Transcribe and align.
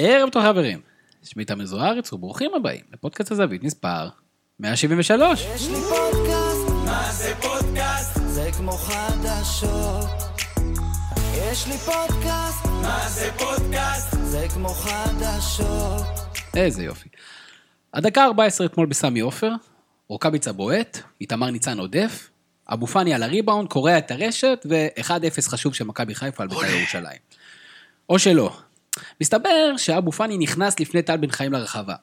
ערב 0.00 0.30
טוב 0.30 0.42
חברים, 0.42 0.80
שמי 1.22 1.44
תמיר 1.44 1.66
זוארץ 1.66 2.12
וברוכים 2.12 2.50
הבאים 2.54 2.80
לפודקאסט 2.92 3.30
הזווית 3.30 3.62
מספר 3.62 4.08
173. 4.60 5.46
יש 5.54 5.68
לי 5.68 5.74
פודקאסט, 5.74 6.68
מה 6.86 7.12
זה 7.12 7.34
פודקאסט? 7.42 8.18
זה 8.26 8.50
כמו 8.56 8.72
חדשות. 8.72 10.06
יש 11.34 11.66
לי 11.66 11.78
פודקאסט, 11.78 12.66
מה 12.82 13.08
זה 13.08 13.30
פודקאסט? 13.38 14.16
זה 14.22 14.46
כמו 14.54 14.68
חדשות. 14.68 16.06
איזה 16.56 16.82
יופי. 16.82 17.08
הדקה 17.94 18.24
14 18.24 18.66
אתמול 18.66 18.86
בסמי 18.86 19.20
עופר, 19.20 19.52
רוקאביצה 20.08 20.52
בועט, 20.52 20.98
איתמר 21.20 21.50
ניצן 21.50 21.78
עודף, 21.78 22.30
אבו 22.72 22.86
פאני 22.86 23.14
על 23.14 23.22
הריבאונד, 23.22 23.68
קורע 23.68 23.98
את 23.98 24.10
הרשת, 24.10 24.66
ו-1-0 24.68 25.48
חשוב 25.48 25.74
של 25.74 25.84
מכבי 25.84 26.14
חיפה 26.14 26.42
על 26.42 26.48
בית"ר 26.48 26.66
ירושלים. 26.66 27.18
או 28.08 28.18
שלא. 28.18 28.56
מסתבר 29.20 29.76
שאבו 29.76 30.12
פאני 30.12 30.38
נכנס 30.38 30.80
לפני 30.80 31.02
טל 31.02 31.16
בן 31.16 31.30
חיים 31.30 31.52
לרחבה. 31.52 31.94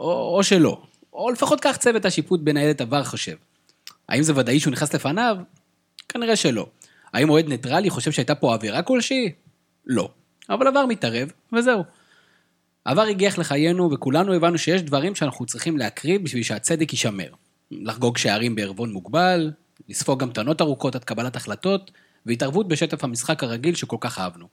או, 0.00 0.36
או 0.36 0.44
שלא. 0.44 0.82
או 1.12 1.30
לפחות 1.30 1.60
כך 1.60 1.76
צוות 1.76 2.04
השיפוט 2.04 2.40
בניידת 2.40 2.80
עבר 2.80 3.04
חושב. 3.04 3.36
האם 4.08 4.22
זה 4.22 4.32
ודאי 4.36 4.60
שהוא 4.60 4.72
נכנס 4.72 4.94
לפניו? 4.94 5.36
כנראה 6.08 6.36
שלא. 6.36 6.66
האם 7.12 7.30
אוהד 7.30 7.48
ניטרלי 7.48 7.90
חושב 7.90 8.12
שהייתה 8.12 8.34
פה 8.34 8.54
עבירה 8.54 8.82
כלשהי? 8.82 9.32
לא. 9.86 10.08
אבל 10.50 10.66
עבר 10.66 10.86
מתערב, 10.86 11.32
וזהו. 11.52 11.82
עבר 12.84 13.02
הגיח 13.02 13.38
לחיינו, 13.38 13.90
וכולנו 13.92 14.32
הבנו 14.32 14.58
שיש 14.58 14.82
דברים 14.82 15.14
שאנחנו 15.14 15.46
צריכים 15.46 15.76
להקריב 15.78 16.24
בשביל 16.24 16.42
שהצדק 16.42 16.92
יישמר. 16.92 17.28
לחגוג 17.70 18.18
שערים 18.18 18.54
בערבון 18.54 18.92
מוגבל, 18.92 19.50
לספוג 19.88 20.22
המתנות 20.22 20.60
ארוכות 20.60 20.94
עד 20.94 21.04
קבלת 21.04 21.36
החלטות, 21.36 21.90
והתערבות 22.26 22.68
בשטף 22.68 23.04
המשחק 23.04 23.42
הרגיל 23.42 23.74
שכל 23.74 23.96
כך 24.00 24.18
אהבנו. 24.18 24.46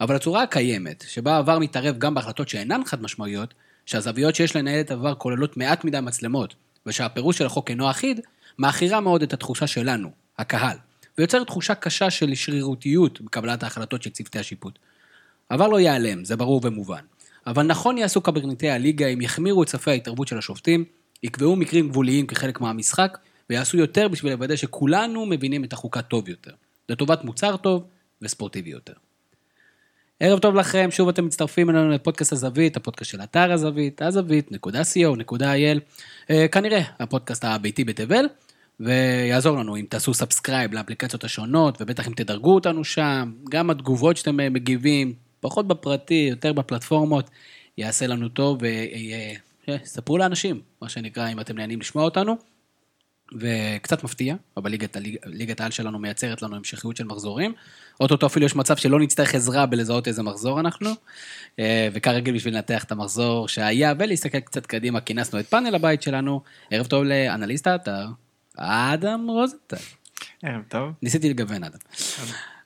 אבל 0.00 0.16
הצורה 0.16 0.42
הקיימת, 0.42 1.04
שבה 1.08 1.36
עבר 1.36 1.58
מתערב 1.58 1.98
גם 1.98 2.14
בהחלטות 2.14 2.48
שאינן 2.48 2.80
חד 2.84 3.02
משמעיות, 3.02 3.54
שהזוויות 3.86 4.34
שיש 4.34 4.56
לנהל 4.56 4.80
את 4.80 4.90
עבר 4.90 5.14
כוללות 5.14 5.56
מעט 5.56 5.84
מדי 5.84 6.00
מצלמות, 6.00 6.54
ושהפירוש 6.86 7.38
של 7.38 7.46
החוק 7.46 7.70
אינו 7.70 7.90
אחיד, 7.90 8.20
מעכירה 8.58 9.00
מאוד 9.00 9.22
את 9.22 9.32
התחושה 9.32 9.66
שלנו, 9.66 10.10
הקהל, 10.38 10.76
ויוצרת 11.18 11.46
תחושה 11.46 11.74
קשה 11.74 12.10
של 12.10 12.34
שרירותיות 12.34 13.20
בקבלת 13.20 13.62
ההחלטות 13.62 14.02
של 14.02 14.10
צוותי 14.10 14.38
השיפוט. 14.38 14.78
עבר 15.48 15.68
לא 15.68 15.80
ייעלם, 15.80 16.24
זה 16.24 16.36
ברור 16.36 16.60
ומובן. 16.64 17.04
אבל 17.46 17.62
נכון 17.62 17.98
יעשו 17.98 18.20
קברניטי 18.20 18.70
הליגה 18.70 19.06
אם 19.06 19.20
יחמירו 19.20 19.62
את 19.62 19.68
ספי 19.68 19.90
ההתערבות 19.90 20.28
של 20.28 20.38
השופטים, 20.38 20.84
יקבעו 21.22 21.56
מקרים 21.56 21.88
גבוליים 21.88 22.26
כחלק 22.26 22.60
מהמשחק, 22.60 23.18
ויעשו 23.50 23.76
יותר 23.76 24.08
בשביל 24.08 24.32
לוודא 24.32 24.56
שכולנו 24.56 25.26
מבינים 25.26 25.64
את 25.64 25.72
החוקה 25.72 26.02
טוב 26.02 26.28
יותר, 26.28 26.52
לטובת 26.88 27.24
מוצר 27.24 27.56
טוב 27.56 27.84
וספורטיבי 28.22 28.70
יותר. 28.70 28.92
ערב 30.22 30.38
טוב 30.38 30.54
לכם, 30.54 30.88
שוב 30.90 31.08
אתם 31.08 31.26
מצטרפים 31.26 31.70
אלינו 31.70 31.88
לפודקאסט 31.88 32.32
הזווית, 32.32 32.76
הפודקאסט 32.76 33.10
של 33.10 33.22
אתר 33.22 33.52
הזווית, 33.52 34.02
הזווית.co.il, 34.02 35.80
אה, 36.30 36.48
כנראה 36.48 36.82
הפודקאסט 36.98 37.44
הביתי 37.44 37.84
בתבל, 37.84 38.24
ויעזור 38.80 39.56
לנו 39.56 39.76
אם 39.76 39.84
תעשו 39.88 40.14
subscribe 40.14 40.74
לאפליקציות 40.74 41.24
השונות, 41.24 41.82
ובטח 41.82 42.08
אם 42.08 42.12
תדרגו 42.12 42.54
אותנו 42.54 42.84
שם, 42.84 43.32
גם 43.50 43.70
התגובות 43.70 44.16
שאתם 44.16 44.40
אה, 44.40 44.50
מגיבים, 44.50 45.12
פחות 45.40 45.68
בפרטי, 45.68 46.26
יותר 46.30 46.52
בפלטפורמות, 46.52 47.30
יעשה 47.78 48.06
לנו 48.06 48.28
טוב, 48.28 48.58
וספרו 49.68 50.18
לאנשים, 50.18 50.60
מה 50.82 50.88
שנקרא, 50.88 51.28
אם 51.32 51.40
אתם 51.40 51.56
נהנים 51.56 51.80
לשמוע 51.80 52.04
אותנו. 52.04 52.36
וקצת 53.32 54.04
מפתיע, 54.04 54.34
אבל 54.56 54.70
ליגת, 54.70 54.96
ליגת 55.24 55.60
העל 55.60 55.70
שלנו 55.70 55.98
מייצרת 55.98 56.42
לנו 56.42 56.56
המשכיות 56.56 56.96
של 56.96 57.04
מחזורים. 57.04 57.52
אוטוטו 58.00 58.26
אפילו 58.26 58.46
יש 58.46 58.56
מצב 58.56 58.76
שלא 58.76 59.00
נצטרך 59.00 59.34
עזרה 59.34 59.66
בלזהות 59.66 60.08
איזה 60.08 60.22
מחזור 60.22 60.60
אנחנו. 60.60 60.90
אה, 61.58 61.88
וכרגיל 61.92 62.34
בשביל 62.34 62.54
לנתח 62.54 62.84
את 62.84 62.92
המחזור 62.92 63.48
שהיה 63.48 63.94
ולהסתכל 63.98 64.40
קצת 64.40 64.66
קדימה, 64.66 65.00
כינסנו 65.00 65.40
את 65.40 65.46
פאנל 65.46 65.74
הבית 65.74 66.02
שלנו. 66.02 66.40
ערב 66.70 66.86
טוב 66.86 67.04
לאנליסט 67.04 67.66
האתר, 67.66 68.06
אדם 68.56 69.26
רוזנטל. 69.28 69.76
ערב 70.42 70.62
טוב. 70.68 70.92
ניסיתי 71.02 71.30
לגוון 71.30 71.64
אדם. 71.64 71.78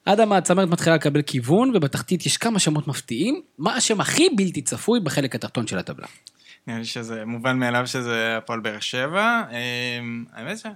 אדם, 0.04 0.32
הצמרת 0.32 0.68
מתחילה 0.68 0.96
לקבל 0.96 1.22
כיוון, 1.22 1.72
ובתחתית 1.76 2.26
יש 2.26 2.36
כמה 2.36 2.58
שמות 2.58 2.88
מפתיעים. 2.88 3.42
מה 3.58 3.76
השם 3.76 4.00
הכי 4.00 4.28
בלתי 4.36 4.62
צפוי 4.62 5.00
בחלק 5.00 5.34
התחתון 5.34 5.66
של 5.66 5.78
הטבלה? 5.78 6.06
נראה 6.66 6.78
לי 6.78 6.84
שזה 6.84 7.24
מובן 7.24 7.58
מאליו 7.58 7.86
שזה 7.86 8.36
הפועל 8.36 8.60
באר 8.60 8.80
שבע. 8.80 9.42
אמ, 9.50 10.24
האמת 10.32 10.58
ש... 10.58 10.66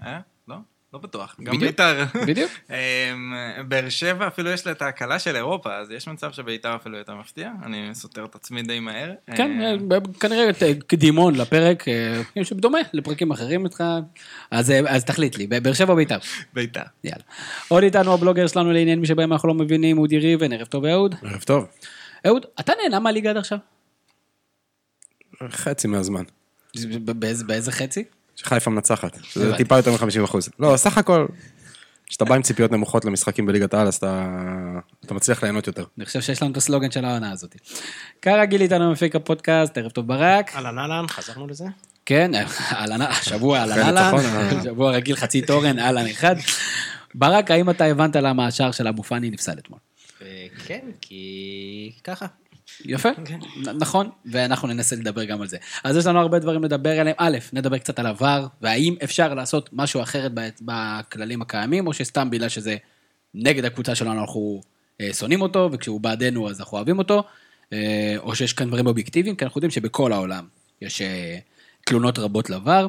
לא? 0.93 0.99
בטוח. 0.99 1.37
גם 1.43 1.59
בית"ר. 1.59 2.05
בדיוק. 2.27 2.51
אמ, 2.71 3.35
באר 3.69 3.89
שבע 3.89 4.27
אפילו 4.27 4.51
יש 4.51 4.67
לה 4.67 4.73
את 4.73 4.83
ההקלה 4.83 5.19
של 5.19 5.37
אירופה, 5.37 5.77
אז 5.77 5.91
יש 5.91 6.09
מצב 6.09 6.33
שבית"ר 6.33 6.77
אפילו 6.77 6.99
יותר 6.99 7.15
מפתיע. 7.15 7.51
אני 7.63 7.91
סותר 7.93 8.25
את 8.25 8.35
עצמי 8.35 8.63
די 8.63 8.81
מהר. 8.81 9.13
כן, 9.37 9.63
אמ, 9.63 9.93
אה, 9.93 9.99
כנראה 10.21 10.51
אה, 10.63 10.75
קדימון 10.87 11.35
לפרק, 11.35 11.89
אה, 11.89 12.45
שבדומה 12.45 12.79
לפרקים 12.93 13.31
אחרים 13.31 13.65
איתך, 13.65 13.85
אז 14.51 14.71
אה, 14.71 15.01
תחליט 15.01 15.39
לי, 15.39 15.47
באר 15.47 15.73
שבע 15.73 15.93
או 15.93 15.97
בית"ר? 15.97 16.19
בית"ר. 16.53 16.83
יאללה. 17.05 17.23
עוד 17.69 17.83
איתנו 17.83 18.15
הבלוגר 18.15 18.47
שלנו 18.47 18.73
לעניין 18.73 19.01
מי 19.01 19.07
שבהם 19.07 19.33
אנחנו 19.33 19.49
לא 19.49 19.55
מבינים, 19.55 19.99
אודי 19.99 20.19
ריבן, 20.19 20.53
ערב 20.53 20.67
טוב 20.67 20.85
אהוד. 20.85 21.15
ערב 21.23 21.43
טוב. 21.43 21.67
אהוד, 22.27 22.47
אתה 22.61 22.73
נהנה 22.83 23.01
מהליגה 23.01 23.31
עד 23.31 23.37
עכשיו? 23.37 23.59
חצי 25.49 25.89
מהזמן. 25.89 26.23
באיזה 27.47 27.73
חצי? 27.73 28.05
שחיפה 28.39 28.71
מנצחת, 28.71 29.19
שזה 29.23 29.45
הבנתי. 29.45 29.63
טיפה 29.63 29.77
יותר 29.77 29.93
מ-50 29.93 30.25
אחוז. 30.25 30.49
לא, 30.59 30.77
סך 30.77 30.99
הכל, 30.99 31.27
כשאתה 32.07 32.25
בא 32.25 32.35
עם 32.35 32.43
ציפיות 32.43 32.73
נמוכות 32.73 33.05
למשחקים 33.05 33.47
בליגת 33.47 33.75
העל, 33.75 33.87
אז 33.87 33.95
אתה 33.95 34.29
אתה 35.05 35.15
מצליח 35.15 35.43
ליהנות 35.43 35.67
יותר. 35.67 35.85
אני 35.99 36.07
חושב 36.07 36.21
שיש 36.21 36.43
לנו 36.43 36.53
את 36.53 36.57
הסלוגן 36.57 36.91
של 36.91 37.05
העונה 37.05 37.33
הזאת. 37.33 37.57
כרגיל 38.23 38.63
איתנו 38.63 38.93
מפיק 38.93 39.17
הפודקאסט, 39.17 39.79
ערב 39.79 39.91
טוב 39.91 40.07
ברק. 40.07 40.57
אהלן 40.57 40.79
אהלן, 40.79 41.09
חזרנו 41.09 41.47
לזה? 41.47 41.65
כן, 42.07 42.31
אהלן, 42.73 43.03
השבוע 43.03 43.59
אהלן 43.59 43.79
אהלן, 43.79 44.15
אה. 44.15 44.63
שבוע 44.65 44.91
רגיל 44.93 45.17
חצי 45.17 45.43
תורן, 45.43 45.79
אהלן 45.79 46.07
אחד. 46.07 46.37
ברק, 47.15 47.51
האם 47.51 47.71
אתה 47.71 47.85
הבנת 47.85 48.17
למה 48.17 48.47
השער 48.47 48.71
של 48.71 48.89
אבו 48.89 49.03
פאני 49.03 49.31
נפסל 49.31 49.59
אתמול? 49.59 49.79
אה, 50.23 50.47
כן, 50.67 50.81
כי 51.01 51.93
ככה. 52.05 52.27
יפה, 52.85 53.09
כן. 53.25 53.39
נכון, 53.79 54.11
ואנחנו 54.27 54.69
ננסה 54.69 54.97
לדבר 54.97 55.25
גם 55.25 55.41
על 55.41 55.49
זה. 55.49 55.57
אז 55.85 55.97
יש 55.97 56.07
לנו 56.07 56.21
הרבה 56.21 56.39
דברים 56.39 56.65
לדבר 56.65 57.01
עליהם. 57.01 57.17
א', 57.19 57.39
נדבר 57.53 57.79
קצת 57.79 57.99
על 57.99 58.07
עבר, 58.07 58.47
והאם 58.63 58.95
אפשר 59.05 59.35
לעשות 59.35 59.71
משהו 59.73 60.03
אחרת 60.03 60.33
בכללים 60.61 61.43
הקיימים, 61.43 61.87
או 61.87 61.93
שסתם 61.93 62.31
בגלל 62.31 62.49
שזה 62.49 62.77
נגד 63.35 63.65
הקבוצה 63.65 63.95
שלנו 63.95 64.21
אנחנו 64.21 64.61
אה, 65.01 65.13
שונאים 65.13 65.41
אותו, 65.41 65.69
וכשהוא 65.73 66.01
בעדנו 66.01 66.51
אז 66.51 66.61
אנחנו 66.61 66.77
אוהבים 66.77 66.99
אותו, 66.99 67.25
אה, 67.73 68.15
או 68.19 68.35
שיש 68.35 68.53
כאן 68.53 68.69
דברים 68.69 68.87
אובייקטיביים, 68.87 69.37
כי 69.37 69.45
אנחנו 69.45 69.59
יודעים 69.59 69.71
שבכל 69.71 70.13
העולם 70.13 70.47
יש 70.83 71.03
אה, 71.03 71.39
תלונות 71.87 72.19
רבות 72.19 72.51
לעבר. 72.51 72.87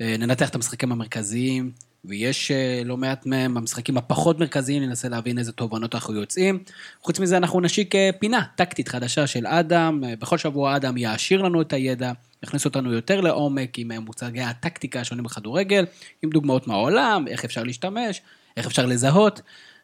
ננתח 0.00 0.48
את 0.48 0.54
המשחקים 0.54 0.92
המרכזיים, 0.92 1.72
ויש 2.04 2.50
אה, 2.50 2.82
לא 2.84 2.96
מעט 2.96 3.26
מהם, 3.26 3.56
המשחקים 3.56 3.96
הפחות 3.96 4.38
מרכזיים, 4.38 4.82
ננסה 4.82 5.08
להבין 5.08 5.38
איזה 5.38 5.52
תובנות 5.52 5.94
אנחנו 5.94 6.14
יוצאים. 6.14 6.58
חוץ 7.02 7.20
מזה, 7.20 7.36
אנחנו 7.36 7.60
נשיק 7.60 7.94
אה, 7.94 8.10
פינה 8.18 8.42
טקטית 8.56 8.88
חדשה 8.88 9.26
של 9.26 9.46
אדם. 9.46 10.04
אה, 10.04 10.16
בכל 10.16 10.38
שבוע 10.38 10.76
אדם 10.76 10.96
יעשיר 10.96 11.42
לנו 11.42 11.60
את 11.60 11.72
הידע, 11.72 12.12
יכניס 12.42 12.64
אותנו 12.64 12.92
יותר 12.92 13.20
לעומק 13.20 13.78
עם 13.78 13.92
מוצגי 13.92 14.40
הטקטיקה 14.40 15.00
השונים 15.00 15.24
בכדורגל, 15.24 15.84
עם 16.22 16.30
דוגמאות 16.30 16.66
מהעולם, 16.66 17.24
איך 17.28 17.44
אפשר 17.44 17.62
להשתמש, 17.62 18.20
איך 18.56 18.66
אפשר 18.66 18.86
לזהות. 18.86 19.40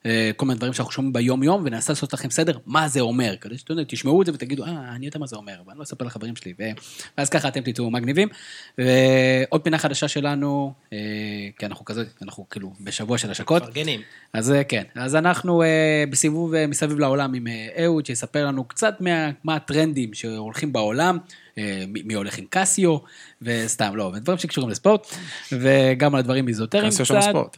אה, 0.06 0.30
כל 0.36 0.46
מיני 0.46 0.56
דברים 0.56 0.72
שאנחנו 0.72 0.92
שומעים 0.92 1.12
ביום-יום, 1.12 1.62
וננסה 1.64 1.92
לעשות 1.92 2.12
לכם 2.12 2.30
סדר, 2.30 2.58
מה 2.66 2.88
זה 2.88 3.00
אומר, 3.00 3.34
כדי 3.40 3.58
שאתם 3.58 3.74
תשמעו 3.88 4.22
את 4.22 4.26
זה 4.26 4.32
ותגידו, 4.34 4.64
אה, 4.64 4.94
אני 4.94 5.06
יודע 5.06 5.18
מה 5.18 5.26
זה 5.26 5.36
אומר, 5.36 5.62
ואני 5.66 5.78
לא 5.78 5.82
אספר 5.82 6.04
לחברים 6.04 6.36
שלי, 6.36 6.54
ו... 6.58 6.62
ואז 7.18 7.30
ככה 7.30 7.48
אתם 7.48 7.60
תצאו 7.60 7.90
מגניבים. 7.90 8.28
ועוד 8.78 9.60
פינה 9.62 9.78
חדשה 9.78 10.08
שלנו, 10.08 10.72
אה, 10.92 10.98
כי 11.58 11.66
אנחנו 11.66 11.84
כזה, 11.84 12.04
אנחנו 12.22 12.48
כאילו 12.50 12.72
בשבוע 12.80 13.18
של 13.18 13.30
השקות. 13.30 13.62
מפרגנים. 13.62 14.00
אז 14.32 14.52
אה, 14.52 14.64
כן, 14.64 14.82
אז 14.94 15.16
אנחנו 15.16 15.62
בסיבוב 16.10 16.66
מסביב 16.66 16.98
לעולם 16.98 17.34
עם 17.34 17.46
אה, 17.46 17.84
אהוד, 17.84 18.06
שיספר 18.06 18.46
לנו 18.46 18.64
קצת 18.64 19.00
מה, 19.00 19.30
מה 19.44 19.56
הטרנדים 19.56 20.14
שהולכים 20.14 20.72
בעולם, 20.72 21.18
מי, 21.88 22.14
הולך 22.14 22.38
עם 22.38 22.44
קסיו, 22.50 22.98
וסתם, 23.42 23.96
לא, 23.96 24.12
ודברים 24.14 24.38
שקשורים 24.38 24.70
לספורט, 24.70 25.06
וגם 25.52 26.14
על 26.14 26.18
הדברים 26.18 26.48
איזוטריים 26.48 26.90
קסיו 26.90 27.06
שם 27.06 27.20
ספורט. 27.20 27.56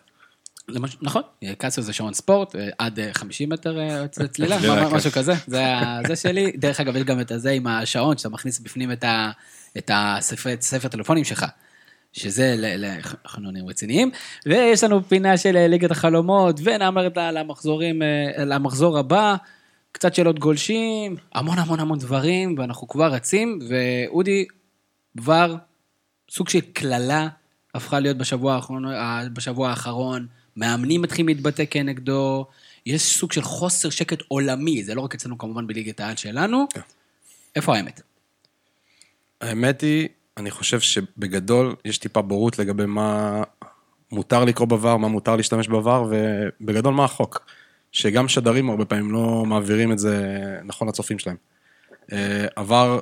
נכון, 1.03 1.23
קסיו 1.59 1.85
זה 1.85 1.93
שעון 1.93 2.15
ספורט, 2.15 2.57
אה, 2.57 2.69
עד 2.79 2.99
אה, 2.99 3.09
50 3.13 3.49
מטר 3.49 3.81
אה, 3.81 4.09
צלילה. 4.29 4.59
משהו 4.93 5.11
כזה, 5.11 5.33
זה, 5.47 5.65
זה 6.07 6.17
שלי. 6.17 6.53
דרך 6.53 6.81
אגב, 6.81 6.97
יש 6.97 7.03
גם 7.03 7.21
את 7.21 7.31
הזה 7.31 7.51
עם 7.51 7.67
השעון, 7.67 8.19
שאתה 8.19 8.29
מכניס 8.29 8.61
בפנים 8.61 8.93
את, 9.79 9.91
הספר, 9.91 10.51
ספר 10.61 10.89
טלפונים 10.89 11.25
שלך. 11.25 11.47
שזה, 12.13 12.55
ל- 12.59 12.85
ל- 12.85 12.99
אנחנו 13.25 13.51
נהיים 13.51 13.69
רציניים, 13.69 14.11
ויש 14.47 14.85
לנו 14.85 15.03
פינה 15.03 15.37
של 15.37 15.57
אה, 15.57 15.67
ליגת 15.69 15.91
החלומות, 15.91 16.61
ונאמרת 16.65 17.19
על 17.19 17.37
המחזורים, 17.37 18.03
אה, 18.03 18.43
על 18.43 18.53
המחזור 18.53 18.99
הבא, 18.99 19.37
קצת 19.93 20.15
שאלות 20.15 20.39
גולשים, 20.39 21.17
המון 21.35 21.59
המון 21.59 21.81
המון 21.81 21.99
דברים, 21.99 22.55
ואנחנו 22.59 22.89
כבר 22.89 23.13
רצים, 23.13 23.59
ואודי 23.69 24.45
כבר 25.19 25.55
סוג 26.31 26.49
של 26.49 26.61
קללה 26.61 27.29
הפכה 27.75 28.01
להיות 28.01 28.17
בשבוע 28.19 28.55
האחרון, 28.55 28.87
אה, 28.87 29.23
בשבוע 29.33 29.71
האחרון, 29.71 30.27
מאמנים 30.57 31.03
מתחילים 31.03 31.29
להתבטא 31.29 31.65
כנגדו, 31.71 32.47
יש 32.87 33.03
סוג 33.19 33.33
של 33.33 33.43
חוסר 33.43 33.91
שקט 33.91 34.23
עולמי, 34.29 34.85
זה 34.85 34.95
לא 34.95 35.01
רק 35.01 35.15
אצלנו 35.15 35.39
כמובן 35.39 35.67
בליגת 35.67 36.01
העל 36.01 36.17
שלנו. 36.17 36.67
איפה 37.57 37.77
האמת? 37.77 38.01
האמת 39.41 39.81
היא, 39.81 40.09
אני 40.37 40.51
חושב 40.51 40.81
שבגדול 40.81 41.77
יש 41.85 41.99
טיפה 41.99 42.23
בורות 42.23 42.59
לגבי 42.59 42.87
מה 42.87 43.43
מותר 44.13 44.45
לקרוא 44.45 44.69
בVAR, 44.69 44.97
מה 44.97 45.09
מותר 45.09 45.37
להשתמש 45.37 45.69
בVAR, 45.69 46.07
ובגדול 46.61 46.95
מה 46.95 47.05
החוק. 47.05 47.45
שגם 47.93 48.29
שדרים 48.29 48.71
הרבה 48.71 48.85
פעמים 48.85 49.13
לא 49.13 49.45
מעבירים 49.47 49.93
את 49.93 49.99
זה 49.99 50.45
נכון 50.65 50.89
לצופים 50.89 51.19
שלהם. 51.19 51.37
אה, 52.13 52.47
עבר, 52.57 53.01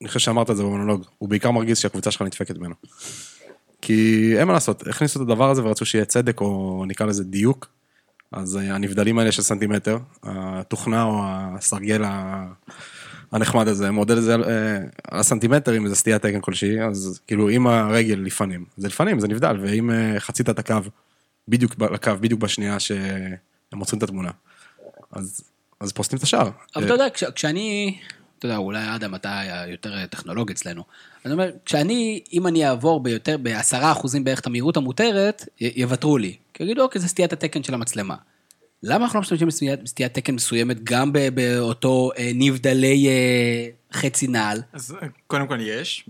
אני 0.00 0.08
חושב 0.08 0.20
שאמרת 0.20 0.50
את 0.50 0.56
זה 0.56 0.62
במונולוג, 0.62 1.04
הוא 1.18 1.28
בעיקר 1.28 1.50
מרגיז 1.50 1.78
שהקבוצה 1.78 2.10
שלך 2.10 2.22
נדפקת 2.22 2.56
ממנו. 2.56 2.74
כי 3.86 4.32
אין 4.38 4.46
מה 4.46 4.52
לעשות, 4.52 4.86
הכניסו 4.86 5.22
את 5.22 5.28
הדבר 5.28 5.50
הזה 5.50 5.64
ורצו 5.64 5.86
שיהיה 5.86 6.04
צדק, 6.04 6.40
או 6.40 6.84
נקרא 6.88 7.06
לזה 7.06 7.24
דיוק. 7.24 7.68
אז 8.32 8.56
אה, 8.56 8.74
הנבדלים 8.74 9.18
האלה 9.18 9.32
של 9.32 9.42
סנטימטר, 9.42 9.98
התוכנה 10.22 11.02
או 11.04 11.20
הסרגל 11.26 12.02
הנחמד 13.32 13.68
הזה, 13.68 13.90
מודד 13.90 14.16
את 14.16 14.22
זה 14.22 14.34
על 14.34 14.44
אה, 14.44 14.78
הסנטימטר, 15.08 15.76
אם 15.76 15.88
זה 15.88 15.94
סטיית 15.94 16.22
תקן 16.22 16.40
כלשהי, 16.40 16.80
אז 16.82 17.20
כאילו 17.26 17.50
אם 17.50 17.66
הרגל 17.66 18.18
לפנים, 18.24 18.64
זה 18.76 18.88
לפנים, 18.88 19.20
זה 19.20 19.28
נבדל, 19.28 19.56
ואם 19.62 19.90
אה, 19.90 20.20
חצית 20.20 20.50
את 20.50 20.58
הקו, 20.58 20.76
בדיוק 21.48 21.74
לקו, 21.80 22.10
בדיוק 22.20 22.40
בשנייה 22.40 22.80
שהם 22.80 23.36
מוצאים 23.72 23.98
את 23.98 24.02
התמונה, 24.02 24.30
אז, 25.12 25.40
אז 25.80 25.92
פוסטים 25.92 26.18
את 26.18 26.22
השער. 26.22 26.50
אבל 26.76 26.82
אה, 26.82 26.84
אתה 26.84 26.94
יודע, 26.94 27.10
כש- 27.10 27.24
כשאני, 27.24 27.98
אתה 28.44 28.52
יודע, 28.52 28.58
אולי 28.58 28.94
אדם, 28.94 29.14
אתה 29.14 29.42
יותר 29.68 30.06
טכנולוג 30.06 30.50
אצלנו. 30.50 30.82
אני 31.24 31.32
אומר, 31.32 31.50
כשאני, 31.64 32.20
אם 32.32 32.46
אני 32.46 32.68
אעבור 32.68 33.02
ביותר, 33.02 33.36
בעשרה 33.36 33.92
אחוזים 33.92 34.24
בערך 34.24 34.40
את 34.40 34.46
המהירות 34.46 34.76
המותרת, 34.76 35.48
יוותרו 35.60 36.18
לי. 36.18 36.36
כי 36.54 36.62
יגידו, 36.62 36.82
אוקיי, 36.82 37.00
זה 37.00 37.08
סטיית 37.08 37.32
התקן 37.32 37.62
של 37.62 37.74
המצלמה. 37.74 38.14
למה 38.82 39.04
אנחנו 39.04 39.16
לא 39.16 39.20
משתמשים 39.20 39.48
בסטיית 39.82 40.14
תקן 40.14 40.34
מסוימת 40.34 40.84
גם 40.84 41.12
באותו 41.34 42.10
אה, 42.18 42.30
נבדלי 42.34 43.08
אה, 43.08 43.68
חצי 43.92 44.26
נעל? 44.26 44.62
אז 44.72 44.96
אה, 45.02 45.08
קודם 45.26 45.46
כל 45.46 45.58
יש, 45.60 46.08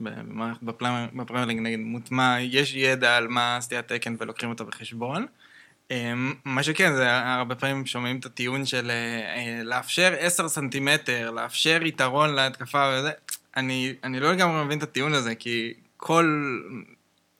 ליג 1.46 1.58
נגיד 1.60 1.80
מוטמע, 1.80 2.36
יש 2.40 2.74
ידע 2.74 3.16
על 3.16 3.28
מה 3.28 3.58
סטיית 3.60 3.88
תקן 3.88 4.16
ולוקחים 4.20 4.48
אותו 4.48 4.64
בחשבון. 4.64 5.26
אמ, 5.90 6.34
מה 6.44 6.62
שכן, 6.62 6.94
זה 6.94 7.10
הרבה 7.10 7.54
פעמים 7.54 7.86
שומעים 7.86 8.18
את 8.18 8.26
הטיעון 8.26 8.66
של 8.66 8.90
אה, 8.90 9.36
אה, 9.36 9.62
לאפשר 9.64 10.14
10 10.18 10.48
סנטימטר, 10.48 11.30
לאפשר 11.30 11.80
יתרון 11.84 12.34
להתקפה 12.34 12.94
וזה. 12.98 13.10
אני, 13.56 13.94
אני 14.04 14.20
לא 14.20 14.32
לגמרי 14.32 14.64
מבין 14.64 14.78
את 14.78 14.82
הטיעון 14.82 15.14
הזה, 15.14 15.34
כי 15.34 15.74
כל 15.96 16.56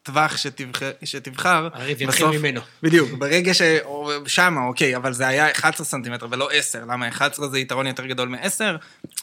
טווח 0.04 0.36
שתבחר, 0.36 0.90
שתבחר, 1.04 1.68
הריב 1.74 2.02
יתחיל 2.02 2.26
ממנו. 2.26 2.60
בדיוק, 2.82 3.10
ברגע 3.18 3.54
ש... 3.54 3.62
או 3.84 4.10
שמה, 4.26 4.66
אוקיי, 4.66 4.96
אבל 4.96 5.12
זה 5.12 5.26
היה 5.26 5.50
11 5.50 5.86
סנטימטר 5.86 6.26
ולא 6.30 6.48
10, 6.52 6.78
למה 6.88 7.08
11 7.08 7.48
זה 7.48 7.58
יתרון 7.58 7.86
יותר 7.86 8.06
גדול 8.06 8.28
מ-10? 8.28 8.60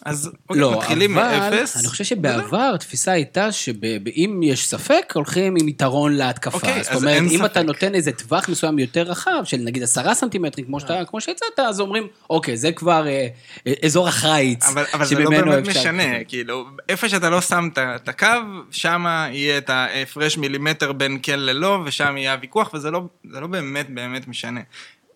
אז 0.06 0.32
אוקיי, 0.50 0.62
לא, 0.62 0.78
מתחילים 0.78 1.18
אבל 1.18 1.50
מאפס. 1.52 1.78
אני 1.78 1.88
חושב 1.88 2.04
שבעבר 2.04 2.72
התפיסה 2.76 3.12
הייתה 3.12 3.52
שאם 3.52 4.40
יש 4.44 4.68
ספק, 4.68 5.12
הולכים 5.16 5.56
עם 5.60 5.68
יתרון 5.68 6.16
להתקפה. 6.16 6.58
אוקיי, 6.58 6.84
זאת 6.84 6.92
אז 6.92 6.98
אומרת, 7.04 7.16
אין 7.16 7.28
אם 7.30 7.46
אתה 7.46 7.54
ספק. 7.54 7.66
נותן 7.66 7.96
איזה 7.96 8.12
טווח 8.12 8.50
מסוים 8.50 8.80
יותר 8.80 9.02
רחב, 9.02 9.42
של 9.44 9.58
נגיד 9.58 9.84
עשרה 9.84 10.16
סנטימטרים, 10.16 10.66
כמו 10.66 10.80
שאתה- 10.80 11.06
כמו 11.08 11.22
שהצעת, 11.22 11.60
אז 11.60 11.80
אומרים, 11.80 12.08
אוקיי, 12.30 12.58
זה 12.58 12.72
כבר 12.72 13.08
אה, 13.08 13.28
אה, 13.68 13.74
אזור 13.86 14.08
החיץ. 14.08 14.66
אבל, 14.66 14.84
אבל 14.94 15.06
זה 15.06 15.20
לא 15.20 15.30
באמת 15.30 15.68
משנה, 15.68 16.24
כאילו, 16.28 16.66
איפה 16.90 17.10
שאתה 17.10 17.30
לא 17.30 17.42
שם 17.42 17.70
את 17.78 18.10
הקו, 18.10 18.28
שם 18.72 19.06
יהיה 19.32 19.58
את 19.58 19.70
ההפרש 19.70 20.38
מילימטר 20.38 20.71
בין 20.98 21.20
כן 21.24 21.40
ללא, 21.40 21.84
ושם 21.86 22.18
יהיה 22.18 22.34
הוויכוח, 22.34 22.74
וזה 22.74 22.92
לא, 22.92 23.08
לא 23.26 23.48
באמת 23.48 23.90
באמת 23.90 24.28
משנה. 24.28 24.62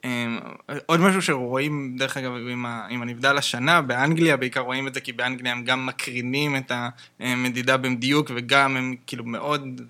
אמ, 0.05 0.39
עוד 0.85 0.99
משהו 0.99 1.21
שרואים, 1.21 1.95
דרך 1.97 2.17
אגב, 2.17 2.31
עם, 2.51 2.65
ה, 2.65 2.85
עם 2.89 3.01
הנבדל 3.01 3.37
השנה, 3.37 3.81
באנגליה 3.81 4.37
בעיקר 4.37 4.59
רואים 4.59 4.87
את 4.87 4.93
זה, 4.93 5.01
כי 5.01 5.13
באנגליה 5.13 5.51
הם 5.51 5.63
גם 5.63 5.85
מקרינים 5.85 6.55
את 6.55 6.71
המדידה 7.19 7.77
במדיוק, 7.77 8.31
וגם 8.35 8.77
הם 8.77 8.95
כאילו 9.07 9.25
מאוד, 9.25 9.81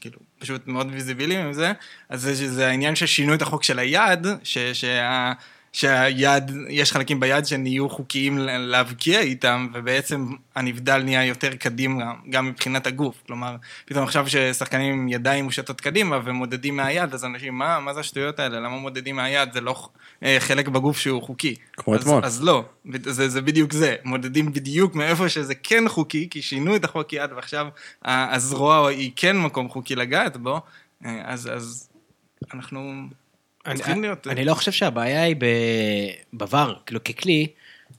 כאילו, 0.00 0.18
פשוט 0.38 0.66
מאוד 0.66 0.88
ויזיביליים 0.92 1.46
עם 1.46 1.52
זה, 1.52 1.72
אז 2.08 2.22
זה, 2.22 2.48
זה 2.50 2.68
העניין 2.68 2.96
ששינו 2.96 3.34
את 3.34 3.42
החוק 3.42 3.62
של 3.62 3.78
היד, 3.78 4.26
ש, 4.42 4.58
שה... 4.58 5.32
שהיד, 5.72 6.50
יש 6.68 6.92
חלקים 6.92 7.20
ביד 7.20 7.46
שנהיו 7.46 7.88
חוקיים 7.88 8.38
להבקיע 8.38 9.20
איתם, 9.20 9.68
ובעצם 9.74 10.26
הנבדל 10.54 11.02
נהיה 11.02 11.24
יותר 11.24 11.54
קדימה, 11.56 12.12
גם 12.30 12.46
מבחינת 12.46 12.86
הגוף. 12.86 13.22
כלומר, 13.26 13.56
פתאום 13.84 14.04
עכשיו 14.04 14.28
ששחקנים 14.28 14.92
עם 14.92 15.08
ידיים 15.08 15.44
מושטות 15.44 15.80
קדימה 15.80 16.18
ומודדים 16.24 16.76
מהיד, 16.76 17.14
אז 17.14 17.24
אנשים, 17.24 17.58
מה, 17.58 17.80
מה 17.80 17.94
זה 17.94 18.00
השטויות 18.00 18.40
האלה? 18.40 18.60
למה 18.60 18.76
מודדים 18.76 19.16
מהיד? 19.16 19.52
זה 19.52 19.60
לא 19.60 19.88
אה, 20.22 20.36
חלק 20.40 20.68
בגוף 20.68 20.98
שהוא 20.98 21.22
חוקי. 21.22 21.54
כמו 21.76 21.94
אז, 21.94 22.00
אתמול. 22.00 22.24
אז 22.24 22.42
לא, 22.42 22.64
זה, 23.02 23.28
זה 23.28 23.40
בדיוק 23.40 23.72
זה. 23.72 23.96
מודדים 24.04 24.52
בדיוק 24.52 24.94
מאיפה 24.94 25.28
שזה 25.28 25.54
כן 25.54 25.88
חוקי, 25.88 26.28
כי 26.30 26.42
שינו 26.42 26.76
את 26.76 26.84
החוק 26.84 27.12
יד, 27.12 27.30
ועכשיו 27.32 27.66
הזרוע 28.04 28.88
היא 28.88 29.10
כן 29.16 29.36
מקום 29.38 29.68
חוקי 29.68 29.94
לגעת 29.94 30.36
בו, 30.36 30.60
אה, 31.04 31.20
אז, 31.24 31.50
אז 31.52 31.88
אנחנו 32.54 33.08
אני, 33.66 33.76
צריכים 33.76 34.02
להיות... 34.02 34.26
אני 34.26 34.44
לא 34.44 34.54
חושב 34.54 34.72
שהבעיה 34.72 35.22
היא 35.22 35.36
בVAR, 36.36 36.72
כאילו 36.86 37.04
ככלי, 37.04 37.46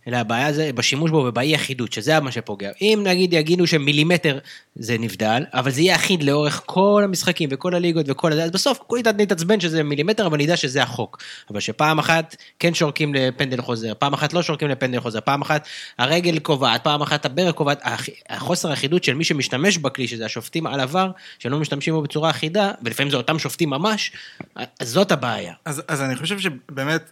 אלא 0.08 0.18
הבעיה 0.18 0.54
זה 0.54 0.70
בשימוש 0.76 1.12
בו 1.12 1.18
ובאי 1.18 1.56
אחידות, 1.56 1.94
שזה 1.94 2.20
מה 2.20 2.32
שפוגע. 2.32 2.72
אם 2.82 3.04
נגיד 3.04 3.34
יגידו 3.34 3.68
שמילימטר 3.68 4.40
זה 4.76 4.98
נבדל, 5.00 5.44
אבל 5.54 5.72
זה 5.72 5.82
יהיה 5.82 5.96
אחיד 5.96 6.24
לאורך 6.24 6.62
כל 6.66 7.02
המשחקים 7.06 7.50
וכל 7.52 7.76
הליגות 7.76 8.06
וכל 8.10 8.32
הזה, 8.32 8.44
אז 8.44 8.52
בסוף 8.52 8.80
כולי 8.88 9.04
נתעצבן 9.18 9.60
שזה 9.60 9.84
מילימטר, 9.84 10.28
אבל 10.28 10.38
נדע 10.38 10.58
שזה 10.58 10.84
החוק. 10.84 11.24
אבל 11.50 11.60
שפעם 11.60 12.00
אחת 12.00 12.36
כן 12.60 12.74
שורקים 12.74 13.14
לפנדל 13.14 13.62
חוזר, 13.62 13.94
פעם 14.00 14.14
אחת 14.14 14.34
לא 14.34 14.42
שורקים 14.44 14.68
לפנדל 14.68 15.00
חוזר, 15.00 15.20
פעם 15.22 15.42
אחת 15.42 15.68
הרגל 16.00 16.40
קובעת, 16.40 16.84
פעם 16.84 17.02
אחת 17.02 17.26
הברך 17.26 17.56
קובעת, 17.56 17.80
הח- 17.84 18.10
החוסר 18.30 18.70
האחידות 18.70 19.04
של 19.04 19.14
מי 19.14 19.24
שמשתמש 19.24 19.78
בכלי, 19.78 20.08
שזה 20.08 20.26
השופטים 20.26 20.68
על 20.68 20.80
עבר, 20.80 21.12
שלא 21.40 21.60
משתמשים 21.60 21.94
בו 21.94 22.02
בצורה 22.02 22.30
אחידה, 22.30 22.72
ולפעמים 22.84 23.12
זה 23.12 23.18
אותם 23.18 23.40
שופטים 23.40 23.70
ממש, 23.70 24.12
אז 24.56 24.90
זאת 24.90 25.12
הבעיה. 25.12 25.54
אז, 25.66 25.82
אז 25.88 26.02
אני 26.02 26.16
חושב 26.16 26.40
שבאמת, 26.40 27.12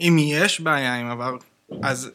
אם 0.00 0.16
יש 0.20 0.60
בעיה 0.60 0.94
עם 0.94 1.10
עבר, 1.10 1.36
אז 1.82 2.10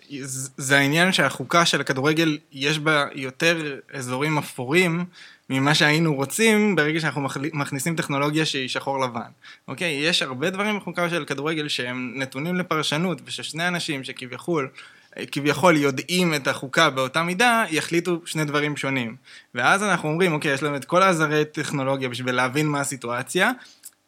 זה 0.58 0.78
העניין 0.78 1.12
שהחוקה 1.12 1.66
של 1.66 1.82
הכדורגל, 1.82 2.38
יש 2.52 2.80
בה 2.80 3.06
יותר 3.16 3.80
אזורים 3.94 4.38
אפורים 4.38 5.06
ממה 5.50 5.76
שהיינו 5.76 6.16
רוצים 6.16 6.76
ברגע 6.76 7.00
שאנחנו 7.00 7.28
מכניסים 7.54 7.96
טכנולוגיה 7.96 8.46
שהיא 8.46 8.70
שחור 8.70 9.00
לבן. 9.00 9.30
אוקיי? 9.68 9.92
יש 9.92 10.22
הרבה 10.22 10.50
דברים 10.50 10.78
בחוקה 10.78 11.10
של 11.10 11.26
כדורגל 11.26 11.68
שהם 11.68 12.14
נתונים 12.16 12.56
לפרשנות, 12.56 13.22
וששני 13.26 13.68
אנשים 13.68 14.04
שכביכול... 14.04 14.70
כביכול 15.32 15.78
יודעים 15.78 16.34
את 16.34 16.48
החוקה 16.48 16.90
באותה 16.90 17.24
מידה, 17.24 17.66
יחליטו 17.70 18.22
שני 18.26 18.46
דברים 18.46 18.78
שונים. 18.78 19.16
ואז 19.56 19.84
אנחנו 19.84 20.10
אומרים, 20.10 20.34
אוקיי, 20.34 20.54
יש 20.54 20.64
להם 20.64 20.76
את 20.76 20.86
כל 20.86 21.04
העזרי 21.04 21.46
טכנולוגיה 21.46 22.10
בשביל 22.10 22.36
להבין 22.36 22.68
מה 22.68 22.80
הסיטואציה, 22.80 23.52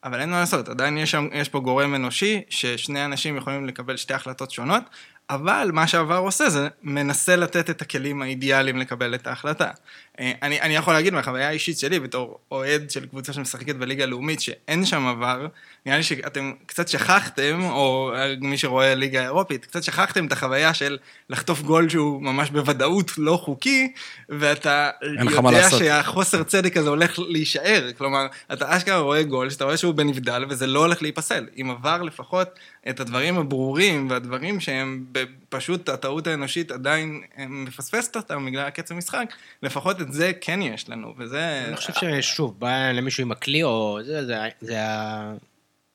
אבל 0.03 0.19
אין 0.19 0.29
מה 0.29 0.39
לעשות, 0.39 0.69
עדיין 0.69 0.97
יש, 0.97 1.11
שם, 1.11 1.27
יש 1.33 1.49
פה 1.49 1.59
גורם 1.59 1.95
אנושי, 1.95 2.41
ששני 2.49 3.05
אנשים 3.05 3.37
יכולים 3.37 3.65
לקבל 3.65 3.97
שתי 3.97 4.13
החלטות 4.13 4.51
שונות, 4.51 4.83
אבל 5.29 5.69
מה 5.73 5.87
שעבר 5.87 6.17
עושה 6.17 6.49
זה 6.49 6.67
מנסה 6.83 7.35
לתת 7.35 7.69
את 7.69 7.81
הכלים 7.81 8.21
האידיאליים 8.21 8.77
לקבל 8.77 9.15
את 9.15 9.27
ההחלטה. 9.27 9.71
אה, 10.19 10.31
אני, 10.41 10.61
אני 10.61 10.75
יכול 10.75 10.93
להגיד 10.93 11.13
מהחוויה 11.13 11.47
האישית 11.47 11.79
שלי, 11.79 11.99
בתור 11.99 12.39
אוהד 12.51 12.91
של 12.91 13.05
קבוצה 13.05 13.33
שמשחקת 13.33 13.75
בליגה 13.75 14.03
הלאומית, 14.03 14.41
שאין 14.41 14.85
שם 14.85 15.07
עבר, 15.07 15.47
נראה 15.85 15.97
לי 15.97 16.03
שאתם 16.03 16.53
קצת 16.65 16.87
שכחתם, 16.87 17.61
או 17.63 18.11
אה, 18.15 18.33
מי 18.41 18.57
שרואה 18.57 18.95
ליגה 18.95 19.23
אירופית, 19.23 19.65
קצת 19.65 19.83
שכחתם 19.83 20.27
את 20.27 20.31
החוויה 20.31 20.73
של 20.73 20.97
לחטוף 21.29 21.61
גול 21.61 21.89
שהוא 21.89 22.21
ממש 22.21 22.49
בוודאות 22.49 23.17
לא 23.17 23.37
חוקי, 23.43 23.91
ואתה 24.29 24.89
יודע. 25.01 25.69
שהחוסר 25.69 26.43
צדק 26.43 26.77
הזה 26.77 26.89
הולך 26.89 27.19
להישאר. 27.19 27.89
כלומר, 27.97 28.27
אתה 28.53 28.77
אשכרה 28.77 28.97
רואה 28.97 29.23
גול, 29.23 29.49
שאתה 29.49 29.63
רואה 29.63 29.77
שהוא 29.77 29.93
בנבדל, 29.93 30.45
וזה 30.49 30.67
לא 30.67 30.79
הולך 30.79 31.01
להיפסל. 31.01 31.45
אם 31.61 31.71
עבר 31.71 32.01
לפחות 32.01 32.47
את 32.89 32.99
הדברים 32.99 33.37
הברורים, 33.37 34.09
והדברים 34.09 34.59
שהם 34.59 35.05
פשוט, 35.49 35.89
הטעות 35.89 36.27
האנושית 36.27 36.71
עדיין 36.71 37.21
אה, 37.37 37.45
מפספסת 37.47 38.15
אותם 38.15 38.45
בגלל 38.45 38.67
הקצב 38.67 38.95
משחק, 38.95 39.33
לפחות 39.63 40.01
את 40.01 40.08
זה 40.11 40.31
כן 40.41 40.61
יש 40.61 40.89
לנו, 40.89 41.13
וזה... 41.17 41.65
אני 41.67 41.75
חושב 41.75 41.93
ששוב, 42.21 42.59
בא 42.59 42.91
למישהו 42.91 43.21
עם 43.21 43.31
הכלי, 43.31 43.63
או 43.63 43.99
זה, 44.05 44.25
זה, 44.25 44.35
זה, 44.61 44.77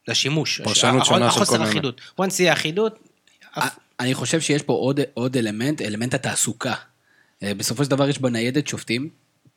זה 0.06 0.12
השימוש. 0.12 0.61
פרשנות 0.61 1.04
שונה 1.04 1.30
של 1.30 1.37
כל 1.37 1.42
החוסר 1.42 1.59
מיני. 1.59 1.71
אחידות. 1.71 2.00
once 2.21 2.35
יהיה 2.38 2.52
אחידות, 2.52 2.99
אני 4.00 4.14
חושב 4.14 4.40
שיש 4.40 4.62
פה 4.62 4.73
עוד, 4.73 5.00
עוד 5.14 5.37
אלמנט, 5.37 5.83
אלמנט 5.83 6.14
התעסוקה. 6.14 6.75
אה, 7.42 7.54
בסופו 7.54 7.85
של 7.85 7.90
דבר 7.90 8.09
יש 8.09 8.18
בניידת 8.18 8.68
שופטים, 8.68 9.09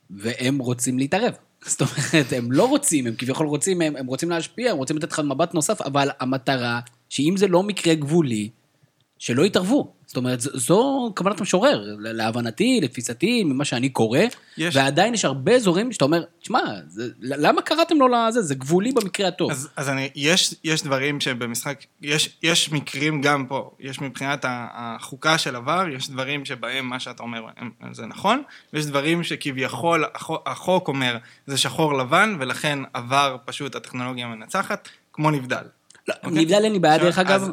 והם 0.10 0.58
רוצים 0.58 1.00
להתערב. 1.00 1.34
זאת 1.66 1.82
אומרת, 1.82 2.34
הם 2.34 2.52
לא 2.52 2.64
רוצים, 2.64 3.08
הם 3.08 3.16
כביכול 3.18 3.48
רוצים, 3.48 3.82
הם, 3.82 3.96
הם 3.96 4.06
רוצים 4.06 4.30
להשפיע, 4.30 4.72
הם 4.72 4.78
רוצים 4.78 4.98
לתת 4.98 5.12
לך 5.12 5.20
מבט 5.20 5.54
נוסף, 5.54 5.82
אבל 5.82 6.10
המטרה, 6.20 6.80
שאם 7.10 7.34
זה 7.38 7.48
לא 7.48 7.64
מקרה 7.64 7.96
גבולי, 7.96 8.50
שלא 9.20 9.44
יתערבו. 9.46 9.94
זאת 10.06 10.18
אומרת, 10.18 10.40
זו 10.42 11.12
כוונת 11.16 11.42
משורר, 11.42 11.82
ל- 12.00 12.12
להבנתי, 12.12 12.80
לתפיסתי, 12.84 13.44
ממה 13.44 13.66
שאני 13.66 13.90
קורא, 13.90 14.20
יש- 14.58 14.76
ועדיין 14.76 15.14
יש 15.14 15.26
הרבה 15.26 15.52
אזורים 15.56 15.92
שאתה 15.92 16.06
אומר, 16.06 16.24
תשמע, 16.42 16.60
למה 17.20 17.62
קראתם 17.62 17.98
לו 17.98 18.08
לזה? 18.08 18.42
זה 18.42 18.56
גבולי 18.56 18.92
במקרה 18.92 19.28
הטוב. 19.28 19.52
אז, 19.52 19.70
אז 19.76 19.90
אני, 19.90 20.10
יש, 20.16 20.56
יש 20.64 20.84
דברים 20.84 21.20
שבמשחק, 21.22 21.84
יש, 22.02 22.38
יש 22.44 22.72
מקרים 22.72 23.22
גם 23.22 23.46
פה, 23.46 23.72
יש 23.80 24.02
מבחינת 24.02 24.46
החוקה 24.50 25.38
של 25.38 25.56
עבר, 25.56 25.86
יש 25.96 26.10
דברים 26.10 26.46
שבהם 26.46 26.86
מה 26.86 27.00
שאתה 27.00 27.24
אומר 27.24 27.42
זה 27.92 28.06
נכון, 28.06 28.44
ויש 28.74 28.86
דברים 28.86 29.24
שכביכול 29.24 30.04
החוק, 30.46 30.88
אומר 30.88 31.18
זה 31.48 31.58
שחור 31.58 31.98
לבן, 31.98 32.36
ולכן 32.40 32.80
עבר 32.94 33.38
פשוט 33.46 33.76
הטכנולוגיה 33.76 34.26
המנצחת, 34.26 34.90
כמו 35.14 35.32
נבדל. 35.32 35.64
לא, 36.08 36.14
אוקיי? 36.24 36.42
נבדל 36.42 36.64
אין 36.64 36.74
לי 36.74 36.80
בעיה, 36.80 36.98
דרך 36.98 37.20
אגב, 37.20 37.50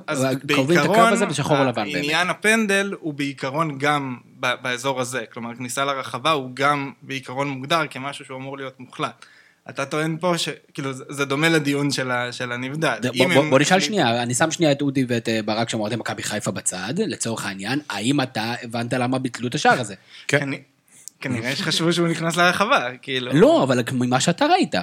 קובעים 0.54 0.80
את 0.80 0.84
הקו 0.84 1.00
הזה 1.00 1.26
בשחור 1.26 1.60
ולבן, 1.60 1.84
באמת. 1.84 2.04
עניין 2.04 2.30
הפנדל 2.30 2.94
הוא 3.00 3.14
בעיקרון 3.14 3.78
גם 3.78 4.16
ב- 4.40 4.54
באזור 4.62 5.00
הזה, 5.00 5.24
כלומר 5.32 5.54
כניסה 5.54 5.84
לרחבה 5.84 6.30
הוא 6.30 6.50
גם 6.54 6.92
בעיקרון 7.02 7.48
מוגדר 7.48 7.80
כמשהו 7.90 8.24
שהוא 8.24 8.38
אמור 8.38 8.56
להיות 8.56 8.80
מוחלט. 8.80 9.24
אתה 9.70 9.86
טוען 9.86 10.16
פה 10.20 10.34
שכאילו 10.38 10.92
זה- 10.92 11.24
דומה 11.24 11.48
לדיון 11.48 11.90
של, 11.90 12.10
ה, 12.10 12.32
של 12.32 12.52
הנבדל. 12.52 12.96
אם 13.14 13.28
בוא- 13.28 13.42
הם- 13.42 13.50
בוא 13.50 13.58
נשאל 13.58 13.80
שנייה, 13.80 14.22
אני 14.22 14.34
שם 14.34 14.50
שנייה 14.50 14.72
את 14.72 14.82
אודי 14.82 15.04
ואת 15.08 15.28
אה, 15.28 15.40
ברק 15.44 15.68
שהם 15.68 15.80
אוהדי 15.80 15.96
מכבי 15.96 16.22
חיפה 16.22 16.50
בצד, 16.50 16.94
לצורך 16.98 17.46
העניין, 17.46 17.80
האם 17.90 18.20
אתה 18.20 18.54
הבנת 18.62 18.92
למה 18.92 19.18
ביטלו 19.18 19.48
את 19.48 19.54
השער 19.54 19.80
הזה? 19.80 19.94
כן. 20.28 20.50
כנ- 20.52 20.56
כנראה 21.20 21.56
שחשבו 21.56 21.92
שהוא 21.92 22.08
נכנס 22.08 22.36
לרחבה, 22.36 22.88
כאילו. 23.02 23.32
לא, 23.34 23.62
אבל 23.62 23.80
ממה 23.92 24.20
שאתה 24.20 24.46
ראית. 24.46 24.74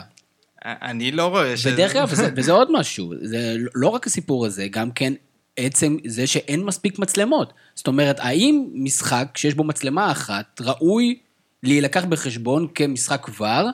אני 0.66 1.12
לא 1.12 1.26
רואה 1.28 1.58
ש... 1.58 1.66
ודרך 1.66 1.96
אגב, 1.96 2.08
וזה- 2.12 2.30
וזה 2.36 2.52
עוד 2.52 2.72
משהו, 2.72 3.14
זה 3.22 3.56
לא 3.76 3.88
רק 3.88 4.08
הסיפור 4.08 4.46
הזה, 4.46 4.68
גם 4.68 4.92
כן 4.92 5.14
עצם 5.58 5.98
זה 6.08 6.28
שאין 6.28 6.64
מספיק 6.64 7.00
מצלמות. 7.00 7.54
זאת 7.76 7.88
אומרת, 7.88 8.18
האם 8.20 8.66
משחק 8.74 9.28
שיש 9.36 9.54
בו 9.54 9.64
מצלמה 9.64 10.12
אחת 10.12 10.62
ראוי 10.62 11.20
להילקח 11.64 12.06
בחשבון 12.06 12.68
כמשחק 12.76 13.28
ור, 13.40 13.70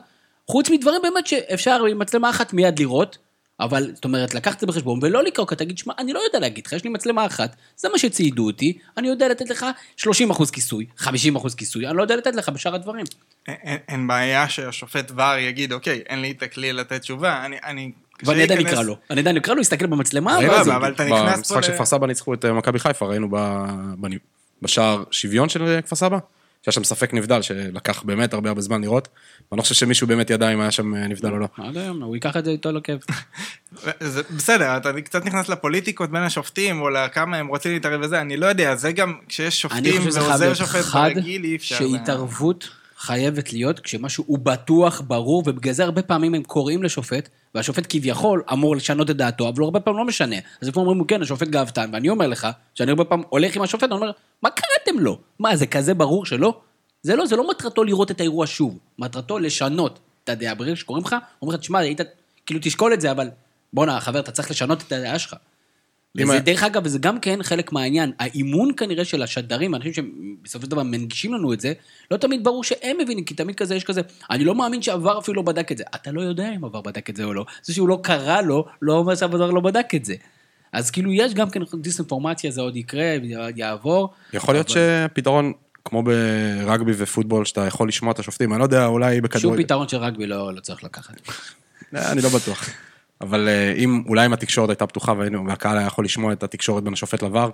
חוץ 0.48 0.70
מדברים 0.70 1.01
באמת 1.01 1.27
שאפשר 1.27 1.86
עם 1.86 2.00
מצלמה 2.00 2.29
אחת 2.29 2.53
מיד 2.53 2.79
לראות, 2.79 3.17
אבל 3.59 3.91
זאת 3.95 4.05
אומרת, 4.05 4.33
לקחת 4.33 4.55
את 4.55 4.59
זה 4.59 4.67
בחשבון 4.67 4.99
ולא 5.01 5.23
לקרוא, 5.23 5.47
כי 5.47 5.55
תגיד, 5.55 5.77
שמע, 5.77 5.93
אני 5.99 6.13
לא 6.13 6.19
יודע 6.19 6.39
להגיד 6.39 6.65
לך, 6.67 6.73
יש 6.73 6.83
לי 6.83 6.89
מצלמה 6.89 7.25
אחת, 7.25 7.55
זה 7.77 7.89
מה 7.89 7.97
שציידו 7.97 8.45
אותי, 8.45 8.77
אני 8.97 9.07
יודע 9.07 9.27
לתת 9.27 9.49
לך 9.49 9.65
30% 9.97 10.05
כיסוי, 10.51 10.85
50% 10.99 11.09
כיסוי, 11.57 11.87
אני 11.87 11.97
לא 11.97 12.01
יודע 12.01 12.15
לתת 12.15 12.35
לך 12.35 12.49
בשאר 12.49 12.75
הדברים. 12.75 13.05
אין- 13.47 13.77
אין- 13.87 14.07
בעיה 14.07 14.49
שהשופט 14.49 15.11
ור 15.15 15.35
יגיד, 15.39 15.73
אוקיי, 15.73 16.01
אין 16.09 16.21
לי 16.21 16.31
את 16.31 16.43
הכלי 16.43 16.73
לתת 16.73 17.01
תשובה, 17.01 17.45
אני... 17.45 17.57
אני 17.63 17.91
ואני 18.23 18.43
עדיין 18.43 18.67
אקרא 18.67 18.83
לו, 18.83 18.97
אני 19.09 19.21
עדיין 19.21 19.37
אקרא 19.37 19.53
לו, 19.53 19.61
יסתכל 19.61 19.85
במצלמה, 19.85 20.37
ואז 20.47 20.67
אבל-. 20.69 20.91
אתה 20.93 21.03
נכנס 21.03 21.47
פה 21.47 21.55
במשחק 21.55 21.61
של 21.61 21.73
כפר 21.73 21.85
סבא 21.85 22.07
ניצחו 22.07 22.33
את 22.33 22.45
אה, 22.45 22.53
מכבי 22.53 22.79
חיפה, 22.79 23.05
ראינו 23.05 23.29
בשער 24.61 25.03
שוויון 25.11 25.49
של 25.49 25.63
אה, 25.67 25.81
כפר 25.81 25.95
סבא, 25.95 26.17
שהיה 26.71 26.74
שם 26.74 26.83
ספק 26.83 27.13
נבדל, 27.13 27.41
שלקח 27.41 28.03
באמת 28.03 28.33
הרבה 28.33 28.50
הרבה 28.50 28.62
זמן 28.62 28.81
לראות, 28.81 29.07
ואני 29.51 29.57
לא 29.57 29.62
חושב 29.62 29.75
שמישהו 29.75 30.07
באמת 30.07 30.29
ידע 30.29 30.53
אם 30.53 30.62
היה 30.62 30.71
שם 30.71 30.95
אה, 30.95 31.07
נבדל 31.07 31.31
או 31.31 31.38
לא. 31.39 31.47
עד 31.57 31.77
היום, 31.77 32.03
הוא 32.03 32.15
ייקח 32.15 32.38
את 32.38 32.45
זה 32.45 32.51
איתו 32.51 32.71
לכיף. 32.71 33.01
זה 34.00 34.21
בסדר, 34.36 34.77
אתה 34.77 35.01
קצת 35.01 35.25
נכנס 35.25 35.50
לפוליטיקות 35.50 36.12
בין 36.12 36.24
השופטים, 36.24 36.81
או 36.81 36.89
לכמה 36.89 37.38
הם 37.38 37.47
רוצים 37.47 37.71
להתערב 37.71 38.01
וזה, 38.03 38.21
אני 38.21 38.38
לא 38.38 38.45
יודע, 38.45 38.75
זה 38.75 38.91
גם 38.91 39.13
כשיש 39.27 39.45
אני 39.45 39.51
שופטים 39.51 39.97
חושב 39.97 40.09
שזה 40.09 40.21
ועוזר 40.21 40.53
שופט 40.53 40.81
חד, 40.81 41.09
ברגיל, 41.15 41.43
אי 41.43 41.55
אפשר. 41.55 41.77
שהתערבות 41.77 42.69
חייבת 42.98 43.54
להיות 43.54 43.80
כשמשהו 43.80 44.24
הוא 44.27 44.39
בטוח, 44.39 45.01
ברור, 45.01 45.44
ובגלל 45.46 45.74
זה 45.74 45.84
הרבה 45.84 46.01
פעמים 46.01 46.34
הם 46.34 46.44
קוראים 46.44 46.84
לשופט, 46.84 47.30
והשופט 47.56 47.86
כביכול 47.89 48.44
אמור 48.51 48.75
לשנות 48.75 49.10
את 49.10 49.18
דעתו, 49.18 49.50
אבל 49.50 49.60
הוא 49.60 49.66
הרבה 49.66 49.80
פעמים 49.80 50.00
לא 50.00 50.06
משנה. 50.06 50.36
אז 50.62 50.68
לפעמים 50.68 50.89
אומרים, 50.89 51.08
כן, 51.08 51.22
השופט 51.22 51.48
גאוותן, 51.48 51.89
ואני 51.94 52.10
אומר 52.10 52.27
לך, 52.27 52.48
שאני 52.75 52.92
הרבה 52.92 53.06
פעמים 53.06 53.25
הולך 53.30 53.56
עם 53.56 53.62
השופט, 53.62 53.84
אני 53.84 53.94
אומר, 53.94 54.12
מה 54.42 54.50
קראתם 54.50 55.00
לו? 55.00 55.20
מה, 55.39 55.56
זה 55.56 55.68
כזה 55.68 55.94
ברור 55.94 56.25
שלא? 56.25 56.60
זה 57.01 57.16
לא, 57.16 57.25
זה 57.25 57.36
לא 57.36 57.50
מטרתו 57.50 57.84
לראות 57.84 58.12
את 58.12 58.20
האירוע 58.20 58.48
שוב, 58.48 58.77
מטרתו 59.00 59.39
לשנות 59.39 60.00
את 60.24 60.30
הדעה. 60.30 60.56
ברגע 60.56 60.75
שקוראים 60.75 61.06
לך, 61.06 61.16
אומרים 61.42 61.56
לך, 61.58 61.62
תשמע, 61.62 61.80
היית, 61.80 62.01
כאילו 62.46 62.60
תשקול 62.63 62.94
את 62.94 63.01
זה, 63.01 63.12
אבל 63.12 63.30
בואנה, 63.74 64.00
חבר, 64.00 64.20
אתה 64.20 64.32
צריך 64.32 64.51
לשנות 64.51 64.82
את 64.82 64.92
הדעה 64.92 65.20
שלך. 65.20 65.36
וזה 66.17 66.39
דרך 66.39 66.63
אגב, 66.63 66.81
וזה 66.86 67.00
גם 67.00 67.19
כן 67.19 67.43
חלק 67.43 67.71
מהעניין. 67.71 68.12
האימון 68.19 68.71
כנראה 68.77 69.05
של 69.05 69.24
השדרים, 69.24 69.74
האנשים 69.74 69.93
שבסופו 69.93 70.65
של 70.65 70.71
דבר 70.71 70.83
מנגישים 70.83 71.33
לנו 71.33 71.53
את 71.53 71.59
זה, 71.62 71.74
לא 72.12 72.17
תמיד 72.17 72.43
ברור 72.43 72.63
שהם 72.63 72.97
מבינים, 73.03 73.24
כי 73.24 73.33
תמיד 73.33 73.55
כזה 73.55 73.75
יש 73.75 73.83
כזה, 73.83 74.01
אני 74.31 74.45
לא 74.45 74.55
מאמין 74.55 74.81
שעבר 74.81 75.19
אפילו 75.19 75.36
לא 75.36 75.41
בדק 75.41 75.71
את 75.71 75.77
זה. 75.77 75.83
אתה 75.95 76.12
לא 76.12 76.21
יודע 76.21 76.50
אם 76.55 76.65
עבר 76.65 76.81
בדק 76.81 77.09
את 77.09 77.15
זה 77.15 77.24
או 77.24 77.33
לא. 77.33 77.45
זה 77.63 77.74
שהוא 77.74 77.89
לא 77.89 78.00
קרא 78.03 78.41
לו, 78.41 78.65
לא 78.81 78.93
אומר 78.93 79.15
שעבר 79.15 79.51
לא 79.51 79.62
בדק 79.62 79.95
את 79.95 80.05
זה. 80.05 80.15
אז 80.74 80.91
כאילו 80.91 81.13
יש 81.13 81.33
גם 81.33 81.50
כן 81.50 81.59
דיסאינפורמציה, 81.81 82.51
זה 82.51 82.62
עוד 82.62 82.75
יקרה, 82.75 83.15
יעבור. 83.55 84.13
יכול 84.33 84.55
להיות 84.55 84.71
אבל 84.71 85.07
שפתרון, 85.09 85.53
כמו 85.86 86.03
ברגבי 86.03 86.91
ופוטבול, 86.97 87.45
שאתה 87.45 87.65
יכול 87.65 87.88
לשמוע 87.88 88.12
את 88.12 88.19
השופטים, 88.19 88.53
אני 88.53 88.59
לא 88.59 88.63
יודע, 88.63 88.86
אולי 88.86 89.15
שום 89.15 89.24
בכדורגל. 89.24 89.63
פתרון 89.63 89.88
של 89.88 89.97
רגבי 89.97 90.27
לא 90.27 90.53
לא 90.53 90.59
צריך 90.59 90.83
לקחת. 90.83 91.21
אה, 91.95 92.12
אני 92.12 92.21
לא 92.21 92.29
בטוח. 92.29 92.69
אבל 93.21 93.47
אה, 93.47 93.74
אם, 93.77 94.03
אולי 94.07 94.25
אם 94.25 94.33
התקשורת 94.33 94.69
הייתה 94.69 94.88
פתוחה 94.88 95.13
והיינו, 95.17 95.47
והקהל 95.47 95.77
היה 95.77 95.88
יכול 95.88 96.05
לשמוע 96.05 96.33
את 96.33 96.43
התקשורת 96.43 96.83
בין 96.83 96.93
השופט 96.93 97.24
לבר, 97.24 97.50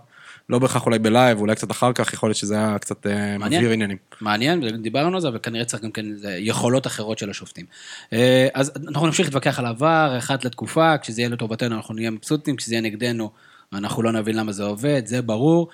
לא 0.49 0.59
בהכרח 0.59 0.85
אולי 0.85 0.99
בלייב, 0.99 1.39
אולי 1.39 1.55
קצת 1.55 1.71
אחר 1.71 1.93
כך, 1.93 2.13
יכול 2.13 2.29
להיות 2.29 2.37
שזה 2.37 2.55
היה 2.55 2.79
קצת 2.79 3.07
אה. 3.07 3.37
מבהיר 3.37 3.71
עניינים. 3.71 3.97
מעניין, 4.21 4.81
דיברנו 4.81 5.15
על 5.15 5.21
זה, 5.21 5.27
אבל 5.27 5.39
כנראה 5.43 5.65
צריך 5.65 5.83
גם 5.83 5.91
כן 5.91 6.05
יכולות 6.37 6.87
אחרות 6.87 7.17
של 7.17 7.29
השופטים. 7.29 7.65
אה, 8.13 8.47
אז 8.53 8.71
אנחנו 8.87 9.07
נמשיך 9.07 9.25
להתווכח 9.25 9.59
על 9.59 9.65
העבר, 9.65 10.15
אחת 10.17 10.45
לתקופה, 10.45 10.97
כשזה 10.97 11.21
יהיה 11.21 11.29
לטובתנו 11.29 11.75
אנחנו 11.75 11.93
נהיה 11.93 12.11
מבסוטים, 12.11 12.55
כשזה 12.55 12.73
יהיה 12.73 12.81
נגדנו 12.81 13.31
אנחנו 13.73 14.03
לא 14.03 14.11
נבין 14.11 14.35
למה 14.35 14.51
זה 14.51 14.63
עובד, 14.63 15.01
זה 15.05 15.21
ברור. 15.21 15.67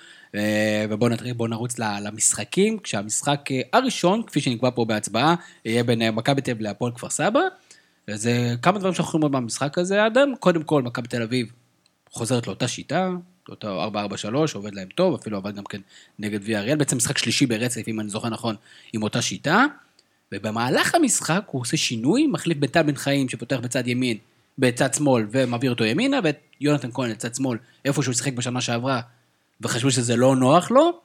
ובואו 0.90 1.10
נתחיל, 1.10 1.32
בואו 1.32 1.48
נרוץ 1.48 1.78
למשחקים, 1.78 2.78
כשהמשחק 2.78 3.40
הראשון, 3.72 4.22
כפי 4.26 4.40
שנקבע 4.40 4.70
פה 4.74 4.84
בהצבעה, 4.84 5.34
יהיה 5.64 5.84
בין 5.84 6.10
מכבי 6.10 6.40
תל 6.40 6.50
אביב 6.50 6.62
להפועל 6.62 6.92
כפר 6.92 7.10
סבא. 7.10 7.40
זה 8.16 8.54
כמה 8.62 8.78
דברים 8.78 8.94
שאנחנו 8.94 9.08
יכולים 9.08 9.22
לראות 9.22 9.42
במשחק 9.42 9.78
הזה, 9.78 10.06
אדם. 10.06 10.32
קודם 10.40 10.62
כל, 10.62 10.82
מכבי 10.82 11.08
תל 11.08 11.22
אביב 11.22 11.52
חוזרת 12.10 12.46
לאותה 12.46 12.68
שיטה, 12.68 13.10
אותו 13.48 13.90
4-4-3, 13.90 13.94
עובד 14.54 14.74
להם 14.74 14.88
טוב, 14.94 15.14
אפילו 15.14 15.36
עבד 15.36 15.56
גם 15.56 15.64
כן 15.64 15.80
נגד 16.18 16.38
ויה 16.42 16.60
אריאל, 16.60 16.76
בעצם 16.76 16.96
משחק 16.96 17.18
שלישי 17.18 17.46
ברצף, 17.46 17.88
אם 17.88 18.00
אני 18.00 18.08
זוכר 18.08 18.28
נכון, 18.28 18.56
עם 18.92 19.02
אותה 19.02 19.22
שיטה. 19.22 19.66
ובמהלך 20.32 20.94
המשחק 20.94 21.42
הוא 21.46 21.60
עושה 21.60 21.76
שינוי, 21.76 22.26
מחליף 22.26 22.58
בטל 22.58 22.82
בן 22.82 22.94
חיים 22.94 23.28
שפותח 23.28 23.56
בצד 23.62 23.88
ימין, 23.88 24.16
בצד 24.58 24.94
שמאל, 24.94 25.26
ומעביר 25.30 25.70
אותו 25.70 25.84
ימינה, 25.84 26.20
ואת 26.24 26.38
יונתן 26.60 26.90
כהן 26.92 27.10
לצד 27.10 27.34
שמאל, 27.34 27.58
איפה 27.84 28.02
שהוא 28.02 28.14
שיחק 28.14 28.32
בשנה 28.32 28.60
שעברה, 28.60 29.00
וחשבו 29.60 29.90
שזה 29.90 30.16
לא 30.16 30.36
נוח 30.36 30.70
לו, 30.70 31.00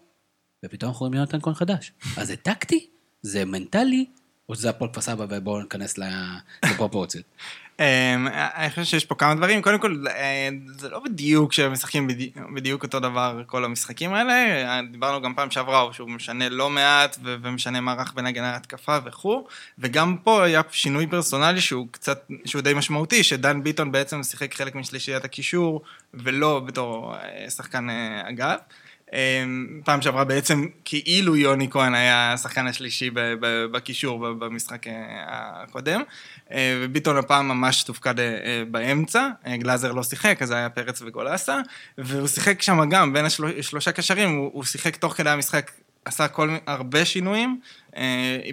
ופתאום 0.66 0.92
אנחנו 0.92 1.06
רואים 1.06 1.14
יונתן 1.14 1.42
כהן 1.42 1.54
חדש. 1.54 1.92
אז 2.18 2.28
זה 2.28 2.36
טקטי? 2.36 2.88
זה 3.22 3.46
מנטלי? 3.46 4.06
או 4.50 4.56
שזה 4.56 4.70
הפועל 4.70 4.92
כפר 4.92 5.02
סבא 5.02 5.26
ובואו 5.30 5.62
ניכנס 5.62 5.96
לפרופורציות. 6.66 7.26
אמ, 7.80 8.28
אני 8.56 8.70
חושב 8.70 8.84
שיש 8.84 9.06
פה 9.06 9.16
כמה 9.16 9.36
דברים. 9.36 9.62
קודם 9.62 9.80
כל, 9.80 10.04
אה, 10.10 10.50
זה 10.78 10.90
לא 10.90 11.00
בדיוק 11.00 11.54
שהם 11.54 11.72
משחקים 11.72 12.08
בדי- 12.08 12.32
בדיוק 12.56 12.84
אותו 12.84 13.00
דבר 13.00 13.42
כל 13.48 13.66
המשחקים 13.66 14.14
האלה. 14.14 14.34
דיברנו 14.92 15.22
גם 15.22 15.34
פעם 15.36 15.52
שעברה 15.52 15.94
שהוא 15.94 16.10
משנה 16.10 16.50
לא 16.50 16.70
מעט 16.70 17.18
ומשנה 17.24 17.82
מערך 17.82 18.14
בין 18.14 18.26
הגנה 18.26 18.52
להתקפה 18.52 18.98
וכו'. 19.06 19.48
וגם 19.80 20.18
פה 20.24 20.44
היה 20.44 20.62
שינוי 20.72 21.08
פרסונלי 21.08 21.62
שהוא 21.62 21.88
קצת, 21.92 22.28
שהוא 22.46 22.62
די 22.62 22.74
משמעותי, 22.74 23.24
שדן 23.24 23.64
ביטון 23.64 23.92
בעצם 23.92 24.24
שיחק 24.24 24.54
חלק 24.54 24.76
משלישיית 24.76 25.26
הקישור 25.26 25.82
ולא 26.14 26.60
בתור 26.60 27.16
אה, 27.16 27.50
שחקן 27.50 27.90
אה. 27.90 28.22
אמ, 28.30 28.36
פעם 29.84 30.02
שעברה 30.02 30.24
בעצם 30.24 30.66
כאילו 30.86 31.36
יוני 31.36 31.70
כהן 31.70 31.94
היה 31.94 32.34
השחקן 32.34 32.68
השלישי 32.68 33.10
בקישור 33.72 34.34
במשחק 34.34 34.88
אה, 34.88 34.94
הקודם, 35.64 36.02
אה, 36.52 36.80
וביטון 36.82 37.18
הפעם 37.18 37.48
ממש 37.48 37.84
תופקד 37.84 38.20
אה, 38.20 38.64
באמצע, 38.72 39.30
גלאזר 39.58 39.92
לא 39.92 40.04
שיחק, 40.04 40.42
אז 40.42 40.52
היה 40.52 40.70
פרץ 40.70 41.02
וגולסה, 41.02 41.60
והוא 41.98 42.28
שיחק 42.28 42.62
שם 42.62 42.90
גם 42.90 43.14
בין 43.14 43.26
השלושה 43.26 43.92
קשרים, 43.92 44.36
הוא, 44.36 44.64
שיחק 44.64 44.96
תוך 44.96 45.14
כדי 45.14 45.30
המשחק, 45.30 45.72
עשה 46.06 46.28
כל, 46.28 46.50
הרבה 46.68 47.06
שינויים, 47.06 47.60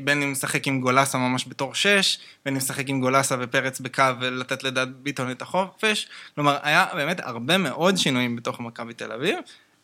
בין 0.04 0.23
אם 0.23 0.33
משחק 0.33 0.66
עם 0.66 0.81
גולסה 0.81 1.19
ממש 1.19 1.45
בתור 1.49 1.75
שש, 1.75 2.19
בין 2.45 2.54
אם 2.54 2.59
משחק 2.59 2.88
עם 2.88 3.00
גולסה 3.00 3.37
ופרץ 3.40 3.81
בקו 3.81 4.04
ולתת 4.21 4.62
לדעת 4.62 4.97
ביטון 4.97 5.31
את 5.31 5.42
החופש, 5.42 6.09
כלומר 6.35 6.59
היה 6.62 6.87
באמת 6.95 7.21
הרבה 7.21 7.59
מאוד 7.59 7.97
שינויים 7.97 8.37
בתוך 8.37 8.61
מכבי 8.61 8.95
תל 8.95 9.12
אביב. 9.12 9.37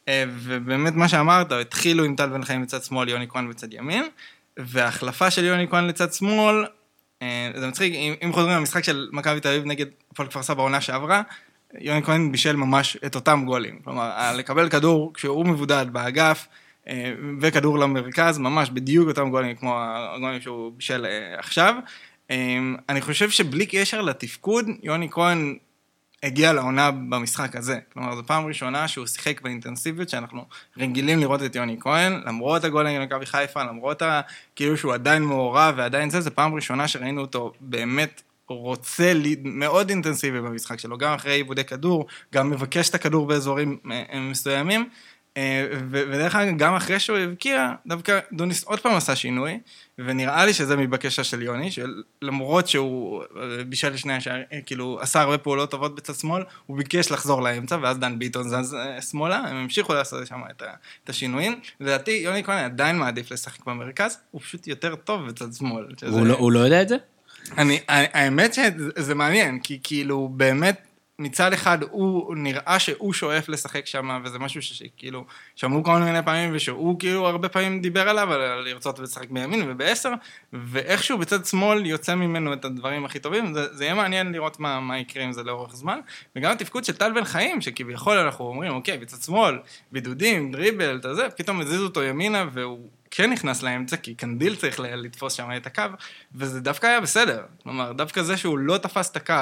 אה, 0.09 0.25
ובאמת 0.29 0.95
מה 0.95 1.09
שאמרת, 1.09 1.53
התחילו 1.53 2.05
עם 2.05 2.17
טל 2.17 2.29
בן 2.29 2.45
חיים 2.45 2.63
בצד 2.63 2.83
שמאל, 2.83 3.09
יוני 3.09 3.29
כהן 3.29 3.49
בצד 3.49 3.73
ימין, 3.73 4.05
וההחלפה 4.57 5.31
של 5.31 5.45
יוני 5.45 5.69
כהן 5.69 5.87
לצד 5.87 6.13
שמאל, 6.13 6.67
אה, 7.23 7.51
זה 7.57 7.69
מצחיק, 7.69 7.95
אם, 7.95 8.15
אם 8.25 8.33
חוזרים 8.33 8.57
למשחק 8.57 8.85
של 8.85 9.09
מכבי 9.13 9.41
תל 9.41 9.49
אביב 9.49 9.65
נגד 9.67 9.87
הפועל 10.13 10.29
כפר 10.29 10.43
סבא 10.43 10.61
העונה 10.61 10.81
שעברה, 10.81 11.23
יוני 11.81 12.03
כהן 12.03 12.33
בישל 12.33 12.57
ממש 12.57 12.97
את 13.07 13.15
אותם 13.15 13.43
גולים. 13.47 13.79
כלומר, 13.85 14.37
לקבל 14.37 14.69
כדור 14.69 15.15
כשהוא 15.15 15.47
מבודד 15.47 15.87
באגף, 15.93 16.47
אה, 16.89 17.13
וכדור 17.41 17.79
למרכז, 17.79 18.39
ממש 18.39 18.71
בדיוק 18.71 19.09
אותם 19.09 19.31
גולים 19.31 19.57
כמו 19.57 19.79
הגולים 19.81 20.41
שהוא 20.41 20.73
בישל 20.77 21.07
עכשיו. 21.39 21.75
אני 22.89 23.01
חושב 23.01 23.31
שבלי 23.31 23.67
קשר 23.67 24.03
לתפקוד, 24.03 24.67
יוני 24.83 25.09
כהן 25.11 25.57
הגיע 26.23 26.53
לעונה 26.53 26.91
במשחק 26.91 27.57
הזה. 27.57 27.79
כלומר, 27.93 28.17
זו 28.17 28.23
פעם 28.27 28.47
ראשונה 28.47 28.89
שהוא 28.89 29.07
שיחק 29.07 29.41
באינטנסיביות 29.41 30.09
שאנחנו 30.09 30.45
רגילים 30.77 31.19
לראות 31.19 31.43
את 31.43 31.57
יוני 31.57 31.77
כהן, 31.81 32.23
למרות 32.27 32.65
הגול 32.65 32.89
נגד 32.89 33.01
מכבי 33.01 33.27
חיפה, 33.27 33.65
למרות 33.65 34.03
ה... 34.03 34.21
כאילו 34.57 34.77
שהוא 34.77 34.95
עדיין 34.95 35.23
מעורב 35.23 35.75
ועדיין 35.77 36.11
זה, 36.11 36.21
זו 36.21 36.31
פעם 36.35 36.55
ראשונה 36.55 36.89
שראינו 36.89 37.21
אותו 37.21 37.53
באמת 37.61 38.23
רוצה 38.49 39.13
מאוד 39.45 39.91
אינטנסיבי 39.91 40.41
במשחק 40.41 40.79
שלו, 40.79 40.99
גם 40.99 41.15
אחרי 41.15 41.33
עיבודי 41.33 41.65
כדור, 41.65 42.07
גם 42.35 42.51
מבקש 42.51 42.89
את 42.89 42.95
הכדור 42.95 43.27
באזורים 43.27 43.79
אה, 43.91 44.21
מסוימים. 44.21 44.89
אה, 45.39 45.67
ודרך 45.91 46.35
אגב, 46.35 46.57
גם 46.57 46.75
אחרי 46.75 47.01
שהוא 47.01 47.19
הבקיע, 47.19 47.73
דווקא 47.87 48.19
דוניס 48.33 48.65
עוד 48.65 48.81
פעם 48.81 48.97
עשה 48.97 49.17
שינוי, 49.17 49.59
ונראה 49.99 50.47
לי 50.47 50.55
שזה 50.55 50.77
מבקשה 50.77 51.25
של 51.25 51.43
יוני, 51.43 51.71
שלמרות 51.71 52.69
שהוא 52.69 53.23
אה, 53.23 53.65
בישל 53.65 53.89
לשני 53.89 54.13
השערים, 54.15 54.45
אה, 54.53 54.59
כאילו 54.67 54.99
עשה 55.01 55.21
הרבה 55.21 55.39
פעולות 55.39 55.71
טובות 55.71 55.95
בצד 55.95 56.15
שמאל, 56.15 56.43
הוא 56.67 56.77
ביקש 56.77 57.11
לחזור 57.11 57.43
לאמצע, 57.43 57.79
ואז 57.83 57.99
דן 57.99 58.19
ביטון 58.19 58.49
זז 58.49 58.77
שמאלה, 59.11 59.37
הם 59.37 59.57
המשיכו 59.57 59.95
לעשות 59.95 60.27
שם 60.27 60.41
את 61.05 61.09
השינויים. 61.09 61.61
לדעתי, 61.81 62.11
יוני 62.11 62.45
כהן 62.45 62.65
עדיין 62.65 62.99
מעדיף 62.99 63.31
לשחק 63.33 63.67
במרכז, 63.67 64.19
הוא 64.31 64.41
פשוט 64.41 64.67
יותר 64.67 64.97
טוב 64.97 65.27
בצד 65.27 65.53
שמאל. 65.53 65.87
שזה... 66.01 66.11
הוא, 66.11 66.27
לא, 66.27 66.35
הוא 66.35 66.53
לא 66.53 66.59
יודע 66.59 66.83
את 66.83 66.89
זה? 66.89 66.97
אני, 67.59 67.81
האמת 67.89 68.55
שזה 68.55 69.15
מעניין, 69.15 69.61
כי 69.61 69.79
כאילו 69.83 70.29
באמת 70.29 70.88
מצד 71.19 71.53
אחד 71.53 71.79
הוא 71.83 72.37
נראה 72.37 72.79
שהוא 72.79 73.13
שואף 73.13 73.49
לשחק 73.49 73.87
שם, 73.87 74.21
וזה 74.25 74.39
משהו 74.39 74.63
שכאילו, 74.63 75.25
שמעו 75.57 75.85
כל 75.85 75.99
מיני 75.99 76.23
פעמים, 76.23 76.51
ושהוא 76.55 76.99
כאילו 76.99 77.27
הרבה 77.27 77.49
פעמים 77.49 77.81
דיבר 77.81 78.09
עליו, 78.09 78.33
על 78.33 78.61
לרצות 78.65 78.99
לשחק 78.99 79.31
בימין 79.31 79.71
ובעשר, 79.71 80.13
ואיכשהו 80.53 81.19
בצד 81.19 81.45
שמאל 81.45 81.87
יוצא 81.87 82.15
ממנו 82.15 82.53
את 82.53 82.65
הדברים 82.65 83.05
הכי 83.05 83.19
טובים, 83.19 83.55
זה, 83.55 83.75
זה 83.75 83.85
יהיה 83.85 83.95
מעניין 83.95 84.33
לראות 84.33 84.61
מה, 84.61 84.81
מה 84.81 84.99
יקרה 84.99 85.25
עם 85.25 85.33
זה 85.33 85.43
לאורך 85.43 85.77
זמן, 85.77 86.01
וגם 86.37 86.53
התפקוד 86.53 86.85
של 86.85 86.97
טל 86.97 87.13
בן 87.13 87.25
חיים, 87.25 87.61
שכביכול 87.61 88.19
אנחנו 88.19 88.45
אומרים, 88.45 88.73
אוקיי, 88.73 88.99
בצד 88.99 89.23
שמאל, 89.23 89.59
בידודים, 89.93 90.53
דריבל, 90.53 90.97
אתה 91.01 91.15
זה, 91.15 91.31
פתאום 91.37 91.61
הזיזו 91.61 91.85
אותו 91.85 92.03
ימינה, 92.03 92.45
והוא 92.53 92.89
כן 93.11 93.33
נכנס 93.33 93.63
לאמצע, 93.63 93.97
כי 93.97 94.15
קנדיל 94.15 94.55
צריך 94.55 94.81
לתפוס 94.81 95.33
שם 95.33 95.49
את 95.57 95.67
הקו, 95.67 95.83
וזה 96.35 96.61
דווקא 96.61 96.87
היה 96.87 97.01
בסדר. 97.01 97.43
כלומר, 97.63 97.93
דווקא 97.93 98.23
זה 98.23 98.37
שהוא 98.37 98.59
לא 98.59 98.79
תפס 98.79 99.11
את 99.11 99.17
הקו, 99.17 99.35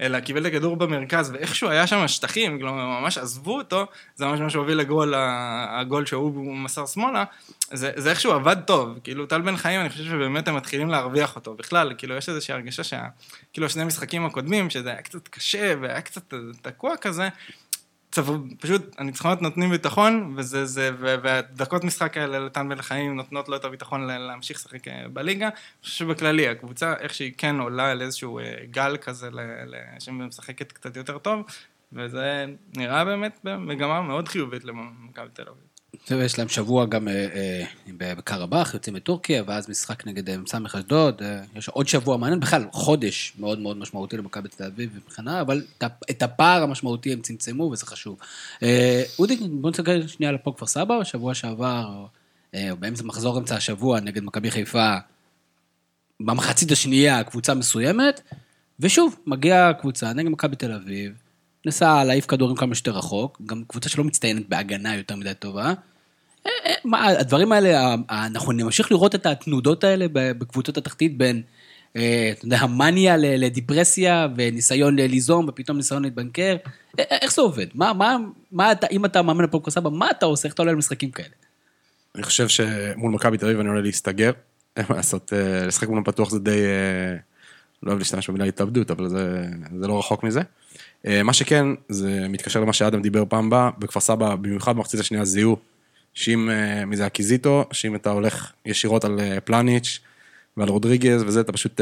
אלא 0.00 0.20
קיבל 0.20 0.46
את 0.46 0.52
הכדור 0.52 0.76
במרכז, 0.76 1.30
ואיכשהו 1.30 1.68
היה 1.68 1.86
שם 1.86 2.08
שטחים, 2.08 2.60
כלומר, 2.60 3.00
ממש 3.00 3.18
עזבו 3.18 3.56
אותו, 3.56 3.86
זה 4.14 4.26
ממש 4.26 4.40
מה 4.40 4.50
שהוביל 4.50 4.78
לגול, 4.78 5.14
הגול 5.16 6.06
שהוא 6.06 6.56
מסר 6.56 6.86
שמאלה, 6.86 7.24
זה, 7.72 7.92
זה 7.96 8.10
איכשהו 8.10 8.32
עבד 8.32 8.56
טוב. 8.60 8.98
כאילו, 9.04 9.26
טל 9.26 9.40
בן 9.40 9.56
חיים, 9.56 9.80
אני 9.80 9.88
חושב 9.88 10.04
שבאמת 10.04 10.48
הם 10.48 10.56
מתחילים 10.56 10.88
להרוויח 10.88 11.36
אותו. 11.36 11.54
בכלל, 11.54 11.92
כאילו, 11.98 12.16
יש 12.16 12.28
איזושהי 12.28 12.54
הרגשה 12.54 12.84
שה... 12.84 13.02
כאילו, 13.52 13.70
שני 13.70 13.82
המשחקים 13.82 14.26
הקודמים, 14.26 14.70
שזה 14.70 14.90
היה 14.90 15.02
קצת 15.02 15.28
קשה 15.28 15.74
והיה 15.80 16.00
קצת 16.00 16.34
תקוע 16.62 16.96
כזה, 16.96 17.28
פשוט 18.60 18.94
הניצחונות 18.98 19.42
נותנים 19.42 19.70
ביטחון, 19.70 20.34
וזה, 20.36 20.66
זה, 20.66 20.90
והדקות 20.98 21.84
משחק 21.84 22.16
האלה 22.16 22.38
לטן 22.38 22.68
בן 22.68 22.82
חיים 22.82 23.16
נותנות 23.16 23.48
לו 23.48 23.56
את 23.56 23.64
הביטחון 23.64 24.06
להמשיך 24.06 24.56
לשחק 24.56 24.88
אה, 24.88 25.08
בליגה. 25.12 25.46
אני 25.46 25.54
חושב 25.82 25.94
שבכללי, 25.94 26.48
הקבוצה, 26.48 26.94
איך 26.98 27.14
שהיא 27.14 27.32
כן 27.38 27.60
עולה 27.60 27.90
על 27.90 28.02
איזשהו 28.02 28.38
אה, 28.38 28.54
גל 28.70 28.96
כזה, 28.96 29.28
שמשחקת 29.98 30.72
קצת 30.72 30.96
יותר 30.96 31.18
טוב, 31.18 31.42
וזה 31.92 32.46
נראה 32.76 33.04
באמת 33.04 33.38
במגמה 33.44 34.02
מאוד 34.02 34.28
חיובית 34.28 34.64
למכבי 34.64 35.28
תל 35.32 35.42
אביב. 35.42 35.75
ויש 36.10 36.38
להם 36.38 36.48
שבוע 36.48 36.86
גם 36.86 37.08
אה, 37.08 37.28
אה, 37.34 37.64
בקרבאח, 37.98 38.74
יוצאים 38.74 38.96
מטורקיה, 38.96 39.42
ואז 39.46 39.68
משחק 39.68 40.06
נגד 40.06 40.30
אה, 40.30 40.36
סמך 40.46 40.74
אשדוד, 40.74 41.22
יש 41.56 41.68
עוד 41.68 41.88
שבוע 41.88 42.16
מעניין, 42.16 42.40
בכלל 42.40 42.64
חודש 42.72 43.32
מאוד 43.38 43.58
מאוד 43.58 43.76
משמעותי 43.76 44.16
למכבי 44.16 44.48
תל 44.48 44.64
אביב 44.64 44.90
מבחינה, 44.96 45.40
אבל 45.40 45.62
את 46.10 46.22
הפער 46.22 46.62
המשמעותי 46.62 47.12
הם 47.12 47.20
צמצמו 47.20 47.62
וזה 47.62 47.86
חשוב. 47.86 48.18
אודי, 49.18 49.36
בוא 49.36 49.70
נסתכל 49.70 50.06
שנייה 50.06 50.34
הפועל 50.34 50.56
כפר 50.56 50.66
סבא, 50.66 51.00
בשבוע 51.00 51.34
שעבר, 51.34 52.06
באמצע 52.52 53.04
מחזור 53.04 53.38
אמצע 53.38 53.56
השבוע 53.56 54.00
נגד 54.00 54.24
מכבי 54.24 54.50
חיפה, 54.50 54.94
במחצית 56.20 56.72
השנייה 56.72 57.24
קבוצה 57.24 57.54
מסוימת, 57.54 58.20
ושוב, 58.80 59.16
מגיעה 59.26 59.74
קבוצה 59.74 60.12
נגד 60.12 60.28
מכבי 60.28 60.56
תל 60.56 60.72
אביב, 60.72 61.12
ניסה 61.66 62.04
להעיף 62.04 62.26
כדורים 62.26 62.56
כמה 62.56 62.74
שיותר 62.74 62.90
רחוק, 62.90 63.40
גם 63.46 63.62
קבוצה 63.66 63.88
שלא 63.88 64.04
מצטיינת 64.04 64.48
בהגנה 64.48 64.96
יותר 64.96 65.16
מדי 65.16 65.32
טובה. 65.38 65.74
אה, 66.46 66.50
אה, 66.66 66.74
מה, 66.84 67.06
הדברים 67.06 67.52
האלה, 67.52 67.94
אנחנו 68.10 68.52
נמשיך 68.52 68.92
לראות 68.92 69.14
את 69.14 69.26
התנודות 69.26 69.84
האלה 69.84 70.06
בקבוצות 70.12 70.78
התחתית 70.78 71.18
בין, 71.18 71.42
אה, 71.96 72.30
אתה 72.32 72.44
יודע, 72.44 72.58
המאניה 72.58 73.16
לדיפרסיה 73.16 74.28
וניסיון 74.36 74.96
ליזום 74.96 75.46
ופתאום 75.48 75.76
ניסיון 75.76 76.02
להתבנקר. 76.02 76.56
איך 76.98 77.32
זה 77.32 77.42
עובד? 77.42 77.66
מה, 77.74 77.92
מה, 77.92 78.16
מה 78.52 78.72
אתה, 78.72 78.86
אם 78.90 79.04
אתה 79.04 79.22
מאמן 79.22 79.44
הפועל 79.44 79.62
סבא, 79.68 79.90
מה 79.90 80.10
אתה 80.10 80.26
עושה? 80.26 80.48
איך 80.48 80.54
אתה 80.54 80.62
עולה 80.62 80.72
למשחקים 80.72 81.10
כאלה? 81.10 81.28
אני 82.14 82.22
חושב 82.22 82.48
שמול 82.48 83.12
מכבי 83.12 83.38
תל 83.38 83.46
אביב 83.46 83.60
אני 83.60 83.68
עולה 83.68 83.80
להסתגר. 83.80 84.30
אין 84.76 84.84
מה 84.90 84.96
לעשות, 84.96 85.32
לשחק 85.66 85.88
מול 85.88 85.98
הפתוח 85.98 86.30
זה 86.30 86.38
די, 86.38 86.60
לא 87.82 87.90
אוהב 87.90 87.98
להשתמש 87.98 88.30
במילה 88.30 88.44
התאבדות, 88.44 88.90
אבל 88.90 89.08
זה, 89.08 89.44
זה 89.80 89.86
לא 89.86 89.98
רחוק 89.98 90.24
מזה. 90.24 90.40
אה, 91.06 91.22
מה 91.22 91.32
שכן, 91.32 91.66
זה 91.88 92.26
מתקשר 92.28 92.60
למה 92.60 92.72
שאדם 92.72 93.02
דיבר 93.02 93.24
פעם 93.28 93.50
באה, 93.50 93.70
בכפר 93.78 94.00
סבא, 94.00 94.34
במיוחד 94.34 94.76
במחצית 94.76 95.00
השנייה 95.00 95.24
זיהו, 95.24 95.56
שאם, 96.14 96.50
אה, 96.50 96.84
מי 96.84 96.96
זה 96.96 97.06
אקיזיטו, 97.06 97.64
שאם 97.72 97.94
אתה 97.94 98.10
הולך 98.10 98.52
ישירות 98.66 99.04
על 99.04 99.20
אה, 99.20 99.40
פלניץ' 99.40 100.00
ועל 100.56 100.68
רודריגז 100.68 101.22
וזה, 101.22 101.40
אתה 101.40 101.52
פשוט, 101.52 101.80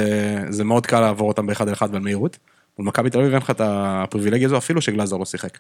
זה 0.49 0.65
מאוד 0.65 0.87
קל 0.87 1.01
לעבור 1.01 1.29
אותם 1.29 1.47
באחד 1.47 1.69
על 1.69 1.75
אחד 1.75 1.89
ועל 1.93 2.03
מהירות. 2.03 2.39
מול 2.79 2.89
מכבי 2.89 3.11
תל 3.11 3.19
אביב 3.19 3.33
אין 3.33 3.43
לך 3.43 3.51
את 3.51 3.61
הפריבילגיה 3.65 4.47
הזו, 4.47 4.59
אפילו 4.59 4.83
שגלאזר 4.83 5.17
לא 5.17 5.25
שיחק. 5.25 5.59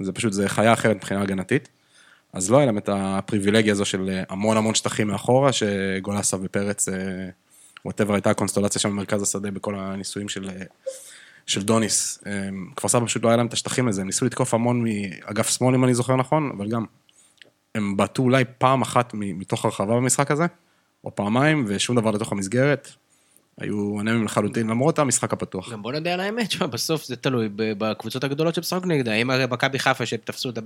זה 0.00 0.12
פשוט, 0.12 0.32
זה 0.32 0.48
חיה 0.48 0.72
אחרת 0.72 0.96
מבחינה 0.96 1.22
הגנתית. 1.22 1.68
אז 2.32 2.50
לא 2.50 2.56
היה 2.56 2.66
להם 2.66 2.78
את 2.78 2.88
הפריבילגיה 2.92 3.72
הזו 3.72 3.84
של 3.84 4.20
המון 4.28 4.56
המון 4.56 4.74
שטחים 4.74 5.06
מאחורה, 5.06 5.50
שגולסה 5.52 6.36
ופרץ, 6.42 6.88
ווטאבר 7.84 8.14
הייתה 8.14 8.30
הקונסטולציה 8.30 8.80
שם 8.80 8.90
במרכז 8.90 9.22
השדה 9.22 9.50
בכל 9.50 9.74
הניסויים 9.74 10.28
של 10.28 10.50
של 11.46 11.62
דוניס. 11.62 12.24
אמ, 12.26 12.70
כפר 12.76 12.88
סבא 12.88 13.06
פשוט 13.06 13.22
לא 13.24 13.28
היה 13.28 13.36
להם 13.36 13.46
את 13.46 13.52
השטחים 13.52 13.88
לזה, 13.88 14.00
הם 14.00 14.06
ניסו 14.06 14.24
לתקוף 14.24 14.54
המון 14.54 14.84
מאגף 14.84 15.50
שמאל 15.50 15.74
אם 15.74 15.84
אני 15.84 15.94
זוכר 15.94 16.16
נכון, 16.16 16.52
אבל 16.56 16.68
גם 16.68 16.84
הם 17.74 17.96
בעטו 17.96 18.22
אולי 18.22 18.44
פעם 18.58 18.82
אחת 18.82 19.10
מתוך 19.14 19.64
הרחבה 19.64 19.96
במשחק 19.96 20.30
הזה, 20.30 20.46
או 21.04 21.14
פעמיים, 21.14 21.64
ושום 21.68 21.96
דבר 21.96 22.10
לתוך 22.10 22.32
המסגרת. 22.32 22.88
היו 23.60 24.00
אנמים 24.00 24.24
לחלוטין, 24.24 24.66
למרות 24.66 24.98
המשחק 24.98 25.32
הפתוח. 25.32 25.72
גם 25.72 25.82
בוא 25.82 25.92
נדע 25.92 26.14
על 26.14 26.20
האמת, 26.20 26.56
בסוף 26.72 27.04
זה 27.04 27.16
תלוי 27.16 27.48
בקבוצות 27.56 28.24
הגדולות 28.24 28.54
שמשחק 28.54 28.84
נגדה. 28.84 29.12
אם 29.12 29.30
הרי 29.30 29.44
מכבי 29.50 29.78
חיפה 29.78 30.06
שתפסו 30.06 30.48
אותה 30.48 30.60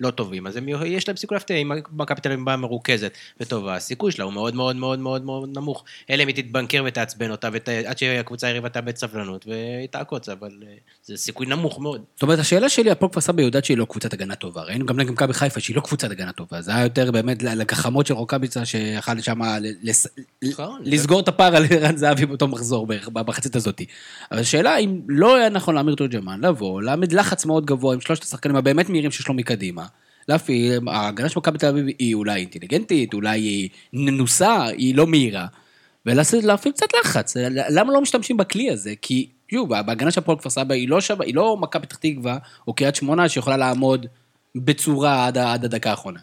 לא 0.00 0.10
טובים, 0.10 0.46
אז 0.46 0.56
הם, 0.56 0.68
יש 0.86 1.08
להם 1.08 1.16
סיכוי 1.16 1.34
להפתיע. 1.34 1.56
אם 1.56 1.72
מכבי 1.92 2.20
תל 2.20 2.32
אביב 2.32 2.44
באה 2.44 2.56
מרוכזת 2.56 3.12
וטובה, 3.40 3.74
הסיכוי 3.74 4.12
שלה 4.12 4.24
הוא 4.24 4.32
מאוד 4.32 4.54
מאוד 4.54 4.76
מאוד 4.76 4.98
מאוד 4.98 5.24
מאוד 5.24 5.58
נמוך. 5.58 5.84
אלא 6.10 6.22
אם 6.22 6.28
היא 6.28 6.36
תתבנקר 6.36 6.82
ותעצבן 6.86 7.30
אותה, 7.30 7.48
עד 7.86 7.98
שהקבוצה 7.98 8.46
היריבה 8.46 8.68
תאבד 8.68 8.96
סבלנות 8.96 9.46
והיא 9.46 9.88
תעקוץ, 9.88 10.28
אבל 10.28 10.50
אה, 10.62 10.74
זה 11.04 11.16
סיכוי 11.16 11.46
נמוך 11.46 11.80
מאוד. 11.80 12.02
זאת 12.14 12.22
אומרת, 12.22 12.38
השאלה 12.38 12.68
שלי, 12.68 12.90
הפועל 12.90 13.10
כפר 13.10 13.20
סבא 13.20 13.42
יודעת 13.42 13.64
שהיא 13.64 13.76
לא 13.76 13.84
קבוצת 13.84 14.12
הגנה 14.12 14.34
טובה. 14.34 14.62
ראינו 14.62 14.86
גם 14.86 15.00
נגד 15.00 15.10
מכבי 15.10 15.32
חיפה 15.32 15.60
שהיא 15.60 15.76
לא 15.76 15.80
קבוצת 15.80 16.10
הגנה 16.10 16.32
טובה. 16.32 16.62
זה 16.62 16.74
היה 16.74 16.82
יותר 16.82 17.10
באמת 17.10 17.42
לגחמות 17.42 18.06
של 18.06 18.14
רוקאביצה, 18.14 18.64
שיכל 18.64 19.20
שם 19.20 19.40
לסגור 20.80 21.20
את 21.20 21.28
הפער 21.28 21.56
על 21.56 21.64
ערן 21.70 21.96
זהבי 21.96 22.25
באותו 22.26 22.48
מחזור 22.48 22.86
בערך. 22.86 23.08
במחצית 23.08 23.56
הזאת. 23.56 23.82
אבל 24.32 24.40
השאלה 24.40 24.76
אם 24.76 25.00
לא 25.08 25.36
היה 25.36 25.48
נכון 25.48 25.74
לאמיר 25.74 25.94
תורג'מן 25.94 26.40
לבוא, 26.40 26.82
להעמיד 26.82 27.12
לחץ 27.12 27.46
מאוד 27.46 27.66
גבוה 27.66 27.94
עם 27.94 28.00
שלושת 28.00 28.22
השחקנים 28.22 28.56
הבאמת 28.56 28.88
מהירים 28.88 29.10
שיש 29.10 29.28
לו 29.28 29.34
מקדימה. 29.34 29.86
להפעיל, 30.28 30.80
ההגנה 30.86 31.28
של 31.28 31.40
מכבי 31.40 31.58
תל 31.58 31.66
אביב 31.66 31.86
היא 31.98 32.14
אולי 32.14 32.40
אינטליגנטית, 32.40 33.14
אולי 33.14 33.40
היא 33.40 33.68
ננוסה, 33.92 34.64
היא 34.64 34.94
לא 34.94 35.06
מהירה. 35.06 35.46
ולהפעיל 36.06 36.74
קצת 36.74 36.86
לחץ, 37.00 37.36
למה 37.50 37.92
לא 37.92 38.00
משתמשים 38.00 38.36
בכלי 38.36 38.70
הזה? 38.70 38.94
כי, 39.02 39.28
שוב, 39.50 39.68
בהגנה 39.68 40.10
של 40.10 40.20
הפועל 40.20 40.38
כפר 40.38 40.50
סבא 40.50 40.74
היא 40.74 40.88
לא 40.88 40.98
לא 41.34 41.56
מכבי 41.56 41.86
פתח 41.86 41.96
תקווה 41.96 42.38
או 42.66 42.74
קריית 42.74 42.96
שמונה 42.96 43.28
שיכולה 43.28 43.56
לעמוד 43.56 44.06
בצורה 44.56 45.26
עד, 45.26 45.38
עד 45.38 45.64
הדקה 45.64 45.90
האחרונה. 45.90 46.20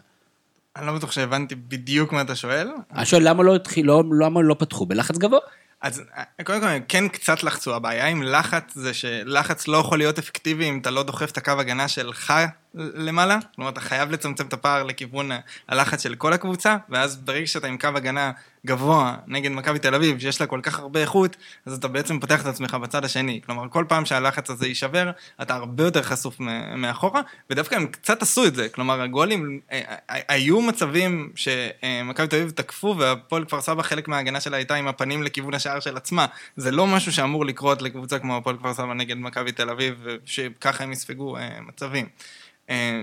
אני 0.76 0.86
לא 0.86 0.92
בטוח 0.92 1.12
שהבנתי 1.12 1.54
בדיוק 1.54 2.12
מה 2.12 2.20
אתה 2.22 2.36
שואל. 2.36 2.68
אני 2.92 3.06
שואל 3.06 3.28
למה 3.28 3.42
לא, 3.42 3.54
התחיל, 3.54 3.86
לא, 3.86 4.02
למה 4.20 4.42
לא 4.42 4.56
פתחו 4.58 4.86
בלחץ 4.86 5.18
גבוה? 5.18 5.38
אז 5.84 6.02
קודם 6.44 6.60
כל, 6.60 6.66
כן 6.88 7.08
קצת 7.08 7.42
לחצו. 7.42 7.74
הבעיה 7.74 8.06
עם 8.06 8.22
לחץ 8.22 8.74
זה 8.74 8.94
שלחץ 8.94 9.68
לא 9.68 9.76
יכול 9.76 9.98
להיות 9.98 10.18
אפקטיבי 10.18 10.68
אם 10.68 10.78
אתה 10.78 10.90
לא 10.90 11.02
דוחף 11.02 11.30
את 11.30 11.36
הקו 11.36 11.52
הגנה 11.58 11.88
שלך 11.88 12.32
למעלה, 12.74 13.38
כלומר 13.54 13.70
אתה 13.70 13.80
חייב 13.80 14.10
לצמצם 14.10 14.46
את 14.46 14.52
הפער 14.52 14.82
לכיוון 14.82 15.30
הלחץ 15.68 16.02
של 16.02 16.14
כל 16.14 16.32
הקבוצה, 16.32 16.76
ואז 16.88 17.16
ברגע 17.16 17.46
שאתה 17.46 17.66
עם 17.66 17.78
קו 17.78 17.88
הגנה 17.94 18.32
גבוה 18.66 19.16
נגד 19.26 19.50
מכבי 19.50 19.78
תל 19.78 19.94
אביב, 19.94 20.18
שיש 20.18 20.40
לה 20.40 20.46
כל 20.46 20.60
כך 20.62 20.78
הרבה 20.78 21.00
איכות, 21.00 21.36
אז 21.66 21.74
אתה 21.78 21.88
בעצם 21.88 22.20
פותח 22.20 22.40
את 22.40 22.46
עצמך 22.46 22.74
בצד 22.74 23.04
השני. 23.04 23.40
כלומר, 23.46 23.68
כל 23.68 23.84
פעם 23.88 24.04
שהלחץ 24.04 24.50
הזה 24.50 24.66
יישבר, 24.66 25.10
אתה 25.42 25.54
הרבה 25.54 25.84
יותר 25.84 26.02
חשוף 26.02 26.36
מאחורה, 26.76 27.20
ודווקא 27.50 27.74
הם 27.74 27.86
קצת 27.86 28.22
עשו 28.22 28.46
את 28.46 28.54
זה. 28.54 28.68
כלומר, 28.68 29.00
הגולים, 29.00 29.60
אה, 29.72 29.80
אה, 30.10 30.20
היו 30.28 30.60
מצבים 30.60 31.32
שמכבי 31.34 32.26
תל 32.26 32.36
אביב 32.36 32.50
תקפו, 32.50 32.94
והפועל 32.98 33.44
כפר 33.44 33.60
סבא, 33.60 33.82
חלק 33.82 34.08
מההגנה 34.08 34.40
שלה 34.40 34.56
הייתה 34.56 34.74
עם 34.74 34.88
הפנים 34.88 35.22
לכיוון 35.22 35.54
השער 35.54 35.80
של 35.80 35.96
עצמה. 35.96 36.26
זה 36.56 36.70
לא 36.70 36.86
משהו 36.86 37.12
שאמור 37.12 37.46
לקרות 37.46 37.82
לקבוצה 37.82 38.18
כמו 38.18 38.36
הפועל 38.36 38.56
כפר 38.56 38.74
סבא 38.74 38.94
נגד 38.94 39.16
מכבי 39.16 39.52
תל 39.52 39.70
אביב, 39.70 40.06
שככה 40.24 40.84
הם 40.84 40.92
יספגו 40.92 41.36
אה, 41.36 41.58
מצבים. 41.60 42.06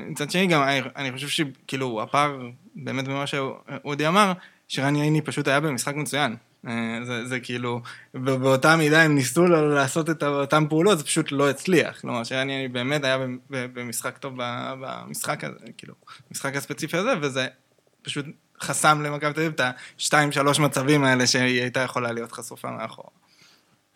מצד 0.07 0.31
שני 0.31 0.47
גם, 0.47 0.61
אני 0.95 1.11
חושב 1.11 1.27
שכאילו 1.27 2.01
הפער, 2.01 2.39
באמת 2.75 3.07
במה 3.07 3.27
שאודי 3.27 4.07
אמר, 4.07 4.33
שרן 4.67 4.95
ייני 4.95 5.21
פשוט 5.21 5.47
היה 5.47 5.59
במשחק 5.59 5.95
מצוין. 5.95 6.35
אה, 6.67 6.99
זה, 7.03 7.25
זה 7.25 7.39
כאילו, 7.39 7.81
באותה 8.13 8.75
מידה 8.75 9.01
הם 9.01 9.15
ניסו 9.15 9.45
לעשות 9.47 10.09
את 10.09 10.23
אותן 10.23 10.67
פעולות, 10.69 10.97
זה 10.97 11.03
פשוט 11.03 11.31
לא 11.31 11.49
הצליח. 11.49 12.01
כלומר, 12.01 12.23
שרן 12.23 12.49
ייני 12.49 12.67
באמת 12.67 13.03
היה 13.03 13.17
במשחק 13.49 14.17
טוב 14.17 14.33
במשחק 14.81 15.43
הזה, 15.43 15.65
כאילו, 15.77 15.93
במשחק 16.29 16.55
הספציפי 16.55 16.97
הזה, 16.97 17.13
וזה 17.21 17.47
פשוט 18.01 18.25
חסם 18.61 19.01
למכבי 19.01 19.33
תל 19.33 19.39
אביב 19.39 19.53
את 19.53 19.61
השתיים, 19.99 20.31
שלוש 20.31 20.59
מצבים 20.59 21.03
האלה 21.03 21.27
שהיא 21.27 21.61
הייתה 21.61 21.79
יכולה 21.79 22.11
להיות 22.11 22.31
חשופה 22.31 22.71
מאחורה. 22.71 23.20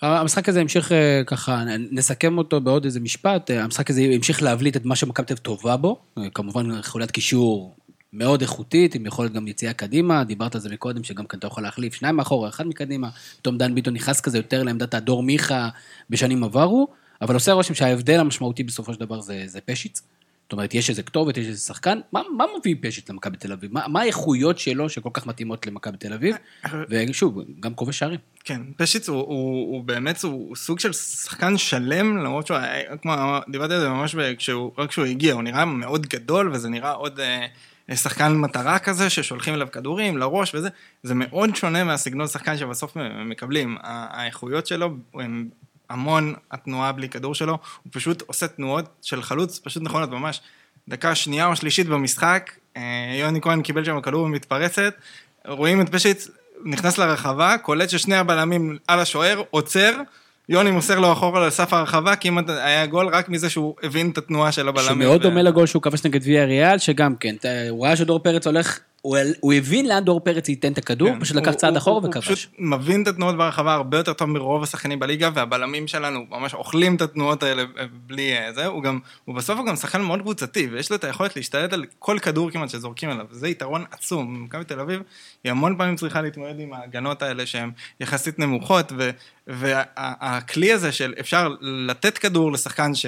המשחק 0.02 0.50
הזה 0.50 0.62
המשיך 0.62 0.92
אה, 0.92 1.22
ככה, 1.28 1.64
נסכם 1.92 2.38
אותו 2.38 2.62
בעוד 2.62 2.86
איזה 2.86 3.00
משפט, 3.00 3.52
אה, 3.52 3.64
המשחק 3.64 3.90
הזה 3.90 4.02
המשיך 4.02 4.44
להבליט 4.44 4.76
את 4.76 4.86
מה 4.86 4.96
שמכבי 4.96 5.26
תל 5.26 5.36
טובה 5.36 5.78
בו, 5.78 6.00
כמובן 6.34 6.82
חולת 6.82 7.12
קישור 7.12 7.76
מאוד 8.14 8.42
איכותית, 8.42 8.96
עם 8.96 9.06
יכולת 9.06 9.34
גם 9.34 9.48
יציאה 9.48 9.74
קדימה, 9.74 10.24
דיברת 10.24 10.56
על 10.56 10.62
זה 10.62 10.70
מקודם, 10.70 11.04
שגם 11.04 11.26
כאן 11.26 11.40
אתה 11.40 11.48
יכול 11.48 11.64
להחליף 11.64 11.94
שניים 11.94 12.16
מאחורה, 12.16 12.50
אחד 12.50 12.68
מקדימה, 12.68 13.10
פתאום 13.42 13.58
דן 13.58 13.76
ביטון 13.76 13.94
נכנס 13.94 14.22
כזה 14.22 14.38
יותר 14.38 14.64
לעמדת 14.64 14.94
הדור 14.94 15.24
מיכה 15.24 15.70
בשנים 16.10 16.44
עברו, 16.44 16.88
אבל 17.22 17.34
עושה 17.34 17.52
רושם 17.52 17.74
שההבדל 17.74 18.20
המשמעותי 18.20 18.64
בסופו 18.64 18.94
של 18.94 19.00
דבר 19.00 19.22
זה, 19.22 19.44
זה 19.46 19.62
פשיץ. 19.62 20.02
זאת 20.46 20.52
אומרת, 20.52 20.74
יש 20.74 20.90
איזה 20.90 21.04
כתובת, 21.04 21.38
יש 21.38 21.48
איזה 21.48 21.60
שחקן, 21.60 22.00
מה, 22.12 22.22
מה 22.38 22.46
מביא 22.60 22.76
פשיץ 22.82 23.10
למכבי 23.10 23.38
תל 23.38 23.52
אביב? 23.52 23.74
מה, 23.74 23.88
מה 23.88 24.02
האיכויות 24.02 24.60
שלו 24.60 24.90
שכל 24.90 25.10
כך 25.14 25.28
מתאימות 25.28 25.68
למכבי 25.68 25.98
תל 25.98 26.14
אביב? 26.14 26.36
ושוב, 26.90 27.40
גם 27.60 27.74
כובש 27.74 28.00
שערים. 28.00 28.20
כן, 28.44 28.62
פשיץ 28.78 29.10
הוא, 29.10 29.18
הוא, 29.18 29.76
הוא 29.76 29.84
באמת, 29.84 30.24
הוא, 30.24 30.32
הוא 30.32 30.56
סוג 30.56 30.80
של 30.80 30.94
שחקן 30.94 31.58
שלם, 31.58 32.18
למרות 32.18 32.48
שהוא, 32.48 32.58
כמו, 33.02 33.14
דיברתי 33.50 33.74
על 33.74 33.80
זה 33.80 33.90
ממש 33.90 34.16
כשהוא, 34.38 34.72
רק 34.78 34.90
כשהוא 34.90 35.06
הגיע, 35.06 35.34
הוא 35.34 35.44
נראה 35.44 35.66
מאוד 35.66 36.08
גדול, 36.08 36.52
וזה 36.54 36.70
נראה 36.70 36.92
עוד... 36.92 37.20
אה, 37.20 37.46
שחקן 37.94 38.36
מטרה 38.36 38.80
כזה, 38.80 39.10
ששולחים 39.10 39.54
אליו 39.54 39.68
כדורים 39.72 40.18
לראש 40.18 40.56
וזה, 40.56 40.70
זה 41.04 41.14
מאוד 41.16 41.56
שונה 41.56 41.84
מהסגנון 41.84 42.28
שחקן 42.28 42.58
שבסוף 42.58 42.98
מקבלים. 43.26 43.78
האיכויות 43.82 44.68
שלו 44.68 44.90
הם 45.14 45.50
המון 45.90 46.34
התנועה 46.52 46.92
בלי 46.92 47.10
כדור 47.10 47.36
שלו, 47.36 47.58
הוא 47.84 47.92
פשוט 47.94 48.22
עושה 48.22 48.48
תנועות 48.48 48.86
של 49.02 49.22
חלוץ 49.22 49.60
פשוט 49.60 49.84
נכונות 49.84 50.10
ממש. 50.10 50.42
דקה 50.88 51.16
שנייה 51.16 51.46
או 51.46 51.56
שלישית 51.56 51.88
במשחק, 51.88 52.52
אה, 52.78 52.82
יוני 53.20 53.42
כהן 53.42 53.62
קיבל 53.62 53.86
שם 53.86 54.02
כדור 54.02 54.26
במתפרצת, 54.26 54.94
רואים 55.48 55.82
את 55.82 55.90
פשיט 55.90 56.22
נכנס 56.66 56.98
לרחבה, 56.98 57.58
קולט 57.58 57.90
ששני 57.90 58.16
הבלמים 58.16 58.78
על 58.88 59.00
השוער, 59.00 59.44
עוצר, 59.50 59.94
יוני 60.50 60.72
מוסר 60.72 61.00
לו 61.00 61.12
אחורה 61.12 61.48
לסף 61.48 61.74
הרחבה, 61.74 62.16
כמעט 62.16 62.50
היה 62.50 62.86
גול 62.86 63.08
רק 63.08 63.30
מזה 63.30 63.50
שהוא 63.50 63.76
הבין 63.84 64.10
את 64.10 64.18
התנועה 64.18 64.52
של 64.52 64.68
הבלמים. 64.68 65.02
שמאוד 65.02 65.22
דומה 65.22 65.42
לגול 65.42 65.66
שהוא 65.66 65.82
כבש 65.82 66.06
נגד 66.06 66.20
ויה 66.24 66.46
ריאל, 66.46 66.78
שגם 66.78 67.16
כן, 67.16 67.36
הוא 67.70 67.86
ראה 67.86 67.96
שדור 67.96 68.20
פרץ 68.20 68.48
הולך 68.48 68.80
הוא, 69.06 69.18
הוא 69.40 69.54
הבין 69.54 69.88
לאן 69.88 70.04
דור 70.04 70.20
פרץ 70.20 70.50
ייתן 70.50 70.72
את 70.72 70.78
הכדור, 70.78 71.10
כן, 71.10 71.20
פשוט 71.20 71.36
לקח 71.36 71.52
צעד 71.52 71.78
אחורה 71.78 72.10
וכבש. 72.10 72.28
הוא 72.28 72.36
פשוט 72.36 72.52
מבין 72.60 73.04
את 73.04 73.08
התנועות 73.08 73.38
ברחבה 73.38 73.74
הרבה 73.74 73.98
יותר 73.98 74.14
טוב 74.14 74.30
מרוב 74.30 74.64
השחקנים 74.64 75.00
בליגה, 75.00 75.30
והבלמים 75.36 75.88
שלנו 75.88 76.26
ממש 76.30 76.54
אוכלים 76.54 76.96
את 76.96 77.02
התנועות 77.02 77.44
האלה 77.44 77.64
בלי 78.08 78.38
אה, 78.38 78.54
זה. 78.54 78.66
הוא 78.66 78.84
גם, 78.84 79.00
הוא 79.26 79.36
בסוף 79.36 79.58
הוא 79.58 79.66
גם 79.66 79.76
שחקן 79.76 80.02
מאוד 80.02 80.22
קבוצתי, 80.22 80.68
ויש 80.72 80.90
לו 80.90 80.96
את 80.96 81.04
היכולת 81.04 81.36
להשתלט 81.36 81.74
על 81.74 81.86
כל 82.00 82.20
כדור 82.20 82.52
כמעט 82.52 82.70
שזורקים 82.70 83.10
אליו, 83.10 83.26
וזה 83.32 83.48
יתרון 83.48 83.84
עצום. 83.92 84.44
מכבי 84.44 84.64
תל 84.64 84.80
אביב, 84.80 85.02
היא 85.44 85.52
המון 85.52 85.78
פעמים 85.78 85.96
צריכה 85.96 86.22
להתמודד 86.22 86.60
עם 86.60 86.74
ההגנות 86.74 87.22
האלה 87.22 87.46
שהן 87.46 87.72
יחסית 88.00 88.40
נמוכות, 88.40 88.92
והכלי 89.48 90.74
הזה 90.74 90.92
של 90.92 91.14
אפשר 91.20 91.56
לתת 91.62 92.18
כדור 92.18 92.52
לשחקן 92.52 92.96
ש... 92.96 93.06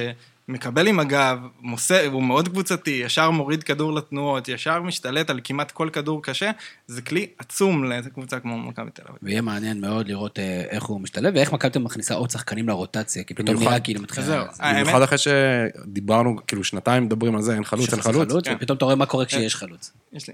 מקבל 0.49 0.87
עם 0.87 0.99
הגב, 0.99 1.39
מוסר, 1.61 2.07
הוא 2.11 2.23
מאוד 2.23 2.47
קבוצתי, 2.47 2.89
ישר 2.89 3.31
מוריד 3.31 3.63
כדור 3.63 3.93
לתנועות, 3.93 4.47
ישר 4.47 4.81
משתלט 4.81 5.29
על 5.29 5.39
כמעט 5.43 5.71
כל 5.71 5.89
כדור 5.93 6.23
קשה, 6.23 6.51
זה 6.87 7.01
כלי 7.01 7.27
עצום 7.37 7.83
לאיזה 7.83 8.09
קבוצה 8.09 8.39
כמו 8.39 8.57
מכבי 8.57 8.91
תל 8.91 9.01
אביב. 9.07 9.17
ויהיה 9.21 9.41
מעניין 9.41 9.81
מאוד 9.81 10.07
לראות 10.07 10.39
אה, 10.39 10.61
איך 10.69 10.83
הוא 10.83 11.01
משתלב, 11.01 11.33
ואיך 11.35 11.53
מכבי 11.53 11.71
תל 11.71 11.79
אביב 11.79 11.85
מכניסה 11.85 12.13
עוד 12.13 12.29
שחקנים 12.29 12.67
לרוטציה, 12.67 13.23
כי 13.23 13.33
פתאום 13.33 13.57
נראה 13.57 13.79
כאילו 13.79 14.01
מתחילה... 14.01 14.43
במיוחד 14.59 15.01
אחרי 15.01 15.17
שדיברנו, 15.17 16.35
כאילו 16.47 16.63
שנתיים 16.63 17.03
מדברים 17.03 17.35
על 17.35 17.41
זה, 17.41 17.53
אין 17.53 17.63
חלוץ, 17.63 17.93
אין 17.93 18.01
חלוץ. 18.01 18.31
ופתאום 18.55 18.77
אתה 18.77 18.85
רואה 18.85 18.95
מה 18.95 19.05
קורה 19.05 19.25
כשיש 19.25 19.55
חלוץ. 19.55 19.91
יש 20.13 20.27
לי 20.27 20.33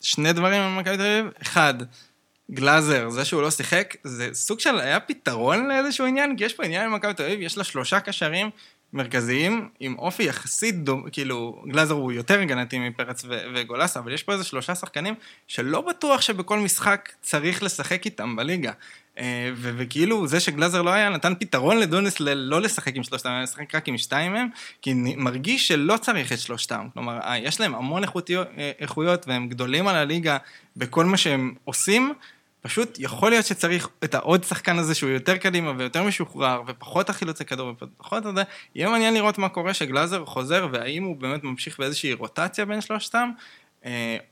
שני 0.00 0.32
דברים 0.32 0.62
על 0.62 0.80
מכבי 0.80 0.96
תל 0.96 1.02
אביב, 1.02 1.32
אחד, 1.42 1.74
גלאזר, 2.50 3.10
זה 3.10 3.24
שהוא 3.24 3.42
לא 3.42 3.50
שיחק, 3.50 3.96
זה 4.04 4.28
סוג 4.32 4.60
של 4.60 4.80
היה 4.80 5.00
פתרון 5.00 5.68
לאיזשהו 5.68 6.06
עניין, 6.06 6.36
כי 6.36 6.44
יש 6.44 6.54
פה 6.54 6.64
עניין 6.64 6.84
עם 6.84 6.94
מכבי 6.94 7.14
תל 7.14 7.22
אביב, 7.22 7.40
יש 7.40 7.58
לה 7.58 7.64
שלושה 7.64 8.00
קשרים 8.00 8.50
מרכזיים, 8.92 9.68
עם 9.80 9.94
אופי 9.98 10.22
יחסית 10.22 10.84
דומה, 10.84 11.10
כאילו, 11.10 11.62
גלאזר 11.68 11.94
הוא 11.94 12.12
יותר 12.12 12.40
הגנתי 12.40 12.78
מפרץ 12.78 13.24
ו- 13.24 13.40
וגולסה, 13.54 14.00
אבל 14.00 14.12
יש 14.12 14.22
פה 14.22 14.32
איזה 14.32 14.44
שלושה 14.44 14.74
שחקנים 14.74 15.14
שלא 15.46 15.80
בטוח 15.80 16.20
שבכל 16.20 16.58
משחק 16.58 17.08
צריך 17.22 17.62
לשחק 17.62 18.04
איתם 18.04 18.36
בליגה. 18.36 18.72
אה, 19.18 19.50
ו- 19.54 19.72
וכאילו, 19.76 20.26
זה 20.26 20.40
שגלאזר 20.40 20.82
לא 20.82 20.90
היה, 20.90 21.08
נתן 21.08 21.32
פתרון 21.38 21.78
לדוניס 21.78 22.20
ל- 22.20 22.34
לא 22.34 22.60
לשחק 22.60 22.96
עם 22.96 23.02
שלושתם, 23.02 23.28
אלא 23.28 23.42
לשחק 23.42 23.74
רק 23.74 23.88
עם 23.88 23.98
שתיים 23.98 24.32
מהם, 24.32 24.48
כי 24.82 24.92
מרגיש 24.94 25.68
שלא 25.68 25.96
צריך 25.96 26.32
את 26.32 26.38
שלושתם. 26.38 26.86
כלומר, 26.94 27.18
אה, 27.20 27.38
יש 27.38 27.60
להם 27.60 27.74
המון 27.74 28.02
אה, 28.04 28.70
איכויות, 28.78 29.28
והם 29.28 29.48
גדולים 29.48 29.88
על 29.88 29.96
הליגה 29.96 30.36
בכל 30.76 31.04
מה 31.04 31.16
שהם 31.16 31.54
עושים. 31.64 32.14
פשוט 32.62 32.96
יכול 32.98 33.30
להיות 33.30 33.46
שצריך 33.46 33.88
את 34.04 34.14
העוד 34.14 34.44
שחקן 34.44 34.78
הזה 34.78 34.94
שהוא 34.94 35.10
יותר 35.10 35.36
קדימה 35.36 35.72
ויותר 35.76 36.02
משוחרר 36.02 36.62
ופחות 36.66 37.10
החילוצי 37.10 37.44
כדור 37.44 37.72
ופחות 37.80 38.24
זה, 38.34 38.42
יהיה 38.74 38.88
מעניין 38.88 39.14
לראות 39.14 39.38
מה 39.38 39.48
קורה 39.48 39.74
שגלאזר 39.74 40.24
חוזר 40.24 40.68
והאם 40.72 41.04
הוא 41.04 41.16
באמת 41.16 41.44
ממשיך 41.44 41.78
באיזושהי 41.78 42.12
רוטציה 42.12 42.64
בין 42.64 42.80
שלושתם, 42.80 43.30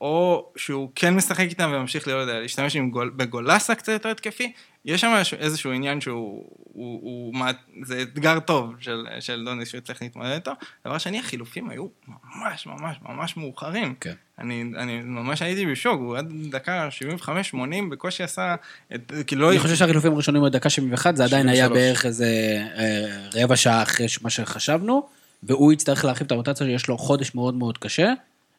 או 0.00 0.52
שהוא 0.56 0.90
כן 0.94 1.14
משחק 1.14 1.46
איתם 1.48 1.70
וממשיך 1.74 2.06
להיות, 2.06 2.28
להשתמש 2.28 2.76
גול, 2.76 3.12
בגולסה 3.16 3.74
קצת 3.74 3.92
יותר 3.92 4.08
התקפי, 4.08 4.52
יש 4.86 5.00
שם 5.00 5.22
איזשהו 5.38 5.72
עניין 5.72 6.00
שהוא, 6.00 6.44
הוא, 6.72 7.00
הוא, 7.02 7.34
הוא, 7.38 7.46
זה 7.82 8.02
אתגר 8.02 8.40
טוב 8.40 8.74
של, 8.80 9.06
של 9.20 9.44
דוניס 9.44 9.68
שהוא 9.68 9.80
צריך 9.80 10.02
להתמודד 10.02 10.30
איתו. 10.30 10.50
דבר 10.86 10.98
שני, 10.98 11.18
החילופים 11.18 11.70
היו 11.70 11.86
ממש 12.08 12.66
ממש 12.66 12.96
ממש 13.08 13.36
מאוחרים. 13.36 13.94
כן. 14.00 14.12
אני, 14.38 14.64
אני 14.76 15.00
ממש 15.00 15.42
הייתי 15.42 15.66
בשוק, 15.66 16.00
הוא 16.00 16.16
עד 16.16 16.32
דקה 16.50 16.88
75-80 17.54 17.54
בקושי 17.90 18.22
עשה, 18.22 18.54
את, 18.94 19.12
כאילו 19.26 19.42
לא... 19.42 19.50
אני 19.50 19.58
חושב 19.58 19.74
שהחילופים 19.74 20.12
הראשונים 20.12 20.42
היו 20.42 20.50
דקה 20.50 20.70
71, 20.70 21.16
זה 21.16 21.24
עדיין 21.24 21.48
היה 21.48 21.68
בערך 21.68 22.06
איזה 22.06 22.26
אה, 22.78 23.28
רבע 23.34 23.56
שעה 23.56 23.82
אחרי 23.82 24.06
מה 24.22 24.30
שחשבנו, 24.30 25.08
והוא 25.42 25.72
יצטרך 25.72 26.04
להרחיב 26.04 26.26
את 26.26 26.32
הרוטציה, 26.32 26.66
שיש 26.66 26.88
לו 26.88 26.98
חודש 26.98 27.34
מאוד 27.34 27.54
מאוד 27.54 27.78
קשה. 27.78 28.12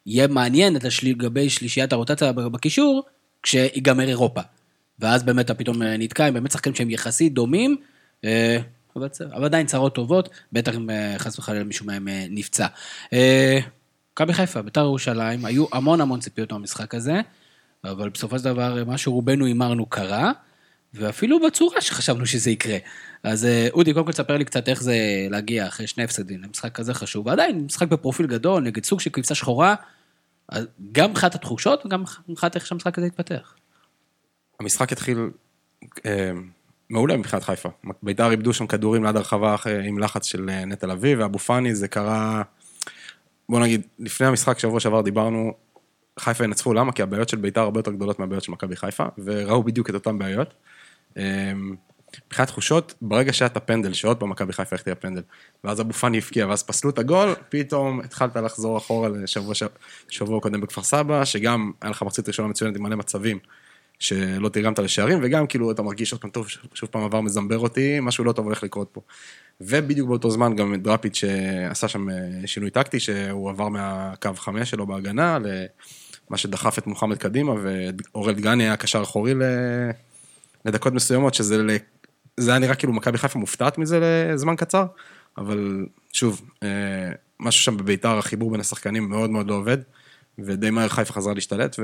יהיה 0.08 0.28
מעניין 0.28 0.78
לגבי 1.04 1.50
שלישיית 1.50 1.94
הרוטציה 1.94 2.32
בקישור, 2.32 3.04
כשיגמר 3.44 4.08
אירופה. 4.08 4.42
ואז 5.00 5.24
באמת 5.24 5.46
אתה 5.46 5.54
פתאום 5.54 5.82
אה, 5.82 5.98
נתקע 5.98 6.28
עם 6.28 6.34
באמת 6.34 6.52
שחקנים 6.52 6.76
שהם 6.76 6.90
יחסית 6.90 7.34
דומים, 7.34 7.78
אה, 8.26 8.58
אבל, 8.96 9.08
אבל 9.34 9.46
עדיין 9.46 9.66
צרות 9.66 9.96
טובות, 9.96 10.30
בטח 10.54 10.76
אם 10.76 10.90
אה, 10.90 11.16
חס 11.18 11.40
וחלילה 11.40 11.64
מישהו 11.64 11.86
מהם 11.86 12.08
נפצע. 12.30 12.68
מכבי 14.14 14.34
חיפה, 14.34 14.62
בית"ר 14.62 14.82
ירושלים, 14.82 15.46
היו 15.46 15.66
המון 15.72 16.02
המון 16.02 16.20
ציפיות 16.20 16.52
מהמשחק 16.52 16.96
הזה, 16.96 17.22
אבל 17.84 18.10
בסופו 18.10 18.40
של 18.40 18.46
דבר 18.46 18.84
מה 18.88 18.98
שרובנו 18.98 19.46
הימרנו 19.46 19.86
קרה, 19.86 20.32
ואפילו 20.94 21.40
בצורה 21.48 21.82
שחשבנו 21.82 22.26
שזה 22.26 22.52
יקרה. 22.52 22.78
אז 23.24 23.48
אודי, 23.72 23.94
קודם 23.94 24.06
כל 24.06 24.12
תספר 24.12 24.38
לי 24.38 24.46
קצת 24.46 24.70
איך 24.70 24.84
זה 24.84 24.98
להגיע 25.30 25.68
אחרי 25.68 25.88
שני 25.88 26.04
הפסדים 26.04 26.44
למשחק 26.44 26.76
כזה 26.76 26.94
חשוב, 26.94 27.28
ועדיין 27.28 27.66
משחק 27.66 27.88
בפרופיל 27.88 28.28
גדול, 28.28 28.64
נגד 28.64 28.86
סוג 28.86 29.00
של 29.00 29.10
קבוצה 29.10 29.36
שחורה, 29.36 29.76
גם 30.92 31.10
מבחינת 31.12 31.36
התחושות 31.36 31.86
וגם 31.86 32.04
מבחינת 32.30 32.56
איך 32.56 32.66
שהמשחק 32.66 32.98
הזה 32.98 33.08
התפתח. 33.08 33.56
המשחק 34.60 34.92
התחיל 34.92 35.30
אה, 36.06 36.32
מעולה 36.90 37.18
מבחינת 37.18 37.44
חיפה. 37.44 37.70
בית"ר 38.04 38.32
איבדו 38.32 38.54
שם 38.54 38.68
כדורים 38.68 39.04
ליד 39.04 39.16
הרחבה 39.16 39.56
עם 39.84 40.00
לחץ 40.00 40.26
של 40.26 40.50
אה, 40.50 40.66
נטע 40.66 40.88
לביא, 40.88 41.16
ואבו 41.18 41.40
פאני 41.40 41.76
זה 41.76 41.88
קרה, 41.88 42.42
בוא 43.50 43.60
נגיד, 43.60 43.82
לפני 44.00 44.28
המשחק 44.28 44.60
שבוע 44.60 44.80
שעבר 44.80 45.02
דיברנו, 45.02 45.54
חיפה 46.20 46.44
ינצחו, 46.44 46.74
למה? 46.74 46.92
כי 46.92 47.02
הבעיות 47.02 47.30
של 47.30 47.38
בית"ר 47.38 47.62
הרבה 47.62 47.80
יותר 47.80 47.92
גדולות 47.92 48.20
מהבעיות 48.20 48.44
של 48.44 48.52
מכבי 48.52 48.76
חיפה, 48.76 49.06
וראו 49.18 49.64
בדיוק 49.64 49.90
את 49.90 49.96
אותן 49.96 50.18
בעיות. 50.18 50.54
אה, 51.18 51.52
מבחינת 52.28 52.48
תחושות, 52.48 52.94
ברגע 53.02 53.34
שהיה 53.34 53.48
את 53.48 53.58
הפנדל, 53.58 53.94
שעוד 53.94 54.18
פעם 54.18 54.30
מכבי 54.30 54.54
חיפה 54.54 54.76
החטיאה 54.76 54.96
פנדל, 54.96 55.22
ואז 55.64 55.82
אבו 55.82 55.94
פאני 55.94 56.18
הבקיע, 56.18 56.48
ואז 56.48 56.64
פסלו 56.64 56.90
את 56.90 57.00
הגול, 57.00 57.36
פתאום 57.50 58.00
התחלת 58.00 58.36
לחזור 58.36 58.78
אחורה 58.78 59.10
לשבוע 59.10 59.56
ש- 59.56 59.64
שבוע 60.10 60.42
קודם 60.42 60.62
בכפר 60.62 60.84
סבא, 60.84 61.26
שגם 61.26 61.72
היה 61.82 61.92
לך 61.92 62.04
מחצית 62.04 62.28
ראשונה 62.28 62.48
מצוינת 62.48 62.76
עם 62.76 62.84
מלא 62.84 62.96
מצבים, 62.96 63.40
שלא 64.00 64.50
תרגמת 64.50 64.80
לשערים, 64.80 65.20
וגם 65.24 65.48
כאילו 65.48 65.72
אתה 65.72 65.82
מרגיש 65.82 66.12
עוד 66.12 66.22
פעם 66.22 66.30
טוב, 66.30 66.48
שוב, 66.74 66.90
פעם 66.90 67.04
עבר 67.04 67.22
מזמבר 67.22 67.60
אותי, 67.60 68.00
משהו 68.02 68.24
לא 68.24 68.32
טוב 68.32 68.46
הולך 68.46 68.64
לקרות 68.64 68.90
פה. 68.92 69.02
ובדיוק 69.62 70.10
באותו 70.10 70.32
זמן 70.32 70.56
גם 70.56 70.76
דראפיץ' 70.76 71.16
שעשה 71.16 71.88
שם 71.88 72.10
אה, 72.10 72.16
שינוי 72.46 72.70
טקטי, 72.70 73.00
שהוא 73.00 73.50
עבר 73.50 73.68
מהקו 73.70 74.34
חמש 74.36 74.70
שלו 74.70 74.88
בהגנה, 74.88 75.38
למה 76.30 76.38
שדחף 76.38 76.78
את 76.78 76.88
מוחמד 76.88 77.18
קדימה, 77.18 77.54
ואורל 77.62 78.34
דגני 78.34 78.64
היה 78.64 78.78
קשר 78.78 79.02
אחורי. 79.02 79.34
לדקות 80.66 80.94
מסוימות, 80.94 81.34
שזה. 81.34 81.78
זה 82.38 82.52
היה 82.52 82.60
נראה 82.60 82.76
כאילו 82.76 82.94
מכבי 82.94 83.18
חיפה 83.18 83.40
מופתעת 83.40 83.78
מזה 83.78 84.00
לזמן 84.34 84.56
קצר, 84.56 84.86
אבל 85.38 85.86
שוב, 86.14 86.42
אה, 86.64 86.70
משהו 87.40 87.64
שם 87.64 87.78
בביתר, 87.78 88.18
החיבור 88.18 88.52
בין 88.52 88.60
השחקנים 88.60 89.10
מאוד 89.10 89.30
מאוד 89.30 89.48
לא 89.48 89.54
עובד, 89.54 89.78
ודי 90.40 90.70
מהר 90.70 90.88
חיפה 90.88 91.14
חזרה 91.14 91.34
להשתלט, 91.34 91.76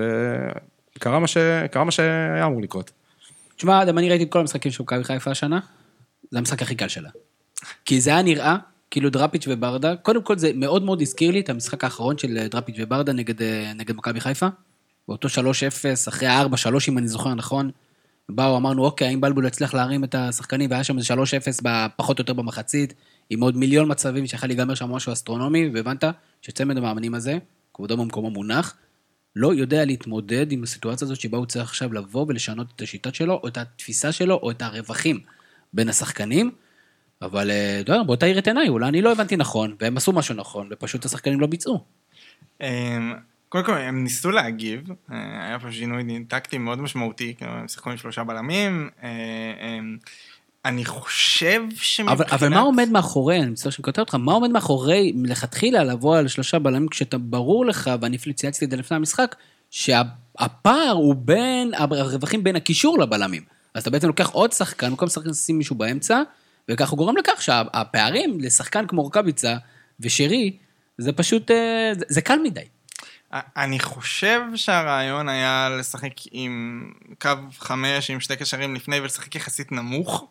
וקרה 0.95 1.19
מה, 1.19 1.27
ש... 1.27 1.37
מה 1.85 1.91
שהיה 1.91 2.45
אמור 2.45 2.61
לקרות. 2.61 2.91
תשמע, 3.55 3.85
גם 3.85 3.97
אני 3.97 4.09
ראיתי 4.09 4.23
את 4.23 4.31
כל 4.31 4.39
המשחקים 4.39 4.71
של 4.71 4.83
מכבי 4.83 5.03
חיפה 5.03 5.31
השנה, 5.31 5.59
זה 6.31 6.37
המשחק 6.37 6.61
הכי 6.61 6.75
קל 6.75 6.87
שלה. 6.87 7.09
כי 7.85 8.01
זה 8.01 8.09
היה 8.09 8.21
נראה, 8.21 8.55
כאילו 8.91 9.09
דראפיץ' 9.09 9.45
וברדה, 9.47 9.95
קודם 9.95 10.23
כל 10.23 10.37
זה 10.37 10.51
מאוד 10.55 10.83
מאוד 10.83 11.01
הזכיר 11.01 11.31
לי 11.31 11.39
את 11.39 11.49
המשחק 11.49 11.83
האחרון 11.83 12.17
של 12.17 12.37
אה, 12.37 12.47
דראפיץ' 12.47 12.75
וברדה 12.79 13.13
נגד, 13.13 13.41
אה, 13.41 13.71
נגד 13.75 13.95
מכבי 13.95 14.21
חיפה. 14.21 14.47
באותו 15.07 15.27
3-0, 15.27 15.31
אחרי 16.07 16.27
ה-4-3 16.27 16.67
אם 16.87 16.97
אני 16.97 17.07
זוכר 17.07 17.33
נכון. 17.33 17.71
באו, 18.29 18.57
אמרנו, 18.57 18.85
אוקיי, 18.85 19.07
האם 19.07 19.21
בלבול 19.21 19.45
יצליח 19.45 19.73
להרים 19.73 20.03
את 20.03 20.15
השחקנים, 20.15 20.71
והיה 20.71 20.83
שם 20.83 20.97
איזה 20.97 21.13
3-0 21.13 21.67
פחות 21.95 22.19
או 22.19 22.21
יותר 22.21 22.33
במחצית, 22.33 22.93
עם 23.29 23.41
עוד 23.41 23.57
מיליון 23.57 23.91
מצבים 23.91 24.27
שיכול 24.27 24.49
להיגמר 24.49 24.75
שם 24.75 24.91
משהו 24.91 25.13
אסטרונומי, 25.13 25.69
והבנת 25.73 26.03
שצמד 26.41 26.77
המאמנים 26.77 27.15
הזה, 27.15 27.37
כבודו 27.73 27.97
במקומו 27.97 28.29
מונח, 28.29 28.75
לא 29.35 29.53
יודע 29.53 29.85
להתמודד 29.85 30.51
עם 30.51 30.63
הסיטואציה 30.63 31.05
הזאת 31.05 31.19
שבה 31.19 31.37
הוא 31.37 31.45
צריך 31.45 31.69
עכשיו 31.69 31.93
לבוא 31.93 32.25
ולשנות 32.27 32.67
את 32.75 32.81
השיטה 32.81 33.13
שלו, 33.13 33.39
או 33.43 33.47
את 33.47 33.57
התפיסה 33.57 34.11
שלו, 34.11 34.35
או 34.35 34.51
את 34.51 34.61
הרווחים 34.61 35.19
בין 35.73 35.89
השחקנים. 35.89 36.51
אבל 37.21 37.51
אה, 37.51 37.81
יודע, 37.87 38.03
בוא 38.03 38.15
תאיר 38.15 38.39
את 38.39 38.47
עיניי, 38.47 38.69
אולי 38.69 38.87
אני 38.87 39.01
לא 39.01 39.11
הבנתי 39.11 39.37
נכון, 39.37 39.75
והם 39.81 39.97
עשו 39.97 40.11
משהו 40.11 40.35
נכון, 40.35 40.69
ופשוט 40.71 41.05
השחקנים 41.05 41.39
לא 41.39 41.47
ביצעו. 41.47 41.83
קודם 43.53 43.65
כל, 43.65 43.77
הם 43.77 44.03
ניסו 44.03 44.31
להגיב, 44.31 44.81
אה, 45.11 45.47
היה 45.47 45.59
פה 45.59 45.71
שינוי 45.71 46.03
טקטי 46.27 46.57
מאוד 46.57 46.79
משמעותי, 46.79 47.33
כאילו, 47.37 47.51
הם 47.51 47.67
שיחקו 47.67 47.89
עם 47.89 47.97
שלושה 47.97 48.23
בלמים. 48.23 48.89
אה, 49.03 49.79
אני 50.65 50.85
חושב 50.85 51.61
שמבחינת... 51.75 52.33
אבל, 52.33 52.49
מה 52.49 52.59
עומד 52.59 52.89
מאחורי, 52.89 53.41
אני 53.41 53.49
מצטער 53.49 53.71
שאני 53.71 53.83
קוטע 53.83 54.01
אותך, 54.01 54.15
מה 54.15 54.33
עומד 54.33 54.49
מאחורי 54.49 55.11
מלכתחילה 55.15 55.83
לבוא 55.83 56.17
על 56.17 56.27
שלושה 56.27 56.59
בלמים 56.59 56.87
כשאתה 56.87 57.17
ברור 57.17 57.65
לך, 57.65 57.91
ואני 58.01 58.17
אפילו 58.17 58.35
צייצתי 58.35 58.65
את 58.65 58.71
זה 58.71 58.77
לפני 58.77 58.97
המשחק, 58.97 59.35
שהפער 59.71 60.91
הוא 60.93 61.15
בין, 61.15 61.73
הרווחים 61.73 62.43
בין 62.43 62.55
הקישור 62.55 62.99
לבלמים. 62.99 63.43
אז 63.73 63.81
אתה 63.81 63.89
בעצם 63.89 64.07
לוקח 64.07 64.29
עוד 64.29 64.51
שחקן, 64.51 64.89
במקום 64.89 65.09
שחקן 65.09 65.29
לשים 65.29 65.57
מישהו 65.57 65.75
באמצע, 65.75 66.21
וכך 66.69 66.89
הוא 66.89 66.97
גורם 66.97 67.17
לכך 67.17 67.41
שהפערים 67.41 68.37
לשחקן 68.39 68.87
כמו 68.87 69.01
רוקאביצה 69.01 69.55
ושרי, 69.99 70.57
זה 70.97 71.11
פשוט, 71.11 71.51
אה, 71.51 71.91
זה 72.07 72.21
קל 72.21 72.39
מדי. 72.43 72.72
אני 73.33 73.79
חושב 73.79 74.41
שהרעיון 74.55 75.29
היה 75.29 75.69
לשחק 75.79 76.13
עם 76.31 76.91
קו 77.21 77.29
חמש, 77.59 78.09
עם 78.09 78.19
שתי 78.19 78.35
קשרים 78.35 78.75
לפני, 78.75 78.99
ולשחק 78.99 79.35
יחסית 79.35 79.71
נמוך, 79.71 80.27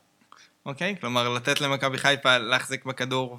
אוקיי? 0.66 0.96
כלומר, 1.00 1.28
לתת 1.28 1.60
למכבי 1.60 1.98
חיפה 1.98 2.38
להחזיק 2.38 2.84
בכדור 2.84 3.38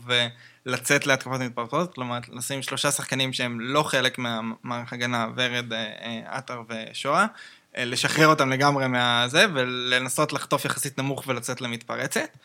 ולצאת 0.65 1.07
להתקפות 1.07 1.41
מתפרצות, 1.41 1.95
כלומר, 1.95 2.19
לשים 2.31 2.61
שלושה 2.61 2.91
שחקנים 2.91 3.33
שהם 3.33 3.59
לא 3.59 3.83
חלק 3.83 4.17
מהמערך 4.17 4.93
הגנה, 4.93 5.27
ורד, 5.35 5.73
אה, 5.73 5.79
אה, 5.79 6.21
עטר 6.25 6.61
ושואה, 6.69 7.25
אה, 7.77 7.85
לשחרר 7.85 8.27
אותם 8.27 8.49
לגמרי 8.49 8.87
מהזה, 8.87 9.45
ולנסות 9.53 10.33
לחטוף 10.33 10.65
יחסית 10.65 10.97
נמוך 10.97 11.23
ולצאת 11.27 11.61
למתפרצת. 11.61 12.37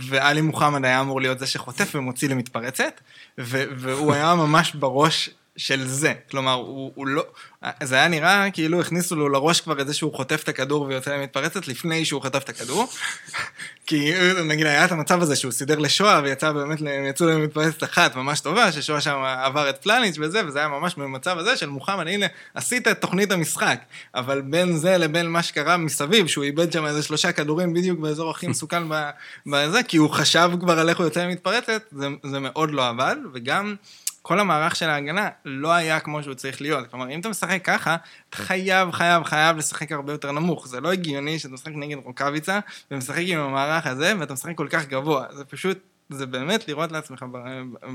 ואלי 0.00 0.40
מוחמד 0.40 0.84
היה 0.84 1.00
אמור 1.00 1.20
להיות 1.20 1.38
זה 1.38 1.46
שחוטף 1.46 1.94
ומוציא 1.94 2.28
למתפרצת, 2.28 3.00
והוא 3.38 4.12
היה 4.12 4.34
ממש 4.34 4.74
בראש 4.74 5.30
של 5.58 5.86
זה. 5.86 6.12
כלומר, 6.30 6.52
הוא, 6.52 6.92
הוא 6.94 7.06
לא... 7.06 7.24
זה 7.82 7.94
היה 7.94 8.08
נראה 8.08 8.50
כאילו 8.50 8.80
הכניסו 8.80 9.16
לו 9.16 9.28
לראש 9.28 9.60
כבר 9.60 9.80
את 9.80 9.86
זה 9.86 9.94
שהוא 9.94 10.14
חוטף 10.14 10.42
את 10.44 10.48
הכדור 10.48 10.82
ויוצא 10.82 11.16
למתפרצת 11.16 11.68
לפני 11.68 12.04
שהוא 12.04 12.22
חטף 12.22 12.42
את 12.42 12.48
הכדור. 12.48 12.88
כי 13.86 14.12
נגיד 14.44 14.66
היה 14.66 14.84
את 14.84 14.92
המצב 14.92 15.22
הזה 15.22 15.36
שהוא 15.36 15.52
סידר 15.52 15.78
לשואה 15.78 16.20
ויצא 16.24 16.52
באמת, 16.52 16.78
יצאו 17.10 17.26
למתפרצת 17.26 17.84
אחת 17.84 18.16
ממש 18.16 18.40
טובה, 18.40 18.72
ששואה 18.72 19.00
שם 19.00 19.22
עבר 19.44 19.70
את 19.70 19.82
פלניץ' 19.82 20.16
וזה, 20.20 20.46
וזה 20.46 20.58
היה 20.58 20.68
ממש 20.68 20.94
במצב 20.94 21.38
הזה 21.38 21.56
של 21.56 21.66
מוחמד, 21.66 22.06
הנה, 22.06 22.26
עשית 22.54 22.88
את 22.88 23.00
תוכנית 23.00 23.32
המשחק. 23.32 23.80
אבל 24.14 24.40
בין 24.40 24.76
זה 24.76 24.98
לבין 24.98 25.26
מה 25.26 25.42
שקרה 25.42 25.76
מסביב, 25.76 26.26
שהוא 26.26 26.44
איבד 26.44 26.72
שם 26.72 26.86
איזה 26.86 27.02
שלושה 27.02 27.32
כדורים 27.32 27.74
בדיוק 27.74 28.00
באזור 28.00 28.30
הכי 28.30 28.46
מסוכן 28.46 28.82
בזה, 29.46 29.82
כי 29.82 29.96
הוא 29.96 30.10
חשב 30.10 30.50
כבר 30.60 30.78
על 30.78 30.88
איך 30.88 30.98
הוא 30.98 31.04
יוצא 31.04 31.24
למתפרצת, 31.24 31.82
זה, 31.92 32.06
זה 32.24 32.38
מאוד 32.38 32.70
לא 32.70 32.88
עבד, 32.88 33.16
וגם... 33.34 33.74
כל 34.28 34.40
המערך 34.40 34.76
של 34.76 34.90
ההגנה 34.90 35.28
לא 35.44 35.72
היה 35.72 36.00
כמו 36.00 36.22
שהוא 36.22 36.34
צריך 36.34 36.60
להיות. 36.60 36.90
כלומר, 36.90 37.10
אם 37.10 37.20
אתה 37.20 37.28
משחק 37.28 37.60
ככה, 37.64 37.96
אתה 38.30 38.36
חייב, 38.36 38.90
חייב, 38.90 39.24
חייב 39.24 39.56
לשחק 39.56 39.92
הרבה 39.92 40.12
יותר 40.12 40.32
נמוך. 40.32 40.68
זה 40.68 40.80
לא 40.80 40.92
הגיוני 40.92 41.38
שאתה 41.38 41.54
משחק 41.54 41.72
נגד 41.74 41.96
רוקאביצה, 42.04 42.58
ומשחק 42.90 43.22
עם 43.26 43.38
המערך 43.38 43.86
הזה, 43.86 44.12
ואתה 44.18 44.32
משחק 44.32 44.56
כל 44.56 44.66
כך 44.70 44.86
גבוה. 44.86 45.26
זה 45.30 45.44
פשוט 45.44 45.78
זה 46.08 46.26
באמת 46.26 46.68
לראות 46.68 46.92
לעצמך 46.92 47.24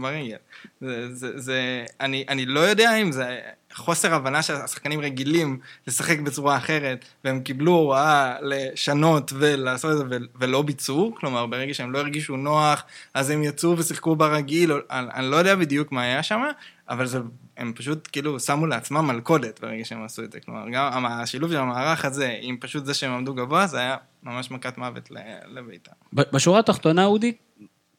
ברגל. 0.02 0.38
זה, 0.82 1.16
זה, 1.16 1.40
זה, 1.40 1.86
אני, 2.02 2.26
אני 2.30 2.46
לא 2.46 2.60
יודע 2.60 2.96
אם 2.96 3.12
זה 3.12 3.40
חוסר 3.74 4.14
הבנה 4.14 4.42
שהשחקנים 4.42 5.00
רגילים 5.00 5.60
לשחק 5.88 6.20
בצורה 6.20 6.58
אחרת, 6.58 7.06
והם 7.24 7.42
קיבלו 7.42 7.72
הוראה 7.72 8.36
לשנות 8.42 9.34
ולעשות 9.36 9.92
את 9.92 9.98
זה 9.98 10.18
ולא 10.36 10.62
ביצעו, 10.62 11.16
כלומר 11.20 11.46
ברגע 11.46 11.74
שהם 11.74 11.92
לא 11.92 12.00
הרגישו 12.00 12.38
נוח, 12.38 12.84
אז 13.14 13.30
הם 13.30 13.44
יצאו 13.44 13.78
ושיחקו 13.78 14.16
ברגיל, 14.16 14.72
אני, 14.92 15.08
אני 15.14 15.32
לא 15.32 15.36
יודע 15.36 15.56
בדיוק 15.56 15.92
מה 15.92 16.02
היה 16.02 16.24
שם, 16.24 16.42
אבל 16.90 17.06
זה, 17.06 17.20
הם 17.58 17.74
פשוט 17.76 18.10
כאילו 18.12 18.40
שמו 18.40 18.68
לעצמם 18.68 19.08
מלכודת 19.08 19.60
ברגע 19.62 19.86
שהם 19.86 20.04
עשו 20.04 20.24
את 20.24 20.32
זה. 20.32 20.40
כלומר, 20.40 20.70
גם 20.74 21.06
השילוב 21.06 21.52
של 21.52 21.58
המערך 21.58 22.06
הזה 22.06 22.38
עם 22.42 22.58
פשוט 22.58 22.86
זה 22.86 22.94
שהם 22.94 23.12
עמדו 23.12 23.34
גבוה, 23.34 23.68
זה 23.68 23.80
היה 23.80 23.98
ממש 24.24 24.52
מכת 24.52 24.78
מוות 24.78 25.10
לביתה. 25.48 25.92
בשורה 26.14 26.60
התחתונה, 26.60 27.06
אודי, 27.06 27.34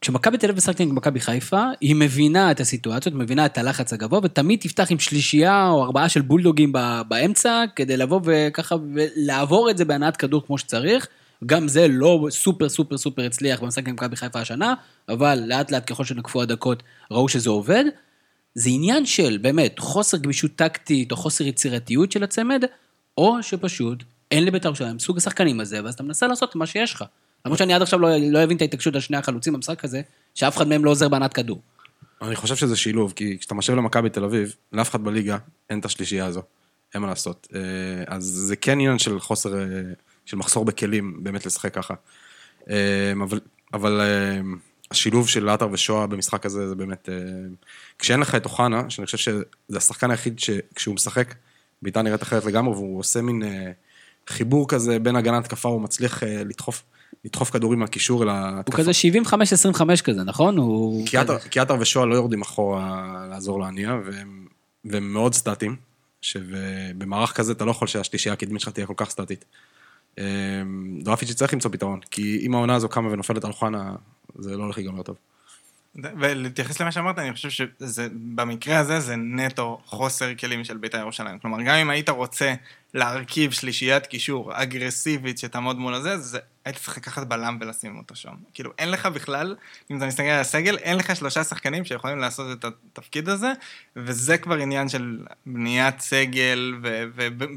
כשמכבי 0.05 0.39
תל 0.39 0.47
אביב 0.47 0.57
משחקת 0.57 0.81
עם 0.81 0.95
מכבי 0.95 1.21
חיפה, 1.21 1.65
היא 1.81 1.95
מבינה 1.95 2.51
את 2.51 2.61
הסיטואציות, 2.61 3.15
מבינה 3.15 3.47
את 3.47 3.59
הלחץ 3.59 3.93
הגבוה, 3.93 4.21
ותמיד 4.23 4.61
תפתח 4.61 4.87
עם 4.91 4.99
שלישייה 4.99 5.69
או 5.69 5.85
ארבעה 5.85 6.09
של 6.09 6.21
בולדוגים 6.21 6.73
באמצע, 7.09 7.65
כדי 7.77 7.97
לבוא 7.97 8.21
וככה, 8.25 8.77
ולעבור 8.95 9.71
את 9.71 9.79
זה 9.79 9.85
בהנעת 9.85 10.17
כדור 10.17 10.47
כמו 10.47 10.59
שצריך. 10.59 11.07
גם 11.47 11.69
זה 11.69 11.89
לא 11.89 12.27
סופר 12.31 12.69
סופר 12.69 12.99
סופר 12.99 13.27
הצליח 13.27 13.61
במשחק 13.61 13.89
עם 13.89 13.95
מכבי 13.95 14.17
חיפה 14.17 14.41
השנה, 14.41 14.75
אבל 15.09 15.43
לאט 15.47 15.71
לאט 15.71 15.91
ככל 15.91 16.05
שנקפו 16.05 16.43
הדקות 16.43 16.83
ראו 17.11 17.29
שזה 17.29 17.51
עובד. 17.51 17.85
זה 18.55 18.71
עניין 18.71 19.07
של 19.07 19.39
באמת 19.43 19.79
חוסר 19.79 20.17
גמישות 20.17 20.51
טקטית 20.57 21.13
או 21.13 21.17
חוסר 21.17 21.45
יצירתיות 21.45 22.13
של 22.13 22.25
הצמד, 22.25 22.65
או 23.19 23.43
שפשוט 23.43 24.05
אין 24.31 24.45
לבית"ר 24.45 24.69
ירושלים 24.69 24.99
סוג 24.99 25.17
השחקנים 25.17 25.61
הזה, 25.61 25.85
ואז 25.85 25.95
אתה 25.95 26.03
מנסה 26.03 26.27
לעשות 26.27 26.57
מה 26.57 26.67
שיש 26.67 26.95
לך. 26.95 27.05
למרות 27.45 27.59
שאני 27.59 27.75
עד 27.75 27.83
עכשיו 27.83 27.99
לא, 28.01 28.09
לא 28.17 28.45
אבין 28.45 28.57
את 28.57 28.63
ההתעקשות 28.63 28.95
על 28.95 29.01
שני 29.01 29.17
החלוצים 29.17 29.53
במשחק 29.53 29.85
הזה, 29.85 30.03
שאף 30.35 30.57
אחד 30.57 30.69
מהם 30.69 30.85
לא 30.85 30.91
עוזר 30.91 31.09
בענת 31.09 31.33
כדור. 31.33 31.63
אני 32.23 32.37
חושב 32.37 32.57
שזה 32.57 32.77
שילוב, 32.77 33.13
כי 33.17 33.39
כשאתה 33.39 33.55
משאב 33.55 33.77
למכבי 33.77 34.11
תל 34.11 34.25
אביב, 34.25 34.55
לאף 34.73 34.91
אחד 34.91 35.05
בליגה 35.05 35.39
אין 35.71 35.79
את 35.79 35.85
השלישייה 35.85 36.27
הזו, 36.27 36.43
אין 36.95 37.03
מה 37.03 37.09
לעשות. 37.09 37.49
אה, 37.55 37.61
אז 38.07 38.25
זה 38.25 38.57
כן 38.57 38.73
עניין 38.73 38.99
של 38.99 39.21
חוסר, 39.21 39.59
אה, 39.59 39.67
של 40.27 40.37
מחסור 40.37 40.65
בכלים 40.65 41.25
באמת 41.25 41.47
לשחק 41.47 41.75
ככה. 41.75 41.95
אה, 42.71 43.13
אבל, 43.23 43.41
אבל 43.75 44.01
השילוב 44.91 45.29
של 45.29 45.49
עטר 45.49 45.69
ושואה 45.73 46.07
במשחק 46.07 46.47
הזה, 46.47 46.69
זה 46.69 46.75
באמת... 46.75 47.09
כשאין 47.99 48.21
לך 48.21 48.35
את 48.35 48.45
אוחנה, 48.45 48.91
שאני 48.91 49.07
חושב 49.07 49.19
שזה 49.19 49.77
השחקן 49.77 50.11
היחיד 50.11 50.39
שכשהוא 50.39 50.95
משחק, 50.95 51.35
ביתר 51.83 52.03
נראית 52.03 52.23
אחרת 52.23 52.45
לגמרי, 52.45 52.75
והוא 52.75 52.99
עושה 52.99 53.23
מין 53.23 53.43
חיבור 54.29 54.69
כזה 54.69 54.99
בין 54.99 55.17
הגנה 55.17 55.37
להתקפה, 55.37 55.69
הוא 55.69 55.81
מצליח 55.81 56.23
לדחוף. 56.23 56.83
לדחוף 57.25 57.51
כדורים 57.51 57.79
מהקישור 57.79 58.23
אל 58.23 58.29
ההתקפה. 58.29 58.83
הוא 58.83 58.85
כזה 58.85 58.91
75-25 60.01 60.03
כזה, 60.05 60.25
נכון? 60.25 60.57
כי 61.51 61.61
עטר 61.61 61.77
ושואה 61.81 62.07
לא 62.07 62.15
יורדים 62.15 62.43
אחורה 62.43 63.27
לעזור 63.31 63.61
להניע, 63.61 63.95
והם, 64.05 64.47
והם 64.85 65.13
מאוד 65.13 65.35
סטטיים, 65.35 65.77
שבמערך 66.21 67.33
כזה 67.33 67.53
אתה 67.53 67.65
לא 67.65 67.71
יכול 67.71 67.89
שהשלישייה 67.89 68.33
הקדמית 68.33 68.61
שלך 68.61 68.73
תהיה 68.73 68.87
כל 68.87 68.95
כך 68.97 69.11
סטטית. 69.11 69.45
אמ, 70.19 70.25
דרפיץ' 71.03 71.33
צריך 71.33 71.53
למצוא 71.53 71.71
פתרון, 71.71 72.01
כי 72.11 72.43
אם 72.47 72.55
העונה 72.55 72.75
הזו 72.75 72.89
קמה 72.89 73.13
ונופלת 73.13 73.45
על 73.45 73.51
אוחנה, 73.51 73.95
זה 74.39 74.57
לא 74.57 74.63
הולך 74.63 74.79
להיגמר 74.79 75.03
טוב. 75.03 75.17
ולהתייחס 75.95 76.81
למה 76.81 76.93
שאמרת, 76.93 77.19
אני 77.19 77.33
חושב 77.33 77.51
שבמקרה 77.51 78.79
הזה 78.79 79.01
זה 79.01 79.17
נטו 79.17 79.81
חוסר 79.87 80.35
כלים 80.35 80.65
של 80.65 80.77
בית"ר 80.77 80.99
ירושלים. 80.99 81.39
כלומר, 81.39 81.63
גם 81.63 81.75
אם 81.75 81.91
היית 81.91 82.09
רוצה 82.09 82.55
להרכיב 82.95 83.53
שלישיית 83.53 84.07
קישור 84.07 84.51
אגרסיבית 84.55 85.39
שתעמוד 85.39 85.79
מול 85.79 85.95
הזה, 85.95 86.19
זה 86.19 86.39
היית 86.65 86.77
צריך 86.77 86.97
לקחת 86.97 87.27
בלם 87.27 87.59
ולשים 87.61 87.99
אותו 87.99 88.17
שם. 88.17 88.33
כאילו, 88.55 88.71
אין 88.79 88.91
לך 88.91 89.07
בכלל, 89.07 89.57
אם 89.91 89.97
אתה 89.97 90.07
מסתכל 90.07 90.23
על 90.23 90.41
הסגל, 90.41 90.79
אין 90.79 90.97
לך 90.97 91.17
שלושה 91.17 91.45
שחקנים 91.45 91.85
שיכולים 91.85 92.19
לעשות 92.19 92.59
את 92.59 92.65
התפקיד 92.65 93.29
הזה, 93.29 93.53
וזה 93.97 94.39
כבר 94.39 94.55
עניין 94.55 94.89
של 94.89 95.19
בניית 95.47 96.01
סגל, 96.01 96.75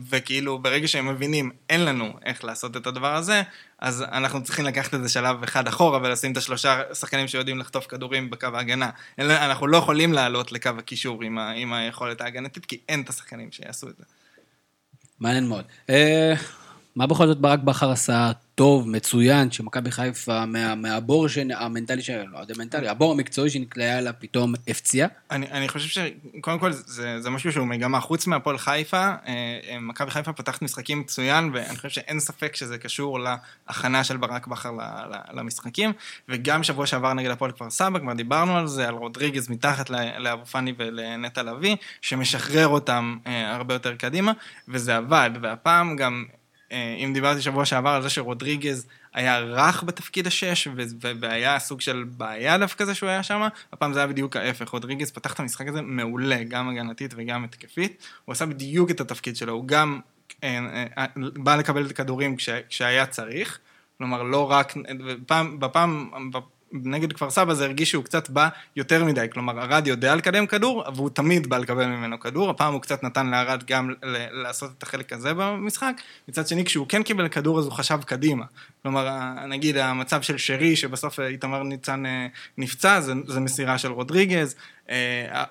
וכאילו, 0.10 0.60
ברגע 0.60 0.88
שהם 0.88 1.08
מבינים, 1.08 1.52
אין 1.70 1.86
לנו 1.86 2.14
איך 2.26 2.44
לעשות 2.44 2.78
את 2.78 2.88
הדבר 2.88 3.16
הזה, 3.16 3.42
אז 3.80 4.02
אנחנו 4.02 4.44
צריכים 4.44 4.66
לקחת 4.66 4.94
את 4.94 5.04
זה 5.04 5.10
שלב 5.10 5.44
אחד 5.44 5.68
אחורה 5.68 6.00
ולשים 6.04 6.32
את 6.32 6.38
השלושה 6.38 6.82
שחקנים 6.94 7.28
שיודעים 7.28 7.58
לחטוף 7.58 7.88
כדורים 7.88 8.30
בקו 8.30 8.48
ההגנה. 8.54 8.90
אנחנו 9.20 9.68
לא 9.68 9.78
יכולים 9.78 10.14
לעלות 10.14 10.52
לקו 10.52 10.70
הקישור 10.78 11.24
עם, 11.24 11.38
ה- 11.38 11.52
עם 11.52 11.74
היכולת 11.74 12.22
ההגנתית, 12.22 12.66
כי 12.66 12.80
אין 12.90 13.02
את 13.02 13.10
השחקנים 13.10 13.52
שיעשו 13.52 13.90
את 13.90 13.98
זה. 13.98 14.04
מעניין 15.20 15.48
מאוד. 15.48 15.66
אה, 15.90 16.34
מה 16.98 17.08
בכל 17.08 17.28
זאת 17.28 17.38
ברק 17.38 17.60
בכר 17.60 17.92
עשה 17.92 18.32
טוב, 18.56 18.90
מצוין, 18.90 19.52
שמכבי 19.52 19.92
חיפה 19.92 20.46
מה, 20.46 20.76
מהבור 20.76 21.28
שנ- 21.28 21.54
המנטלי, 21.56 22.02
של- 22.02 22.24
לא 22.32 22.40
יודע 22.40 22.54
מנטלי, 22.58 22.88
הבור 22.88 23.12
המקצועי 23.12 23.50
שנקלעה 23.50 23.98
אליו 23.98 24.14
פתאום 24.20 24.54
הפציע? 24.68 25.08
אני, 25.32 25.52
אני 25.52 25.68
חושב 25.68 25.88
שקודם 25.88 26.60
כל 26.60 26.72
זה, 26.72 27.22
זה 27.22 27.30
משהו 27.30 27.52
שהוא 27.52 27.68
מגמה. 27.68 28.00
חוץ 28.00 28.28
מהפועל 28.28 28.58
חיפה, 28.58 28.98
אה, 28.98 29.14
אה, 29.70 29.80
מכבי 29.80 30.12
חיפה 30.12 30.34
פותחת 30.34 30.62
משחקים 30.62 31.00
מצוין, 31.00 31.50
ואני 31.54 31.76
חושב 31.76 31.90
שאין 31.90 32.20
ספק 32.20 32.56
שזה 32.56 32.78
קשור 32.78 33.20
להכנה 33.20 34.04
של 34.04 34.18
ברק 34.18 34.48
בכר 34.48 34.72
למשחקים. 35.34 35.92
וגם 36.30 36.64
שבוע 36.64 36.86
שעבר 36.86 37.14
נגד 37.14 37.32
הפועל 37.32 37.52
כפר 37.52 37.70
סבא, 37.70 38.00
כבר 38.00 38.14
דיברנו 38.14 38.58
על 38.58 38.68
זה, 38.68 38.88
על 38.88 38.94
רודריגז 38.94 39.50
מתחת 39.50 39.90
לאבו 40.20 40.46
פאני 40.46 40.74
ולנטע 40.78 41.44
לביא, 41.44 41.76
שמשחרר 42.02 42.68
אותם 42.68 43.18
אה, 43.28 43.56
הרבה 43.56 43.74
יותר 43.76 43.96
קדימה, 43.96 44.32
וזה 44.68 44.96
עבד. 44.98 45.30
והפעם 45.42 45.96
גם, 45.96 46.26
אם 46.72 47.12
דיברתי 47.14 47.42
שבוע 47.42 47.66
שעבר 47.66 47.90
על 47.90 48.02
זה 48.02 48.10
שרודריגז 48.10 48.88
היה 49.14 49.40
רך 49.40 49.84
בתפקיד 49.84 50.28
השש, 50.28 50.68
והיה 51.20 51.60
סוג 51.60 51.82
של 51.82 52.06
בעיה 52.08 52.58
דווקא 52.58 52.86
זה 52.86 52.96
שהוא 52.96 53.10
היה 53.10 53.24
שם, 53.24 53.48
הפעם 53.74 53.94
זה 53.94 54.00
היה 54.00 54.08
בדיוק 54.08 54.36
ההפך. 54.36 54.70
רודריגז 54.70 55.12
פתח 55.12 55.34
את 55.34 55.40
המשחק 55.40 55.68
הזה 55.68 55.82
מעולה, 55.82 56.44
גם 56.44 56.70
הגנתית 56.70 57.14
וגם 57.18 57.44
התקפית. 57.44 58.04
הוא 58.26 58.34
עשה 58.34 58.46
בדיוק 58.46 58.92
את 58.92 59.02
התפקיד 59.02 59.36
שלו, 59.36 59.54
הוא 59.54 59.68
גם 59.68 60.00
אה, 60.44 60.86
אה, 60.98 61.06
בא 61.16 61.56
לקבל 61.56 61.86
את 61.86 61.92
הכדורים 61.92 62.36
כש- 62.36 62.50
כשהיה 62.70 63.06
צריך. 63.06 63.60
כלומר, 63.98 64.24
לא 64.24 64.52
רק, 64.52 64.74
בפעם, 65.22 65.60
בפעם, 65.60 66.12
נגד 66.72 67.14
כפר 67.14 67.30
סבא 67.30 67.54
זה 67.54 67.66
הרגיש 67.66 67.92
שהוא 67.92 68.04
קצת 68.04 68.30
בא 68.30 68.50
יותר 68.76 69.04
מדי, 69.04 69.28
כלומר, 69.32 69.62
ארד 69.62 69.88
יודע 69.88 70.16
לקדם 70.16 70.48
כדור, 70.48 70.84
והוא 70.96 71.10
תמיד 71.10 71.48
בא 71.48 71.58
לקבל 71.58 71.86
ממנו 71.86 72.20
כדור, 72.20 72.50
הפעם 72.50 72.74
הוא 72.74 72.82
קצת 72.82 73.04
נתן 73.04 73.28
לארד 73.28 73.64
גם 73.68 73.94
לעשות 74.32 74.72
את 74.78 74.84
החלק 74.84 75.14
הזה 75.14 75.34
במשחק, 75.34 75.94
מצד 76.28 76.48
שני, 76.48 76.66
כשהוא 76.66 76.88
כן 76.88 77.04
קיבל 77.04 77.28
כדור 77.28 77.60
אז 77.60 77.66
הוא 77.66 77.74
חשב 77.74 78.00
קדימה. 78.06 78.46
כלומר, 78.82 79.08
נגיד 79.48 79.78
המצב 79.78 80.22
של 80.22 80.38
שרי, 80.38 80.76
שבסוף 80.76 81.20
אה, 81.20 81.28
איתמר 81.28 81.64
ניצן 81.64 82.06
אה, 82.06 82.28
נפצע, 82.58 83.02
זה, 83.02 83.14
זה 83.28 83.40
מסירה 83.40 83.78
של 83.78 83.92
רודריגז, 83.92 84.56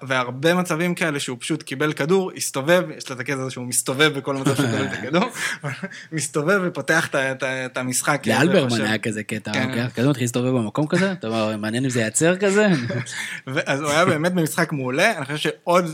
והרבה 0.03 0.55
מצבים 0.55 0.95
כאלה 0.95 1.21
שהוא 1.21 1.37
פשוט 1.41 1.63
קיבל 1.63 1.93
כדור, 1.93 2.31
הסתובב, 2.37 2.83
יש 2.97 3.11
לו 3.11 3.15
את 3.17 3.21
הקטע 3.21 3.41
הזה 3.41 3.51
שהוא 3.51 3.67
מסתובב 3.67 4.13
בכל 4.19 4.37
מצב 4.37 4.55
שהוא 4.55 4.67
קיבל 4.67 4.85
את 4.85 4.93
הכדור, 4.93 5.25
מסתובב 6.13 6.61
ופותח 6.65 7.09
את 7.45 7.77
המשחק. 7.77 8.23
לאלברמן 8.27 8.81
היה 8.81 8.99
כזה 8.99 9.23
קטע, 9.23 9.53
כן. 9.53 9.69
אוקיי? 9.69 9.89
כזה 9.95 10.09
מתחיל 10.09 10.25
להסתובב 10.25 10.49
במקום 10.49 10.87
כזה, 10.87 11.13
אתה 11.13 11.27
אומר, 11.27 11.57
מעניין 11.57 11.85
אם 11.85 11.91
זה 11.91 12.01
ייעצר 12.01 12.37
כזה? 12.37 12.67
אז 13.67 13.81
הוא 13.81 13.91
היה 13.91 14.05
באמת 14.05 14.33
במשחק 14.33 14.73
מעולה, 14.73 15.17
אני 15.17 15.25
חושב 15.25 15.37
שעוד 15.37 15.85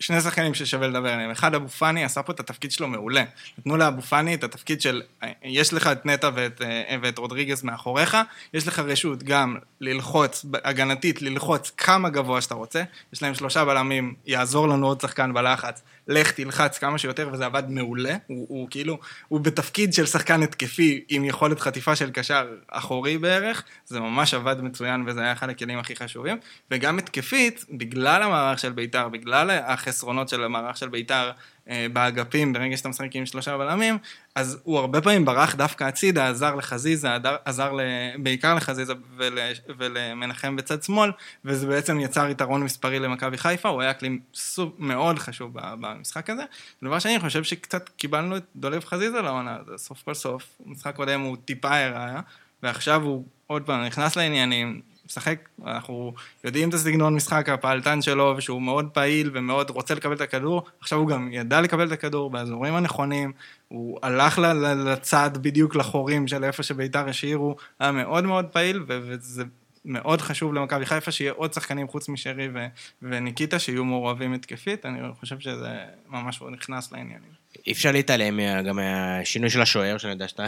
שני 0.00 0.20
שחקנים 0.20 0.54
ששווה 0.54 0.88
לדבר 0.88 1.12
עליהם. 1.12 1.30
אחד, 1.30 1.54
אבו 1.54 1.68
פאני 1.68 2.04
עשה 2.04 2.22
פה 2.22 2.32
את 2.32 2.40
התפקיד 2.40 2.72
שלו 2.72 2.88
מעולה. 2.88 3.24
נתנו 3.58 3.76
לאבו 3.76 4.02
פאני 4.02 4.34
את 4.34 4.44
התפקיד 4.44 4.80
של, 4.80 5.02
יש 5.42 5.72
לך 5.72 5.86
את 5.86 6.06
נטע 6.06 6.30
ואת, 6.34 6.62
אה, 6.62 6.96
ואת 7.02 7.18
רודריגז 7.18 7.62
מאחוריך, 7.62 8.16
יש 8.54 8.68
לך 8.68 8.78
רשות 8.78 9.22
גם 9.22 9.56
ללחוץ, 9.80 10.44
הגנתית, 10.64 11.22
ללחוץ 11.22 11.70
כמה 11.76 12.08
גבוה 12.08 12.40
שאתה 12.40 12.54
רוצה. 12.54 12.82
יש 13.12 13.22
להם 13.22 13.34
שלושה 13.34 13.64
בלמים, 13.64 14.14
יעזור 14.26 14.68
לנו 14.68 14.86
עוד 14.86 15.00
שחקן 15.00 15.34
בלחץ. 15.34 15.82
לך 16.08 16.30
תלחץ 16.30 16.78
כמה 16.78 16.98
שיותר, 16.98 17.28
וזה 17.32 17.46
עבד 17.46 17.62
מעולה. 17.68 18.16
הוא, 18.26 18.46
הוא 18.48 18.68
כאילו, 18.70 18.98
הוא 19.28 19.40
בתפקיד 19.40 19.94
של 19.94 20.06
שחקן 20.06 20.42
התקפי 20.42 21.04
עם 21.08 21.24
יכולת 21.24 21.60
חטיפה 21.60 21.96
של 21.96 22.10
קשר 22.10 22.46
אחורי 22.68 23.18
בערך, 23.18 23.62
זה 23.86 24.00
ממש 24.00 24.34
עבד 24.34 24.60
מצוין 24.60 25.04
וזה 25.06 25.20
היה 25.20 25.32
אחד 25.32 25.48
הכלים 25.48 25.78
הכי 25.78 25.96
חשובים. 25.96 26.36
וגם 26.70 26.98
התקפית, 26.98 27.64
בגלל 27.70 28.22
המערך 28.22 28.58
של 28.58 28.72
בית"ר, 28.72 29.08
בגלל 29.08 29.50
החסרונות 29.72 30.28
של 30.28 30.44
המערך 30.44 30.76
של 30.76 30.88
בית"ר 30.88 31.30
אה, 31.68 31.86
באגפים, 31.92 32.52
ברגע 32.52 32.76
שאתה 32.76 32.88
משחק 32.88 33.16
עם 33.16 33.26
שלושה 33.26 33.58
בלמים, 33.58 33.98
אז 34.34 34.58
הוא 34.62 34.78
הרבה 34.78 35.00
פעמים 35.00 35.24
ברח 35.24 35.54
דווקא 35.54 35.84
הצידה, 35.84 36.28
עזר 36.28 36.54
לחזיזה, 36.54 37.08
עזר, 37.44 37.76
בעיקר 38.22 38.54
לחזיזה 38.54 38.92
ול, 39.16 39.38
ולמנחם 39.78 40.56
בצד 40.56 40.82
שמאל, 40.82 41.10
וזה 41.44 41.66
בעצם 41.66 42.00
יצר 42.00 42.28
יתרון 42.28 42.62
מספרי 42.62 42.98
למכבי 42.98 43.38
חיפה, 43.38 43.68
הוא 43.68 43.82
היה 43.82 43.94
כלי 43.94 44.18
סופ, 44.34 44.72
מאוד 44.78 45.18
חשוב 45.18 45.50
במשחק 45.54 46.30
הזה. 46.30 46.42
דבר 46.82 46.98
שני, 46.98 47.12
אני 47.12 47.20
חושב 47.20 47.44
שקצת 47.44 47.88
קיבלנו 47.88 48.36
את 48.36 48.44
דולב 48.56 48.84
חזיזה 48.84 49.20
לעונה, 49.20 49.58
סוף 49.76 50.02
כל 50.02 50.14
סוף, 50.14 50.42
במשחק 50.66 50.96
קודם 50.96 51.20
הוא 51.20 51.36
טיפה 51.44 51.76
הראה, 51.76 52.20
ועכשיו 52.62 53.02
הוא 53.02 53.24
עוד 53.46 53.62
פעם 53.62 53.84
נכנס 53.84 54.16
לעניינים, 54.16 54.80
משחק, 55.08 55.48
אנחנו 55.66 56.14
יודעים 56.44 56.68
את 56.68 56.74
הסגנון 56.74 57.14
משחק 57.14 57.48
הפעלתן 57.48 58.02
שלו, 58.02 58.34
ושהוא 58.36 58.62
מאוד 58.62 58.88
פעיל 58.92 59.30
ומאוד 59.34 59.70
רוצה 59.70 59.94
לקבל 59.94 60.14
את 60.14 60.20
הכדור, 60.20 60.62
עכשיו 60.80 60.98
הוא 60.98 61.08
גם 61.08 61.28
ידע 61.32 61.60
לקבל 61.60 61.86
את 61.86 61.92
הכדור 61.92 62.30
באזורים 62.30 62.74
הנכונים, 62.74 63.32
הוא 63.68 63.98
הלך 64.02 64.38
לצד 64.86 65.30
בדיוק 65.40 65.76
לחורים 65.76 66.28
של 66.28 66.44
איפה 66.44 66.62
שביתר 66.62 67.08
השאירו, 67.08 67.56
היה 67.80 67.92
מאוד 67.92 68.24
מאוד 68.24 68.46
פעיל, 68.46 68.84
וזה 68.86 69.44
מאוד 69.84 70.20
חשוב 70.20 70.54
למכבי 70.54 70.86
חיפה 70.86 71.10
שיהיה 71.10 71.32
עוד 71.32 71.52
שחקנים 71.52 71.88
חוץ 71.88 72.08
משרי 72.08 72.48
ו- 72.54 72.66
וניקיטה 73.02 73.58
שיהיו 73.58 73.84
מעורבים 73.84 74.32
התקפית, 74.32 74.86
אני 74.86 74.98
חושב 75.20 75.40
שזה 75.40 75.84
ממש 76.08 76.42
נכנס 76.42 76.92
לעניינים. 76.92 77.37
אי 77.66 77.72
אפשר 77.72 77.92
להתעלם 77.92 78.40
גם 78.64 78.76
מהשינוי 78.76 79.50
של 79.50 79.62
השוער, 79.62 79.98
שאני 79.98 80.12
יודע 80.12 80.28
שאתה 80.28 80.46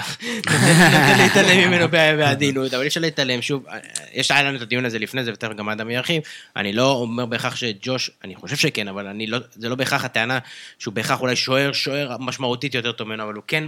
להתעלם 1.18 1.68
ממנו 1.68 1.88
בעדינות, 1.88 2.74
אבל 2.74 2.82
אי 2.82 2.88
אפשר 2.88 3.00
להתעלם, 3.00 3.42
שוב, 3.42 3.66
יש 4.12 4.30
לנו 4.30 4.56
את 4.56 4.62
הדיון 4.62 4.84
הזה 4.84 4.98
לפני 4.98 5.24
זה, 5.24 5.32
ותכף 5.32 5.52
גם 5.52 5.68
אדם 5.68 5.90
ירחיב, 5.90 6.22
אני 6.56 6.72
לא 6.72 6.92
אומר 6.92 7.26
בהכרח 7.26 7.56
שג'וש, 7.56 8.10
אני 8.24 8.34
חושב 8.34 8.56
שכן, 8.56 8.88
אבל 8.88 9.06
אני 9.06 9.26
לא, 9.26 9.38
זה 9.52 9.68
לא 9.68 9.74
בהכרח 9.74 10.04
הטענה 10.04 10.38
שהוא 10.78 10.94
בהכרח 10.94 11.20
אולי 11.20 11.36
שוער, 11.36 11.72
שוער 11.72 12.16
משמעותית 12.18 12.74
יותר 12.74 12.92
טוב 12.92 13.08
ממנו, 13.08 13.22
אבל 13.22 13.34
הוא 13.34 13.42
כן 13.46 13.64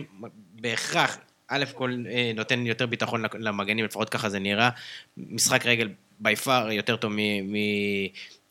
בהכרח, 0.61 1.19
א' 1.49 1.65
כל 1.75 1.97
אה, 2.11 2.33
נותן 2.35 2.67
יותר 2.67 2.87
ביטחון 2.87 3.25
למגנים, 3.39 3.85
לפחות 3.85 4.09
ככה 4.09 4.29
זה 4.29 4.39
נראה, 4.39 4.71
משחק 5.17 5.67
רגל 5.67 5.89
בי 6.21 6.37
פאר 6.37 6.71
יותר 6.71 6.97
טוב 6.97 7.13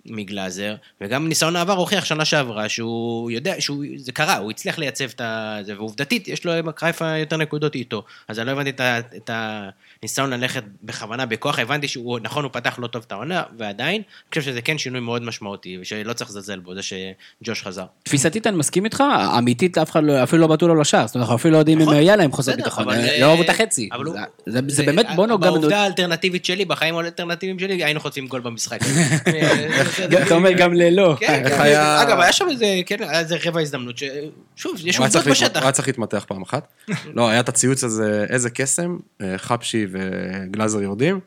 מגלאזר, 0.05 0.75
וגם 1.01 1.27
ניסיון 1.27 1.55
העבר 1.55 1.73
הוכיח 1.73 2.05
שנה 2.05 2.25
שעברה 2.25 2.69
שהוא 2.69 3.31
יודע, 3.31 3.55
שהוא, 3.59 3.85
זה 3.95 4.11
קרה, 4.11 4.37
הוא 4.37 4.51
הצליח 4.51 4.77
לייצב 4.79 5.09
את 5.21 5.21
זה, 5.65 5.77
ועובדתית 5.77 6.27
יש 6.27 6.45
לו 6.45 6.51
בחיפה 6.63 7.17
יותר 7.17 7.37
נקודות 7.37 7.75
איתו. 7.75 8.03
אז 8.27 8.39
אני 8.39 8.47
לא 8.47 8.51
הבנתי 8.51 8.69
את, 8.69 8.79
ה, 8.79 8.99
את 8.99 9.29
הניסיון 10.03 10.29
ללכת 10.33 10.63
בכוונה 10.83 11.25
בכוח, 11.25 11.59
הבנתי 11.59 11.87
שהוא, 11.87 12.19
נכון, 12.23 12.43
הוא 12.43 12.51
פתח 12.53 12.79
לא 12.79 12.87
טוב 12.87 13.03
את 13.07 13.11
העונה, 13.11 13.43
ועדיין, 13.57 13.95
אני 13.95 14.03
חושב 14.29 14.41
שזה 14.41 14.61
כן 14.61 14.77
שינוי 14.77 14.99
מאוד 15.01 15.23
משמעותי, 15.23 15.77
ושלא 15.81 16.13
צריך 16.13 16.29
לזלזל 16.29 16.59
בו, 16.59 16.75
זה 16.75 16.81
שג'וש 16.81 17.63
חזר. 17.63 17.85
תפיסתית 18.03 18.47
אני 18.47 18.57
מסכים 18.57 18.85
איתך, 18.85 19.03
אמיתית 19.37 19.77
אף 19.77 19.91
אחד 19.91 20.03
לא, 20.03 20.23
אפילו 20.23 20.41
לא 20.41 20.47
בעטו 20.47 20.67
לו 20.67 20.75
לשער, 20.81 21.07
זאת 21.07 21.15
אומרת, 21.15 21.25
אנחנו 21.25 21.35
אפילו 21.35 21.53
לא 21.53 21.57
יודעים 21.57 21.77
אם 21.77 21.83
נכון. 21.83 21.95
היה 21.95 22.15
להם 22.15 22.31
חוסר 22.31 22.55
ביטחון, 22.55 22.87
לא 22.87 22.93
אה, 22.93 23.29
אהבו 23.29 23.41
את 23.41 23.49
החצי. 23.49 23.89
אבל 23.91 24.05
הוא- 24.05 24.15
זה- 24.67 24.83
באמת, 24.85 25.05
בוא 25.15 25.27
נוגע 25.27 25.49
בעובדה 25.51 25.79
האלטרנטיבית 25.83 26.45
שלי, 26.45 26.65
בחיים 26.65 26.97
האלטרנטיביים 26.97 27.59
שלי, 27.59 27.83
היינו 27.83 27.99
חוטפים 27.99 28.27
גול 28.27 28.41
במשחק. 28.41 28.79
אתה 30.25 30.35
אומר 30.35 30.51
גם 30.51 30.73
ללא. 30.73 31.15
כן, 31.19 31.43
כן. 31.49 31.75
אגב, 32.01 32.19
היה 32.19 32.31
שם 32.33 32.45
איזה, 32.51 32.65
כן, 32.85 32.97
רבע 33.45 33.61
הזדמנות, 33.61 33.97
ש... 33.97 34.03
שוב, 34.55 34.75
יש 34.85 34.99
עובדות 34.99 35.27
בשטח. 35.27 35.55
הוא 35.59 35.63
היה 35.63 35.71
צריך 35.71 35.87
להתמתח 35.87 36.25
פעם 36.27 36.41
אחת. 36.41 36.67
לא, 37.13 37.29
היה 37.29 37.39
את 37.39 37.49
הציוץ 37.49 37.83
הזה, 37.83 38.25
איזה 38.29 38.49
קסם, 38.49 38.97
אה, 39.21 39.37
חבשי 39.37 39.85
וגלאזר 39.91 40.81
יורדים, 40.81 41.19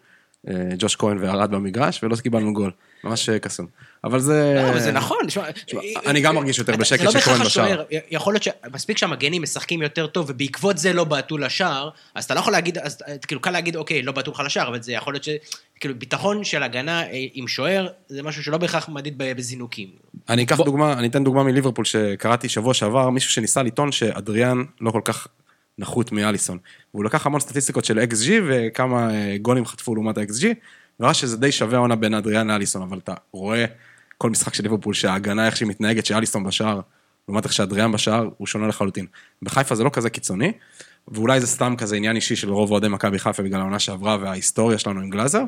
אה, 0.48 0.54
ג'וש 0.78 0.96
כהן 0.96 1.18
וארד 1.20 1.50
במגרש, 1.50 2.02
ולא 2.02 2.16
קיבלנו 2.16 2.52
גול. 2.52 2.70
ממש 3.04 3.28
אה, 3.28 3.38
קסום. 3.38 3.66
אבל 4.04 4.20
זה... 4.20 4.52
לא, 4.56 4.70
אבל 4.70 4.80
זה 4.80 4.92
נכון. 4.92 5.26
אני 6.06 6.20
גם 6.20 6.34
מרגיש 6.34 6.58
יותר 6.58 6.76
בשקט 6.76 6.98
זה 6.98 7.04
לא 7.04 7.10
שכהן 7.10 7.40
בשער. 7.44 7.84
יכול 8.10 8.34
להיות 8.34 8.42
שמספיק 8.42 8.98
שהמגנים 8.98 9.42
משחקים 9.42 9.82
יותר 9.82 10.06
טוב, 10.06 10.26
ובעקבות 10.28 10.78
זה 10.78 10.92
לא 10.92 11.04
בעטו 11.04 11.38
לשער, 11.38 11.90
אז 12.14 12.24
אתה 12.24 12.34
לא 12.34 12.40
יכול 12.40 12.52
להגיד, 12.52 12.78
אז 12.78 13.02
כאילו 13.26 13.40
קל 13.40 13.50
להגיד, 13.50 13.76
אוקיי, 13.76 14.02
לא 14.02 14.12
בעטו 14.12 14.30
לך 14.30 14.42
לשער, 14.46 14.68
אבל 14.68 14.82
זה 14.82 14.92
יכול 14.92 15.14
להיות 15.14 15.24
ש... 15.24 15.28
כאילו, 15.80 15.94
ביטחון 15.98 16.44
של 16.44 16.62
הגנה 16.62 17.02
אה, 17.02 17.26
עם 17.32 17.48
שוער, 17.48 17.88
זה 18.08 18.22
משהו 18.22 18.42
שלא 18.42 18.58
בהכרח 18.58 18.88
מדיד 18.88 19.14
בזינוקים. 19.18 19.88
אני 20.28 20.44
אקח 20.44 20.60
דוגמה, 20.60 20.92
אני 20.92 21.08
אתן 21.08 21.24
דוגמה 21.24 21.42
מליברפול 21.42 21.84
שקראתי 21.84 22.48
שבוע 22.48 22.74
שעבר, 22.74 23.10
מישהו 23.10 23.30
שניסה 23.30 23.62
לטעון 23.62 23.92
שאדריאן 23.92 24.62
לא 24.80 24.90
כל 24.90 25.00
כך 25.04 25.28
נחות 25.78 26.12
מאליסון. 26.12 26.58
והוא 26.94 27.04
לקח 27.04 27.26
המון 27.26 27.40
סטטיסטיקות 27.40 27.84
של 27.84 27.98
XG 27.98 28.30
וכמה 28.48 29.10
אה, 29.14 29.36
גולים 29.42 29.66
חטפו 29.66 29.94
לעומת 29.94 30.18
ה-XG, 30.18 30.46
וראה 31.00 31.14
שזה 31.14 31.36
די 31.36 31.52
שווה 31.52 31.76
העונה 31.76 31.96
בין 31.96 32.14
אדריאן 32.14 32.50
לאליסון, 32.50 32.82
אבל 32.82 32.98
אתה 32.98 33.14
רואה 33.32 33.64
כל 34.18 34.30
משחק 34.30 34.54
של 34.54 34.62
ליברפול 34.62 34.94
שההגנה 34.94 35.46
איך 35.46 35.56
שהיא 35.56 35.68
מתנהגת, 35.68 36.06
שאליסון 36.06 36.44
בשער, 36.44 36.80
לעומת 37.28 37.44
איך 37.44 37.52
שאדריאן 37.52 37.92
בשער, 37.92 38.28
הוא 38.36 38.46
שונה 38.46 38.66
לחלוטין. 38.68 39.06
בחיפה 39.42 39.74
זה 39.74 39.84
לא 39.84 39.90
כזה 39.92 40.10
קיצוני, 40.10 40.52
ואולי 41.08 41.40
זה 41.40 41.46
סתם 41.46 41.74
כזה 41.78 41.96
עניין 41.96 42.16
אישי 42.16 42.36
של 42.36 42.50
רוב 42.50 42.70
אוהדי 42.70 42.88
מכבי 42.88 43.18
חיפה 43.18 43.42
בגלל 43.42 43.60
העונה 43.60 43.78
שעברה 43.78 44.16
וההיסטוריה 44.20 44.78
שלנו 44.78 45.00
עם 45.00 45.10
גלאזר, 45.10 45.42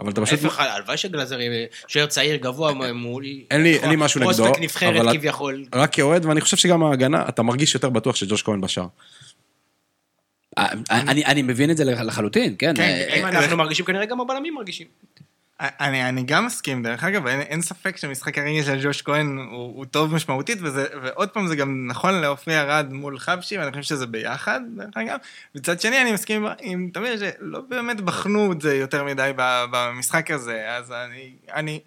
אבל 0.00 0.10
אתה 0.10 0.20
פשוט... 0.20 0.44
ההפך, 0.44 0.60
הלוואי 0.60 0.96
שגלאזר 0.96 1.40
יהיה 1.40 1.66
שוער 1.88 2.06
צעיר 2.06 2.36
גבוה 2.36 2.92
מול... 2.92 3.24
אין 3.50 3.62
לי- 3.62 3.78
אין 3.78 3.90
לי 3.90 3.96
משהו 3.98 4.20
נגדו, 4.20 4.34
פרוספקט 4.36 4.60
נבחרת 4.62 5.00
אבל- 5.00 5.16
כביכול. 5.18 5.64
רק 5.74 5.92
כאוהד, 5.92 6.24
ואני 6.26 6.40
חושב 6.40 6.56
שגם 6.56 6.82
ההגנה, 6.82 7.28
אתה 7.28 7.42
מרגיש 7.42 7.74
יותר 7.74 7.90
בטוח 7.90 8.16
שג'וש 8.16 8.42
כהן 8.42 8.60
בשער. 8.60 8.86
אה, 10.58 10.66
אני 10.90 11.24
אני 11.24 11.42
מבין 11.42 11.70
את 11.70 11.76
זה 11.76 11.84
לחלוטין, 11.84 12.54
כן. 12.58 12.74
אה, 12.78 13.14
אם 13.20 13.26
אנחנו 13.26 13.56
מרגישים, 13.56 13.84
כנראה 13.84 14.04
גם 14.06 14.20
הבלמים 14.20 14.54
מרגישים. 14.54 14.86
אני, 15.60 16.08
אני 16.08 16.22
גם 16.22 16.46
מסכים, 16.46 16.82
דרך 16.82 17.04
אגב, 17.04 17.26
אין, 17.26 17.40
אין 17.40 17.62
ספק 17.62 17.96
שמשחק 17.96 18.38
הרגל 18.38 18.62
של 18.62 18.78
ג'וש 18.82 19.02
כהן 19.02 19.38
הוא, 19.38 19.46
הוא 19.76 19.84
טוב 19.84 20.14
משמעותית, 20.14 20.58
וזה, 20.62 20.86
ועוד 21.02 21.28
פעם 21.28 21.46
זה 21.46 21.56
גם 21.56 21.86
נכון 21.90 22.14
לעופרי 22.14 22.58
ארד 22.60 22.92
מול 22.92 23.18
חבשי, 23.18 23.58
ואני 23.58 23.70
חושב 23.70 23.82
שזה 23.82 24.06
ביחד, 24.06 24.60
דרך 24.76 24.96
אגב. 24.96 25.18
מצד 25.54 25.80
שני, 25.80 26.02
אני 26.02 26.12
מסכים 26.12 26.46
עם- 26.46 26.52
עם 26.60 26.90
תמיר 26.94 27.18
שלא 27.18 27.60
באמת 27.68 28.00
בחנו 28.00 28.52
את 28.52 28.60
זה 28.60 28.76
יותר 28.76 29.04
מדי 29.04 29.30
ב- 29.36 29.64
במשחק 29.70 30.30
הזה, 30.30 30.64
אז 30.76 30.92
אני, 30.92 31.30
אני, 31.54 31.80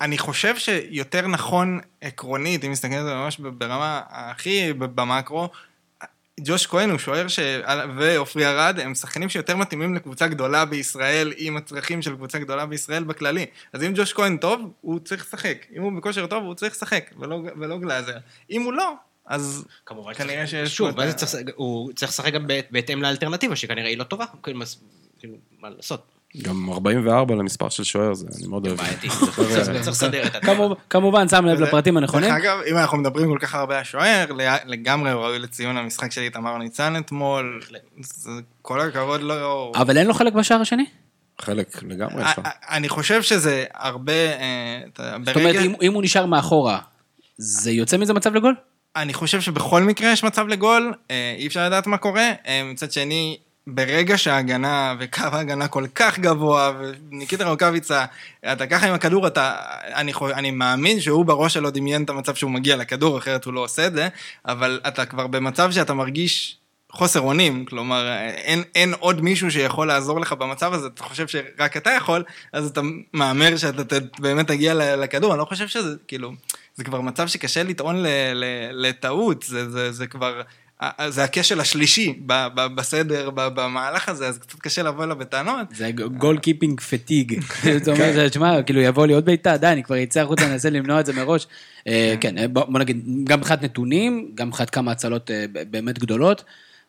אני 0.00 0.18
חושב 0.18 0.56
שיותר 0.56 1.26
נכון 1.26 1.80
עקרונית, 2.00 2.64
אם 2.64 2.70
מסתכלים 2.72 2.98
על 2.98 3.04
זה 3.04 3.14
ממש 3.14 3.38
ברמה 3.38 4.00
הכי 4.10 4.72
במקרו, 4.72 5.48
ג'וש 6.40 6.66
כהן 6.66 6.90
הוא 6.90 6.98
שוער 6.98 7.28
ש... 7.28 7.38
ועופרי 7.96 8.46
ארד 8.46 8.80
הם 8.80 8.94
שחקנים 8.94 9.28
שיותר 9.28 9.56
מתאימים 9.56 9.94
לקבוצה 9.94 10.28
גדולה 10.28 10.64
בישראל 10.64 11.32
עם 11.36 11.56
הצרכים 11.56 12.02
של 12.02 12.14
קבוצה 12.14 12.38
גדולה 12.38 12.66
בישראל 12.66 13.04
בכללי. 13.04 13.46
אז 13.72 13.82
אם 13.82 13.92
ג'וש 13.96 14.12
כהן 14.12 14.36
טוב, 14.36 14.60
הוא 14.80 14.98
צריך 15.00 15.22
לשחק. 15.26 15.66
אם 15.76 15.82
הוא 15.82 15.92
בכושר 15.98 16.26
טוב, 16.26 16.44
הוא 16.44 16.54
צריך 16.54 16.72
לשחק, 16.72 17.10
ולא, 17.18 17.42
ולא 17.60 17.78
גלאזר. 17.78 18.16
אם 18.50 18.62
הוא 18.62 18.72
לא, 18.72 18.92
אז 19.26 19.64
כמובן 19.86 20.14
כנראה 20.14 20.46
שיש... 20.46 20.76
שוב, 20.76 20.98
ואז 20.98 21.14
צריך- 21.14 21.34
הוא 21.54 21.92
צריך 21.92 22.12
לשחק 22.12 22.32
גם 22.32 22.46
בהת- 22.46 22.68
בהתאם 22.70 23.02
לאלטרנטיבה, 23.02 23.56
שכנראה 23.56 23.88
היא 23.88 23.98
לא 23.98 24.04
טובה. 24.04 24.24
כאילו, 24.42 24.58
מס- 24.58 24.80
כאילו, 25.18 25.34
מה 25.60 25.70
לעשות? 25.70 26.13
גם 26.42 26.70
44 26.72 27.34
למספר 27.34 27.68
של 27.68 27.84
שוער, 27.84 28.14
זה 28.14 28.26
אני 28.38 28.46
מאוד 28.46 28.66
אוהב. 28.66 28.78
בעייתי. 28.78 29.08
צריך 29.08 29.38
צריך 29.80 29.88
לסדר 29.88 30.26
את 30.26 30.34
הדבר. 30.34 30.72
כמובן- 30.90 31.28
שם 31.28 31.46
לב 31.46 31.60
לפרטים 31.60 31.96
הנכונים. 31.96 32.30
דרך 32.30 32.38
אגב, 32.38 32.58
אם 32.70 32.76
אנחנו 32.76 32.98
מדברים 32.98 33.28
כל 33.32 33.38
כך 33.40 33.54
הרבה 33.54 33.78
על 33.78 33.84
שוער, 33.84 34.26
לגמרי 34.64 35.12
ראוי 35.12 35.38
לציון 35.38 35.76
המשחק 35.76 36.12
של 36.12 36.20
איתמר 36.20 36.58
ניצן 36.58 36.96
אתמול. 36.96 37.60
זה- 38.00 38.30
כל 38.62 38.80
הכבוד 38.80 39.20
לו. 39.20 39.72
אבל 39.74 39.98
אין 39.98 40.06
לו 40.06 40.14
חלק 40.14 40.32
בשער 40.32 40.60
השני? 40.60 40.84
חלק 41.40 41.82
לגמרי 41.82 42.22
יש 42.30 42.36
לו. 42.38 42.42
אני 42.70 42.88
חושב 42.88 43.22
שזה 43.22 43.64
הרבה... 43.74 44.12
אה, 44.12 44.80
זאת 45.24 45.36
אומרת, 45.36 45.54
אם 45.82 45.92
הוא 45.92 46.02
נשאר 46.02 46.26
מאחורה, 46.26 46.78
זה 47.38 47.70
יוצא 47.70 47.96
מזה 47.96 48.12
מצב 48.14 48.34
לגול? 48.34 48.54
אני 48.96 49.12
חושב 49.14 49.40
שבכל 49.40 49.82
מקרה 49.82 50.12
יש 50.12 50.24
מצב 50.24 50.48
לגול, 50.48 50.94
אה, 51.10 51.34
אי 51.38 51.46
אפשר 51.46 51.66
לדעת 51.66 51.86
מה 51.86 51.96
קורה. 51.98 52.32
אה, 52.46 52.62
מצד 52.72 52.92
שני, 52.92 53.36
ברגע 53.66 54.18
שההגנה 54.18 54.94
וקו 54.98 55.22
ההגנה 55.32 55.68
כל 55.68 55.86
כך 55.94 56.18
גבוה, 56.18 56.72
וניקיטה 56.78 57.48
רוקאביצה, 57.48 58.04
אתה 58.52 58.66
ככה 58.66 58.86
עם 58.86 58.94
הכדור, 58.94 59.26
אתה, 59.26 59.56
אני, 59.94 60.12
חו- 60.12 60.30
אני 60.30 60.50
מאמין 60.50 61.00
שהוא 61.00 61.24
בראש 61.24 61.54
שלו 61.54 61.70
דמיין 61.70 62.04
את 62.04 62.10
המצב 62.10 62.34
שהוא 62.34 62.50
מגיע 62.50 62.76
לכדור, 62.76 63.18
אחרת 63.18 63.44
הוא 63.44 63.54
לא 63.54 63.60
עושה 63.60 63.86
את 63.86 63.92
זה, 63.92 64.08
אבל 64.46 64.80
אתה 64.88 65.06
כבר 65.06 65.26
במצב 65.26 65.70
שאתה 65.72 65.94
מרגיש 65.94 66.56
חוסר 66.92 67.20
אונים, 67.20 67.64
כלומר, 67.64 68.08
אין, 68.28 68.62
אין 68.74 68.94
עוד 68.98 69.20
מישהו 69.20 69.50
שיכול 69.50 69.86
לעזור 69.86 70.20
לך 70.20 70.32
במצב 70.32 70.72
הזה, 70.72 70.86
אתה 70.94 71.02
חושב 71.02 71.28
שרק 71.28 71.76
אתה 71.76 71.90
יכול, 71.90 72.24
אז 72.52 72.66
אתה 72.66 72.80
מהמר 73.12 73.56
שאתה 73.56 73.84
ת, 73.84 74.20
באמת 74.20 74.46
תגיע 74.48 74.96
לכדור, 74.96 75.32
אני 75.32 75.38
לא 75.38 75.44
חושב 75.44 75.68
שזה, 75.68 75.96
כאילו, 76.08 76.32
זה 76.74 76.84
כבר 76.84 77.00
מצב 77.00 77.26
שקשה 77.26 77.62
לטעון 77.62 78.04
לטעות, 78.72 79.42
זה, 79.42 79.70
זה, 79.70 79.92
זה 79.92 80.06
כבר, 80.06 80.42
זה 81.08 81.24
הכשל 81.24 81.60
השלישי 81.60 82.18
בסדר, 82.74 83.30
במהלך 83.34 84.08
הזה, 84.08 84.28
אז 84.28 84.38
קצת 84.38 84.58
קשה 84.58 84.82
לבוא 84.82 85.04
אליו 85.04 85.16
בטענות. 85.16 85.66
זה 85.74 85.90
goalkeeping 86.18 86.80
fatigue. 86.80 87.40
זאת 87.84 87.88
אומרת, 87.88 88.30
תשמע, 88.30 88.62
כאילו 88.62 88.80
יבוא 88.80 89.06
לי 89.06 89.14
עוד 89.14 89.24
בעיטה, 89.24 89.56
די, 89.56 89.66
אני 89.66 89.82
כבר 89.82 90.02
אצא 90.02 90.20
החוצה, 90.20 90.48
ננסה 90.48 90.70
למנוע 90.70 91.00
את 91.00 91.06
זה 91.06 91.12
מראש. 91.12 91.46
אה, 91.88 92.14
כן, 92.20 92.38
אה, 92.38 92.48
בוא 92.48 92.78
נגיד, 92.78 93.04
גם 93.24 93.38
מבחינת 93.38 93.62
נתונים, 93.62 94.30
גם 94.34 94.48
מבחינת 94.48 94.70
כמה 94.70 94.92
הצלות 94.92 95.30
אה, 95.30 95.44
באמת 95.70 95.98
גדולות. 95.98 96.44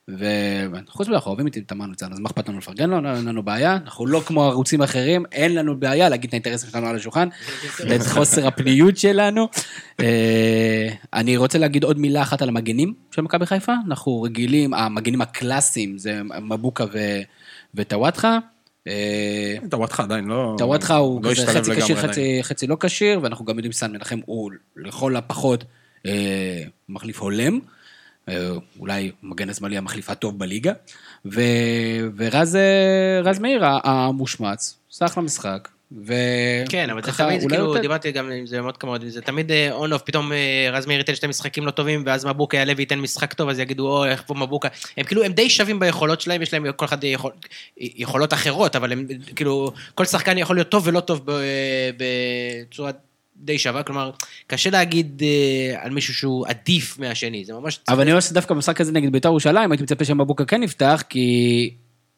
וחוץ 0.10 1.08
מזה, 1.08 1.16
אנחנו 1.16 1.32
אוהבים 1.32 1.48
את 1.48 1.58
איתמר 1.68 1.86
ניצן, 1.86 2.14
אז 2.14 2.20
מה 2.20 2.30
אכפת 2.30 2.50
לנו 2.50 2.58
לפרגן 2.58 2.90
לו, 2.90 2.98
אין 2.98 3.26
לנו 3.26 3.44
בעיה, 3.44 3.78
אנחנו 3.86 4.08
לא 4.08 4.20
כמו 4.20 4.44
ערוצים 4.44 4.82
אחרים, 4.82 5.26
אין 5.32 5.56
לנו 5.56 5.80
בעיה 5.80 6.10
להגיד 6.10 6.28
את 6.28 6.34
האינטרסים 6.34 6.70
שלנו 6.70 6.88
על 6.88 6.96
השולחן, 6.96 7.30
ואת 7.90 8.02
חוסר 8.02 8.48
הפניות 8.48 8.98
שלנו. 8.98 9.48
אה, 10.00 10.88
אני 11.14 11.38
רוצה 11.38 11.58
להגיד 11.58 11.84
עוד 11.84 12.00
מילה 12.00 12.22
אחת 12.22 12.42
על 12.42 12.50
המגנים 12.50 12.94
של 13.12 13.22
מכבי 13.22 13.46
חיפה, 13.46 13.74
אנחנו 13.88 14.22
רגילים, 14.22 14.74
המגנים 14.74 15.22
הקלאסיים 15.22 15.98
זה 15.98 16.22
מבוקה 16.42 16.86
וטוואטחה. 17.76 18.40
אה, 18.88 19.56
טוואטחה 19.70 20.04
עדיין 20.04 20.26
לא... 20.26 20.56
טוואטחה 20.58 20.96
הוא 20.96 21.24
לא 21.24 21.32
כזה 21.32 21.46
חצי 21.48 21.82
כשיר. 21.82 21.98
חצי, 22.42 22.68
לא 22.68 22.78
כשיר, 22.80 23.20
ואנחנו 23.24 23.46
גם 23.46 23.56
יודעים 23.56 23.72
שסן 23.72 23.92
מנחם 23.92 24.20
הוא 24.26 24.52
לכל 24.76 25.16
הפחות 25.16 25.64
אה, 26.06 26.64
מחליף 26.90 27.20
הולם. 27.20 27.60
אה, 28.30 28.50
אולי 28.80 29.12
מגן 29.24 29.50
השמאלי 29.50 29.78
המחליף 29.78 30.10
הטוב 30.10 30.40
בליגה. 30.40 30.74
ו, 31.26 31.42
ורז 32.18 32.56
אה, 32.56 33.22
רז 33.24 33.40
מאיר 33.40 33.62
המושמץ, 33.84 34.78
סך 34.92 35.14
למשחק. 35.18 35.68
ו... 36.08 36.14
כן, 36.70 36.90
אבל 36.90 37.04
זה 37.04 37.12
ככה, 37.12 37.24
תמיד, 37.24 37.42
אולי 37.44 37.56
כאילו, 37.56 37.70
יותר- 37.70 37.82
דיברתי 37.82 38.12
גם 38.12 38.32
עם 38.32 38.46
זה 38.46 38.62
מאוד 38.62 38.78
כמוד, 38.78 39.06
זה 39.08 39.22
תמיד 39.22 39.52
און 39.72 39.94
אוף, 39.94 40.02
פתאום 40.02 40.32
אה, 40.32 40.70
רז 40.72 40.86
מאיר 40.86 40.98
ייתן 40.98 41.16
שתי 41.16 41.28
משחקים 41.28 41.66
לא 41.66 41.72
טובים, 41.72 42.04
ואז 42.06 42.26
מבוקה 42.26 42.58
יעלה 42.58 42.74
וייתן 42.78 43.00
משחק 43.00 43.34
טוב, 43.34 43.50
אז 43.50 43.60
יגידו, 43.60 43.88
או, 43.88 44.06
איך 44.06 44.24
פה 44.28 44.34
מבוקה. 44.34 44.68
הם 44.98 45.06
כאילו, 45.06 45.24
הם 45.24 45.32
די 45.32 45.50
שווים 45.50 45.80
ביכולות 45.80 46.22
שלהם, 46.22 46.42
יש 46.42 46.54
להם 46.54 46.72
כל 46.72 46.86
אחד 46.86 47.04
יכול, 47.04 47.32
יכולות 47.78 48.34
אחרות, 48.34 48.76
אבל 48.76 48.92
הם, 48.92 49.06
כאילו, 49.36 49.72
כל 49.96 50.06
שחקן 50.06 50.38
יכול 50.38 50.56
להיות 50.56 50.70
טוב 50.70 50.88
ולא 50.88 51.00
טוב 51.00 51.26
בצורה 51.98 52.92
די 53.46 53.58
שווה, 53.58 53.84
כלומר, 53.84 54.12
קשה 54.48 54.70
להגיד 54.70 55.24
אה, 55.26 55.84
על 55.84 55.92
מישהו 55.92 56.14
שהוא 56.14 56.48
עדיף 56.48 57.00
מהשני, 57.00 57.46
זה 57.46 57.54
ממש... 57.54 57.80
אבל 57.90 58.02
אני 58.02 58.16
חושב 58.16 58.30
שדווקא 58.30 58.54
במשחק 58.54 58.82
הזה 58.82 58.92
נגד 58.92 59.12
בית"ר 59.12 59.30
ירושלים, 59.30 59.72
הייתי 59.72 59.84
מצפה 59.84 60.06
שמבוקה 60.06 60.46
כן 60.46 60.64
יפתח, 60.64 61.04
כי 61.10 61.70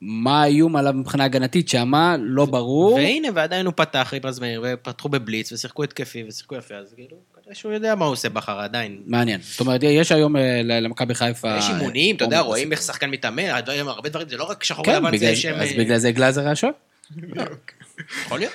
מה 0.02 0.42
האיום 0.44 0.76
עליו 0.76 0.94
מבחינה 0.94 1.24
הגנתית 1.24 1.70
שמה, 1.70 2.16
לא 2.20 2.46
ברור. 2.46 2.94
והנה, 2.94 3.28
ועדיין 3.34 3.66
הוא 3.66 3.74
פתח 3.76 4.14
עם 4.16 4.22
רז 4.24 4.40
מאיר, 4.40 4.64
ופתחו 4.66 5.10
בבליץ, 5.10 5.52
ושיחקו 5.52 5.84
התקפי, 5.84 6.24
ושיחקו 6.28 6.56
יפה, 6.56 6.76
אז 6.76 6.94
כאילו, 6.96 7.18
כנראה 7.36 7.56
שהוא 7.56 7.72
יודע 7.74 7.96
מה 7.96 8.06
הוא 8.06 8.14
עושה 8.14 8.30
בכר 8.30 8.60
עדיין. 8.60 8.98
מעניין. 9.06 9.40
זאת 9.42 9.60
אומרת, 9.60 9.84
יש 9.84 10.12
היום 10.12 10.36
אה, 10.36 10.62
למכבי 10.64 11.16
חיפה... 11.16 11.58
יש 11.58 11.70
אימונים, 11.70 12.16
אתה 12.16 12.24
יודע, 12.24 12.38
אה, 12.38 12.42
רואים 12.42 12.72
איך 12.72 12.82
שחקן 12.82 13.10
מתאמן, 13.10 13.44
הרבה 13.88 14.10
דברים, 14.10 14.30
זה 14.30 14.38
לא 14.38 14.44
רק 14.44 14.64
שחור 14.64 14.86
כן, 14.86 14.96
לבן, 14.96 15.12
בגלל- 15.12 15.30
זה 15.30 15.36
שהם... 15.36 15.56
אז 15.56 15.68
אה, 15.72 15.78
בגלל 15.78 15.98
זה 15.98 16.12
גלאזר 16.12 16.48
השוער? 16.48 16.74
יכול 18.26 18.40
להיות. 18.40 18.54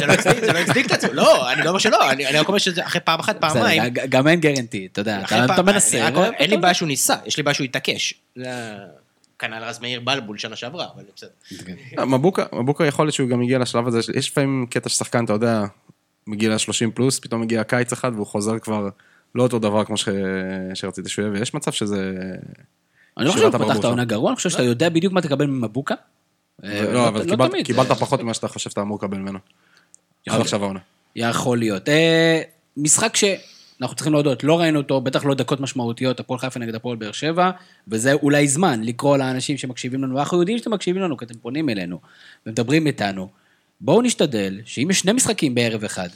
זה 0.00 0.06
לא 0.06 0.12
הצדיק- 0.12 0.44
זה 0.44 0.52
לא 0.52 0.58
הצדיק 0.58 0.86
את 0.86 0.92
עצמו. 0.92 1.12
לא, 1.12 1.52
אני 1.52 1.62
לא 1.62 1.68
אומר 1.68 1.78
שלא, 1.78 2.10
אני 2.10 2.24
רק 2.38 2.48
אומר 2.48 2.58
שזה 2.58 2.86
אחרי 2.86 3.00
פעם 3.00 3.20
אחת, 3.20 3.40
פעמיים. 3.40 3.82
גם 4.08 4.28
אין 4.28 4.40
גרנטי, 4.40 4.88
אתה 4.92 5.00
יודע, 5.00 5.22
אתה- 5.44 5.62
מנסה. 5.62 6.08
אין 6.38 6.50
לי 6.50 6.56
בעיה 6.56 6.74
שהוא 6.74 6.86
ניסה, 6.88 7.14
יש 7.26 7.36
לי 7.36 7.42
בעיה 7.42 7.54
שהוא 7.54 7.64
התעקש. 7.64 8.14
כנ"ל 9.38 9.62
רז 9.64 9.78
מאיר 9.80 10.00
בלבול 10.00 10.38
שנה 10.38 10.56
שעברה, 10.56 10.86
אבל 10.94 11.02
בסדר. 11.16 11.28
כן. 11.66 11.74
מבוקה, 12.08 12.44
מבוקה 12.52 12.86
יכול 12.86 13.06
להיות 13.06 13.14
שהוא 13.14 13.28
גם 13.28 13.42
הגיע 13.42 13.58
לשלב 13.58 13.86
הזה, 13.86 14.00
יש 14.14 14.28
לפעמים 14.30 14.66
קטע 14.70 14.88
ששחקן, 14.88 15.24
אתה 15.24 15.32
יודע, 15.32 15.64
מגיע 16.26 16.50
ל-30 16.50 16.90
פלוס, 16.94 17.18
פתאום 17.18 17.40
מגיע 17.40 17.64
קיץ 17.64 17.92
אחד 17.92 18.12
והוא 18.14 18.26
חוזר 18.26 18.58
כבר 18.58 18.88
לא 19.34 19.42
אותו 19.42 19.58
דבר 19.58 19.84
כמו 19.84 19.96
ש... 19.96 20.08
שרציתי 20.74 21.08
שהוא 21.08 21.22
יהיה, 21.24 21.38
ויש 21.38 21.54
מצב 21.54 21.72
שזה... 21.72 22.12
אני 23.18 23.26
לא 23.26 23.30
חושב 23.30 23.40
שהוא 23.42 23.50
פתח 23.50 23.60
הברבור 23.60 23.80
את 23.80 23.84
העונה 23.84 24.04
גרוע, 24.04 24.30
אני 24.30 24.36
חושב 24.36 24.50
שאתה 24.50 24.62
יודע 24.62 24.88
בדיוק 24.88 25.12
מה 25.12 25.20
תקבל 25.20 25.46
ממבוקה. 25.46 25.94
אה, 26.64 26.92
לא, 26.92 27.08
אבל 27.08 27.24
קיבלת- 27.30 27.50
תמיד, 27.50 27.66
קיבלת 27.66 27.92
פחות 27.92 28.22
ממה 28.22 28.34
שאתה 28.34 28.48
חושב 28.48 28.70
שאתה 28.70 28.80
אמור 28.80 28.98
לקבל 28.98 29.18
ממנו. 29.18 29.38
עד. 30.28 30.40
עכשיו 30.40 30.62
העונה. 30.64 30.80
יכול 31.16 31.58
להיות. 31.58 31.88
אה, 31.88 32.40
משחק 32.76 33.16
שאנחנו 33.16 33.96
צריכים 33.96 34.12
להודות, 34.12 34.44
לא 34.44 34.60
ראינו 34.60 34.78
אותו, 34.78 35.00
בטח 35.00 35.24
לא 35.24 35.34
דקות 35.34 35.60
משמעותיות, 35.60 36.20
הפועל 36.20 36.38
חיפה 36.40 36.60
נגד 36.60 36.74
הפועל 36.74 36.96
באר 36.96 37.12
שבע, 37.12 37.50
וזה 37.88 38.12
אולי 38.12 38.48
זמן 38.48 38.82
לקרוא 38.84 39.16
לאנשים 39.16 39.56
שמקשיבים 39.58 40.04
לנו, 40.04 40.14
ואנחנו 40.16 40.38
יודעים 40.38 40.58
שאתם 40.58 40.70
מקשיבים 40.74 41.02
לנו, 41.02 41.16
כי 41.16 41.24
אתם 41.24 41.34
פונים 41.38 41.68
אלינו 41.68 42.00
ומדברים 42.46 42.86
איתנו. 42.86 43.28
בואו 43.80 44.02
נשתדל 44.02 44.60
שאם 44.64 44.90
יש 44.90 45.00
שני 45.00 45.12
משחקים 45.12 45.54
בערב 45.54 45.84
אחד, 45.84 46.08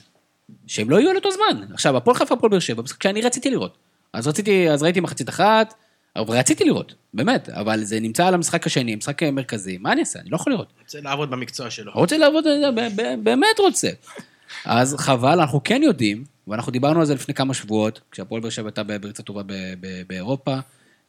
שהם 0.66 0.90
לא 0.90 0.96
יהיו 1.00 1.10
על 1.10 1.16
אותו 1.16 1.28
זמן. 1.30 1.62
עכשיו, 1.74 1.96
הפועל 1.96 2.16
חיפה, 2.16 2.34
הפועל 2.34 2.50
באר 2.50 2.58
שבע, 2.60 2.82
משחק 2.82 3.02
שאני 3.02 3.22
רציתי 3.22 3.50
לראות. 3.50 3.76
אז 4.12 4.28
רציתי, 4.28 4.70
אז 4.70 4.82
ראיתי 4.82 5.00
מחצית 5.00 5.28
אחת, 5.28 5.74
אבל 6.16 6.38
רציתי 6.38 6.64
לראות, 6.64 6.94
באמת, 7.14 7.48
אבל 7.48 7.84
זה 7.84 8.00
נמצא 8.00 8.26
על 8.26 8.34
המשחק 8.34 8.66
השני, 8.66 8.94
משחק 8.94 9.22
מרכזי, 9.22 9.78
מה 9.78 9.92
אני 9.92 10.00
אעשה? 10.00 10.20
אני 10.20 10.30
לא 10.30 10.36
יכול 10.36 10.52
לראות. 10.52 10.72
רוצה 10.80 11.00
לעבוד 11.00 11.30
במקצוע 11.30 11.70
שלו. 11.70 11.92
רוצה 11.94 12.18
לעבוד, 12.18 12.44
ב- 12.76 13.14
באמת 13.22 13.58
רוצה. 13.58 13.88
אז 14.64 14.96
חבל, 14.98 15.40
אנחנו 15.40 15.60
כן 15.64 15.82
יודעים, 15.82 16.24
ואנחנו 16.48 16.72
דיברנו 16.72 17.00
על 17.00 17.06
זה 17.06 17.14
לפני 17.14 17.34
כמה 17.34 17.54
שבועות, 17.54 18.00
כשהפועל 18.10 18.40
באר 18.40 18.50
שבע 18.50 18.68
הייתה 18.68 18.82
בריצה 18.82 19.22
טובה 19.22 19.42
באירופה, 20.06 20.58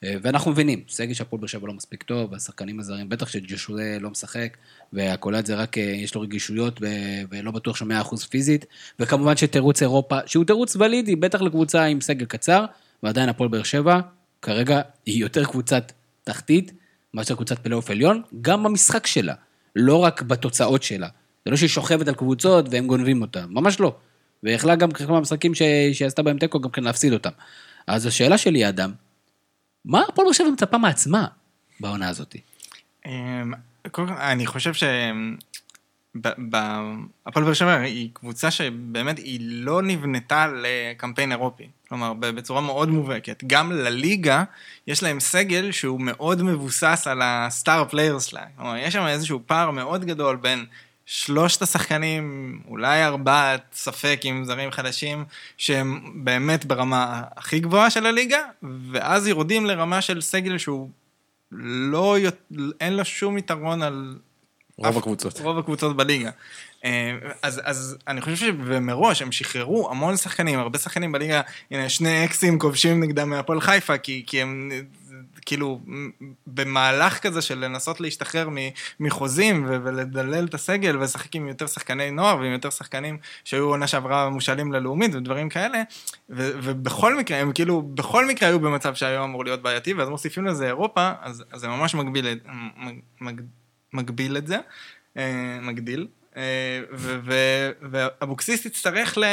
אה, 0.04 0.16
ואנחנו 0.22 0.51
מבינים, 0.51 0.82
סגל 0.89 1.14
של 1.14 1.24
הפועל 1.24 1.39
באר 1.39 1.47
שבע 1.47 1.68
לא 1.68 1.74
מספיק 1.74 2.04
טוב, 2.04 2.32
והשחקנים 2.32 2.80
הזרים, 2.80 3.10
בטח 3.10 3.28
שג'ושווה 3.28 3.99
לא 3.99 4.10
משחק, 4.10 4.58
והקולט 4.93 5.45
זה 5.45 5.56
רק, 5.56 5.78
אה, 5.78 5.84
יש 5.84 6.16
לו 6.16 6.22
רגישויות, 6.22 6.82
ולא 7.30 7.51
בטוח 7.51 7.76
שהוא 7.76 7.88
100% 7.88 8.28
פיזית, 8.30 8.66
וכמובן 8.99 9.38
שתירוץ 9.38 9.82
אירופה, 9.82 10.20
שהוא 10.26 10.45
תירוץ 10.45 10.76
ולידי, 10.76 11.16
בטח 11.16 11.41
לקבוצה 11.41 11.84
עם 11.84 12.01
סגל 12.01 12.26
קצר, 12.26 12.66
ועדיין 13.04 13.30
הפועל 13.30 13.49
באר 13.49 13.64
שבע, 13.64 13.99
כרגע 14.44 14.82
היא 15.06 15.22
יותר 15.22 15.46
קבוצת 15.46 15.91
תחתית 16.24 16.72
מאשר 17.14 17.36
קבוצת 17.36 17.60
פלייאוף 17.60 17.89
עליון, 17.89 18.22
גם 18.41 18.64
במשחק 18.64 19.08
שלה, 19.08 19.34
לא 19.76 19.98
רק 19.98 20.22
בתוצאות 20.22 20.84
שלה. 20.84 21.08
זה 21.46 21.52
לא 21.52 21.58
שהיא 21.58 21.70
שוכבת 21.70 22.08
על 22.08 22.16
קבוצות 22.16 22.66
והם 22.72 22.88
גונבים 22.88 23.22
אותה, 23.22 23.46
ממש 23.48 23.80
לא. 23.80 23.96
ויכלה 24.44 24.76
גם 24.76 24.91
כמה 24.91 25.20
משחקים 25.20 25.56
שהיא 25.56 26.08
עשתה 26.08 26.24
בהם 26.24 26.38
תיקו 26.38 26.60
גם 26.60 26.70
כן 26.70 26.84
להפסיד 26.84 27.14
אותם. 27.14 27.30
אז 27.88 28.06
השאלה 28.06 28.38
שלי, 28.38 28.70
אדם, 28.70 28.91
מה 29.86 30.02
הפועל 30.10 30.26
באר 30.26 30.34
שבע 30.34 30.50
מצפה 30.50 30.78
מעצמה 30.78 31.28
בעונה 31.80 32.10
הזאת? 32.10 32.36
אמ, 33.06 33.54
אני 34.10 34.46
חושב 34.46 34.74
ש... 34.74 34.84
הפועל 37.26 37.46
באר 37.46 37.54
שבע 37.54 37.76
היא 37.76 38.10
קבוצה 38.14 38.52
שבאמת 38.52 39.18
היא 39.18 39.39
לא 39.41 39.82
נבנתה 39.82 40.48
לקמפיין 40.48 41.32
אירופי. 41.32 41.68
כלומר, 41.94 42.14
בצורה 42.14 42.62
מאוד 42.62 42.89
מובהקת. 42.89 43.44
גם 43.48 43.72
לליגה 43.72 44.44
יש 44.88 45.04
להם 45.04 45.20
סגל 45.20 45.72
שהוא 45.72 46.02
מאוד 46.02 46.44
מבוסס 46.44 47.08
על 47.10 47.22
ה 47.24 47.36
star 47.36 47.86
players 47.86 48.26
שלה. 48.26 48.41
כלומר, 48.58 48.78
יש 48.78 48.94
שם 48.94 49.08
איזשהו 49.08 49.39
פער 49.46 49.72
מאוד 49.72 50.06
גדול 50.06 50.36
בין 50.36 50.66
שלושת 51.06 51.62
השחקנים, 51.62 52.60
אולי 52.68 53.06
ארבעת, 53.06 53.62
ספק 53.74 54.20
עם 54.24 54.46
זרים 54.46 54.72
חדשים, 54.72 55.26
שהם 55.58 56.12
באמת 56.16 56.66
ברמה 56.66 57.22
הכי 57.36 57.60
גבוהה 57.60 57.89
של 57.89 58.06
הליגה, 58.06 58.41
ואז 58.91 59.28
יורדים 59.28 59.66
לרמה 59.66 60.02
של 60.02 60.22
סגל 60.22 60.58
שהוא 60.58 60.89
לא, 61.52 62.18
אין 62.80 62.94
לו 62.94 63.06
שום 63.06 63.38
יתרון 63.38 63.82
על 63.82 64.18
רוב 64.86 64.97
הקבוצות. 64.97 65.39
רוב 65.39 65.57
הקבוצות 65.57 65.97
בליגה. 65.97 66.29
אה, 66.86 67.17
אז, 67.41 67.61
אז 67.63 67.97
אני 68.07 68.21
חושב 68.21 68.36
שמראש 68.36 69.21
הם 69.21 69.31
שחררו 69.31 69.89
המון 69.91 70.17
שחקנים, 70.17 70.59
הרבה 70.59 70.79
שחקנים 70.79 71.11
בליגה, 71.11 71.41
הנה 71.71 71.89
שני 71.89 72.25
אקסים 72.25 72.59
כובשים 72.59 73.03
נגדם 73.03 73.29
מהפועל 73.29 73.61
חיפה, 73.61 73.97
כי, 73.97 74.23
כי 74.27 74.41
הם 74.41 74.71
כאילו 75.45 75.79
במהלך 76.47 77.19
כזה 77.19 77.41
של 77.41 77.65
לנסות 77.65 78.01
להשתחרר 78.01 78.49
מחוזים 78.99 79.65
ו- 79.67 79.77
ולדלל 79.84 80.45
את 80.45 80.53
הסגל 80.53 80.97
ולשחק 80.97 81.36
עם 81.36 81.47
יותר 81.47 81.67
שחקני 81.67 82.11
נוער 82.11 82.38
ועם 82.38 82.51
יותר 82.51 82.69
שחקנים 82.69 83.17
שהיו 83.43 83.63
עונה 83.63 83.88
שעברה 83.88 84.29
מושאלים 84.29 84.73
ללאומית 84.73 85.15
ודברים 85.15 85.49
כאלה, 85.49 85.84
ו- 86.29 86.51
ובכל 86.63 87.17
מקרה, 87.17 87.38
הם 87.38 87.51
כאילו, 87.51 87.81
בכל 87.81 88.27
מקרה 88.27 88.49
היו 88.49 88.59
במצב 88.59 88.95
שהיו 88.95 89.23
אמור 89.23 89.43
להיות 89.43 89.61
בעייתי, 89.61 89.93
ואז 89.93 90.09
מוסיפים 90.09 90.45
לזה 90.45 90.67
אירופה, 90.67 91.11
אז, 91.21 91.43
אז 91.51 91.61
זה 91.61 91.67
ממש 91.67 91.95
מגביל, 91.95 92.25
מג, 92.77 92.95
מג, 93.21 93.41
מגביל 93.94 94.38
את 94.38 94.48
זה, 94.48 94.58
אה, 95.18 95.60
מגדיל, 95.62 96.08
אה, 96.38 96.82
ואבוקסיס 97.82 98.66
יצטרך 98.66 99.18
ל... 99.18 99.24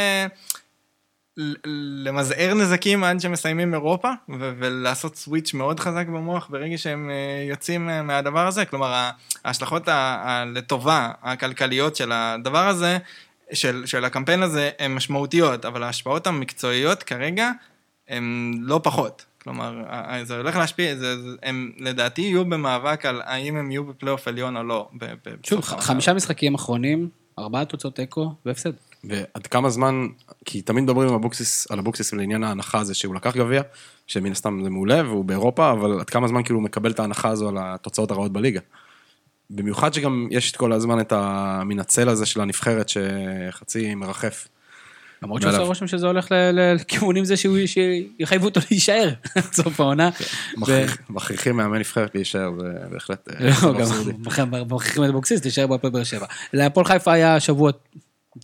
למזער 2.04 2.54
נזקים 2.54 3.04
עד 3.04 3.20
שמסיימים 3.20 3.74
אירופה, 3.74 4.10
ולעשות 4.38 5.16
סוויץ' 5.16 5.54
מאוד 5.54 5.80
חזק 5.80 6.06
במוח 6.06 6.46
ברגע 6.50 6.78
שהם 6.78 7.10
אה, 7.10 7.44
יוצאים 7.48 7.86
מהדבר 7.86 8.46
הזה. 8.46 8.64
כלומר, 8.64 9.10
ההשלכות 9.44 9.88
ה- 9.88 9.94
ה- 9.94 10.44
לטובה, 10.44 11.12
הכלכליות 11.22 11.96
של 11.96 12.12
הדבר 12.12 12.66
הזה, 12.68 12.98
של, 13.52 13.86
של 13.86 14.04
הקמפיין 14.04 14.42
הזה, 14.42 14.70
הן 14.78 14.94
משמעותיות, 14.94 15.64
אבל 15.64 15.82
ההשפעות 15.82 16.26
המקצועיות 16.26 17.02
כרגע 17.02 17.50
הן 18.08 18.54
לא 18.60 18.80
פחות. 18.82 19.24
כלומר, 19.42 19.82
זה 20.22 20.36
הולך 20.36 20.56
להשפיע, 20.56 20.96
זה, 20.96 21.22
זה, 21.22 21.28
הם 21.42 21.72
לדעתי 21.78 22.22
יהיו 22.22 22.44
במאבק 22.44 23.06
על 23.06 23.22
האם 23.24 23.56
הם 23.56 23.70
יהיו 23.70 23.84
בפלייאוף 23.84 24.28
עליון 24.28 24.56
או 24.56 24.62
לא. 24.62 24.88
ב- 24.98 25.04
ב- 25.04 25.46
שוב. 25.46 25.60
חמישה 25.60 26.14
משחקים 26.14 26.54
אחרונים, 26.54 27.08
ארבעה 27.38 27.64
תוצאות 27.64 27.96
תיקו 27.96 28.34
והפסד. 28.46 28.72
ועד 29.04 29.46
כמה 29.46 29.70
זמן, 29.70 30.06
כי 30.44 30.62
תמיד 30.62 30.84
מדברים 30.84 31.08
על 31.08 31.14
אבוקסיס, 31.14 31.70
על 31.70 31.78
אבוקסיס 31.78 32.12
לעניין 32.12 32.44
ההנחה 32.44 32.78
הזה 32.78 32.94
שהוא 32.94 33.14
לקח 33.14 33.36
גביע, 33.36 33.62
שמן 34.06 34.32
הסתם 34.32 34.60
זה 34.64 34.70
מעולה 34.70 35.02
והוא 35.04 35.24
באירופה, 35.24 35.72
אבל 35.72 36.00
עד 36.00 36.10
כמה 36.10 36.28
זמן 36.28 36.42
כאילו 36.42 36.58
הוא 36.58 36.64
מקבל 36.64 36.90
את 36.90 37.00
ההנחה 37.00 37.28
הזו 37.28 37.48
על 37.48 37.56
התוצאות 37.58 38.10
הרעות 38.10 38.32
בליגה. 38.32 38.60
במיוחד 39.50 39.94
שגם 39.94 40.28
יש 40.30 40.50
את 40.50 40.56
כל 40.56 40.72
הזמן 40.72 41.00
את 41.00 41.12
המין 41.12 41.80
הצל 41.80 42.08
הזה 42.08 42.26
של 42.26 42.40
הנבחרת 42.40 42.88
שחצי 42.88 43.94
מרחף. 43.94 44.48
למרות. 45.22 45.42
שעושה 45.42 45.58
רושם 45.58 45.86
שזה 45.86 46.06
הולך 46.06 46.26
לכיוונים 46.52 47.24
זה 47.24 47.34
שיחייבו 47.36 48.44
אותו 48.44 48.60
להישאר 48.70 49.10
עד 49.34 49.42
סוף 49.62 49.80
העונה. 49.80 50.10
מכריח- 50.56 50.96
מכריחים 51.10 51.56
מאמן 51.56 51.78
נבחרת 51.78 52.14
להישאר, 52.14 52.50
זה 52.60 52.66
בהחלט 52.90 53.28
אה, 53.40 53.50
לא, 53.62 53.72
גם. 53.80 53.86
מכריחים 54.70 55.04
את 55.04 55.08
אבוקסיס 55.08 55.44
להישאר 55.44 55.66
בהפועל 55.66 55.92
באר 55.92 56.04
שבע. 56.04 56.26
להפועל 56.52 56.86
חיפה 56.86 57.12
היה 57.12 57.40
שבוע 57.40 57.70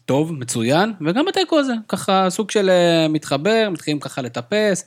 טוב, 0.05 0.33
מצוין, 0.33 0.93
וגם 1.07 1.25
בתיקו 1.29 1.59
הזה, 1.59 1.73
ככה 1.89 2.27
סוג 2.31 2.51
של 2.51 2.71
אה, 2.71 3.09
מתחבר, 3.09 3.69
מתחילים 3.73 4.01
ככה 4.01 4.23
לטפס. 4.23 4.85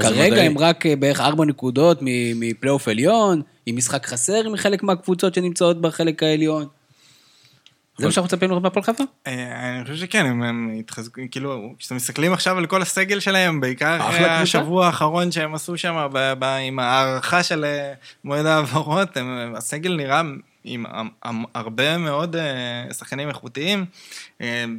כרגע. 0.00 0.42
הם 0.42 0.58
רק 0.58 0.86
אה, 0.86 0.96
בערך 0.96 1.20
ארבע 1.20 1.44
נקודות 1.44 1.98
מפלייאוף 2.02 2.88
עליון, 2.88 3.42
עם 3.66 3.76
משחק 3.76 4.06
חסר 4.06 4.48
מחלק 4.50 4.82
מהקבוצות 4.82 5.34
שנמצאות 5.34 5.80
בחלק 5.80 6.22
העליון. 6.22 6.66
זה 8.00 8.06
מה 8.06 8.12
שאנחנו 8.12 8.26
מצפים 8.26 8.48
לראות 8.48 8.62
בהפועל 8.62 8.84
חיפה? 8.84 9.04
אה, 9.26 9.76
אני 9.76 9.84
חושב 9.84 9.96
שכן, 9.96 10.26
הם, 10.26 10.76
התחזקו, 10.78 11.22
כאילו, 11.30 11.74
כשאתם 11.78 11.96
מסתכלים 11.96 12.32
עכשיו 12.32 12.58
על 12.58 12.66
כל 12.66 12.82
הסגל 12.82 13.20
שלהם, 13.20 13.60
בעיקר. 13.60 13.98
השבוע 14.02 14.86
האחרון 14.86 15.32
שהם 15.32 15.54
עשו 15.54 15.78
שם, 15.78 16.08
עם 16.62 16.78
ההארכה 16.78 17.42
של 17.42 17.64
אה, 17.64 17.92
מועד 18.24 18.46
ההעברות, 18.46 19.16
הסגל 19.56 19.96
נראה 19.96 20.22
עם 20.64 20.84
הרבה 21.54 21.98
מאוד 21.98 22.36
אה, 22.36 22.94
שחקנים 22.94 23.28
איכותיים, 23.28 23.84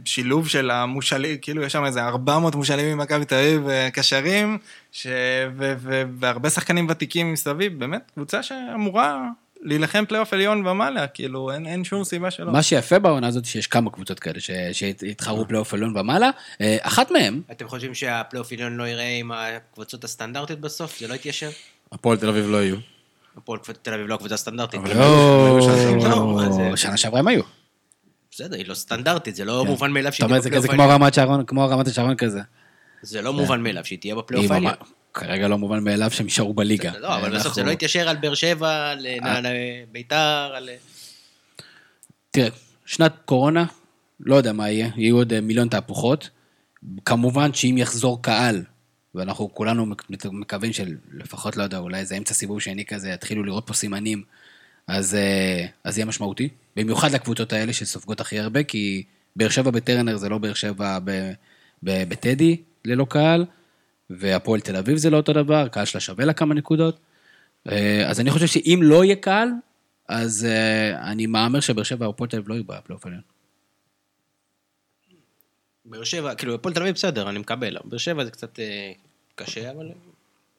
שילוב 0.05 0.47
של 0.47 0.71
המושאלים, 0.71 1.37
כאילו 1.41 1.63
יש 1.63 1.73
שם 1.73 1.85
איזה 1.85 2.03
400 2.03 2.55
מושאלים 2.55 2.97
ממכבי 2.97 3.25
תל 3.25 3.35
אביב 3.35 3.67
קשרים, 3.93 4.57
ש, 4.91 5.07
ו, 5.57 5.73
ו, 5.77 6.03
והרבה 6.19 6.49
שחקנים 6.49 6.87
ותיקים 6.89 7.33
מסביב, 7.33 7.79
באמת, 7.79 8.11
קבוצה 8.15 8.43
שאמורה... 8.43 9.27
להילחם 9.63 10.03
פלייאוף 10.07 10.33
עליון 10.33 10.67
ומעלה, 10.67 11.07
כאילו, 11.07 11.51
אין, 11.51 11.65
אין 11.65 11.83
שום 11.83 12.03
סיבה 12.03 12.31
שלא. 12.31 12.51
מה 12.51 12.63
שיפה 12.63 12.99
בעונה 12.99 13.27
הזאת, 13.27 13.45
שיש 13.45 13.67
כמה 13.67 13.89
קבוצות 13.91 14.19
כאלה 14.19 14.39
ש- 14.39 14.51
שהתחרו 14.71 15.47
פלייאוף 15.47 15.73
עליון 15.73 15.97
ומעלה. 15.97 16.29
אה, 16.61 16.77
אחת 16.81 17.11
מהן, 17.11 17.41
אתם 17.51 17.67
חושבים 17.67 17.93
שהפלייאוף 17.95 18.51
עליון 18.51 18.77
לא 18.77 18.87
יראה 18.87 19.17
עם 19.19 19.31
הקבוצות 19.31 20.03
הסטנדרטיות 20.03 20.59
בסוף? 20.59 20.99
זה 20.99 21.07
לא 21.07 21.13
יתיישר? 21.13 21.49
הפועל 21.91 22.17
תל 22.17 22.29
אביב 22.29 22.45
לא 22.49 22.63
יהיו. 22.63 22.75
הפועל 23.37 23.59
תל 23.81 23.93
אביב 23.93 24.07
לא 24.07 24.15
הקבוצה 24.15 24.33
הסטנדרטית. 24.33 24.81
לא, 24.95 25.55
מה 26.35 26.51
זה- 26.51 26.69
או, 26.71 26.77
שנה 26.77 26.97
שעברה 26.97 27.19
הם 27.19 27.27
היו. 27.27 27.41
בסדר, 28.31 28.55
היא 28.57 28.67
לא 28.67 28.73
סטנדרטית, 28.73 29.35
זה 29.35 29.45
לא 29.45 29.65
מובן 29.65 29.91
מאליו 29.91 30.13
שהיא 30.13 30.27
תהיה 30.27 30.39
זה 30.41 30.49
בפלייאוף 30.49 30.65
כמו 30.71 30.81
העליון. 30.83 31.01
רמת 31.01 31.13
שרון, 31.13 31.45
כמו 31.45 31.69
רמת 31.69 31.87
השרון 31.87 32.15
כזה. 32.15 32.41
זה 33.01 33.21
לא 33.21 33.33
מובן 33.33 33.61
מאליו 33.63 33.85
שהיא 33.85 33.99
תהיה 33.99 34.15
בפלייאוף 34.15 34.51
העליון. 34.51 34.73
כרגע 35.13 35.47
לא 35.47 35.57
מובן 35.57 35.83
מאליו 35.83 36.11
שהם 36.11 36.25
יישארו 36.25 36.53
בליגה. 36.53 36.91
לא, 36.99 37.15
אבל 37.15 37.37
בסוף 37.37 37.53
זה 37.53 37.63
לא 37.63 37.71
יתיישר 37.71 38.09
על 38.09 38.15
באר 38.17 38.33
שבע, 38.33 38.91
על 38.91 39.05
אה. 39.05 39.37
על 39.37 39.45
ביתר, 39.91 40.51
על... 40.55 40.69
תראה, 42.31 42.49
שנת 42.85 43.13
קורונה, 43.25 43.65
לא 44.19 44.35
יודע 44.35 44.53
מה 44.53 44.69
יהיה, 44.69 44.89
יהיו 44.95 45.15
עוד 45.15 45.33
אה, 45.33 45.41
מיליון 45.41 45.67
תהפוכות. 45.67 46.29
כמובן 47.05 47.53
שאם 47.53 47.75
יחזור 47.77 48.21
קהל, 48.21 48.63
ואנחנו 49.15 49.53
כולנו 49.53 49.85
מק- 49.85 50.11
מקווים 50.31 50.71
שלפחות, 50.73 51.57
לא 51.57 51.63
יודע, 51.63 51.77
אולי 51.77 51.99
איזה 51.99 52.17
אמצע 52.17 52.33
סיבוב 52.33 52.59
שני 52.59 52.85
כזה, 52.85 53.09
יתחילו 53.09 53.43
לראות 53.43 53.67
פה 53.67 53.73
סימנים, 53.73 54.23
אז, 54.87 55.15
אה, 55.15 55.65
אז 55.83 55.97
יהיה 55.97 56.05
משמעותי. 56.05 56.49
במיוחד 56.75 57.11
לקבוצות 57.11 57.53
האלה 57.53 57.73
שסופגות 57.73 58.21
הכי 58.21 58.39
הרבה, 58.39 58.63
כי 58.63 59.03
באר 59.35 59.49
שבע 59.49 59.71
בטרנר 59.71 60.17
זה 60.17 60.29
לא 60.29 60.37
באר 60.37 60.53
שבע 60.53 60.99
בטדי, 61.83 62.57
ללא 62.85 63.05
קהל, 63.09 63.45
והפועל 64.17 64.61
תל 64.61 64.75
אביב 64.75 64.97
זה 64.97 65.09
לא 65.09 65.17
אותו 65.17 65.33
דבר, 65.33 65.67
קהל 65.67 65.85
שלה 65.85 66.01
שווה 66.01 66.25
לה 66.25 66.33
כמה 66.33 66.53
נקודות. 66.53 66.99
אה, 67.71 68.09
אז 68.09 68.19
אני 68.19 68.31
חושב 68.31 68.47
שאם 68.47 68.79
לא 68.83 69.03
יהיה 69.03 69.15
קהל, 69.15 69.49
אז 70.07 70.45
אה, 70.45 71.11
אני 71.11 71.25
מהמר 71.25 71.59
שבאר 71.59 71.83
שבע 71.83 72.07
והפועל 72.07 72.29
תל 72.29 72.37
אביב 72.37 72.49
לא 72.49 72.53
יהיו 72.53 72.63
בפלייאוף 72.63 73.05
העליון. 73.05 73.21
באר 75.85 76.03
שבע, 76.03 76.35
כאילו, 76.35 76.55
הפועל 76.55 76.73
תל 76.73 76.81
אביב 76.81 76.95
בסדר, 76.95 77.29
אני 77.29 77.39
מקבל. 77.39 77.77
באר 77.83 77.97
שבע 77.97 78.25
זה 78.25 78.31
קצת 78.31 78.59
אה, 78.59 78.91
קשה, 79.35 79.71
אבל 79.71 79.91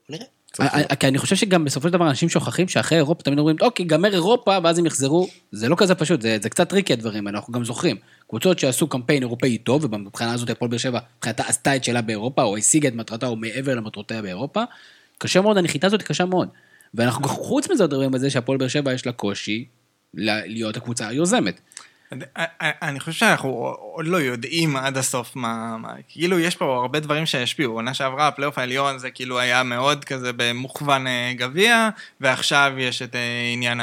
נראה. 0.09 0.27
אה, 0.61 0.67
אה, 0.91 0.97
כי 0.97 1.09
אני 1.09 1.19
חושב 1.19 1.37
שגם 1.37 1.65
בסופו 1.65 1.89
של 1.89 1.93
דבר 1.93 2.09
אנשים 2.09 2.29
שוכחים 2.29 2.69
שאחרי 2.69 2.99
אירופה 2.99 3.23
תמיד 3.23 3.39
אומרים, 3.39 3.57
אוקיי, 3.61 3.87
גמר 3.87 4.13
אירופה 4.13 4.59
ואז 4.65 4.79
הם 4.79 4.87
יחזרו. 4.87 5.29
זה 5.53 5.69
לא 5.69 5.77
כזה 5.79 5.95
פשוט, 5.95 6.23
זה, 6.23 6.39
זה 6.43 6.51
קצת 6.51 6.69
טריקי 6.69 6.93
הדברים, 6.93 7.29
אנחנו 7.29 7.53
גם 7.53 7.65
זוכרים. 7.65 7.97
קבוצות 8.33 8.59
שעשו 8.59 8.87
קמפיין 8.87 9.23
אירופאי 9.23 9.59
טוב, 9.59 9.85
ובמבחינה 9.85 10.33
הזאת 10.33 10.51
הפועל 10.51 10.71
באר 10.71 10.79
שבע, 10.79 11.01
מבחינתה 11.17 11.43
עשתה 11.47 11.77
את 11.77 11.85
שלה 11.85 12.03
באירופה, 12.03 12.43
או 12.43 12.57
השיגה 12.57 12.89
את 12.89 12.95
מטרתה, 12.95 13.27
או 13.27 13.37
מעבר 13.37 13.75
למטרותיה 13.75 14.23
באירופה, 14.23 14.63
קשה 15.19 15.41
מאוד, 15.41 15.59
הנחיתה 15.59 15.87
הזאת 15.87 16.03
קשה 16.03 16.25
מאוד. 16.25 16.49
ואנחנו 16.95 17.29
חוץ 17.29 17.71
מזה 17.71 17.85
מדברים 17.85 18.15
על 18.15 18.21
זה 18.21 18.31
שהפועל 18.31 18.59
באר 18.59 18.69
שבע 18.69 18.93
יש 18.93 19.07
לה 19.07 19.13
קושי 19.13 19.65
להיות 20.15 20.77
הקבוצה 20.77 21.09
היוזמת. 21.09 21.61
אני 22.59 23.01
חושב 23.01 23.13
שאנחנו 23.13 23.49
עוד 23.95 24.07
לא 24.07 24.17
יודעים 24.17 24.77
עד 24.77 24.97
הסוף 24.97 25.37
מה, 25.37 25.77
מה, 25.77 25.93
כאילו 26.09 26.39
יש 26.39 26.57
פה 26.57 26.77
הרבה 26.81 27.01
דברים 27.01 27.27
שהשפיעו. 27.27 27.73
עונה 27.75 27.95
שעברה, 27.95 28.29
הפלייאוף 28.29 28.59
העליון 28.59 28.99
זה 28.99 29.11
כאילו 29.11 29.39
היה 29.39 29.63
מאוד 29.63 30.05
כזה 30.05 30.31
במוכוון 30.37 31.07
אה, 31.07 31.33
גביע, 31.37 31.89
ועכשיו 32.21 32.73
יש 32.79 33.03
את 33.03 33.17
אה, 33.17 33.51
עניין 33.53 33.81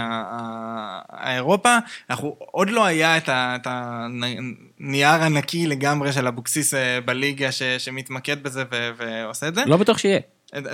האירופה. 1.10 1.78
אנחנו, 2.10 2.36
עוד 2.40 2.70
לא 2.70 2.86
היה 2.86 3.18
את 3.28 3.68
הנייר 3.70 5.10
הנקי 5.10 5.68
לגמרי 5.68 6.14
של 6.14 6.28
אבוקסיס 6.28 6.74
אה, 6.74 7.02
בליגה 7.02 7.52
ש, 7.52 7.64
שמתמקד 7.64 8.44
בזה 8.44 8.64
ו, 8.72 8.90
ועושה 8.98 9.48
את 9.48 9.56
זה. 9.56 9.64
לא 9.66 9.78
בטוח 9.78 9.98
שיהיה. 9.98 10.20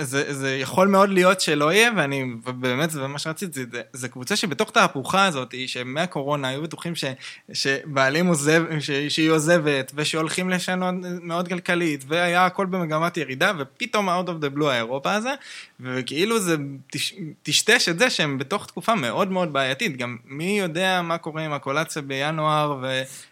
זה, 0.00 0.32
זה 0.34 0.56
יכול 0.56 0.88
מאוד 0.88 1.10
להיות 1.10 1.40
שלא 1.40 1.72
יהיה, 1.72 1.90
ואני, 1.96 2.24
ובאמת, 2.44 2.90
זה 2.90 3.06
מה 3.06 3.18
שרציתי, 3.18 3.64
זה, 3.72 3.80
זה 3.92 4.08
קבוצה 4.08 4.36
שבתוך 4.36 4.70
תהפוכה 4.70 5.24
הזאת, 5.24 5.54
שמהקורונה 5.66 6.48
היו 6.48 6.62
בטוחים 6.62 6.94
ש, 6.94 7.04
שבעלים 7.52 8.26
עוזב, 8.26 8.62
ש, 8.80 8.90
שהיא 8.90 9.30
עוזבת, 9.30 9.92
ושהולכים 9.94 10.50
לשנות 10.50 10.94
מאוד 11.22 11.48
כלכלית, 11.48 12.04
והיה 12.08 12.46
הכל 12.46 12.66
במגמת 12.66 13.16
ירידה, 13.16 13.52
ופתאום 13.58 14.08
out 14.08 14.26
of 14.26 14.44
the 14.44 14.58
blue 14.58 14.66
האירופה 14.66 15.14
הזה, 15.14 15.34
וכאילו 15.80 16.40
זה 16.40 16.56
טשטש 17.42 17.88
את 17.88 17.98
זה 17.98 18.10
שהם 18.10 18.38
בתוך 18.38 18.66
תקופה 18.66 18.94
מאוד 18.94 19.30
מאוד 19.30 19.52
בעייתית, 19.52 19.96
גם 19.96 20.16
מי 20.26 20.58
יודע 20.58 21.02
מה 21.02 21.18
קורה 21.18 21.42
עם 21.42 21.52
הקולציה 21.52 22.02
בינואר, 22.02 22.78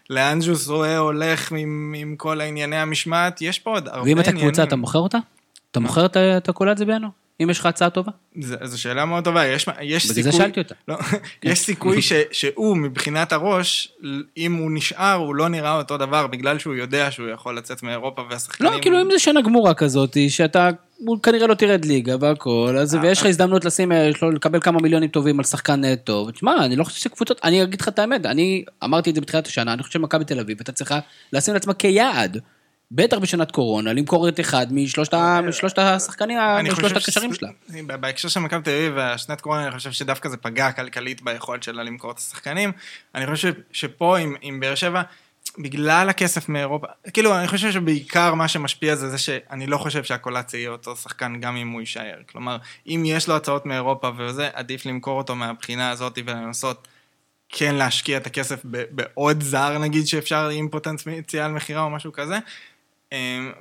ולאן 0.09 0.39
ג'וס 0.45 0.67
רואה 0.67 0.97
הולך 0.97 1.51
עם, 1.51 1.95
עם 1.97 2.15
כל 2.15 2.41
הענייני 2.41 2.77
המשמעת, 2.77 3.41
יש 3.41 3.59
פה 3.59 3.71
עוד 3.71 3.87
הרבה 3.87 4.01
ואם 4.01 4.19
עניינים. 4.19 4.37
אתה 4.37 4.45
קבוצה, 4.45 4.63
אתה 4.63 4.75
מוכר 4.75 4.99
אותה? 4.99 5.17
אתה 5.77 5.83
מוכר 5.83 6.05
את- 6.05 6.17
את 6.17 6.49
הקולציה 6.49 6.85
בינואר? 6.85 7.09
אם 7.43 7.49
יש 7.49 7.59
לך 7.59 7.65
הצעה 7.65 7.89
טובה? 7.89 8.11
זו 8.41 8.81
שאלה 8.81 9.05
מאוד 9.05 9.23
טובה, 9.23 9.45
יש, 9.45 9.65
יש 9.81 10.05
בגלל 10.05 10.13
סיכוי... 10.15 10.23
זה 10.23 10.31
שאלתי 10.31 10.59
אותה. 10.59 10.75
לא, 10.87 10.95
יש 11.43 11.59
סיכוי 11.59 12.01
ש, 12.01 12.13
שהוא, 12.31 12.77
מבחינת 12.77 13.33
הראש, 13.33 13.91
אם 14.37 14.53
הוא 14.53 14.71
נשאר, 14.73 15.13
הוא 15.13 15.35
לא 15.35 15.47
נראה 15.47 15.77
אותו 15.77 15.97
דבר, 15.97 16.27
בגלל 16.27 16.59
שהוא 16.59 16.75
יודע 16.75 17.11
שהוא 17.11 17.29
יכול 17.29 17.57
לצאת 17.57 17.83
מאירופה 17.83 18.21
והשחקנים... 18.29 18.71
לא, 18.71 18.77
כאילו 18.81 19.01
אם 19.01 19.07
זה 19.11 19.19
שנה 19.19 19.41
גמורה 19.41 19.73
כזאת, 19.73 20.17
שאתה 20.29 20.69
הוא 20.97 21.17
כנראה 21.23 21.47
לא 21.47 21.53
תרד 21.53 21.85
ליגה 21.85 22.15
והכל, 22.19 22.75
אז 22.81 22.97
ויש 23.01 23.19
לך 23.19 23.25
הזדמנות 23.25 23.65
לשים, 23.65 23.91
אה, 23.91 24.09
לקבל 24.35 24.59
כמה 24.59 24.79
מיליונים 24.81 25.09
טובים 25.09 25.39
על 25.39 25.45
שחקן 25.45 25.85
אה, 25.85 25.95
טוב. 25.95 26.31
תשמע, 26.31 26.65
אני 26.65 26.75
לא 26.75 26.83
חושב 26.83 26.99
שקבוצות, 26.99 27.39
אני 27.43 27.63
אגיד 27.63 27.81
לך 27.81 27.87
את 27.87 27.99
האמת, 27.99 28.25
אני 28.25 28.63
אמרתי 28.83 29.09
את 29.09 29.15
זה 29.15 29.21
בתחילת 29.21 29.47
השנה, 29.47 29.73
אני 29.73 29.83
חושב 29.83 29.93
שמכבי 29.93 30.25
תל 30.25 30.39
אביב, 30.39 30.57
הייתה 30.59 30.71
צריכה 30.71 30.99
לשים 31.33 31.53
לעצמה 31.53 31.73
כיעד. 31.73 32.37
בטח 32.91 33.17
בשנת 33.17 33.51
קורונה, 33.51 33.93
למכור 33.93 34.29
את 34.29 34.39
אחד 34.39 34.67
משלושת 34.73 35.13
ה- 35.13 35.41
משלושת 35.41 35.79
השחקנים, 35.79 36.37
משלושת 36.63 36.97
הקשרים 36.97 37.33
שלה. 37.33 37.49
בהקשר 37.99 38.27
של 38.27 38.39
מכבי 38.39 38.61
תל 38.61 38.69
אביב 38.69 38.93
והשנת 38.95 39.41
קורונה, 39.41 39.63
אני 39.67 39.71
חושב 39.71 39.91
שדווקא 39.91 40.29
זה 40.29 40.37
פגע 40.37 40.71
כלכלית 40.71 41.21
ביכולת 41.21 41.63
שלה 41.63 41.83
למכור 41.83 42.11
את 42.11 42.17
השחקנים. 42.17 42.71
אני 43.15 43.27
חושב 43.27 43.53
שפה 43.71 44.17
עם, 44.17 44.35
עם 44.41 44.59
באר 44.59 44.75
שבע, 44.75 45.01
בגלל 45.59 46.09
הכסף 46.09 46.49
מאירופה, 46.49 46.87
כאילו, 47.13 47.37
אני 47.37 47.47
חושב 47.47 47.71
שבעיקר 47.71 48.33
מה 48.33 48.47
שמשפיע 48.47 48.95
זה 48.95 49.09
זה 49.09 49.17
שאני 49.17 49.67
לא 49.67 49.77
חושב 49.77 50.03
שהקולציה 50.03 50.57
יהיה 50.59 50.69
אותו 50.69 50.95
שחקן 50.95 51.39
גם 51.41 51.55
אם 51.55 51.69
הוא 51.69 51.81
יישאר. 51.81 52.17
כלומר, 52.31 52.57
אם 52.87 53.03
יש 53.05 53.27
לו 53.27 53.35
הצעות 53.35 53.65
מאירופה 53.65 54.09
וזה, 54.17 54.49
עדיף 54.53 54.85
למכור 54.85 55.17
אותו 55.17 55.35
מהבחינה 55.35 55.89
הזאת 55.89 56.19
ולנסות 56.25 56.87
כן 57.49 57.75
להשקיע 57.75 58.17
את 58.17 58.27
הכסף 58.27 58.59
בעוד 58.91 59.43
זר, 59.43 59.77
נגיד, 59.77 60.07
שאפשר 60.07 60.49
עם 60.49 60.69
פוטנציאל 60.69 61.47
מכירה 61.47 61.81
או 61.81 61.89
משהו 61.89 62.11
כזה. 62.13 62.39
אמ, 63.11 63.51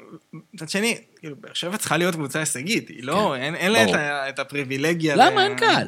מצד 0.55 0.69
שני, 0.69 0.99
כאילו, 1.17 1.37
באר 1.41 1.55
שבע 1.55 1.77
צריכה 1.77 1.97
להיות 1.97 2.15
קבוצה 2.15 2.39
הישגית, 2.39 2.89
היא 2.89 3.03
לא, 3.03 3.37
אין, 3.37 3.55
אין 3.55 3.73
לה 3.73 4.29
את, 4.29 4.39
הפריבילגיה. 4.39 5.17
למה? 5.17 5.45
אין 5.45 5.57
קהל. 5.57 5.87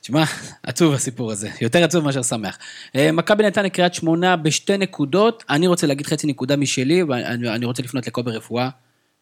תשמע, 0.00 0.24
עצוב 0.62 0.94
הסיפור 0.94 1.32
הזה, 1.32 1.50
יותר 1.60 1.84
עצוב 1.84 2.04
מאשר 2.04 2.22
שמח. 2.22 2.58
אה, 2.96 3.12
מכבי 3.12 3.44
נתניה 3.44 3.70
קריית 3.70 3.94
שמונה 3.94 4.36
בשתי 4.36 4.78
נקודות, 4.78 5.44
אני 5.50 5.66
רוצה 5.66 5.86
להגיד 5.86 6.06
חצי 6.06 6.26
נקודה 6.26 6.56
משלי, 6.56 7.02
ואני 7.02 7.48
אני 7.48 7.66
רוצה 7.66 7.82
לפנות 7.82 8.06
לקובי 8.06 8.30
רפואה, 8.30 8.68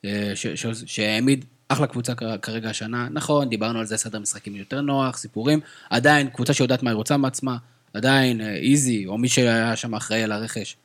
אה, 0.05 0.33
שהעמיד 0.87 1.45
אחלה 1.69 1.87
קבוצה 1.87 2.15
כרגע 2.43 2.71
השנה. 2.71 3.09
נכון, 3.11 3.49
דיברנו 3.49 3.79
על 3.79 3.87
זה, 3.87 3.97
סדר 3.97 4.19
משחקים 4.19 4.57
יותר 4.57 4.81
נוח, 4.81 5.17
סיפורים. 5.17 5.61
עדיין, 5.91 6.31
קבוצה 6.31 6.53
שיודעת 6.53 6.83
מה 6.83 6.91
היא 6.91 6.97
רוצה 6.97 7.17
מעצמה, 7.17 7.57
עדיין 7.95 8.41
אה, 8.41 8.55
איזי, 8.57 9.07
או 9.07 9.19
מי 9.19 9.29
שהיה 9.29 9.77
שם 9.77 9.95
אחראי 9.95 10.23
על 10.23 10.33
הרכש, 10.33 10.77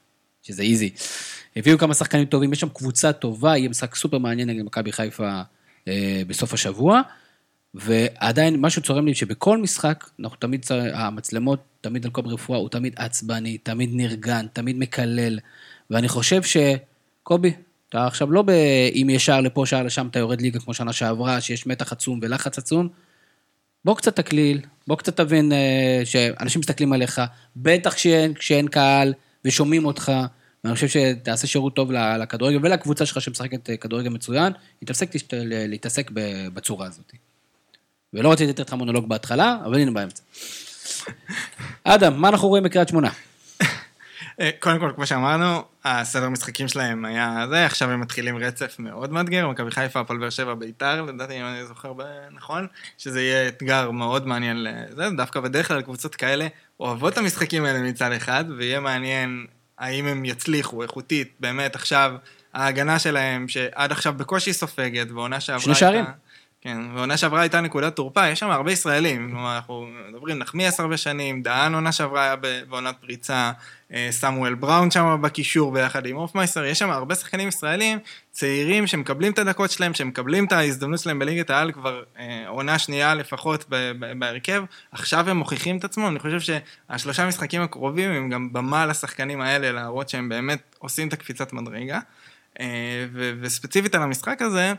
שזה 0.47 0.63
איזי. 0.63 0.89
הביאו 1.55 1.77
כמה 1.77 1.93
שחקנים 1.93 2.25
טובים, 2.25 2.53
יש 2.53 2.59
שם 2.59 2.69
קבוצה 2.69 3.13
טובה, 3.13 3.57
יהיה 3.57 3.69
משחק 3.69 3.95
סופר 3.95 4.17
מעניין 4.17 4.49
נגד 4.49 4.63
מכבי 4.63 4.91
חיפה 4.91 5.41
אה, 5.87 6.21
בסוף 6.27 6.53
השבוע. 6.53 7.01
ועדיין, 7.73 8.55
משהו 8.59 8.81
צורם 8.81 9.05
לי 9.05 9.15
שבכל 9.15 9.57
משחק, 9.57 10.05
אנחנו 10.19 10.37
תמיד, 10.37 10.65
צר- 10.65 10.95
המצלמות, 10.95 11.59
תמיד 11.81 12.05
על 12.05 12.11
קובי 12.11 12.29
רפואה, 12.29 12.59
הוא 12.59 12.69
תמיד 12.69 12.93
עצבני, 12.97 13.57
תמיד 13.57 13.89
נרגן, 13.93 14.45
תמיד 14.53 14.77
מקלל. 14.77 15.39
ואני 15.89 16.07
חושב 16.07 16.41
שקובי, 16.43 17.53
אתה 17.89 18.07
עכשיו 18.07 18.31
לא 18.31 18.41
ב... 18.41 18.49
אם 18.95 19.07
יש 19.11 19.25
שער 19.25 19.41
לפה, 19.41 19.65
שער 19.65 19.83
לשם, 19.83 20.07
אתה 20.07 20.19
יורד 20.19 20.41
ליגה 20.41 20.59
כמו 20.59 20.73
שנה 20.73 20.93
שעברה, 20.93 21.41
שיש 21.41 21.67
מתח 21.67 21.91
עצום 21.91 22.19
ולחץ 22.21 22.57
עצום. 22.57 22.89
בוא 23.85 23.95
קצת 23.95 24.15
תקליל, 24.15 24.61
בוא 24.87 24.95
קצת 24.95 25.17
תבין 25.17 25.51
אה, 25.51 26.01
שאנשים 26.05 26.59
מסתכלים 26.59 26.93
עליך, 26.93 27.21
בטח 27.55 27.93
כשאין, 27.93 28.33
כשאין 28.33 28.67
קהל 28.67 29.13
ושומעים 29.45 29.85
אותך. 29.85 30.11
ואני 30.63 30.75
חושב 30.75 30.87
שתעשה 30.87 31.47
שירות 31.47 31.75
טוב 31.75 31.91
לכדורגל 31.91 32.59
ולקבוצה 32.61 33.05
שלך 33.05 33.21
שמשחקת 33.21 33.69
אה, 33.69 33.77
כדורגל 33.77 34.09
מצוין, 34.09 34.53
להתעסק 35.41 36.11
ב- 36.13 36.47
בצורה 36.53 36.87
הזאת. 36.87 37.11
ולא 38.13 38.31
רציתי 38.31 38.49
לתת 38.49 38.67
לך 38.67 38.73
מונולוג 38.73 39.09
בהתחלה, 39.09 39.57
אבל 39.65 39.79
הנה 39.79 39.91
באמצע. 39.91 40.23
אדם, 41.83 42.21
מה 42.21 42.29
אנחנו 42.29 42.47
רואים 42.47 42.63
בקריית 42.63 42.87
שמונה? 42.89 43.09
אה, 44.39 44.49
קודם 44.59 44.79
כל, 44.79 44.91
כמו 44.95 45.05
שאמרנו, 45.05 45.63
הסדר 45.83 46.29
משחקים 46.29 46.67
שלהם 46.67 47.05
היה 47.05 47.45
זה, 47.49 47.65
עכשיו 47.65 47.91
הם 47.91 48.01
מתחילים 48.01 48.37
רצף 48.37 48.75
מאוד 48.79 49.11
מאתגר, 49.11 49.47
מכבי 49.47 49.71
חיפה, 49.71 49.99
הפועל 49.99 50.19
באר 50.19 50.29
שבע, 50.29 50.53
ביתר, 50.53 51.01
לדעתי, 51.01 51.41
אם 51.41 51.45
אני 51.45 51.65
זוכר 51.65 51.93
נכון, 52.31 52.67
שזה 52.97 53.21
יהיה 53.21 53.47
אתגר 53.47 53.91
מאוד 53.91 54.27
מעניין 54.27 54.63
לזה, 54.63 55.09
דווקא 55.17 55.39
בדרך 55.39 55.67
כלל 55.67 55.81
קבוצות 55.81 56.15
כאלה 56.15 56.47
אוהבות 56.79 57.13
את 57.13 57.17
המשחקים 57.17 57.65
האלה 57.65 57.79
מצד 57.79 58.11
אחד, 58.11 58.45
ויהיה 58.57 58.79
מעניין 58.79 59.45
האם 59.77 60.05
הם 60.05 60.25
יצליחו 60.25 60.83
איכותית, 60.83 61.33
באמת 61.39 61.75
עכשיו, 61.75 62.13
ההגנה 62.53 62.99
שלהם, 62.99 63.47
שעד 63.47 63.91
עכשיו 63.91 64.13
בקושי 64.13 64.53
סופגת, 64.53 65.11
ועונה 65.11 65.39
שעברה 65.39 65.63
שני 65.63 65.75
שערים. 65.75 66.05
כן, 66.65 66.77
ועונה 66.93 67.17
שעברה 67.17 67.41
הייתה 67.41 67.61
נקודת 67.61 67.95
תורפה, 67.95 68.27
יש 68.27 68.39
שם 68.39 68.49
הרבה 68.49 68.71
ישראלים, 68.71 69.29
כלומר, 69.31 69.55
אנחנו 69.55 69.87
מדברים, 70.09 70.39
נחמיאס 70.39 70.79
הרבה 70.79 70.97
שנים, 70.97 71.41
דהן 71.41 71.73
עונה 71.73 71.91
שעברה 71.91 72.23
היה 72.23 72.35
בעונת 72.69 72.95
פריצה, 73.01 73.51
אה, 73.93 74.07
סמואל 74.11 74.53
בראון 74.53 74.91
שם 74.91 75.21
בקישור 75.21 75.71
ביחד 75.71 76.05
עם 76.05 76.15
הופמייסר, 76.15 76.65
יש 76.65 76.79
שם 76.79 76.89
הרבה 76.89 77.15
שחקנים 77.15 77.47
ישראלים, 77.47 77.99
צעירים 78.31 78.87
שמקבלים 78.87 79.31
את 79.31 79.39
הדקות 79.39 79.71
שלהם, 79.71 79.93
שמקבלים 79.93 80.45
את 80.45 80.51
ההזדמנות 80.51 80.99
שלהם 80.99 81.19
בליגת 81.19 81.49
העל 81.49 81.71
כבר 81.71 82.03
אה, 82.19 82.43
עונה 82.47 82.79
שנייה 82.79 83.15
לפחות 83.15 83.65
בהרכב, 84.19 84.63
עכשיו 84.91 85.29
הם 85.29 85.37
מוכיחים 85.37 85.77
את 85.77 85.83
עצמם, 85.83 86.07
אני 86.07 86.19
חושב 86.19 86.39
שהשלושה 86.39 87.27
משחקים 87.27 87.61
הקרובים 87.61 88.11
הם 88.11 88.29
גם 88.29 88.53
במה 88.53 88.85
לשחקנים 88.85 89.41
האלה 89.41 89.71
להראות 89.71 90.09
שהם 90.09 90.29
באמת 90.29 90.75
עושים 90.79 91.07
את 91.07 91.13
הקפיצת 91.13 91.53
מדרגה, 91.53 91.99
אה, 92.59 93.05
וספציפית 93.41 93.95
על 93.95 94.01
המשחק 94.01 94.41
הזה, 94.41 94.73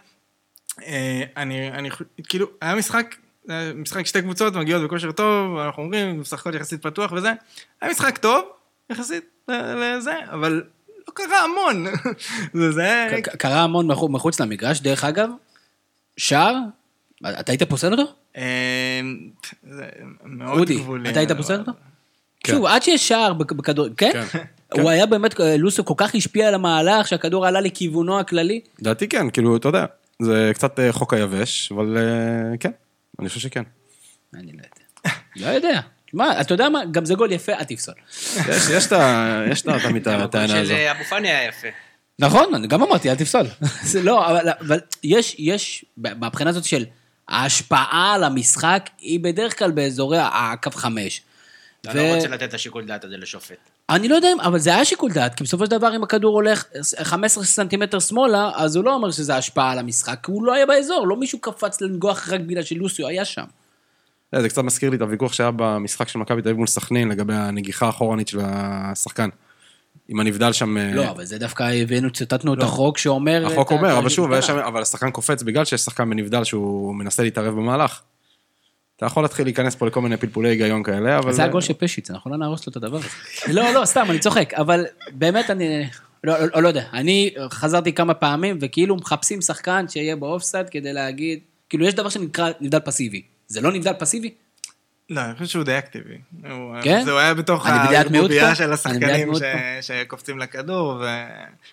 אני, 1.36 1.70
אני, 1.70 1.90
חו- 1.90 2.04
כאילו, 2.28 2.46
היה 2.60 2.74
משחק, 2.74 3.14
היה 3.48 3.72
משחק 3.74 4.06
שתי 4.06 4.22
קבוצות 4.22 4.54
מגיעות 4.54 4.82
בכושר 4.84 5.12
טוב, 5.12 5.58
אנחנו 5.58 5.82
אומרים, 5.82 6.20
משחקות 6.20 6.54
יחסית 6.54 6.82
פתוח 6.82 7.12
וזה, 7.12 7.32
היה 7.80 7.90
משחק 7.90 8.18
טוב, 8.18 8.44
יחסית 8.90 9.24
ל- 9.48 9.52
לזה, 9.96 10.14
אבל 10.30 10.62
לא 11.08 11.12
קרה 11.14 11.38
המון. 11.44 11.86
זה, 12.54 12.72
זה, 12.72 13.08
קרה 13.38 13.62
המון 13.62 13.90
מחו- 13.92 14.08
מחוץ 14.08 14.40
למגרש, 14.40 14.80
דרך 14.80 15.04
אגב, 15.04 15.28
שער, 16.16 16.54
אתה 17.40 17.52
היית 17.52 17.62
פוסל 17.62 17.92
אותו? 17.92 18.04
אה, 18.36 19.00
זה 19.70 19.84
מאוד 20.24 20.58
אודי, 20.58 20.76
גבולי. 20.78 21.10
אתה 21.10 21.18
היית 21.20 21.32
פוסל 21.32 21.58
אותו? 21.60 21.72
כן. 22.44 22.52
שוב, 22.52 22.66
עד 22.66 22.82
שיש 22.82 23.08
שער 23.08 23.32
בכ- 23.32 23.52
בכדור, 23.52 23.86
כן? 23.96 24.10
כן. 24.32 24.44
הוא 24.80 24.90
היה 24.90 25.06
באמת, 25.06 25.34
לוסו 25.58 25.84
כל 25.84 25.94
כך 25.96 26.14
השפיע 26.14 26.48
על 26.48 26.54
המהלך, 26.54 27.08
שהכדור 27.08 27.46
עלה 27.46 27.60
לכיוונו 27.60 28.20
הכללי. 28.20 28.60
לדעתי 28.78 29.08
כן, 29.08 29.30
כאילו, 29.30 29.56
אתה 29.56 29.68
יודע, 29.68 29.84
זה 30.22 30.50
קצת 30.54 30.78
אה, 30.80 30.92
חוק 30.92 31.14
היבש, 31.14 31.72
אבל 31.72 31.96
אה, 31.98 32.56
כן, 32.60 32.70
אני 33.20 33.28
חושב 33.28 33.40
שכן. 33.40 33.62
אני 34.34 34.52
לא 34.52 34.62
יודע. 34.62 35.16
לא 35.36 35.46
יודע. 35.46 35.80
מה, 36.12 36.40
אתה 36.40 36.54
יודע 36.54 36.68
מה, 36.68 36.84
גם 36.90 37.04
זה 37.04 37.14
גול 37.14 37.32
יפה, 37.32 37.52
אל 37.52 37.64
תפסול. 37.64 37.94
יש- 38.48 39.62
תמיד 39.82 40.08
את 40.08 40.20
הטענה 40.22 40.48
של 40.48 40.56
הזו. 40.56 40.72
אה, 40.74 40.90
אבו 40.92 41.04
פאני 41.04 41.28
היה 41.28 41.48
יפה. 41.48 41.68
נכון, 42.18 42.54
אני 42.54 42.66
גם 42.66 42.82
אמרתי, 42.82 43.10
אל 43.10 43.14
תפסול. 43.14 43.46
זה 43.92 44.02
לא, 44.02 44.30
אבל, 44.30 44.48
אבל 44.60 44.80
יש, 45.04 45.36
יש, 45.38 45.84
מהבחינה 45.96 46.50
הזאת 46.50 46.64
של 46.64 46.84
ההשפעה 47.28 48.12
על 48.14 48.24
המשחק, 48.24 48.90
היא 48.98 49.20
בדרך 49.20 49.58
כלל 49.58 49.70
באזורי 49.70 50.18
הקו 50.20 50.70
חמש. 50.70 51.22
אתה 51.80 51.90
ו- 51.90 51.94
לא 51.94 52.14
רוצה 52.14 52.28
לתת 52.28 52.42
את 52.42 52.54
השיקול 52.54 52.84
דעת 52.86 53.04
הזה 53.04 53.16
לשופט. 53.16 53.70
אני 53.90 54.08
לא 54.08 54.14
יודע, 54.14 54.28
אם- 54.32 54.40
אבל 54.40 54.58
זה 54.58 54.74
היה 54.74 54.84
שיקול 54.84 55.10
דעת, 55.12 55.34
כי 55.34 55.44
בסופו 55.44 55.64
של 55.64 55.70
דבר 55.70 55.96
אם 55.96 56.02
הכדור 56.02 56.34
הולך 56.34 56.64
15 57.02 57.44
סנטימטר 57.44 57.98
שמאלה, 58.00 58.50
אז 58.54 58.76
הוא 58.76 58.84
לא 58.84 58.94
אומר 58.94 59.10
שזה 59.10 59.36
השפעה 59.36 59.70
על 59.70 59.78
המשחק, 59.78 60.18
כי 60.22 60.30
הוא 60.32 60.44
לא 60.44 60.54
היה 60.54 60.66
באזור, 60.66 61.06
לא 61.08 61.16
מישהו 61.16 61.38
קפץ 61.38 61.80
לנגוח 61.80 62.28
רק 62.28 62.40
בגלל 62.40 62.62
שלוסיו 62.62 63.06
היה 63.06 63.24
שם. 63.24 63.44
אה, 64.34 64.42
זה 64.42 64.48
קצת 64.48 64.62
מזכיר 64.62 64.90
לי 64.90 64.96
את 64.96 65.00
הוויכוח 65.02 65.32
שהיה 65.32 65.50
במשחק 65.56 66.08
של 66.08 66.18
מכבי 66.18 66.42
תל 66.42 66.48
אביב 66.48 66.58
מול 66.58 66.66
סכנין 66.66 67.08
לגבי 67.08 67.34
הנגיחה 67.34 67.86
האחורנית 67.86 68.28
של 68.28 68.38
השחקן. 68.42 69.28
עם 70.08 70.20
הנבדל 70.20 70.52
שם... 70.52 70.76
אה, 70.78 70.90
לא, 70.94 71.10
אבל 71.10 71.24
זה 71.24 71.38
דווקא 71.38 71.62
הבאנו, 71.62 72.10
ציטטנו 72.10 72.54
את 72.54 72.58
לא. 72.58 72.64
החוק 72.64 72.98
שאומר... 72.98 73.46
החוק 73.46 73.72
את 73.72 73.78
אומר, 73.78 73.98
אבל 73.98 74.08
שוב, 74.08 74.32
את 74.32 74.42
שם- 74.42 74.56
אבל 74.58 74.82
השחקן 74.82 75.10
קופץ 75.10 75.42
בגלל 75.42 75.64
שיש 75.64 75.80
שחקן 75.80 76.10
בנבדל 76.10 76.44
שהוא 76.44 76.94
מנסה 76.94 77.22
להתערב 77.22 77.54
במהלך. 77.54 78.00
אתה 78.96 79.06
יכול 79.06 79.24
להתחיל 79.24 79.46
להיכנס 79.46 79.74
פה 79.74 79.86
לכל 79.86 80.00
מיני 80.00 80.16
פלפולי 80.16 80.48
היגיון 80.48 80.82
כאלה, 80.82 81.18
אבל... 81.18 81.32
זה 81.32 81.44
הגול 81.44 81.60
של 81.60 81.72
פשיץ, 81.72 82.10
אנחנו 82.10 82.30
לא 82.30 82.36
נהרוס 82.36 82.66
לו 82.66 82.70
את 82.70 82.76
הדבר 82.76 82.96
הזה. 82.96 83.08
לא, 83.48 83.70
לא, 83.70 83.84
סתם, 83.84 84.06
אני 84.10 84.18
צוחק, 84.18 84.54
אבל 84.54 84.86
באמת 85.12 85.50
אני... 85.50 85.84
לא, 86.24 86.34
לא, 86.38 86.62
לא 86.62 86.68
יודע, 86.68 86.84
אני 86.92 87.34
חזרתי 87.50 87.92
כמה 87.92 88.14
פעמים, 88.14 88.58
וכאילו 88.60 88.96
מחפשים 88.96 89.40
שחקן 89.40 89.88
שיהיה 89.88 90.16
באופסייד 90.16 90.70
כדי 90.70 90.92
להגיד, 90.92 91.38
כאילו 91.68 91.86
יש 91.86 91.94
דבר 91.94 92.08
שנקרא 92.08 92.50
נבדל 92.60 92.80
פסיבי. 92.80 93.22
זה 93.46 93.60
לא 93.60 93.72
נבדל 93.72 93.92
פסיבי? 93.98 94.30
לא, 95.10 95.20
אני 95.20 95.32
חושב 95.34 95.46
שהוא 95.46 95.64
די 95.64 95.78
אקטיבי. 95.78 96.18
הוא- 96.50 96.74
כן? 96.82 97.02
זה 97.04 97.10
הוא 97.10 97.18
היה 97.20 97.34
בתוך 97.34 97.66
פה? 98.48 98.54
של 98.54 98.72
השחקנים 98.72 99.28
ש- 99.34 99.40
שקופצים 99.86 100.38
לכדור, 100.38 101.02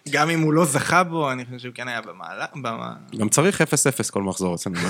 וגם 0.09 0.29
אם 0.29 0.41
הוא 0.41 0.53
לא 0.53 0.65
זכה 0.65 1.03
בו, 1.03 1.31
אני 1.31 1.45
חושב 1.45 1.57
שהוא 1.59 1.73
כן 1.75 1.87
היה 1.87 2.01
במעלה. 2.01 2.45
במה- 2.55 2.93
גם 3.17 3.29
צריך 3.29 3.61
0-0 3.61 4.09
כל 4.11 4.21
מחזור 4.23 4.55
אצלנו 4.55 4.75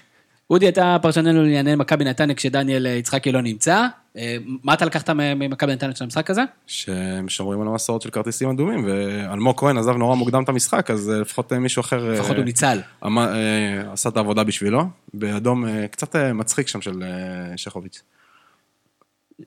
אודי, 0.50 0.68
אתה 0.68 0.96
פרשננו 1.02 1.42
לענייני 1.42 1.74
מכבי 1.74 2.04
נתניה 2.04 2.34
כשדניאל 2.36 2.86
יצחקי 2.86 3.32
לא 3.32 3.40
נמצא. 3.40 3.86
אה, 4.16 4.36
מה 4.62 4.74
אתה 4.74 4.84
לקחת 4.84 5.10
ממכבי 5.10 5.72
נתניה 5.72 5.96
של 5.96 6.04
המשחק 6.04 6.30
הזה? 6.30 6.42
שהם 6.66 7.28
שומרים 7.28 7.60
על 7.60 7.68
המסורת 7.68 8.02
של 8.02 8.10
כרטיסים 8.10 8.50
אדומים, 8.50 8.84
ואלמוג 8.84 9.60
כהן 9.60 9.78
עזב 9.78 9.96
נורא 9.96 10.14
מוקדם 10.14 10.42
את 10.42 10.48
המשחק, 10.48 10.90
אז 10.90 11.10
אה, 11.10 11.20
לפחות 11.20 11.52
אה, 11.52 11.58
מישהו 11.58 11.80
אחר... 11.80 12.08
אה, 12.08 12.12
לפחות 12.12 12.36
הוא 12.36 12.44
ניצל. 12.44 12.80
אה, 13.04 13.92
עשה 13.92 14.08
את 14.08 14.16
העבודה 14.16 14.44
בשבילו, 14.44 14.84
באדום 15.14 15.66
אה, 15.66 15.88
קצת 15.88 16.16
אה, 16.16 16.32
מצחיק 16.32 16.68
שם 16.68 16.80
של 16.80 17.02
אה, 17.02 17.56
שכוביץ'. 17.56 18.02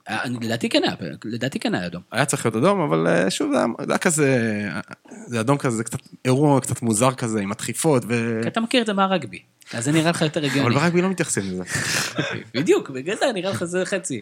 אה, 0.08 0.22
אני- 0.22 0.38
לדעתי 0.46 0.68
כן 0.68 0.82
היה, 0.84 0.92
לדעתי 1.24 1.58
כן 1.58 1.74
היה 1.74 1.86
אדום. 1.86 2.02
היה 2.12 2.24
צריך 2.24 2.46
להיות 2.46 2.56
אדום, 2.56 2.80
אבל 2.80 3.06
אה, 3.06 3.30
שוב, 3.30 3.52
זה 3.52 3.58
היה- 3.58 3.66
זה 3.86 3.92
היה 3.92 3.98
כזה, 3.98 4.68
זה 5.26 5.40
אדום 5.40 5.58
כזה, 5.58 5.76
זה 5.76 5.84
קצת 5.84 5.98
אירוע 6.24 6.60
קצת 6.60 6.82
מוזר 6.82 7.12
כזה, 7.14 7.40
עם 7.40 7.52
הדחיפות, 7.52 8.04
ו... 8.08 8.38
כי 8.42 8.48
אתה 8.48 8.60
מכיר 8.60 8.80
את 8.80 8.86
זה 8.86 8.92
מהרגבי, 8.92 9.42
אז 9.74 9.84
זה 9.84 9.92
נראה 9.92 10.10
לך 10.10 10.20
יותר 10.22 10.40
אבל 10.40 10.48
הגיוני. 10.48 10.74
ברגבי 10.74 11.02
לא 11.02 11.08
מתייחסים 11.10 11.44
לזה. 11.46 11.62
בדיוק, 12.54 12.90
בגלל 12.90 13.16
זה 13.16 13.24
נראה 13.34 13.50
לך 13.50 13.64
זה 13.64 13.84
חצי. 13.84 14.20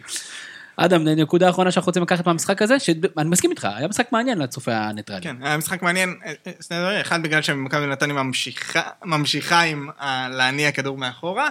אדם, 0.79 1.03
נקודה 1.07 1.49
אחרונה 1.49 1.71
שאנחנו 1.71 1.89
רוצים 1.89 2.03
לקחת 2.03 2.25
מהמשחק 2.25 2.61
הזה, 2.61 2.79
שאני 2.79 2.99
מסכים 3.29 3.51
איתך, 3.51 3.67
היה 3.75 3.87
משחק 3.87 4.11
מעניין 4.11 4.37
לצופה 4.37 4.75
הניטרלי. 4.75 5.21
כן, 5.21 5.35
היה 5.41 5.57
משחק 5.57 5.81
מעניין, 5.81 6.15
אה, 6.25 6.33
אה, 6.47 6.51
שני 6.61 6.77
דברים, 6.79 6.99
אחד 7.01 7.23
בגלל 7.23 7.41
שמכבי 7.41 7.87
נתניה 7.87 8.13
ממשיכה, 8.23 8.81
ממשיכה 9.05 9.61
עם 9.61 9.89
להניע 10.31 10.71
כדור 10.71 10.97
מאחורה, 10.97 11.43
אה, 11.45 11.49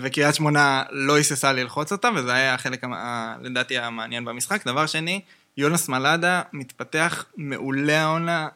וקריית 0.00 0.34
שמונה 0.34 0.82
לא 0.90 1.16
היססה 1.16 1.52
ללחוץ 1.52 1.92
אותה, 1.92 2.08
וזה 2.16 2.32
היה 2.34 2.54
החלק, 2.54 2.84
ה- 2.84 3.36
לדעתי, 3.42 3.78
המעניין 3.78 4.24
במשחק. 4.24 4.66
דבר 4.66 4.86
שני, 4.86 5.20
יונס 5.56 5.88
מלאדה 5.88 6.42
מתפתח 6.52 7.24
מעולה 7.36 8.02
העונה, 8.02 8.48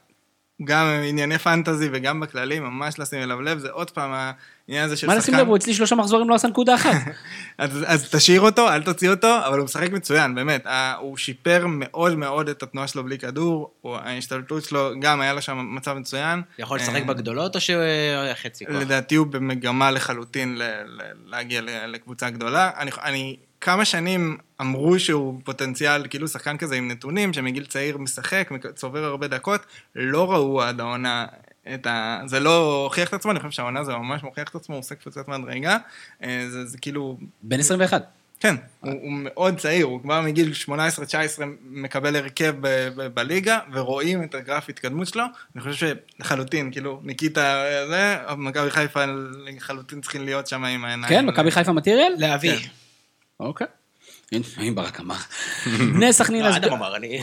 גם 0.64 0.86
ענייני 1.08 1.38
פנטזי 1.38 1.88
וגם 1.92 2.20
בכללי, 2.20 2.60
ממש 2.60 2.98
לשים 2.98 3.22
אליו 3.22 3.40
לב, 3.40 3.58
זה 3.58 3.70
עוד 3.70 3.90
פעם 3.90 4.10
העניין 4.12 4.84
הזה 4.84 4.96
של 4.96 5.06
מה 5.06 5.14
לשים 5.14 5.34
לב, 5.34 5.48
הוא 5.48 5.56
אצלי 5.56 5.74
שלושה 5.74 5.94
מחזורים 5.94 6.28
לא 6.28 6.34
עשה 6.34 6.48
נקודה 6.48 6.74
אחת. 6.74 6.92
אז, 7.58 7.84
אז 7.86 8.10
תשאיר 8.10 8.40
אותו, 8.40 8.68
אל 8.68 8.82
תוציא 8.82 9.10
אותו, 9.10 9.38
אבל 9.46 9.58
הוא 9.58 9.64
משחק 9.64 9.90
מצוין, 9.92 10.34
באמת. 10.34 10.66
הוא 11.00 11.16
שיפר 11.16 11.64
מאוד 11.68 12.14
מאוד 12.14 12.48
את 12.48 12.62
התנועה 12.62 12.86
שלו 12.86 13.04
בלי 13.04 13.18
כדור, 13.18 13.74
ההשתלטות 13.84 14.64
שלו, 14.64 14.90
גם 15.00 15.20
היה 15.20 15.32
לו 15.32 15.42
שם 15.42 15.66
מצב 15.74 15.92
מצוין. 15.92 16.42
יכול 16.58 16.78
לשחק 16.78 16.96
אה, 16.96 17.04
בגדולות 17.04 17.54
או 17.54 17.60
שהוא 17.60 17.80
היה 17.80 18.34
חצי 18.34 18.66
כוח? 18.66 18.74
לדעתי 18.76 19.14
הוא 19.14 19.26
במגמה 19.26 19.90
לחלוטין 19.90 20.58
ל- 20.58 20.62
ל- 20.86 21.00
להגיע 21.26 21.60
ל- 21.60 21.86
לקבוצה 21.86 22.30
גדולה. 22.30 22.70
אני, 22.76 22.90
אני, 23.04 23.36
כמה 23.60 23.84
שנים 23.84 24.36
אמרו 24.60 24.98
שהוא 24.98 25.40
פוטנציאל, 25.44 26.06
כאילו 26.08 26.28
שחקן 26.28 26.56
כזה 26.56 26.74
עם 26.74 26.88
נתונים, 26.88 27.32
שמגיל 27.32 27.64
צעיר 27.64 27.98
משחק, 27.98 28.50
צובר 28.74 29.04
הרבה 29.04 29.28
דקות, 29.28 29.60
לא 29.94 30.32
ראו 30.32 30.62
עד 30.62 30.80
העונה 30.80 31.26
את 31.74 31.86
ה... 31.86 32.20
זה 32.26 32.40
לא 32.40 32.82
הוכיח 32.84 33.08
את 33.08 33.14
עצמו, 33.14 33.30
אני 33.30 33.40
חושב 33.40 33.50
שהעונה 33.50 33.84
זה 33.84 33.92
ממש 33.92 34.22
מוכיח 34.22 34.48
את 34.48 34.54
עצמו, 34.54 34.74
הוא 34.74 34.80
עושה 34.80 34.94
קבוצת 34.94 35.28
מדרגה. 35.28 35.76
אה, 36.22 36.46
זה, 36.48 36.66
זה 36.66 36.78
כאילו 36.78 37.18
בן 37.42 37.60
21. 37.60 38.02
כן, 38.40 38.54
הוא, 38.80 38.92
הוא 38.92 39.12
מאוד 39.12 39.58
צעיר, 39.58 39.86
הוא 39.86 40.00
כבר 40.02 40.20
מגיל 40.20 40.52
18-19 40.68 40.70
מקבל 41.70 42.16
הרכב 42.16 42.54
ב- 42.60 42.88
ב- 42.96 43.06
בליגה, 43.06 43.58
ורואים 43.72 44.22
את 44.22 44.34
הגרף 44.34 44.68
התקדמות 44.68 45.08
שלו. 45.08 45.24
אני 45.54 45.62
חושב 45.62 45.96
שלחלוטין, 46.18 46.72
כאילו, 46.72 47.00
ניקיטה 47.04 47.64
זה, 47.88 48.16
מכבי 48.36 48.70
חיפה 48.70 49.04
לחלוטין 49.46 50.00
צריכים 50.00 50.24
להיות 50.24 50.46
שם 50.46 50.64
עם 50.64 50.84
העיניים. 50.84 51.08
כן, 51.08 51.26
מכבי 51.26 51.50
חיפה 51.50 51.72
מטריאל? 51.72 52.12
להביא. 52.18 52.56
כן. 52.56 52.68
אוקיי. 53.40 53.66
הנה 54.32 54.72
ברק 54.74 55.00
אמר. 55.00 55.16
בני 55.94 56.12
סכנין 56.12 56.44
לא, 56.44 56.50
אשדוד. 56.50 56.64
אדם 56.64 56.72
אמר, 56.72 56.96
אני... 56.96 57.20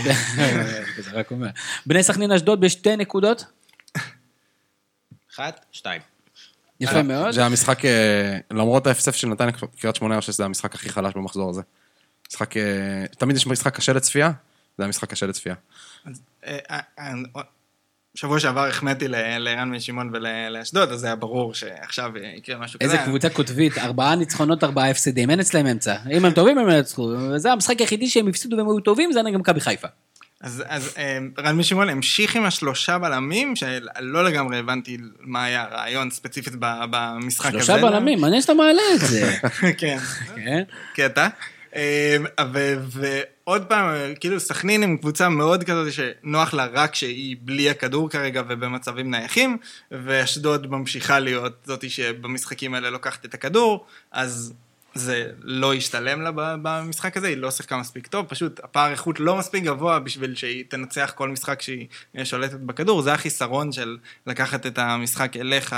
זה 1.06 1.12
רק 1.12 1.32
אומר. 1.32 1.48
בני 1.86 2.04
סכנין 2.04 2.32
אשדוד 2.32 2.62
בשתי 2.62 2.96
נקודות. 2.96 3.46
אחת, 5.34 5.66
שתיים. 5.72 6.02
יפה 6.80 7.04
מאוד. 7.04 7.32
זה 7.32 7.46
המשחק, 7.46 7.86
אה, 7.86 8.38
למרות 8.52 8.88
ה-0-0 8.88 9.12
של 9.12 9.28
נתניה 9.28 9.52
קריית 9.80 9.96
שמונה, 9.96 10.14
אני 10.14 10.22
חושב 10.22 10.34
שזה 10.34 10.46
המשחק 10.46 10.76
הכי 10.76 10.90
חלש 10.90 11.14
במחזור 11.14 11.50
הזה. 11.50 11.62
משחק, 12.30 12.58
אה, 12.58 13.06
תמיד 13.18 13.36
יש 13.36 13.48
משחק 13.48 13.76
קשה 13.76 13.94
לצפייה, 13.94 14.32
זה 14.78 14.84
המשחק 14.84 15.10
קשה 15.10 15.26
לצפייה. 15.26 15.56
שבוע 18.16 18.40
שעבר 18.40 18.66
החמאתי 18.68 19.08
לערן 19.08 19.72
בן 19.72 19.80
שמעון 19.80 20.10
ולאשדוד, 20.14 20.92
אז 20.92 21.04
היה 21.04 21.16
ברור 21.16 21.54
שעכשיו 21.54 22.12
יקרה 22.38 22.58
משהו 22.58 22.80
כזה. 22.80 22.92
איזה 22.92 23.04
קבוצה 23.06 23.30
קוטבית, 23.30 23.78
ארבעה 23.78 24.16
ניצחונות, 24.16 24.64
ארבעה 24.64 24.90
הפסדים, 24.90 25.30
אין 25.30 25.40
אצלם 25.40 25.66
אמצע. 25.66 25.96
אם 26.12 26.26
הם 26.26 26.32
טובים, 26.32 26.58
הם 26.58 26.70
ינצחו. 26.70 27.02
וזה 27.02 27.52
המשחק 27.52 27.80
היחידי 27.80 28.08
שהם 28.08 28.28
הפסידו 28.28 28.58
והם 28.58 28.68
היו 28.68 28.80
טובים, 28.80 29.12
זה 29.12 29.20
היה 29.20 29.32
גם 29.32 29.40
מכבי 29.40 29.60
חיפה. 29.60 29.88
אז, 30.42 30.64
אז 30.68 30.94
אה, 30.98 31.18
רן 31.40 31.58
בן 31.58 31.64
שמעון 31.64 31.90
המשיך 31.90 32.36
עם 32.36 32.46
השלושה 32.46 32.98
בלמים, 32.98 33.56
שלא 33.56 34.26
לגמרי 34.26 34.58
הבנתי 34.58 34.98
מה 35.20 35.44
היה 35.44 35.64
הרעיון 35.64 36.10
ספציפית 36.12 36.54
במשחק 36.60 37.56
הזה. 37.56 37.66
שלושה 37.66 37.82
בלמים, 37.82 38.22
מעניין 38.22 38.42
שאתה 38.42 38.54
מעלה 38.54 38.82
את 38.96 39.00
זה. 39.00 39.34
כן. 39.80 39.98
כן? 40.36 40.64
קטע. 40.96 41.28
ו- 42.54 42.76
ועוד 42.90 43.66
פעם, 43.66 44.16
כאילו 44.20 44.40
סכנין 44.40 44.84
עם 44.84 44.98
קבוצה 44.98 45.30
מאוד 45.30 45.64
כזאת 45.64 45.94
שנוח 45.94 46.54
לה 46.54 46.66
רק 46.66 46.96
שהיא 46.96 47.38
בלי 47.42 47.70
הכדור 47.70 48.10
כרגע 48.10 48.42
ובמצבים 48.48 49.12
נייחים, 49.12 49.58
ואשדוד 49.92 50.68
ממשיכה 50.72 51.20
להיות 51.20 51.54
זאתי 51.66 51.90
שבמשחקים 51.90 52.74
האלה 52.74 52.90
לוקחת 52.90 53.26
את 53.26 53.34
הכדור, 53.34 53.86
אז 54.12 54.54
זה 54.96 55.32
לא 55.42 55.76
ישתלם 55.76 56.22
לה 56.22 56.32
במשחק 56.36 57.18
הזה, 57.18 57.28
היא 57.28 57.38
לא 57.38 57.52
שיחקה 57.52 57.78
מספיק 57.78 58.08
טוב, 58.08 58.26
פשוט 58.26 58.60
הפער 58.64 58.92
איכות 58.92 59.20
לא 59.20 59.36
מספיק 59.38 59.64
גבוה 59.64 60.00
בשביל 60.00 60.36
שהיא 60.36 60.64
תנצח 60.68 61.14
כל 61.16 61.30
משחק 61.30 61.62
שהיא 61.62 61.88
שולטת 62.24 62.60
בכדור, 62.60 63.02
זה 63.02 63.14
החיסרון 63.14 63.72
של 63.72 63.98
לקחת 64.28 64.66
את 64.66 64.78
המשחק 64.78 65.38
אליך, 65.38 65.76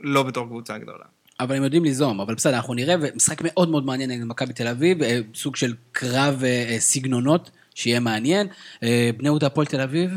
לא 0.00 0.22
בתור 0.22 0.46
קבוצה 0.46 0.78
גדולה. 0.78 1.04
אבל 1.40 1.56
הם 1.56 1.64
יודעים 1.64 1.84
ליזום, 1.84 2.20
אבל 2.20 2.34
בסדר, 2.34 2.56
אנחנו 2.56 2.74
נראה, 2.74 2.94
ומשחק 3.00 3.38
מאוד 3.44 3.68
מאוד 3.68 3.86
מעניין 3.86 4.10
נגד 4.10 4.24
מכבי 4.24 4.52
תל 4.52 4.68
אביב, 4.68 5.02
אה, 5.02 5.18
סוג 5.34 5.56
של 5.56 5.74
קרב 5.92 6.42
אה, 6.44 6.66
אה, 6.68 6.76
סגנונות, 6.80 7.50
שיהיה 7.74 8.00
מעניין. 8.00 8.46
בני 8.82 9.28
יהודה 9.28 9.46
הפועל 9.46 9.66
תל 9.66 9.80
אביב, 9.80 10.10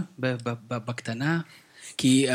בקטנה. 0.68 1.40
כי 1.98 2.28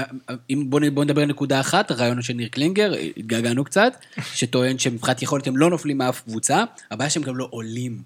אם 0.51 0.71
בוא, 0.71 0.81
נ- 0.81 0.95
בוא 0.95 1.05
נדבר 1.05 1.23
על 1.23 1.29
נקודה 1.29 1.61
אחת, 1.61 1.91
הרעיון 1.91 2.23
של 2.23 2.33
ניר 2.35 2.49
קלינגר, 2.49 2.93
התגעגענו 3.17 3.65
קצת, 3.65 3.97
שטוען 4.35 4.79
שמבחינת 4.79 5.23
יכולת 5.23 5.47
הם 5.47 5.57
לא 5.57 5.71
נופלים 5.71 5.99
מאף 5.99 6.21
קבוצה, 6.21 6.65
הבעיה 6.91 7.11
שהם 7.11 7.23
גם 7.23 7.37
לא 7.37 7.49
עולים. 7.51 8.03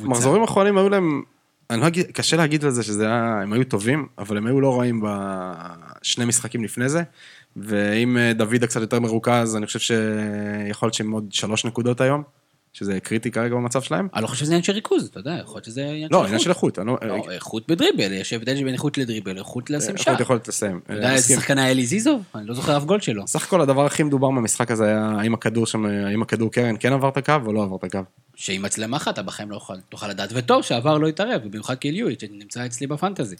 מחזורים 0.08 0.42
אחרונים 0.42 0.78
היו 0.78 0.88
להם, 0.88 1.22
אני 1.70 1.80
לא 1.80 1.86
אגיד, 1.86 2.06
קשה 2.12 2.36
להגיד 2.36 2.64
על 2.64 2.70
זה 2.70 2.82
שזה 2.82 3.06
היה, 3.06 3.40
הם 3.42 3.52
היו 3.52 3.64
טובים, 3.64 4.06
אבל 4.18 4.36
הם 4.36 4.46
היו 4.46 4.60
לא 4.60 4.78
רעים 4.80 5.02
בשני 5.04 6.24
משחקים 6.24 6.64
לפני 6.64 6.88
זה, 6.88 7.02
ואם 7.56 8.16
אה, 8.18 8.32
דוידה 8.32 8.66
קצת 8.66 8.80
יותר 8.80 9.00
מרוכז, 9.00 9.56
אני 9.56 9.66
חושב 9.66 9.78
שיכול 9.78 10.86
להיות 10.86 10.94
שהם 10.94 11.10
עוד 11.10 11.32
שלוש 11.32 11.64
נקודות 11.64 12.00
היום, 12.00 12.22
שזה 12.76 13.00
קריטי 13.00 13.30
כרגע 13.30 13.54
במצב 13.54 13.82
שלהם. 13.82 14.08
אני 14.14 14.22
לא 14.22 14.26
חושב 14.26 14.40
שזה 14.40 14.52
עניין 14.52 14.62
של 14.62 14.72
ריכוז, 14.72 15.06
אתה 15.06 15.20
יודע, 15.20 15.36
יכול 15.40 15.54
להיות 15.56 15.64
שזה 15.64 15.84
עניין 15.84 16.08
לא, 16.12 16.18
של 16.18 16.24
עניין 16.24 16.40
של 16.40 16.50
איכות, 16.50 16.78
לא... 16.78 16.98
לא, 17.02 17.30
איכות 17.30 17.68
בדריבל, 17.68 18.12
יש 18.12 18.32
הבדל 18.32 18.64
בין 18.64 18.74
איכות 18.74 18.98
לדריבל, 18.98 19.38
איכות 19.38 19.70
לשים 19.70 19.96
שער. 19.96 20.12
איכות 20.12 20.20
יכולת 20.20 20.48
לסיים. 20.48 20.80
אתה 20.84 20.92
יודע 20.92 21.12
איזה. 21.12 21.34
שחקן 21.34 21.58
היה 21.58 21.70
אלי 21.70 21.86
זיזוב? 21.86 22.22
אני 22.34 22.46
לא 22.46 22.54
זוכר 22.54 22.76
אף 22.76 22.84
גול 22.84 23.00
שלו. 23.00 23.26
סך 23.26 23.44
הכל 23.44 23.60
הדבר 23.60 23.86
הכי 23.86 24.02
מדובר 24.02 24.28
במשחק 24.28 24.70
הזה 24.70 24.84
היה 24.84 25.12
האם 25.18 25.34
הכדור 25.34 25.66
שם, 25.66 25.86
האם 25.86 26.22
הכדור 26.22 26.52
קרן 26.52 26.74
כן 26.80 26.92
עבר 26.92 27.08
את 27.08 27.16
הקו 27.16 27.34
או 27.46 27.52
לא 27.52 27.62
עבר 27.62 27.76
את 27.76 27.84
הקו. 27.84 28.00
שעם 28.34 28.62
מצלמה 28.62 28.96
אחת 28.96 29.14
אתה 29.14 29.22
בחיים 29.22 29.50
לא 29.50 29.60
תוכל 29.88 30.08
לדעת, 30.08 30.30
וטוב 30.34 30.62
שעבר 30.62 30.98
לא 30.98 31.06
יתערב, 31.06 31.40
ובמיוחד 31.44 31.74
קיליואיץ' 31.74 32.20
שנמצא 32.20 32.66
אצלי 32.66 32.86
בפנטזי. 32.86 33.36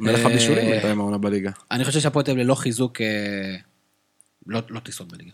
מלך 0.00 0.20
אה, 0.20 0.26
הבישולים 0.26 0.70
בינתיים 0.70 1.00
העונה 1.00 1.18
בליגה. 1.18 1.50
אני 1.70 1.84
חושב 1.84 2.00
שהפועל 2.00 2.24
תל 2.24 2.30
אביב 2.30 2.44
ללא 2.44 2.54
חיזוק, 2.54 3.00
אה, 3.00 3.56
לא 4.46 4.60
לא 4.68 4.80
תשרוד 4.84 5.12
בליגה. 5.12 5.30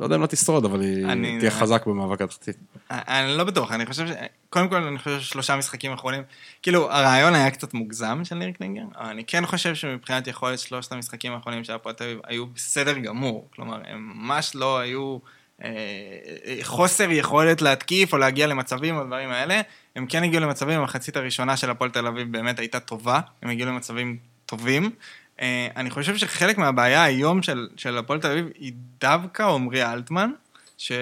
לא 0.00 0.06
יודע 0.06 0.16
אם 0.16 0.20
לא 0.20 0.26
תשרוד, 0.26 0.64
אבל 0.64 0.80
היא 0.80 1.38
תהיה 1.38 1.50
חזק 1.50 1.86
במאבק 1.86 2.20
התחתית. 2.20 2.56
אני 2.90 3.36
לא 3.38 3.44
בטוח, 3.44 3.72
אני 3.72 3.86
חושב 3.86 4.06
ש... 4.06 4.10
קודם 4.50 4.68
כל, 4.68 4.76
אני 4.76 4.98
חושב 4.98 5.20
ששלושה 5.20 5.56
משחקים 5.56 5.92
אחרונים, 5.92 6.22
כאילו, 6.62 6.92
הרעיון 6.92 7.34
היה 7.34 7.50
קצת 7.50 7.74
מוגזם 7.74 8.24
של 8.24 8.34
ניר 8.34 8.50
קלינגר, 8.50 8.82
אבל 8.98 9.06
אני 9.06 9.24
כן 9.24 9.46
חושב 9.46 9.74
שמבחינת 9.74 10.26
יכולת 10.26 10.58
שלושת 10.58 10.92
המשחקים 10.92 11.32
האחרונים 11.32 11.64
של 11.64 11.72
הפועל 11.72 11.94
תל 11.94 12.04
אביב 12.04 12.18
היו 12.26 12.46
בסדר 12.46 12.98
גמור. 12.98 13.48
כלומר, 13.54 13.80
הם 13.86 14.12
ממש 14.14 14.52
לא 14.54 14.78
היו 14.78 15.18
אה, 15.64 15.70
חוסר 16.62 17.10
יכולת 17.10 17.62
להתקיף 17.62 18.12
או 18.12 18.18
להגיע 18.18 18.46
למצבים 18.46 18.96
או 18.96 19.04
דברים 19.04 19.30
האלה. 19.30 19.60
הם 19.96 20.06
כן 20.06 20.24
הגיעו 20.24 20.42
למצבים, 20.42 20.80
המחצית 20.80 21.16
הראשונה 21.16 21.56
של 21.56 21.70
הפועל 21.70 21.90
תל 21.90 22.06
אביב 22.06 22.32
באמת 22.32 22.58
הייתה 22.58 22.80
טובה, 22.80 23.20
הם 23.42 23.50
הגיעו 23.50 23.68
למצבים 23.68 24.16
טובים. 24.46 24.90
אה, 25.40 25.68
אני 25.76 25.90
חושב 25.90 26.16
שחלק 26.16 26.58
מהבעיה 26.58 27.04
היום 27.04 27.42
של, 27.42 27.68
של 27.76 27.98
הפועל 27.98 28.20
תל 28.20 28.30
אביב 28.30 28.46
היא 28.58 28.72
דווקא 29.00 29.42
עמרי 29.42 29.92
אלטמן, 29.92 30.30
ש... 30.78 30.92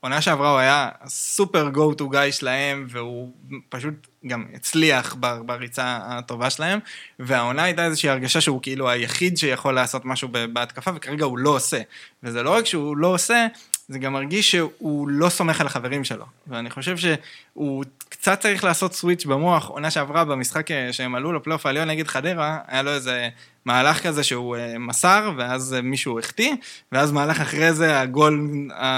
עונה 0.00 0.20
שעברה 0.20 0.50
הוא 0.50 0.58
היה 0.58 0.88
סופר 1.06 1.68
גו 1.68 1.94
טו 1.94 2.08
גיא 2.08 2.30
שלהם, 2.30 2.86
והוא 2.88 3.32
פשוט 3.68 4.06
גם 4.26 4.44
הצליח 4.54 5.16
בריצה 5.46 5.98
הטובה 6.02 6.50
שלהם, 6.50 6.78
והעונה 7.18 7.62
הייתה 7.62 7.84
איזושהי 7.84 8.08
הרגשה 8.08 8.40
שהוא 8.40 8.62
כאילו 8.62 8.88
היחיד 8.88 9.38
שיכול 9.38 9.74
לעשות 9.74 10.04
משהו 10.04 10.28
בהתקפה, 10.52 10.90
וכרגע 10.94 11.24
הוא 11.24 11.38
לא 11.38 11.50
עושה. 11.50 11.80
וזה 12.22 12.42
לא 12.42 12.54
רק 12.54 12.66
שהוא 12.66 12.96
לא 12.96 13.06
עושה, 13.06 13.46
זה 13.88 13.98
גם 13.98 14.12
מרגיש 14.12 14.50
שהוא 14.50 15.08
לא 15.08 15.28
סומך 15.28 15.60
על 15.60 15.66
החברים 15.66 16.04
שלו. 16.04 16.24
ואני 16.46 16.70
חושב 16.70 16.96
שהוא 16.96 17.84
קצת 18.08 18.40
צריך 18.40 18.64
לעשות 18.64 18.92
סוויץ' 18.92 19.24
במוח. 19.24 19.68
עונה 19.68 19.90
שעברה 19.90 20.24
במשחק 20.24 20.70
אה, 20.70 20.92
שהם 20.92 21.14
עלו 21.14 21.32
לפלייאוף 21.32 21.66
העליון 21.66 21.90
נגד 21.90 22.06
חדרה, 22.06 22.58
היה 22.66 22.82
לו 22.82 22.90
איזה 22.90 23.28
מהלך 23.64 24.06
כזה 24.06 24.24
שהוא 24.24 24.56
אה, 24.56 24.78
מסר, 24.78 25.32
ואז 25.36 25.74
אה, 25.74 25.82
מישהו 25.82 26.18
החטיא, 26.18 26.54
ואז 26.92 27.12
מהלך 27.12 27.40
אחרי 27.40 27.72
זה, 27.72 28.00
הגול 28.00 28.50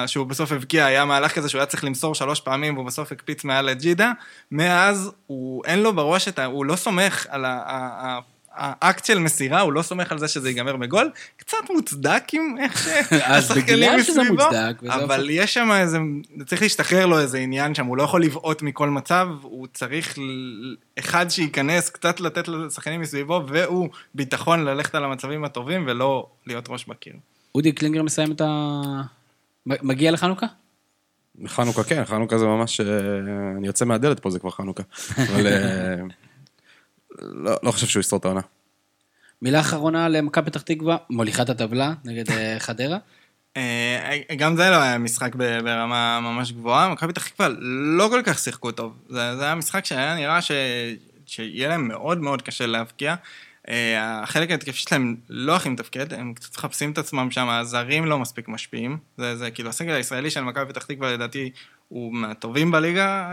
שהוא 0.07 0.27
בסוף 0.27 0.53
הבקיע, 0.53 0.87
היה 0.87 1.05
מהלך 1.05 1.33
כזה 1.33 1.49
שהוא 1.49 1.59
היה 1.59 1.67
צריך 1.67 1.85
למסור 1.85 2.15
שלוש 2.15 2.41
פעמים, 2.41 2.75
והוא 2.75 2.87
בסוף 2.87 3.13
הקפיץ 3.13 3.45
מעל 3.45 3.65
לג'ידה. 3.65 4.13
מאז, 4.53 5.11
הוא, 5.27 5.65
אין 5.65 5.79
לו 5.79 5.93
בראש 5.93 6.29
את 6.29 6.39
ה... 6.39 6.45
הוא 6.45 6.65
לא 6.65 6.77
סומך 6.77 7.27
על 7.29 7.45
ה... 7.45 8.19
האקט 8.59 9.05
של 9.05 9.19
מסירה, 9.19 9.61
הוא 9.61 9.73
לא 9.73 9.83
סומך 9.83 10.13
על 10.13 10.19
זה 10.19 10.29
שזה 10.29 10.49
ייגמר 10.49 10.77
בגול, 10.77 11.11
קצת 11.37 11.57
מוצדק 11.71 12.23
עם 12.33 12.57
איך 12.61 12.85
שהשחקנים 12.85 13.65
בגלל 13.79 14.03
שזה 14.03 14.23
מסביבו, 14.23 14.45
אבל 14.89 15.31
יש 15.31 15.55
שם 15.55 15.71
איזה, 15.73 15.99
צריך 16.47 16.63
להשתחרר 16.63 17.07
לו 17.07 17.19
איזה 17.19 17.39
עניין 17.39 17.75
שם, 17.75 17.87
הוא 17.87 17.97
לא 17.97 18.03
יכול 18.03 18.23
לבעוט 18.23 18.63
מכל 18.63 18.89
מצב, 18.89 19.29
הוא 19.43 19.67
צריך 19.75 20.19
אחד 20.99 21.29
שייכנס, 21.29 21.91
קצת 21.91 22.21
לתת 22.21 22.49
לשחקנים 22.49 23.01
מסביבו, 23.01 23.43
והוא 23.49 23.89
ביטחון 24.15 24.65
ללכת 24.65 24.95
על 24.95 25.05
המצבים 25.05 25.45
הטובים 25.45 25.85
ולא 25.87 26.27
להיות 26.47 26.69
ראש 26.69 26.85
בקיר. 26.87 27.13
אודי 27.55 27.73
קלינגר 27.73 28.03
מסיים 28.03 28.33
את 28.33 28.41
ה... 28.41 28.83
מגיע 29.67 30.11
לחנוכה? 30.11 30.47
חנוכה 31.47 31.85
כן, 31.85 32.05
חנוכה 32.05 32.39
זה 32.39 32.47
ממש, 32.47 32.81
אה, 32.81 32.87
אני 33.59 33.67
יוצא 33.67 33.85
מהדלת 33.85 34.21
פה, 34.21 34.31
זה 34.31 34.39
כבר 34.39 34.51
חנוכה. 34.51 34.83
אבל 35.33 35.47
אה, 35.47 35.95
לא 37.19 37.57
לא 37.63 37.71
חושב 37.71 37.87
שהוא 37.87 38.01
יסתור 38.01 38.19
את 38.19 38.25
העונה. 38.25 38.41
מילה 39.43 39.61
אחרונה 39.61 40.09
למכבי 40.09 40.51
פתח 40.51 40.63
תקווה, 40.63 40.97
מוליכת 41.11 41.49
הטבלה 41.49 41.93
נגד 42.05 42.31
אה, 42.31 42.57
חדרה. 42.59 42.99
אה, 43.57 44.19
גם 44.37 44.57
זה 44.57 44.71
לא 44.71 44.77
היה 44.77 44.99
משחק 44.99 45.35
ב- 45.35 45.61
ברמה 45.61 46.21
ממש 46.23 46.53
גבוהה, 46.53 46.89
מכבי 46.89 47.13
פתח 47.13 47.29
תקווה 47.29 47.49
לא 47.61 48.09
כל 48.11 48.23
כך 48.25 48.39
שיחקו 48.39 48.73
טוב. 48.73 48.97
זה, 49.09 49.37
זה 49.37 49.45
היה 49.45 49.55
משחק 49.55 49.85
שהיה 49.85 50.15
נראה 50.15 50.43
ש, 50.43 50.51
שיהיה 51.27 51.69
להם 51.69 51.89
מאוד 51.89 52.19
מאוד 52.19 52.43
קשה 52.43 52.67
להבקיע. 52.67 53.15
אה, 53.69 54.23
החלק 54.23 54.51
ההתקפי 54.51 54.79
שלהם 54.79 55.17
לא 55.29 55.57
הכי 55.57 55.69
מתפקד, 55.69 56.15
הם 56.15 56.35
קצת 56.35 56.57
מחפשים 56.57 56.91
את 56.91 56.99
עצמם 56.99 57.31
שם, 57.31 57.49
הזרים 57.49 58.05
לא 58.05 58.19
מספיק 58.19 58.49
משפיעים. 58.49 58.99
זה, 59.17 59.37
זה 59.37 59.51
כאילו 59.51 59.69
הסגל 59.69 59.93
הישראלי 59.93 60.31
של 60.31 60.41
מכבי 60.41 60.67
פתח 60.73 60.85
תקווה 60.85 61.13
לדעתי 61.13 61.51
הוא 61.89 62.15
מהטובים 62.15 62.71
בליגה 62.71 63.33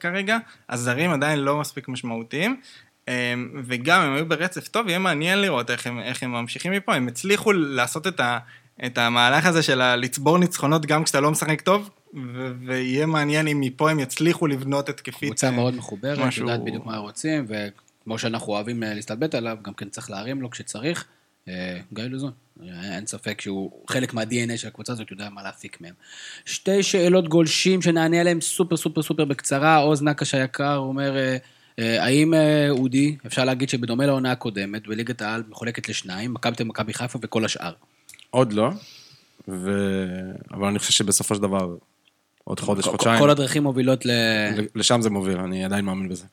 כרגע, 0.00 0.38
הזרים 0.68 1.10
עדיין 1.10 1.38
לא 1.38 1.60
מספיק 1.60 1.88
משמעותיים. 1.88 2.60
אה, 3.08 3.34
וגם 3.64 4.00
הם 4.02 4.14
היו 4.14 4.26
ברצף 4.28 4.68
טוב, 4.68 4.88
יהיה 4.88 4.98
מעניין 4.98 5.40
לראות 5.40 5.70
איך 5.70 5.86
הם, 5.86 6.00
איך 6.00 6.22
הם 6.22 6.32
ממשיכים 6.32 6.72
מפה, 6.72 6.94
הם 6.94 7.08
הצליחו 7.08 7.52
לעשות 7.52 8.06
את, 8.06 8.20
ה, 8.20 8.38
את 8.86 8.98
המהלך 8.98 9.46
הזה 9.46 9.62
של 9.62 9.94
לצבור 9.96 10.38
ניצחונות 10.38 10.86
גם 10.86 11.04
כשאתה 11.04 11.20
לא 11.20 11.30
משחק 11.30 11.60
טוב, 11.60 11.90
ו- 12.14 12.52
ויהיה 12.66 13.06
מעניין 13.06 13.48
אם 13.48 13.60
מפה 13.60 13.90
הם 13.90 14.00
יצליחו 14.00 14.46
לבנות 14.46 14.88
התקפית. 14.88 15.28
קבוצה 15.28 15.50
מאוד 15.50 15.74
מחוברת, 15.74 16.18
משהו- 16.18 16.46
יודעת 16.46 16.64
בדיוק 16.64 16.86
מה 16.86 16.96
רוצים, 16.96 17.46
וכמו 17.48 18.18
שאנחנו 18.18 18.52
אוהבים 18.52 18.82
אה, 18.82 18.94
להסתלבט 18.94 19.34
עליו, 19.34 19.56
גם 19.62 19.74
כן 19.74 19.88
צריך 19.88 20.10
להרים 20.10 20.42
לו 20.42 20.50
כשצריך. 20.50 21.04
אה, 21.48 21.78
גיא 21.92 22.04
לוזון, 22.04 22.30
אה, 22.62 22.96
אין 22.96 23.06
ספק 23.06 23.40
שהוא 23.40 23.70
חלק 23.88 24.14
מה-DNA 24.14 24.56
של 24.56 24.68
הקבוצה 24.68 24.92
הזאת, 24.92 25.10
יודע 25.10 25.28
מה 25.30 25.42
להפיק 25.42 25.80
מהם. 25.80 25.94
שתי 26.44 26.82
שאלות 26.82 27.28
גולשים 27.28 27.82
שנענה 27.82 28.20
עליהן 28.20 28.40
סופר 28.40 28.76
סופר 28.76 29.02
סופר 29.02 29.24
בקצרה. 29.24 29.76
עוז 29.76 30.02
נקש 30.02 30.34
היקר 30.34 30.76
אומר, 30.76 31.16
אה, 31.16 31.20
אה, 31.20 31.36
האם 31.78 32.34
אה, 32.34 32.70
אודי, 32.70 33.16
אפשר 33.26 33.44
להגיד 33.44 33.68
שבדומה 33.68 34.06
לעונה 34.06 34.32
הקודמת, 34.32 34.86
בליגת 34.86 35.22
העל 35.22 35.42
מחולקת 35.48 35.88
לשניים, 35.88 36.34
מכבי 36.34 36.56
תל 36.56 36.64
מכבי 36.64 36.94
חיפה 36.94 37.18
וכל 37.22 37.44
השאר. 37.44 37.72
עוד 38.30 38.52
לא, 38.52 38.70
ו... 39.48 39.70
אבל 40.50 40.68
אני 40.68 40.78
חושב 40.78 40.92
שבסופו 40.92 41.34
של 41.34 41.42
דבר, 41.42 41.76
עוד 42.44 42.60
חודש, 42.60 42.84
חודשיים, 42.84 43.18
כל 43.18 43.30
הדרכים 43.30 43.62
מובילות 43.62 44.06
ל... 44.06 44.10
לשם 44.74 45.02
זה 45.02 45.10
מוביל, 45.10 45.38
אני 45.38 45.64
עדיין 45.64 45.84
מאמין 45.84 46.08
בזה. 46.08 46.24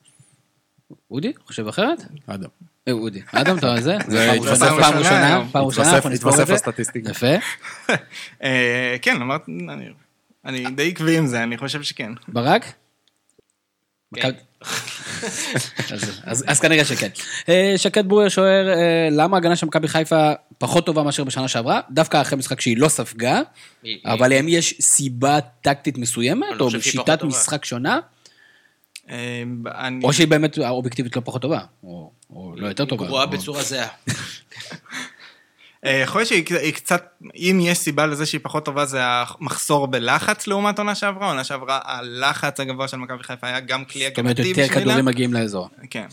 אודי, 1.10 1.32
חושב 1.46 1.68
אחרת? 1.68 2.02
אדם. 2.26 2.48
אה, 2.88 2.92
אודי. 2.92 3.20
אדם, 3.32 3.58
אתה 3.58 3.80
זה? 3.80 3.96
זה 4.08 4.32
פעם 4.36 4.42
ראשונה, 4.42 4.70
פעם 4.80 4.98
ראשונה. 4.98 5.44
פעם 5.52 5.64
ראשונה, 5.64 5.94
אנחנו 5.94 6.10
נספור 6.10 6.30
את 6.30 6.34
התווסף 6.34 6.48
זה. 6.48 6.54
לסטטיסטיקה. 6.54 7.10
יפה. 7.10 7.26
אה, 8.44 8.96
כן, 9.02 9.22
אמרת, 9.22 9.48
אני, 9.48 9.88
אני 10.44 10.70
די 10.70 10.88
עקבי 10.88 11.18
עם 11.18 11.26
זה, 11.26 11.42
אני 11.42 11.58
חושב 11.58 11.82
שכן. 11.82 12.12
ברק? 12.28 12.72
אז- 15.92 16.20
אז- 16.24 16.44
אז 16.46 16.60
כנראה 16.60 16.84
שכן. 16.84 17.08
אה, 17.48 17.74
שקד 17.76 18.08
ברואר 18.08 18.28
שואל, 18.28 18.68
אה, 18.68 19.08
למה 19.10 19.36
ההגנה 19.36 19.56
של 19.56 19.66
מכבי 19.66 19.88
חיפה 19.88 20.32
פחות 20.58 20.86
טובה 20.86 21.02
מאשר 21.02 21.24
בשנה 21.24 21.48
שעברה? 21.48 21.80
דווקא 21.90 22.20
אחרי 22.20 22.38
משחק 22.38 22.60
שהיא 22.60 22.76
לא 22.76 22.88
ספגה, 22.88 23.40
היא- 23.82 23.98
אבל 24.04 24.32
האם 24.32 24.48
יש 24.48 24.74
סיבה 24.80 25.38
טקטית 25.60 25.98
מסוימת, 25.98 26.46
או 26.60 26.70
שיטת. 26.80 27.22
משחק 27.22 27.64
שונה, 27.64 28.00
אה, 29.10 29.42
או 30.04 30.12
שהיא 30.12 30.28
באמת 30.28 30.58
האובייקטיבית 30.58 31.16
לא 31.16 31.22
פחות 31.24 31.42
טובה, 31.42 31.60
או 31.84 32.10
לא 32.56 32.66
יותר 32.66 32.84
טובה. 32.84 33.06
גרועה 33.06 33.24
או- 33.24 33.30
בצורה 33.30 33.62
זהה. 33.62 33.88
אה, 35.84 35.90
יכול 35.92 36.20
להיות 36.20 36.28
שהיא 36.28 36.44
היא 36.62 36.72
קצת, 36.72 37.04
אם 37.36 37.58
יש 37.62 37.78
סיבה 37.78 38.06
לזה 38.06 38.26
שהיא 38.26 38.40
פחות 38.44 38.64
טובה, 38.64 38.86
זה 38.86 38.98
המחסור 39.02 39.86
בלחץ 39.86 40.46
לעומת 40.46 40.78
עונה 40.78 40.94
שעברה. 40.94 41.28
עונה 41.28 41.44
שעברה, 41.44 41.80
הלחץ 41.84 42.60
הגבוה 42.60 42.88
של 42.88 42.96
מכבי 42.96 43.22
חיפה 43.22 43.46
היה 43.46 43.60
גם 43.60 43.84
כלי 43.84 44.08
זאת 44.08 44.18
אומרת, 44.18 44.38
הגנתי 44.38 44.48
יותר 44.48 44.62
בשבילה. 44.62 44.84
כדורים 44.84 45.04
מגיעים 45.04 45.32
לאזור. 45.34 45.68
כן. 45.90 46.06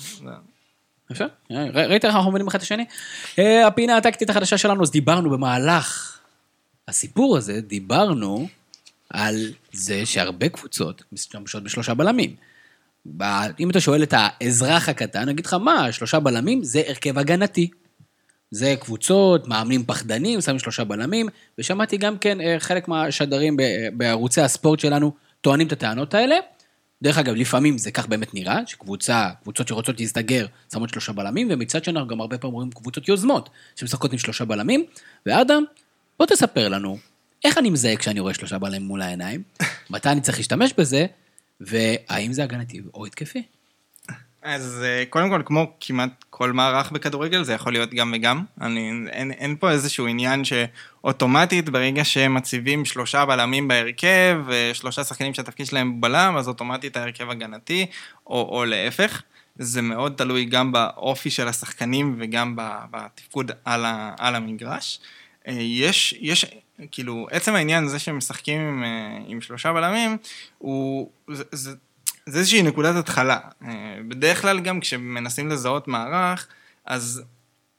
יפה, 1.12 1.26
אה, 1.52 1.66
ראית 1.74 2.06
איך 2.06 2.16
אנחנו 2.16 2.30
מבינים 2.30 2.48
אחד 2.48 2.58
את 2.58 2.64
השני? 2.64 2.86
אה, 3.40 3.68
הפינה 3.68 3.98
הטקטית 3.98 4.30
החדשה 4.30 4.58
שלנו, 4.58 4.84
אז 4.84 4.92
דיברנו 4.92 5.30
במהלך 5.30 6.20
הסיפור 6.88 7.38
הזה, 7.38 7.62
דיברנו 7.62 8.48
על 9.10 9.36
זה 9.72 10.06
שהרבה 10.06 10.50
קבוצות 10.50 11.04
משתמשות 11.12 11.64
בשלושה 11.64 11.94
בלמים. 11.94 12.36
אם 13.60 13.70
אתה 13.70 13.80
שואל 13.80 14.04
את 14.04 14.14
האזרח 14.18 14.90
הקטן, 14.90 15.20
אני 15.20 15.32
אגיד 15.32 15.46
לך, 15.46 15.54
מה, 15.54 15.92
שלושה 15.92 16.20
בלמים 16.20 16.64
זה 16.64 16.82
הרכב 16.88 17.18
הגנתי. 17.18 17.70
זה 18.52 18.76
קבוצות, 18.80 19.48
מאמנים 19.48 19.84
פחדנים, 19.86 20.42
שמים 20.42 20.60
שלושה 20.60 20.84
בלמים, 20.84 21.28
ושמעתי 21.58 21.98
גם 21.98 22.18
כן 22.18 22.42
אה, 22.42 22.56
חלק 22.60 22.88
מהשדרים 22.88 23.58
ב- 23.58 23.88
בערוצי 23.94 24.42
הספורט 24.42 24.80
שלנו 24.80 25.12
טוענים 25.42 25.68
את 25.68 25.72
הטענות 25.72 26.14
האלה. 26.14 26.36
דרך 27.02 27.18
אגב, 27.18 27.36
לפעמים 27.36 27.78
זה 27.78 27.92
כך 27.92 28.08
באמת 28.08 28.34
נראה, 28.34 28.60
שקבוצה, 28.66 29.30
קבוצות 29.44 29.68
שרוצות 29.68 30.00
להסתגר, 30.00 30.46
שמות 30.74 30.90
שלושה 30.90 31.12
בלמים, 31.12 31.48
ומצד 31.52 31.84
שני 31.84 31.94
אנחנו 31.94 32.10
גם 32.10 32.22
הרבה 32.22 32.38
פעמים 32.38 32.56
רואים 32.56 32.72
קבוצות 32.72 33.08
יוזמות, 33.08 33.50
שמשחקות 33.76 34.12
עם 34.12 34.18
שלושה 34.18 34.46
בלמים. 34.46 34.86
ואדם, 35.26 35.64
בוא 36.20 36.26
תספר 36.26 36.70
לנו, 36.70 36.98
איך 37.44 37.58
אני 37.58 37.70
מזהה 37.70 37.96
כשאני 37.96 38.20
רואה 38.20 38.34
שלושה 38.34 38.58
בלמים 38.58 38.82
מול 38.82 39.02
העיניים, 39.02 39.44
מתי 39.90 40.10
אני 40.10 40.22
צריך 40.22 40.38
להשתמש 40.38 40.74
בזה, 40.78 41.06
והאם 41.62 42.34
זה 42.34 42.44
הגנתי 42.44 42.82
או 42.94 43.06
התקפי. 43.06 43.44
אז 44.42 44.84
אה, 44.84 45.04
קודם 45.10 45.30
כל, 45.30 45.42
כמו 45.46 45.74
כמעט 45.80 46.26
כל 46.30 46.52
מערך 46.54 46.92
בכדורגל, 46.92 47.44
זה 47.44 47.54
יכול 47.54 47.74
להיות 47.74 47.94
גם 47.94 48.14
וגם. 48.16 48.44
אני, 48.62 48.92
אין, 49.12 49.32
אין 49.32 49.56
פה 49.60 49.72
איזשהו 49.72 50.08
עניין 50.08 50.42
שאוטומטית, 50.46 51.70
ברגע 51.70 52.04
שמציבים 52.04 52.86
שלושה 52.86 53.26
בלמים 53.26 53.68
בהרכב, 53.68 54.38
ושלושה 54.48 55.04
שחקנים 55.04 55.34
שהתפקיד 55.34 55.66
שלהם 55.66 56.02
בלם, 56.02 56.36
אז 56.38 56.48
אוטומטית 56.48 56.98
ההרכב 56.98 57.30
הגנתי, 57.30 57.86
או, 58.28 58.58
או 58.58 58.66
להפך. 58.66 59.22
זה 59.56 59.82
מאוד 59.82 60.14
תלוי 60.18 60.46
גם 60.46 60.72
באופי 60.72 61.30
של 61.30 61.48
השחקנים 61.48 62.16
וגם 62.20 62.56
בתפקוד 62.92 63.52
על, 63.66 63.86
ה, 63.86 64.14
על 64.18 64.36
המגרש. 64.36 65.00
אה, 65.48 65.54
יש, 65.54 66.16
יש, 66.20 66.46
כאילו, 66.92 67.28
עצם 67.32 67.56
העניין 67.56 67.88
זה 67.88 68.00
שהם 68.00 68.18
משחקים 68.18 68.62
עם, 68.62 68.84
אה, 68.84 69.18
עם 69.28 69.42
שלושה 69.42 69.74
בלמים, 69.74 70.18
הוא, 70.58 71.10
זה, 71.32 71.44
זה, 71.52 71.72
זה 72.30 72.40
איזושהי 72.40 72.62
נקודת 72.62 72.96
התחלה. 72.96 73.40
אה, 73.64 73.98
בדרך 74.08 74.42
כלל 74.42 74.60
גם 74.60 74.80
כשמנסים 74.80 75.50
לזהות 75.50 75.88
מערך, 75.88 76.48
אז, 76.86 77.22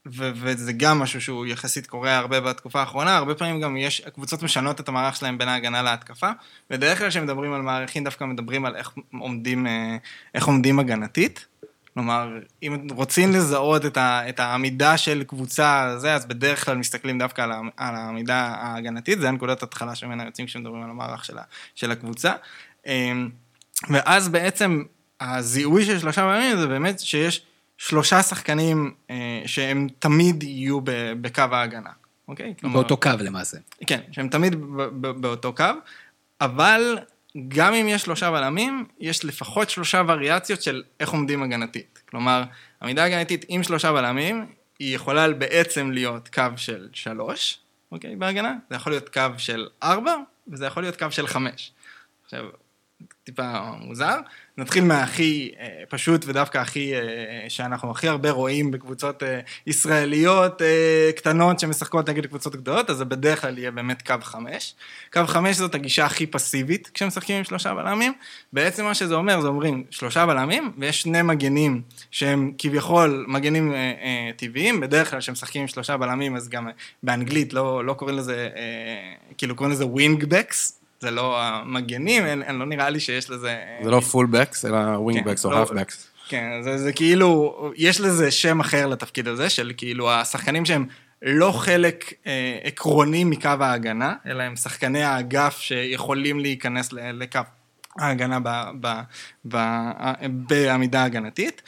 ו, 0.07 0.31
וזה 0.35 0.73
גם 0.73 0.99
משהו 0.99 1.21
שהוא 1.21 1.45
יחסית 1.45 1.87
קורה 1.87 2.17
הרבה 2.17 2.39
בתקופה 2.41 2.79
האחרונה, 2.79 3.17
הרבה 3.17 3.35
פעמים 3.35 3.61
גם 3.61 3.77
יש, 3.77 4.01
הקבוצות 4.07 4.43
משנות 4.43 4.79
את 4.79 4.89
המערך 4.89 5.15
שלהם 5.15 5.37
בין 5.37 5.47
ההגנה 5.47 5.81
להתקפה. 5.81 6.29
בדרך 6.69 6.99
כלל 6.99 7.09
כשמדברים 7.09 7.53
על 7.53 7.61
מערכים 7.61 8.03
דווקא 8.03 8.23
מדברים 8.23 8.65
על 8.65 8.75
איך 8.75 8.91
עומדים, 9.19 9.67
אה, 9.67 9.97
איך 10.35 10.45
עומדים 10.45 10.79
הגנתית. 10.79 11.45
כלומר, 11.93 12.39
אם 12.63 12.87
רוצים 12.91 13.31
לזהות 13.31 13.85
את, 13.85 13.97
ה, 13.97 14.29
את 14.29 14.39
העמידה 14.39 14.97
של 14.97 15.23
קבוצה, 15.23 15.95
זה, 15.97 16.13
אז 16.13 16.25
בדרך 16.25 16.65
כלל 16.65 16.77
מסתכלים 16.77 17.19
דווקא 17.19 17.41
על, 17.41 17.51
על 17.77 17.95
העמידה 17.95 18.35
ההגנתית, 18.35 19.19
זה 19.19 19.29
הנקודת 19.29 19.63
התחלה 19.63 19.95
שממנה 19.95 20.25
יוצאים 20.25 20.47
כשמדברים 20.47 20.83
על 20.83 20.89
המערך 20.89 21.25
של, 21.25 21.37
של 21.75 21.91
הקבוצה. 21.91 22.33
ואז 23.89 24.29
בעצם 24.29 24.83
הזיהוי 25.21 25.85
של 25.85 25.99
שלושה 25.99 26.21
פעמים 26.21 26.57
זה 26.57 26.67
באמת 26.67 26.99
שיש 26.99 27.41
שלושה 27.77 28.23
שחקנים 28.23 28.93
אה, 29.09 29.41
שהם 29.45 29.87
תמיד 29.99 30.43
יהיו 30.43 30.79
בקו 31.21 31.43
ההגנה, 31.51 31.89
אוקיי? 32.27 32.53
כלומר- 32.59 32.75
באותו 32.75 32.97
קו 32.97 33.09
למעשה. 33.19 33.57
כן, 33.87 33.99
שהם 34.11 34.27
תמיד 34.29 34.55
באותו 34.97 35.53
קו. 35.53 35.63
אבל 36.41 36.97
גם 37.47 37.73
אם 37.73 37.87
יש 37.89 38.01
שלושה 38.01 38.31
בלמים, 38.31 38.85
יש 38.99 39.25
לפחות 39.25 39.69
שלושה 39.69 40.01
וריאציות 40.07 40.61
של 40.61 40.83
איך 40.99 41.09
עומדים 41.09 41.43
הגנתית. 41.43 42.01
כלומר, 42.09 42.43
עמידה 42.81 43.03
הגנתית 43.03 43.45
עם 43.47 43.63
שלושה 43.63 43.91
בלמים, 43.91 44.45
היא 44.79 44.95
יכולה 44.95 45.33
בעצם 45.33 45.91
להיות 45.91 46.27
קו 46.27 46.43
של 46.55 46.87
שלוש, 46.93 47.59
אוקיי, 47.91 48.15
בהגנה, 48.15 48.55
זה 48.69 48.75
יכול 48.75 48.91
להיות 48.91 49.09
קו 49.09 49.21
של 49.37 49.67
ארבע, 49.83 50.15
וזה 50.47 50.65
יכול 50.65 50.83
להיות 50.83 50.95
קו 50.95 51.11
של 51.11 51.27
חמש. 51.27 51.71
עכשיו, 52.23 52.45
טיפה 53.23 53.61
מוזר. 53.79 54.15
נתחיל 54.57 54.83
מהכי 54.83 55.51
אה, 55.59 55.83
פשוט 55.89 56.25
ודווקא 56.27 56.57
הכי, 56.57 56.93
אה, 56.93 56.99
שאנחנו 57.49 57.91
הכי 57.91 58.07
הרבה 58.07 58.31
רואים 58.31 58.71
בקבוצות 58.71 59.23
אה, 59.23 59.39
ישראליות 59.67 60.61
קטנות 61.15 61.59
שמשחקות 61.59 62.09
נגד 62.09 62.25
קבוצות 62.25 62.55
גדולות, 62.55 62.89
אז 62.89 62.97
זה 62.97 63.05
בדרך 63.05 63.41
כלל 63.41 63.57
יהיה 63.57 63.71
באמת 63.71 64.01
קו 64.07 64.15
חמש. 64.21 64.75
קו 65.13 65.21
חמש 65.27 65.57
זאת 65.57 65.75
הגישה 65.75 66.05
הכי 66.05 66.27
פסיבית 66.27 66.89
כשמשחקים 66.93 67.37
עם 67.37 67.43
שלושה 67.43 67.73
בלמים. 67.73 68.13
בעצם 68.53 68.85
מה 68.85 68.93
שזה 68.93 69.15
אומר, 69.15 69.41
זה 69.41 69.47
אומרים 69.47 69.83
שלושה 69.89 70.25
בלמים, 70.25 70.71
ויש 70.77 71.01
שני 71.01 71.21
מגנים 71.21 71.81
שהם 72.11 72.51
כביכול 72.57 73.25
מגנים 73.27 73.73
טבעיים, 74.37 74.79
בדרך 74.79 75.09
כלל 75.09 75.19
כשמשחקים 75.19 75.61
עם 75.61 75.67
שלושה 75.67 75.97
בלמים, 75.97 76.35
אז 76.35 76.49
גם 76.49 76.69
באנגלית 77.03 77.53
לא, 77.53 77.85
לא 77.85 77.93
קוראים 77.93 78.17
לזה, 78.17 78.49
כאילו 79.37 79.55
קוראים 79.55 79.73
לזה 79.73 79.85
wingbacks. 79.85 80.80
זה 81.01 81.11
לא 81.11 81.41
המגנים, 81.41 82.25
אין, 82.25 82.43
אין, 82.43 82.55
לא 82.55 82.65
נראה 82.65 82.89
לי 82.89 82.99
שיש 82.99 83.29
לזה... 83.29 83.57
זה 83.83 83.89
לא 83.89 83.99
fullbacks, 83.99 84.65
אלא 84.65 84.77
wingbacks 84.77 85.45
או 85.45 85.51
לא- 85.51 85.57
halfbacks. 85.57 86.07
כן, 86.27 86.61
זה, 86.63 86.77
זה 86.77 86.93
כאילו, 86.93 87.55
יש 87.75 88.01
לזה 88.01 88.31
שם 88.31 88.59
אחר 88.59 88.87
לתפקיד 88.87 89.27
הזה, 89.27 89.49
של 89.49 89.71
כאילו 89.77 90.11
השחקנים 90.11 90.65
שהם 90.65 90.85
לא 91.21 91.51
חלק 91.51 92.13
אה, 92.27 92.59
עקרוני 92.63 93.23
מקו 93.23 93.49
ההגנה, 93.59 94.13
אלא 94.25 94.43
הם 94.43 94.55
שחקני 94.55 95.03
האגף 95.03 95.57
שיכולים 95.59 96.39
להיכנס 96.39 96.89
לקו 96.93 97.39
ההגנה 97.99 98.39
ב, 98.43 98.49
ב, 98.81 98.87
ב, 99.47 99.57
בעמידה 100.27 101.03
הגנתית. 101.03 101.61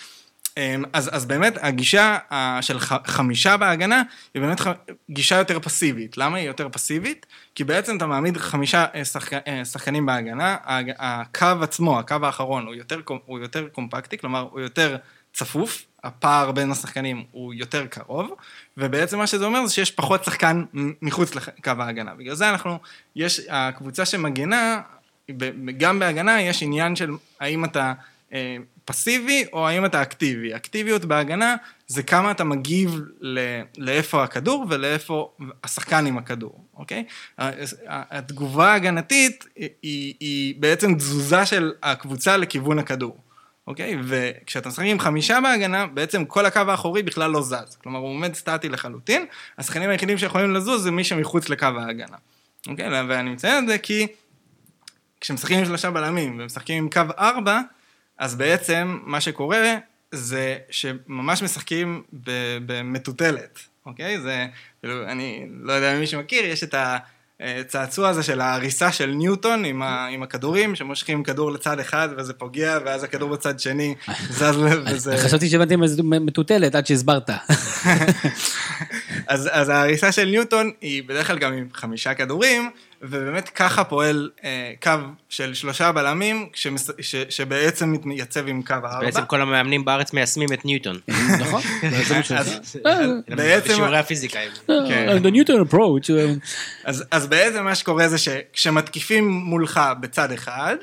אמ, 0.58 0.84
אז, 0.94 1.10
אז 1.16 1.26
באמת 1.26 1.54
הגישה 1.62 2.18
של 2.62 2.80
חמישה 3.06 3.58
בהגנה 3.58 4.02
היא 4.34 4.42
באמת 4.42 4.60
ח- 4.60 4.74
גישה 5.10 5.36
יותר 5.36 5.60
פסיבית. 5.60 6.18
למה 6.18 6.38
היא 6.38 6.48
יותר 6.48 6.70
פסיבית? 6.70 7.26
כי 7.56 7.64
בעצם 7.64 7.98
אתה 7.98 8.06
מעמיד 8.06 8.38
חמישה 8.38 8.86
אה, 8.96 9.06
שחק, 9.06 9.34
אה, 9.48 9.66
שחקנים 9.66 10.06
בהגנה, 10.06 10.58
הג- 10.64 10.94
הקו 11.00 11.48
עצמו, 11.62 12.00
הקו 12.00 12.16
האחרון, 12.24 12.66
הוא 12.66 12.76
יותר, 12.76 13.02
הוא 13.26 13.40
יותר 13.40 13.68
קומפקטי, 13.72 14.18
כלומר 14.18 14.48
הוא 14.52 14.60
יותר 14.60 14.98
צפוף, 15.34 15.86
הפער 16.04 16.52
בין 16.52 16.72
השחקנים 16.72 17.24
הוא 17.32 17.54
יותר 17.54 17.86
קרוב, 17.88 18.32
ובעצם 18.78 19.18
מה 19.18 19.28
שזה 19.28 19.46
אומר 19.46 19.66
זה 19.66 19.74
שיש 19.74 19.92
פחות 19.92 20.24
שחקן 20.24 20.64
מחוץ 21.02 21.36
לקו 21.36 21.72
ההגנה. 21.80 22.14
בגלל 22.16 22.36
זה 22.36 22.50
אנחנו, 22.50 22.80
יש, 23.16 23.42
הקבוצה 23.50 24.06
שמגנה, 24.06 24.82
גם 25.78 26.00
בהגנה 26.00 26.42
יש 26.42 26.64
עניין 26.64 26.96
של 26.96 27.12
האם 27.40 27.66
אתה 27.66 27.94
אה, 28.34 28.58
פסיבי 28.86 29.46
או 29.54 29.68
האם 29.68 29.86
אתה 29.86 30.02
אקטיבי. 30.02 30.56
אקטיביות 30.56 31.06
בהגנה 31.06 31.56
זה 31.88 32.04
כמה 32.04 32.32
אתה 32.32 32.44
מגיב 32.44 33.02
ל- 33.22 33.62
לאיפה 33.78 34.24
הכדור 34.24 34.66
ולאיפה 34.70 35.32
השחקן 35.64 36.06
עם 36.06 36.18
הכדור, 36.18 36.66
אוקיי? 36.76 37.04
התגובה 37.88 38.72
ההגנתית 38.72 39.46
היא, 39.56 40.14
היא 40.20 40.56
בעצם 40.60 40.96
תזוזה 40.96 41.46
של 41.46 41.72
הקבוצה 41.84 42.38
לכיוון 42.38 42.80
הכדור. 42.80 43.18
אוקיי? 43.68 43.98
וכשאתה 44.04 44.70
משחק 44.70 44.86
עם 44.86 45.00
חמישה 45.00 45.40
בהגנה, 45.42 45.88
בעצם 45.88 46.26
כל 46.26 46.46
הקו 46.46 46.60
האחורי 46.60 47.04
בכלל 47.04 47.32
לא 47.32 47.42
זז. 47.42 47.78
כלומר, 47.84 48.00
הוא 48.00 48.10
עומד 48.10 48.34
סטטי 48.34 48.70
לחלוטין, 48.70 49.26
השחקנים 49.58 49.90
היחידים 49.90 50.18
שיכולים 50.18 50.54
לזוז 50.54 50.84
זה 50.84 50.92
מי 50.92 51.04
שמחוץ 51.04 51.50
לקו 51.50 51.66
ההגנה. 51.66 52.18
אוקיי? 52.68 52.88
ואני 53.08 53.30
מציין 53.30 53.64
את 53.64 53.70
זה 53.70 53.78
כי 53.78 54.08
כשמשחקים 55.22 55.60
עם 55.60 55.66
שלושה 55.66 55.92
בלמים 55.92 56.40
ומשחקים 56.40 56.84
עם 56.84 56.90
קו 56.90 57.02
ארבע, 57.20 57.62
אז 58.18 58.36
בעצם 58.36 59.00
מה 59.04 59.22
שקורה 59.22 59.76
זה 60.12 60.58
שממש 60.70 61.44
משחקים 61.44 62.04
במטוטלת, 62.66 63.60
אוקיי? 63.86 64.20
זה, 64.20 64.46
כאילו, 64.80 65.04
אני 65.04 65.46
לא 65.62 65.74
יודע 65.74 65.94
אם 65.94 66.00
מישהו 66.00 66.20
מכיר, 66.20 66.46
יש 66.46 66.64
את 66.64 66.76
הצעצוע 67.40 68.10
הזה 68.10 68.24
של 68.24 68.42
ההריסה 68.42 68.92
של 68.92 69.06
ניוטון 69.06 69.66
עם, 69.66 69.82
ה, 69.82 70.08
עם 70.08 70.24
הכדורים, 70.24 70.76
שמושכים 70.76 71.24
כדור 71.24 71.52
לצד 71.52 71.80
אחד 71.80 72.10
וזה 72.18 72.34
פוגע, 72.34 72.80
ואז 72.86 73.04
הכדור 73.04 73.30
בצד 73.30 73.60
שני 73.60 73.96
זז 74.38 74.58
וזה... 74.86 75.18
חשבתי 75.26 75.50
שהבנתי 75.50 75.76
מה 75.76 75.88
זה 75.88 76.04
מטוטלת 76.04 76.76
עד 76.76 76.88
שהסברת. 76.88 77.30
אז, 79.28 79.50
אז 79.52 79.70
ההריסה 79.70 80.12
של 80.12 80.26
ניוטון 80.26 80.72
היא 80.82 81.04
בדרך 81.04 81.28
כלל 81.28 81.38
גם 81.38 81.54
עם 81.54 81.68
חמישה 81.74 82.14
כדורים, 82.14 82.70
ובאמת 83.04 83.50
ככה 83.50 83.84
פועל 83.84 84.30
אה, 84.44 84.74
קו 84.84 84.92
של 85.30 85.54
שלושה 85.54 85.92
בלמים, 85.92 86.50
שמס, 86.54 86.90
ש, 87.02 87.16
שבעצם 87.30 87.92
מתייצב 87.92 88.48
עם 88.48 88.62
קו 88.64 88.74
הארבע. 88.74 89.06
בעצם 89.06 89.26
כל 89.26 89.42
המאמנים 89.42 89.86
בארץ 89.86 90.14
מיישמים 90.14 90.54
את 90.54 90.66
ניוטון. 90.66 91.00
נכון? 91.42 91.62
עושה. 92.30 92.36
בעצם, 93.28 93.74
בשיעורי 93.74 93.98
הפיזיקה. 93.98 94.40
כן. 94.68 95.18
The 95.24 95.28
Newton 95.28 95.72
approach. 95.72 96.12
אז, 96.86 97.04
אז 97.12 97.28
בעצם 97.28 97.64
מה 97.64 97.76
שקורה 97.76 98.08
זה 98.08 98.18
שכשמתקיפים 98.18 99.28
מולך 99.30 99.82
בצד 100.00 100.32
אחד, 100.32 100.76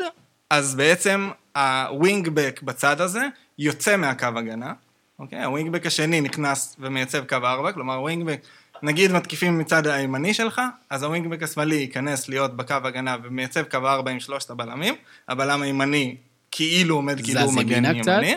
אז 0.51 0.75
בעצם 0.75 1.31
הווינגבק 1.57 2.61
בצד 2.63 3.01
הזה 3.01 3.23
יוצא 3.59 3.97
מהקו 3.97 4.27
הגנה, 4.37 4.73
אוקיי? 5.19 5.45
הווינגבק 5.45 5.87
השני 5.87 6.21
נכנס 6.21 6.77
ומייצב 6.81 7.25
קו 7.25 7.37
ארבע, 7.37 7.73
כלומר 7.73 7.95
הווינגבק, 7.95 8.41
נגיד 8.83 9.13
מתקיפים 9.13 9.59
מצד 9.59 9.87
הימני 9.87 10.35
שלך, 10.35 10.61
אז 10.91 11.03
הווינגבק 11.03 11.43
השמאלי 11.43 11.75
ייכנס 11.75 12.29
להיות 12.29 12.57
בקו 12.57 12.75
הגנה 12.85 13.17
ומייצב 13.23 13.63
קו 13.63 13.79
ארבע 13.79 14.11
עם 14.11 14.21
שלושת 14.21 14.51
הבלמים, 14.51 14.95
הבלם 15.29 15.63
הימני 15.63 16.17
כאילו 16.51 16.95
עומד 16.95 17.25
כאילו 17.25 17.53
מגן. 17.53 17.85
ימני. 17.85 18.37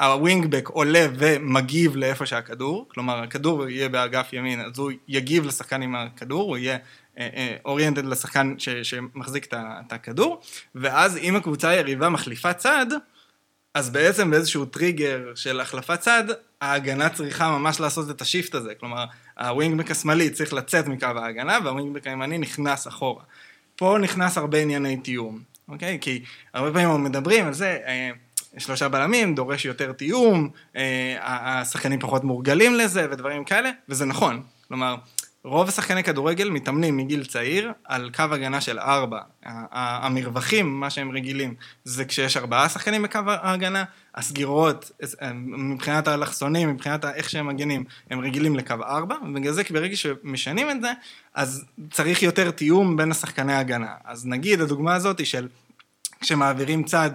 הווינגבק 0.00 0.68
עולה 0.68 1.06
ומגיב 1.18 1.96
לאיפה 1.96 2.26
שהכדור, 2.26 2.88
כלומר 2.88 3.22
הכדור 3.22 3.68
יהיה 3.68 3.88
באגף 3.88 4.32
ימין, 4.32 4.60
אז 4.60 4.78
הוא 4.78 4.90
יגיב 5.08 5.46
לשחקן 5.46 5.82
עם 5.82 5.96
הכדור, 5.96 6.48
הוא 6.48 6.56
יהיה 6.56 6.78
oriented 7.64 8.04
לשחקן 8.04 8.54
ש, 8.58 8.68
שמחזיק 8.68 9.46
את 9.54 9.92
הכדור, 9.92 10.40
ואז 10.74 11.16
אם 11.16 11.36
הקבוצה 11.36 11.68
היריבה 11.68 12.08
מחליפה 12.08 12.52
צד, 12.52 12.86
אז 13.78 13.90
בעצם 13.90 14.30
באיזשהו 14.30 14.64
טריגר 14.64 15.32
של 15.34 15.60
החלפת 15.60 16.00
צד, 16.00 16.24
ההגנה 16.60 17.08
צריכה 17.08 17.50
ממש 17.50 17.80
לעשות 17.80 18.10
את 18.10 18.20
ה 18.20 18.26
shift 18.26 18.54
הזה, 18.54 18.74
כלומר 18.74 19.04
ה 19.38 19.44
wingback 19.44 19.90
השמאלי 19.90 20.30
צריך 20.30 20.52
לצאת 20.52 20.86
מקו 20.86 21.06
ההגנה 21.06 21.58
וה 21.64 21.72
wingback 21.72 22.06
הימני 22.06 22.38
נכנס 22.38 22.88
אחורה. 22.88 23.22
פה 23.76 23.96
נכנס 24.00 24.38
הרבה 24.38 24.58
ענייני 24.58 24.96
תיאום, 24.96 25.40
אוקיי? 25.68 25.98
כי 26.00 26.22
הרבה 26.54 26.72
פעמים 26.72 27.04
מדברים 27.04 27.46
על 27.46 27.52
זה, 27.52 27.78
אה, 27.86 28.10
שלושה 28.58 28.88
בלמים, 28.88 29.34
דורש 29.34 29.64
יותר 29.64 29.92
תיאום, 29.92 30.48
אה, 30.76 31.16
השחקנים 31.20 32.00
פחות 32.00 32.24
מורגלים 32.24 32.74
לזה 32.74 33.06
ודברים 33.10 33.44
כאלה, 33.44 33.70
וזה 33.88 34.04
נכון. 34.04 34.42
כלומר, 34.68 34.96
רוב 35.48 35.68
השחקני 35.68 36.04
כדורגל 36.04 36.50
מתאמנים 36.50 36.96
מגיל 36.96 37.24
צעיר 37.24 37.72
על 37.84 38.10
קו 38.16 38.22
הגנה 38.30 38.60
של 38.60 38.78
ארבע. 38.78 39.20
המרווחים, 39.42 40.80
מה 40.80 40.90
שהם 40.90 41.10
רגילים, 41.10 41.54
זה 41.84 42.04
כשיש 42.04 42.36
ארבעה 42.36 42.68
שחקנים 42.68 43.02
בקו 43.02 43.20
ההגנה, 43.26 43.84
הסגירות, 44.14 44.90
אה, 45.22 45.32
מבחינת 45.32 46.08
האלכסונים, 46.08 46.68
מבחינת 46.68 47.04
איך 47.04 47.30
שהם 47.30 47.46
מגנים, 47.46 47.84
הם 48.10 48.20
רגילים 48.20 48.56
לקו 48.56 48.74
ארבע, 48.84 49.16
ובגלל 49.28 49.52
זה 49.52 49.62
ברגע 49.70 49.96
שמשנים 49.96 50.70
את 50.70 50.80
זה, 50.80 50.92
אז 51.34 51.64
צריך 51.90 52.22
יותר 52.22 52.50
תיאום 52.50 52.96
בין 52.96 53.10
השחקני 53.10 53.52
ההגנה. 53.52 53.94
אז 54.04 54.26
נגיד 54.26 54.60
הדוגמה 54.60 54.94
הזאת 54.94 55.18
היא 55.18 55.26
של 55.26 55.48
כשמעבירים 56.20 56.84
צד, 56.84 57.10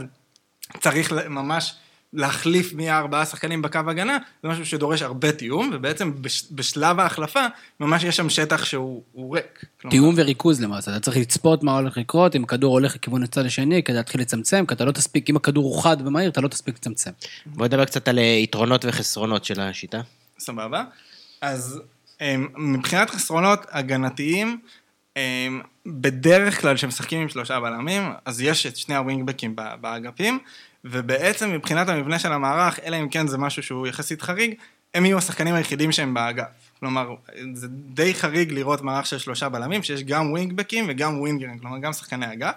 צריך 0.79 1.11
ממש 1.29 1.75
להחליף 2.13 2.73
מי 2.73 2.89
הארבעה 2.89 3.25
שחקנים 3.25 3.61
בקו 3.61 3.79
הגנה, 3.87 4.17
זה 4.43 4.49
משהו 4.49 4.65
שדורש 4.65 5.01
הרבה 5.01 5.31
תיאום, 5.31 5.69
ובעצם 5.73 6.11
בש, 6.21 6.43
בשלב 6.51 6.99
ההחלפה, 6.99 7.45
ממש 7.79 8.03
יש 8.03 8.17
שם 8.17 8.29
שטח 8.29 8.65
שהוא 8.65 9.03
הוא 9.11 9.35
ריק. 9.35 9.65
תיאום 9.89 10.13
וריכוז 10.17 10.61
למעשה, 10.61 10.91
אתה 10.91 10.99
צריך 10.99 11.17
לצפות 11.17 11.63
מה 11.63 11.77
הולך 11.77 11.97
לקרות, 11.97 12.35
אם 12.35 12.43
הכדור 12.43 12.73
הולך 12.73 12.95
לכיוון 12.95 13.23
הצד 13.23 13.45
השני, 13.45 13.83
כדי 13.83 13.95
להתחיל 13.95 14.21
לצמצם, 14.21 14.65
כי 14.65 14.73
אתה 14.73 14.85
לא 14.85 14.91
תספיק, 14.91 15.29
אם 15.29 15.35
הכדור 15.35 15.63
הוא 15.63 15.83
חד 15.83 15.97
ומהיר, 16.05 16.29
אתה 16.29 16.41
לא 16.41 16.47
תספיק 16.47 16.75
לצמצם. 16.75 17.11
בוא 17.45 17.65
נדבר 17.65 17.85
קצת 17.85 18.07
על 18.07 18.19
אה, 18.19 18.23
יתרונות 18.23 18.85
וחסרונות 18.85 19.45
של 19.45 19.59
השיטה. 19.59 20.01
סבבה. 20.39 20.83
אז 21.41 21.81
אמ, 22.21 22.47
מבחינת 22.57 23.09
חסרונות 23.09 23.65
הגנתיים, 23.71 24.59
אמ, 25.17 25.61
בדרך 25.85 26.61
כלל 26.61 26.75
כשמשחקים 26.75 27.21
עם 27.21 27.29
שלושה 27.29 27.59
בלמים, 27.59 28.03
אז 28.25 28.41
יש 28.41 28.65
את 28.65 28.77
שני 28.77 28.95
הווינגבקים 28.95 29.55
באגפים, 29.81 30.39
ובעצם 30.85 31.51
מבחינת 31.51 31.89
המבנה 31.89 32.19
של 32.19 32.31
המערך, 32.31 32.79
אלא 32.85 32.97
אם 32.97 33.09
כן 33.09 33.27
זה 33.27 33.37
משהו 33.37 33.63
שהוא 33.63 33.87
יחסית 33.87 34.21
חריג, 34.21 34.53
הם 34.93 35.05
יהיו 35.05 35.17
השחקנים 35.17 35.55
היחידים 35.55 35.91
שהם 35.91 36.13
באגף. 36.13 36.45
כלומר, 36.79 37.15
זה 37.53 37.67
די 37.69 38.13
חריג 38.13 38.51
לראות 38.51 38.81
מערך 38.81 39.05
של 39.05 39.17
שלושה 39.17 39.49
בלמים, 39.49 39.83
שיש 39.83 40.03
גם 40.03 40.31
ווינגבקים 40.31 40.85
וגם 40.87 41.19
ווינגרים, 41.19 41.59
כלומר 41.59 41.77
גם 41.77 41.93
שחקני 41.93 42.33
אגף, 42.33 42.53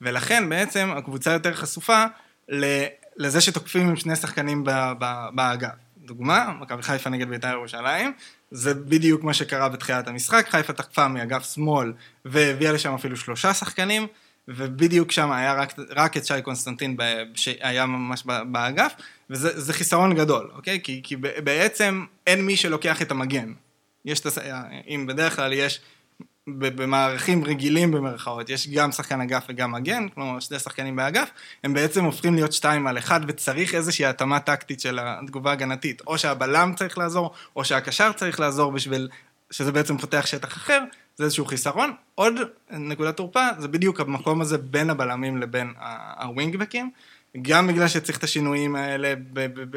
ולכן 0.00 0.48
בעצם 0.48 0.90
הקבוצה 0.96 1.32
יותר 1.32 1.54
חשופה 1.54 2.04
לזה 3.16 3.40
שתוקפים 3.40 3.88
עם 3.88 3.96
שני 3.96 4.16
שחקנים 4.16 4.64
באגף. 5.34 5.74
דוגמה, 5.98 6.52
מכבי 6.60 6.82
חיפה 6.82 7.10
נגד 7.10 7.28
בית"ר 7.28 7.48
ירושלים, 7.48 8.12
זה 8.50 8.74
בדיוק 8.74 9.24
מה 9.24 9.34
שקרה 9.34 9.68
בתחילת 9.68 10.08
המשחק, 10.08 10.46
חיפה 10.48 10.72
תקפה 10.72 11.08
מאגף 11.08 11.54
שמאל 11.54 11.92
והביאה 12.24 12.72
לשם 12.72 12.94
אפילו 12.94 13.16
שלושה 13.16 13.54
שחקנים, 13.54 14.06
ובדיוק 14.56 15.12
שם 15.12 15.32
היה 15.32 15.54
רק, 15.54 15.74
רק 15.96 16.16
את 16.16 16.26
שי 16.26 16.42
קונסטנטין 16.42 16.96
שהיה 17.34 17.86
ממש 17.86 18.22
באגף, 18.46 18.92
וזה 19.30 19.60
זה 19.60 19.72
חיסרון 19.72 20.14
גדול, 20.14 20.50
אוקיי? 20.54 20.80
כי, 20.82 21.00
כי 21.04 21.16
בעצם 21.16 22.04
אין 22.26 22.46
מי 22.46 22.56
שלוקח 22.56 23.02
את 23.02 23.10
המגן. 23.10 23.52
יש 24.04 24.20
את 24.20 24.26
הס... 24.26 24.38
אם 24.88 25.06
בדרך 25.08 25.36
כלל 25.36 25.52
יש 25.52 25.80
במערכים 26.58 27.44
רגילים 27.44 27.90
במרכאות, 27.90 28.50
יש 28.50 28.68
גם 28.68 28.92
שחקן 28.92 29.20
אגף 29.20 29.44
וגם 29.48 29.72
מגן, 29.72 30.08
כלומר 30.08 30.40
שני 30.40 30.58
שחקנים 30.58 30.96
באגף, 30.96 31.30
הם 31.64 31.74
בעצם 31.74 32.04
הופכים 32.04 32.34
להיות 32.34 32.52
שתיים 32.52 32.86
על 32.86 32.98
אחד, 32.98 33.20
וצריך 33.28 33.74
איזושהי 33.74 34.06
התאמה 34.06 34.40
טקטית 34.40 34.80
של 34.80 34.98
התגובה 35.02 35.50
ההגנתית. 35.50 36.02
או 36.06 36.18
שהבלם 36.18 36.72
צריך 36.76 36.98
לעזור, 36.98 37.34
או 37.56 37.64
שהקשר 37.64 38.12
צריך 38.12 38.40
לעזור 38.40 38.72
בשביל, 38.72 39.08
שזה 39.50 39.72
בעצם 39.72 39.98
פותח 39.98 40.26
שטח 40.26 40.48
אחר, 40.48 40.80
זה 41.20 41.24
איזשהו 41.24 41.44
חיסרון. 41.44 41.92
עוד 42.14 42.34
נקודת 42.70 43.16
תורפה, 43.16 43.46
זה 43.58 43.68
בדיוק 43.68 44.00
המקום 44.00 44.40
הזה 44.40 44.58
בין 44.58 44.90
הבלמים 44.90 45.38
לבין 45.38 45.72
הווינגבקים. 46.20 46.90
גם 47.42 47.66
בגלל 47.66 47.88
שצריך 47.88 48.18
את 48.18 48.24
השינויים 48.24 48.76
האלה 48.76 49.14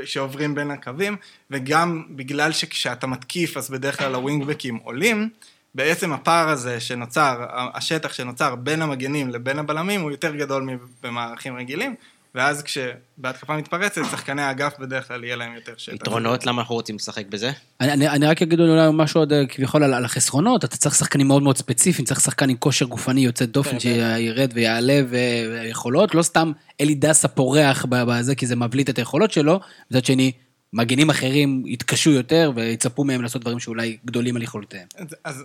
שעוברים 0.06 0.56
בין 0.56 0.72
הקווים, 0.72 1.16
וגם 1.52 2.04
בגלל 2.10 2.52
שכשאתה 2.52 3.08
מתקיף 3.08 3.58
אז 3.58 3.70
בדרך 3.70 4.00
כלל 4.00 4.16
הווינגבקים 4.16 4.76
עולים, 4.76 5.30
בעצם 5.76 6.14
הפער 6.14 6.50
הזה 6.50 6.80
שנוצר, 6.80 7.46
השטח 7.50 8.14
שנוצר 8.14 8.56
בין 8.56 8.82
המגנים 8.82 9.30
לבין 9.30 9.60
הבלמים 9.60 10.02
הוא 10.02 10.12
יותר 10.12 10.36
גדול 10.36 10.64
מבמערכים 10.64 11.56
רגילים, 11.56 11.96
ואז 12.36 12.64
כשבהתקפה 12.64 13.58
מתפרצת, 13.58 14.02
שחקני 14.12 14.42
האגף 14.42 14.74
בדרך 14.80 15.08
כלל 15.08 15.24
יהיה 15.24 15.36
להם 15.36 15.56
יותר 15.56 15.74
שטח. 15.78 15.94
יתרונות, 15.94 16.46
למה 16.46 16.62
אנחנו 16.62 16.76
רוצים 16.76 16.96
לשחק 16.96 17.26
בזה? 17.28 17.52
אני, 17.82 17.92
אני, 17.94 18.10
אני 18.10 18.26
רק 18.26 18.42
אגיד 18.42 18.60
אולי 18.60 18.88
משהו 18.94 19.22
עוד 19.22 19.34
אה, 19.34 19.48
כביכול 19.50 19.84
על, 19.84 19.94
על 19.94 20.06
החסרונות, 20.06 20.66
אתה 20.66 20.78
צריך 20.78 20.96
שחקנים 20.96 21.28
מאוד 21.28 21.44
מאוד 21.44 21.58
ספציפיים, 21.58 22.06
צריך 22.06 22.20
שחקן 22.20 22.50
עם 22.50 22.58
כושר 22.58 22.86
גופני 22.86 23.22
יוצא 23.22 23.46
דופן 23.46 23.80
שירד 23.80 24.52
ויעלה 24.54 25.02
ו- 25.10 25.16
ויכולות, 25.52 26.16
לא 26.16 26.22
סתם 26.22 26.52
אלי 26.82 26.96
דסה 26.96 27.28
פורח 27.28 27.86
בזה 27.90 28.36
כי 28.36 28.48
זה 28.48 28.56
מבליט 28.56 28.90
את 28.90 28.98
היכולות 28.98 29.32
שלו, 29.32 29.60
מצד 29.92 30.06
שני, 30.06 30.32
מגנים 30.74 31.10
אחרים 31.10 31.64
יתקשו 31.66 32.12
יותר 32.12 32.52
ויצפו 32.56 33.04
מהם 33.04 33.22
לעשות 33.22 33.42
דברים 33.42 33.60
שאולי 33.60 33.98
גדולים 34.06 34.36
על 34.36 34.42
יכולותיהם. 34.42 34.88
אז- 35.24 35.44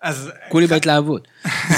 אז... 0.00 0.30
כולי 0.48 0.66
בהתלהבות. 0.66 1.28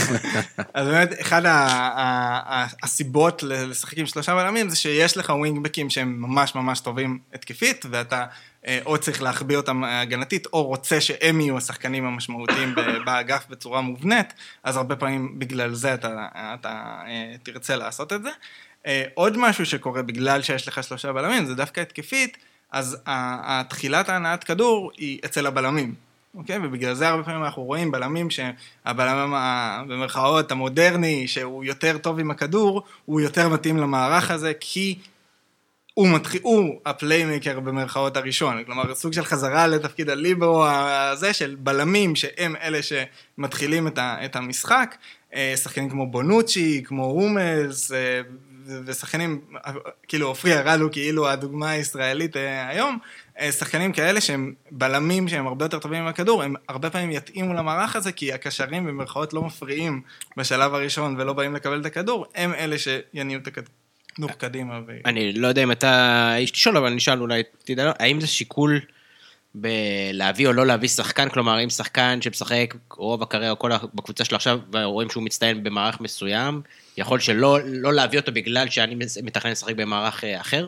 אז 0.75 0.87
באמת, 0.87 1.11
ה- 1.47 2.67
הסיבות 2.83 3.43
לשחק 3.43 3.99
עם 3.99 4.07
שלושה 4.07 4.35
בלמים 4.35 4.69
זה 4.69 4.77
שיש 4.77 5.17
לך 5.17 5.31
ווינגבקים 5.31 5.91
שהם 5.91 6.23
ממש 6.23 6.55
ממש 6.55 6.81
טובים 6.81 7.19
התקפית, 7.35 7.85
ואתה 7.91 8.27
אה, 8.67 8.79
או 8.87 8.99
צריך 8.99 9.23
להחביא 9.23 9.57
אותם 9.57 9.85
הגנתית, 9.85 10.47
או 10.53 10.63
רוצה 10.63 11.01
שהם 11.01 11.41
יהיו 11.41 11.57
השחקנים 11.57 12.05
המשמעותיים 12.05 12.75
באגף 13.07 13.47
בצורה 13.51 13.81
מובנית, 13.81 14.33
אז 14.65 14.77
הרבה 14.77 14.97
פעמים 14.97 15.39
בגלל 15.39 15.75
זה 15.75 15.95
אתה, 15.95 16.27
אתה 16.35 17.03
אה, 17.07 17.35
תרצה 17.43 17.77
לעשות 17.77 18.13
את 18.13 18.23
זה. 18.23 18.31
אה, 18.87 19.05
עוד 19.15 19.39
משהו 19.39 19.67
שקורה 19.67 20.03
בגלל 20.03 20.43
שיש 20.43 20.69
לך 20.69 20.83
שלושה 20.85 21.13
בלמים, 21.13 21.47
זה 21.47 21.55
דווקא 21.55 21.81
התקפית, 21.81 22.37
אז 22.73 22.97
התחילת 23.07 24.09
ההנעת 24.09 24.45
כדור 24.45 24.91
היא 24.97 25.19
אצל 25.25 25.47
הבלמים. 25.47 26.12
אוקיי? 26.35 26.59
ובגלל 26.63 26.95
זה 26.95 27.09
הרבה 27.09 27.23
פעמים 27.23 27.45
אנחנו 27.45 27.63
רואים 27.63 27.91
בלמים 27.91 28.29
שהבלם 28.31 29.35
במרכאות 29.89 30.53
המודרני, 30.53 31.29
שהוא 31.29 31.65
יותר 31.65 31.99
טוב 31.99 32.19
עם 32.19 32.31
הכדור, 32.31 32.83
הוא 33.05 33.21
יותר 33.21 33.49
מתאים 33.49 33.77
למערך 33.77 34.31
הזה, 34.31 34.53
כי 34.61 34.99
הוא 35.95 36.09
מתחיל, 36.09 36.41
הוא 36.43 36.81
הפליימקר 36.87 37.61
במרכאות 37.61 38.17
הראשון, 38.17 38.65
כלומר 38.65 38.95
סוג 38.95 39.13
של 39.13 39.25
חזרה 39.25 39.67
לתפקיד 39.67 40.11
הליברו 40.11 40.67
הזה 40.67 41.33
של 41.33 41.57
בלמים 41.59 42.17
שהם 42.17 42.57
אלה 42.63 42.79
שמתחילים 42.83 43.87
את, 43.87 43.99
ה, 43.99 44.25
את 44.25 44.37
המשחק, 44.37 44.97
אה, 45.35 45.55
שחקנים 45.57 45.91
כמו 45.91 46.11
בונוצ'י, 46.11 46.83
כמו 46.85 47.05
הומלס, 47.05 47.93
אה, 47.93 48.21
ושחקנים, 48.87 49.41
אה, 49.67 49.73
כאילו 50.09 50.27
עופרי 50.27 50.53
הוא 50.81 50.91
כאילו 50.93 51.29
הדוגמה 51.29 51.71
הישראלית 51.71 52.37
היום, 52.69 52.99
שחקנים 53.41 53.93
כאלה 53.93 54.21
שהם 54.21 54.55
בלמים 54.71 55.29
שהם 55.29 55.47
הרבה 55.47 55.65
יותר 55.65 55.79
טובים 55.79 56.03
עם 56.03 56.09
הכדור, 56.09 56.43
הם 56.43 56.55
הרבה 56.69 56.91
פעמים 56.91 57.11
יתאימו 57.11 57.55
למערך 57.55 57.97
הזה, 57.97 58.13
כי 58.13 58.33
הקשרים 58.33 58.87
במרכאות 58.87 59.33
לא 59.33 59.43
מפריעים 59.43 60.03
בשלב 60.37 60.75
הראשון 60.75 61.21
ולא 61.21 61.33
באים 61.33 61.55
לקבל 61.55 61.81
את 61.81 61.87
הכדור, 61.87 62.27
הם 62.35 62.55
אלה 62.55 62.77
שיניעו 62.79 63.41
את 63.43 63.47
הכדור 63.47 64.31
קדימה. 64.39 64.81
ו... 64.87 64.93
אני 65.05 65.33
לא 65.33 65.47
יודע 65.47 65.63
אם 65.63 65.73
אתה 65.73 66.35
איש 66.37 66.53
לשאול, 66.53 66.77
אבל 66.77 66.87
אני 66.87 66.97
אשאל 66.97 67.21
אולי, 67.21 67.43
תדע, 67.65 67.93
האם 67.99 68.21
זה 68.21 68.27
שיקול 68.27 68.81
בלהביא 69.55 70.47
או 70.47 70.53
לא 70.53 70.67
להביא 70.67 70.89
שחקן? 70.89 71.29
כלומר, 71.29 71.65
אם 71.65 71.71
שחקן 71.71 72.23
שמשחק 72.23 72.75
רוב 72.97 73.23
הקריירה, 73.23 73.55
כל 73.55 73.71
בקבוצה 73.95 74.25
שלו 74.25 74.37
עכשיו, 74.37 74.59
ורואים 74.73 75.11
שהוא 75.11 75.23
מצטיין 75.23 75.65
במערך 75.65 76.01
מסוים, 76.01 76.63
יכול 76.97 77.21
שלא 77.21 77.59
לא 77.65 77.93
להביא 77.93 78.19
אותו 78.19 78.33
בגלל 78.33 78.69
שאני 78.69 78.95
מתכנן 79.23 79.53
לשחק 79.53 79.75
במערך 79.75 80.25
אה, 80.25 80.41
אחר? 80.41 80.67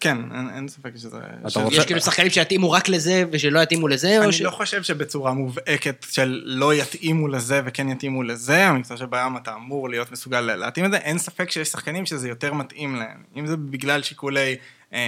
כן, 0.00 0.18
אין, 0.34 0.50
אין 0.54 0.68
ספק 0.68 0.90
שזה... 0.96 1.18
שזה- 1.48 1.60
רוצה- 1.60 1.76
יש 1.76 1.86
כאילו 1.86 2.00
שחקנים 2.00 2.30
שיתאימו 2.30 2.70
רק 2.70 2.88
לזה 2.88 3.24
ושלא 3.32 3.60
יתאימו 3.60 3.88
לזה? 3.88 4.18
אני 4.24 4.32
ש- 4.32 4.40
לא 4.42 4.50
חושב 4.50 4.82
שבצורה 4.82 5.32
מובהקת 5.32 6.06
של 6.10 6.42
לא 6.44 6.74
יתאימו 6.74 7.28
לזה 7.28 7.60
וכן 7.64 7.88
יתאימו 7.88 8.22
לזה, 8.22 8.66
המקצוע 8.68 8.96
של 8.96 9.06
בים 9.06 9.36
אתה 9.36 9.54
אמור 9.54 9.88
להיות 9.88 10.12
מסוגל 10.12 10.40
להתאים 10.40 10.84
את 10.86 10.90
זה, 10.90 10.96
אין 10.96 11.18
ספק 11.18 11.50
שיש 11.50 11.68
שחקנים 11.68 12.06
שזה 12.06 12.28
יותר 12.28 12.52
מתאים 12.54 12.96
להם. 12.96 13.22
אם 13.36 13.46
זה 13.46 13.56
בגלל 13.56 14.02
שיקולי 14.02 14.56
אה, 14.92 14.98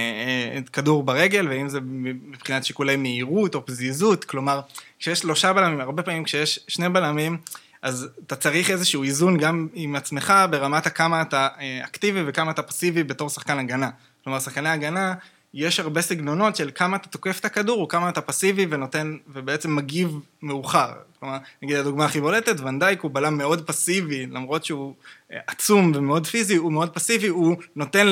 אה, 0.55 0.59
כדור 0.73 1.03
ברגל, 1.03 1.47
ואם 1.49 1.69
זה 1.69 1.79
מבחינת 1.83 2.65
שיקולי 2.65 2.95
מהירות 2.95 3.55
או 3.55 3.65
פזיזות, 3.65 4.23
כלומר, 4.25 4.61
כשיש 4.99 5.19
שלושה 5.19 5.53
בלמים, 5.53 5.81
הרבה 5.81 6.03
פעמים 6.03 6.23
כשיש 6.23 6.59
שני 6.67 6.89
בלמים, 6.89 7.37
אז 7.81 8.07
אתה 8.27 8.35
צריך 8.35 8.69
איזשהו 8.71 9.03
איזון 9.03 9.37
גם 9.37 9.67
עם 9.73 9.95
עצמך 9.95 10.33
ברמת 10.51 10.85
הכמה 10.85 11.21
אתה 11.21 11.47
אה, 11.59 11.79
אקטיבי 11.83 12.19
וכמה 12.25 12.51
אתה 12.51 12.61
פסיבי 12.61 13.03
בתור 13.03 13.29
שחקן 13.29 13.59
הגנה. 13.59 13.89
כלומר, 14.23 14.39
שחקני 14.39 14.69
הגנה, 14.69 15.13
יש 15.53 15.79
הרבה 15.79 16.01
סגנונות 16.01 16.55
של 16.55 16.71
כמה 16.75 16.97
אתה 16.97 17.07
תוקף 17.07 17.39
את 17.39 17.45
הכדור, 17.45 17.81
או 17.81 17.87
כמה 17.87 18.09
אתה 18.09 18.21
פסיבי 18.21 18.65
ונותן, 18.69 19.17
ובעצם 19.27 19.75
מגיב 19.75 20.19
מאוחר. 20.41 20.91
כלומר, 21.21 21.37
נגיד 21.61 21.75
הדוגמה 21.77 22.05
הכי 22.05 22.21
בולטת, 22.21 22.59
ונדייק 22.59 23.01
הוא 23.01 23.11
בלם 23.13 23.37
מאוד 23.37 23.61
פסיבי, 23.67 24.25
למרות 24.25 24.65
שהוא 24.65 24.93
אה, 25.33 25.37
עצום 25.47 25.91
ומאוד 25.95 26.27
פיזי, 26.27 26.55
הוא 26.55 26.71
מאוד 26.71 26.89
פסיבי, 26.89 27.27
הוא 27.27 27.55
נותן 27.75 28.07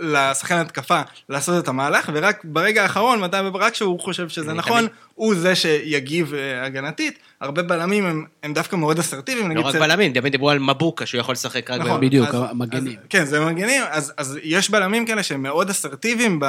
לשחקן 0.00 0.54
התקפה 0.56 1.00
לעשות 1.28 1.64
את 1.64 1.68
המהלך, 1.68 2.10
ורק 2.14 2.40
ברגע 2.44 2.82
האחרון, 2.82 3.20
מתי, 3.20 3.36
רק 3.54 3.72
כשהוא 3.72 4.00
חושב 4.00 4.28
שזה 4.28 4.52
נכון, 4.52 4.86
הוא 5.14 5.34
זה 5.34 5.54
שיגיב 5.54 6.34
אה, 6.34 6.64
הגנתית. 6.66 7.18
הרבה 7.40 7.62
בלמים 7.62 8.06
הם, 8.06 8.24
הם 8.42 8.54
דווקא 8.54 8.76
מאוד 8.76 8.98
אסרטיביים, 8.98 9.50
לא. 9.56 9.60
רק 9.60 9.72
זה- 9.72 9.80
בלמים, 9.80 10.12
תמיד 10.12 10.32
דיברו 10.32 10.50
על 10.50 10.58
מבוקה 10.58 11.06
שהוא 11.06 11.20
יכול 11.20 11.32
לשחק 11.32 11.70
רק 11.70 11.80
נכון. 11.80 12.00
בדיוק, 12.00 12.28
אז- 12.28 12.42
המגנים. 12.50 12.86
אז- 12.98 13.06
כן, 13.08 13.24
זה 13.24 13.40
מגנים, 13.44 13.82
אז, 13.90 14.12
אז 14.16 14.38
יש 14.42 14.70
בלמים 14.70 15.06
כאלה 15.06 15.22
שהם 15.22 15.42
מאוד 15.42 15.70
אסרטיביים 15.70 16.40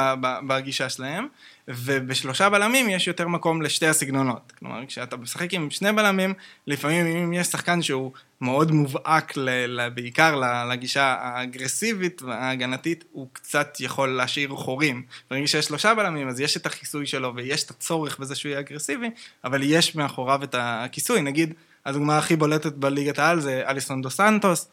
בגישה 0.48 0.88
שלהם, 0.88 1.26
ובשלושה 1.68 2.50
בלמים 2.50 2.88
יש 2.88 3.06
יותר 3.06 3.28
מקום 3.28 3.62
לשתי 3.62 3.86
הסגנונות. 3.86 4.52
כלומר, 4.58 4.86
כשאתה 4.86 5.16
משחק 5.16 5.54
עם 5.54 5.70
שני 5.70 5.92
בלמים, 5.92 6.34
לפעמים 6.66 7.06
אם 7.06 7.32
יש 7.32 7.46
שחקן 7.46 7.82
שהוא 7.82 8.12
מאוד 8.40 8.72
מובהק, 8.72 9.36
ל, 9.36 9.50
ל, 9.66 9.90
בעיקר 9.90 10.40
לגישה 10.70 11.16
האגרסיבית 11.20 12.22
וההגנתית, 12.22 13.04
הוא 13.12 13.28
קצת 13.32 13.76
יכול 13.80 14.08
להשאיר 14.08 14.48
חורים. 14.48 15.02
ברגע 15.30 15.46
שיש 15.46 15.64
שלושה 15.64 15.94
בלמים, 15.94 16.28
אז 16.28 16.40
יש 16.40 16.56
את 16.56 16.66
הכיסוי 16.66 17.06
שלו 17.06 17.32
ויש 17.34 17.64
את 17.64 17.70
הצורך 17.70 18.18
בזה 18.18 18.34
שהוא 18.34 18.50
יהיה 18.50 18.60
אגרסיבי, 18.60 19.10
אבל 19.44 19.62
יש 19.62 19.94
מאחוריו 19.94 20.44
את 20.44 20.54
הכיסוי. 20.58 21.22
נגיד, 21.22 21.54
הדוגמה 21.86 22.18
הכי 22.18 22.36
בולטת 22.36 22.72
בליגת 22.72 23.18
העל 23.18 23.40
זה 23.40 23.62
אליסון 23.66 24.02
דו 24.02 24.10
סנטוס, 24.10 24.68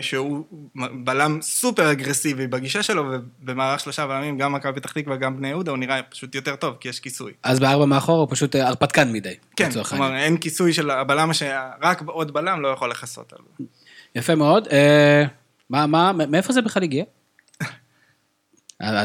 שהוא 0.00 0.44
בלם 1.04 1.38
סופר 1.42 1.92
אגרסיבי 1.92 2.46
בגישה 2.46 2.82
שלו, 2.82 3.04
ובמערך 3.42 3.80
שלושה 3.80 4.06
בלמים, 4.06 4.38
גם 4.38 4.52
מכבי 4.52 4.80
פתח 4.80 4.92
תקווה, 4.92 5.16
גם 5.16 5.36
בני 5.36 5.48
יהודה, 5.48 5.70
הוא 5.70 5.78
נראה 5.78 6.02
פשוט 6.02 6.34
יותר 6.34 6.56
טוב, 6.56 6.76
כי 6.80 6.88
יש 6.88 7.00
כיסוי. 7.00 7.32
אז 7.42 7.60
בארבע 7.60 7.84
מאחור 7.84 8.20
הוא 8.20 8.28
פשוט 8.30 8.56
אה, 8.56 8.68
הרפתקן 8.68 9.12
מדי. 9.12 9.34
כן, 9.56 9.70
כלומר. 9.82 10.16
אין 10.16 10.36
כיסוי 10.36 10.72
של 10.72 10.90
הבלם, 10.90 11.32
שרק 11.32 12.02
עוד 12.06 12.32
בלם 12.32 12.60
לא 12.60 12.68
יכול 12.68 12.90
לכסות 12.90 13.32
עליו. 13.32 13.68
יפה 14.14 14.34
מאוד. 14.34 14.68
אה, 14.68 15.24
מה, 15.70 15.86
מה, 15.86 16.12
מאיפה 16.12 16.52
זה 16.52 16.62
בכלל 16.62 16.82
הגיע? 16.82 17.04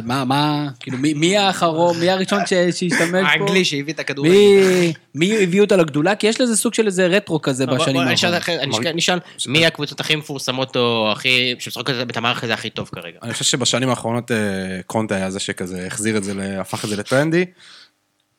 מה, 0.04 0.26
מה, 0.26 0.68
כאילו, 0.80 0.98
מי, 0.98 1.14
מי 1.14 1.38
האחרון, 1.38 2.00
מי 2.00 2.10
הראשון 2.10 2.40
שהשתמש 2.46 3.00
פה? 3.12 3.18
האנגלי 3.28 3.66
שהביא 3.66 3.94
את 3.94 4.00
הכדור. 4.00 4.26
מי, 4.28 4.94
מי 5.16 5.44
הביא 5.44 5.62
אותה 5.62 5.76
לגדולה? 5.76 6.16
כי 6.16 6.28
יש 6.28 6.42
לזה 6.42 6.58
סוג 6.58 6.74
של 6.74 6.86
איזה 6.86 7.08
רטרו 7.08 7.42
כזה 7.42 7.66
בשנים 7.66 8.02
האחרונות. 8.02 8.86
אני 8.86 9.00
אשאל- 9.00 9.20
מי 9.48 9.66
הקבוצות 9.66 10.00
הכי 10.00 10.16
מפורסמות 10.16 10.76
או 10.78 11.12
הכי, 11.12 11.56
שמשחקות 11.60 11.90
את 12.10 12.18
המערך 12.18 12.44
הזה 12.44 12.54
הכי 12.54 12.70
טוב 12.70 12.90
כרגע? 12.96 13.18
אני 13.24 13.34
חושב 13.34 13.46
שבשנים 13.46 13.90
האחרונות 13.90 14.32
אה, 14.32 14.38
קונטה 14.86 15.16
היה 15.16 15.32
זה 15.32 15.40
שכזה 15.40 15.88
החזיר 15.88 16.18
את 16.18 16.24
זה, 16.24 16.34
הפך 16.62 16.86
את 16.86 16.90
זה 16.90 16.96
לטרנדי. 16.98 17.46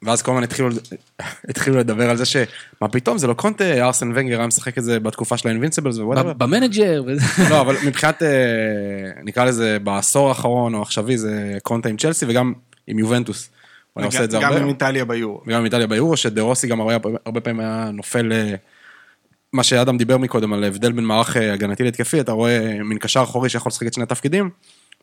ואז 0.03 0.23
כל 0.23 0.33
הזמן 0.33 0.43
התחילו, 0.43 0.69
התחילו 1.51 1.79
לדבר 1.79 2.11
על 2.11 2.17
זה 2.17 2.25
שמה 2.25 2.89
פתאום 2.93 3.19
זה 3.19 3.27
לא 3.27 3.35
קונטה, 3.35 3.85
ארסן 3.87 4.13
ונגר 4.15 4.39
היה 4.39 4.47
משחק 4.47 4.79
את 4.79 4.85
זה 4.85 5.01
בתקופה 5.01 5.37
של 5.37 5.49
ה 5.49 5.53
Invincibles 5.53 5.99
ו 5.99 6.02
whatever. 6.02 6.33
במנג'ר. 6.33 7.05
לא, 7.51 7.61
אבל 7.61 7.77
מבחינת, 7.87 8.23
אה, 8.23 8.29
נקרא 9.25 9.45
לזה 9.45 9.79
בעשור 9.79 10.29
האחרון 10.29 10.75
או 10.75 10.83
עכשווי 10.83 11.19
זה 11.19 11.59
קונטה 11.63 11.89
עם 11.89 11.97
צ'לסי 11.97 12.25
וגם 12.29 12.53
עם 12.87 12.99
יובנטוס. 12.99 13.51
הוא 13.93 14.01
היה 14.01 14.07
עושה 14.07 14.25
את 14.25 14.31
זה 14.31 14.37
גם 14.37 14.53
הרבה. 14.53 14.63
עם 14.63 14.69
איטליה 14.69 15.05
ביורו. 15.05 15.43
וגם 15.47 15.59
עם 15.59 15.65
איטליה 15.65 15.87
ביורו, 15.87 16.17
שדה 16.17 16.43
רוסי 16.43 16.67
גם 16.67 16.81
הרבה, 16.81 17.09
הרבה 17.27 17.41
פעמים 17.41 17.61
היה 17.61 17.91
נופל 17.93 18.33
אה, 18.33 18.55
מה 19.53 19.63
שאדם 19.63 19.99
דיבר 19.99 20.19
מקודם 20.19 20.53
על 20.53 20.65
הבדל 20.65 20.93
בין 20.93 21.05
מערך 21.05 21.37
אה, 21.37 21.53
הגנתי 21.53 21.83
להתקפי, 21.83 22.21
אתה 22.21 22.33
רואה 22.33 22.83
מין 22.85 22.99
קשר 22.99 23.23
אחורי 23.23 23.49
שיכול 23.49 23.71
לשחק 23.71 23.87
את 23.87 23.95
שני 23.95 24.03
התפקידים, 24.03 24.51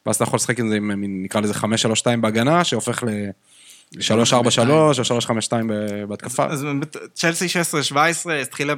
ואז 0.05 0.15
אתה 0.15 0.23
יכול 0.23 0.37
לשחק 0.37 0.59
עם 0.59 0.69
זה 0.69 0.75
עם 0.75 1.23
נקרא 1.23 1.41
לזה 1.41 1.53
5-3-2 1.53 1.65
בהגנה, 2.21 2.63
שהופך 2.63 3.03
ל-3-4-3 3.95 4.69
או 4.69 4.91
3-5-2 4.91 5.53
בהתקפה. 6.07 6.45
אז 6.45 6.65
צ'לסי 7.13 7.45
16-17 7.93 8.31
התחילה 8.31 8.73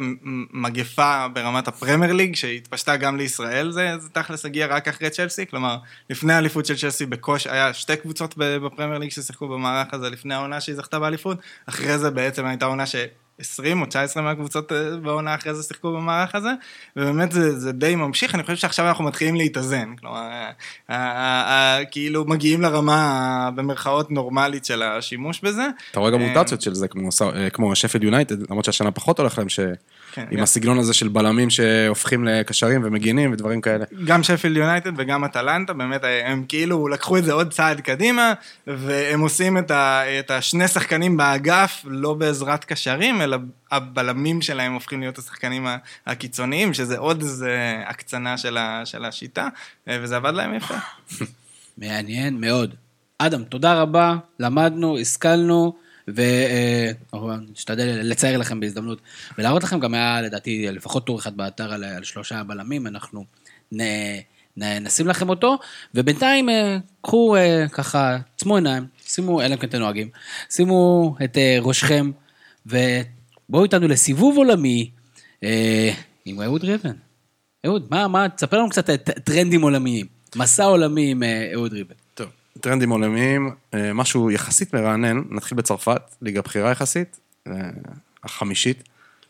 מגפה 0.54 1.28
ברמת 1.34 1.68
הפרמייר 1.68 2.14
ליג, 2.14 2.36
שהתפשטה 2.36 2.98
גם 2.98 3.18
לישראל, 3.18 3.72
זה, 3.72 3.94
זה 4.00 4.10
תכלס 4.10 4.46
הגיע 4.46 4.68
רק 4.68 4.88
אחרי 4.88 5.10
צ'לסי, 5.10 5.46
כלומר, 5.48 5.78
לפני 6.10 6.34
האליפות 6.34 6.66
של 6.66 6.78
צ'לסי 6.78 7.06
בקוש, 7.06 7.48
היה 7.48 7.74
שתי 7.74 7.96
קבוצות 7.96 8.34
בפרמייר 8.38 9.00
ליג 9.00 9.12
ששיחקו 9.12 9.48
במערך 9.48 9.94
הזה 9.94 10.10
לפני 10.10 10.34
העונה 10.34 10.62
שהיא 10.62 10.76
זכתה 10.76 11.00
באליפות, 11.00 11.38
אחרי 11.66 11.98
זה 11.98 12.12
בעצם 12.12 12.46
הייתה 12.46 12.66
עונה 12.66 12.86
ש... 12.86 12.96
20 13.40 13.82
או 13.82 13.86
19 13.86 14.24
מהקבוצות 14.24 14.72
אה, 14.72 14.98
בעונה 14.98 15.36
אחרי 15.36 15.54
זה 15.54 15.64
שיחקו 15.64 15.94
במערך 15.94 16.36
הזה, 16.36 16.50
ובאמת 16.96 17.32
זה, 17.32 17.60
זה 17.60 17.72
די 17.72 17.96
ממשיך, 17.96 18.36
אני 18.36 18.44
חושב 18.44 18.56
שעכשיו 18.56 18.88
אנחנו 18.88 19.04
מתחילים 19.04 19.36
להתאזן, 19.36 19.96
כלומר, 20.00 20.20
אה, 20.90 20.96
אה, 20.96 21.80
כאילו 21.92 22.26
מגיעים 22.26 22.62
לרמה 22.62 23.50
במרכאות 23.56 24.12
נורמלית 24.12 24.66
של 24.66 24.84
השימוש 24.84 25.42
בזה. 25.42 25.68
אתה 25.92 26.00
רואה 26.00 26.12
גם 26.12 26.20
מוטציות 26.22 26.62
של 26.62 26.74
זה, 26.74 26.88
כמו, 26.88 27.10
כמו 27.54 27.76
שפילד 27.76 28.04
יונייטד, 28.04 28.50
למרות 28.50 28.66
שהשנה 28.66 28.92
פחות 28.92 29.20
הולך 29.20 29.38
להם, 29.38 29.48
כן, 30.14 30.26
עם 30.32 30.38
גם- 30.38 30.44
הסגנון 30.44 30.80
הזה 30.80 30.94
של 30.94 31.08
בלמים 31.08 31.50
שהופכים 31.50 32.24
לקשרים 32.26 32.82
ומגינים 32.84 33.32
ודברים 33.34 33.62
כאלה. 33.62 33.86
גם 34.06 34.24
שפילד 34.24 34.58
יונייטד 34.58 34.92
וגם 34.98 35.26
אטלנטה, 35.26 35.74
באמת 35.74 36.02
הם 36.26 36.46
כאילו 36.48 36.88
לקחו 36.88 37.18
את 37.18 37.24
זה 37.24 37.34
עוד 37.34 37.52
צעד 37.54 37.82
קדימה, 37.82 38.34
והם 38.68 39.20
עושים 39.20 39.58
את, 39.58 39.72
ה, 39.72 40.02
את 40.20 40.32
השני 40.32 40.68
שחקנים 40.68 41.18
באגף 41.18 41.82
לא 41.86 42.14
בעזרת 42.14 42.66
קשרים, 42.66 43.22
אלא 43.22 43.38
הבלמים 43.72 44.42
שלהם 44.42 44.74
הופכים 44.74 45.00
להיות 45.00 45.18
השחקנים 45.18 45.68
הקיצוניים, 46.08 46.74
שזה 46.74 46.98
עוד 46.98 47.22
איזה 47.22 47.58
הקצנה 47.86 48.38
של, 48.38 48.58
ה, 48.58 48.82
של 48.86 49.06
השיטה, 49.06 49.48
וזה 49.88 50.16
עבד 50.16 50.34
להם 50.34 50.54
יפה. 50.56 50.76
מעניין 51.78 52.42
מאוד. 52.42 52.74
אדם, 53.18 53.44
תודה 53.44 53.82
רבה, 53.82 54.16
למדנו, 54.40 54.98
השכלנו, 54.98 55.74
ונשתדל 56.16 58.00
לצייר 58.04 58.38
לכם 58.38 58.60
בהזדמנות, 58.60 59.02
ולהראות 59.38 59.64
לכם 59.64 59.80
גם 59.80 59.94
היה 59.94 60.22
לדעתי 60.22 60.68
לפחות 60.72 61.06
טור 61.06 61.20
אחד 61.20 61.38
באתר 61.38 61.74
על, 61.74 61.84
על 61.84 62.04
שלושה 62.04 62.44
בלמים, 62.44 62.88
אנחנו 62.88 63.26
נ, 63.72 63.82
נ, 64.58 64.64
נשים 64.84 65.08
לכם 65.08 65.30
אותו, 65.30 65.58
ובינתיים 65.96 66.50
אה, 66.50 66.78
קחו 67.02 67.36
אה, 67.36 67.66
ככה, 67.72 68.18
עצמו 68.36 68.56
עיניים, 68.56 68.86
שימו, 69.06 69.42
אלא 69.42 69.54
אם 69.54 69.60
כן 69.60 69.68
אתם 69.68 69.78
נוהגים, 69.78 70.10
שימו 70.50 71.16
את 71.24 71.38
אה, 71.38 71.58
ראשכם, 71.62 72.12
ובואו 72.66 73.64
איתנו 73.64 73.88
לסיבוב 73.88 74.38
עולמי 74.38 74.90
אה, 75.44 75.94
עם 76.26 76.42
אהוד 76.42 76.64
ריבן. 76.64 76.96
אהוד, 77.66 77.88
מה, 77.92 78.08
מה, 78.08 78.30
תספר 78.30 78.58
לנו 78.58 78.70
קצת 78.70 78.90
טרנדים 79.24 79.62
עולמיים. 79.62 80.06
מסע 80.36 80.64
עולמי 80.64 81.12
עם 81.12 81.24
אה, 81.24 81.52
אהוד 81.54 81.74
ריבן. 81.74 81.96
טרנדים 82.62 82.90
עולמיים, 82.90 83.56
אה, 83.74 83.94
משהו 83.94 84.32
יחסית 84.32 84.74
מרענן, 84.74 85.22
נתחיל 85.30 85.58
בצרפת, 85.58 86.02
ליגה 86.22 86.42
בכירה 86.42 86.72
יחסית, 86.72 87.20
אה, 87.48 87.54
החמישית, 88.24 88.84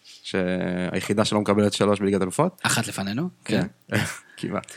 שהיחידה 0.04 1.26
שלא 1.26 1.42
מקבלת 1.42 1.74
שלוש 1.74 2.00
בליגת 2.00 2.22
אלופות. 2.22 2.62
אחת 2.64 2.88
לפנינו? 2.88 3.30
כן, 3.46 3.68
כמעט. 4.38 4.74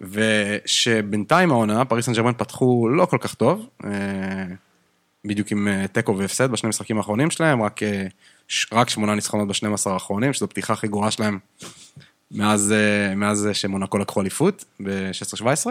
ושבינתיים 0.00 1.50
העונה, 1.50 1.84
פריס 1.84 2.06
סן 2.06 2.12
ג'רמן 2.12 2.32
פתחו 2.32 2.88
לא 2.88 3.06
כל 3.06 3.18
כך 3.20 3.34
טוב, 3.34 3.68
אה, 3.84 3.90
בדיוק 5.24 5.50
עם 5.50 5.68
תיקו 5.92 6.18
והפסד 6.18 6.50
בשני 6.50 6.68
המשחקים 6.68 6.96
האחרונים 6.98 7.30
שלהם, 7.30 7.62
רק, 7.62 7.80
רק 8.72 8.88
שמונה 8.88 9.14
ניצחונות 9.14 9.48
ב-12 9.48 9.90
האחרונים, 9.90 10.32
שזו 10.32 10.44
הפתיחה 10.44 10.72
הכי 10.72 10.88
גרועה 10.88 11.10
שלהם 11.10 11.38
מאז, 12.30 12.74
מאז 13.16 13.48
שמונקו 13.52 13.98
לקחו 13.98 14.20
אליפות 14.20 14.64
ב-16-17. 14.82 15.66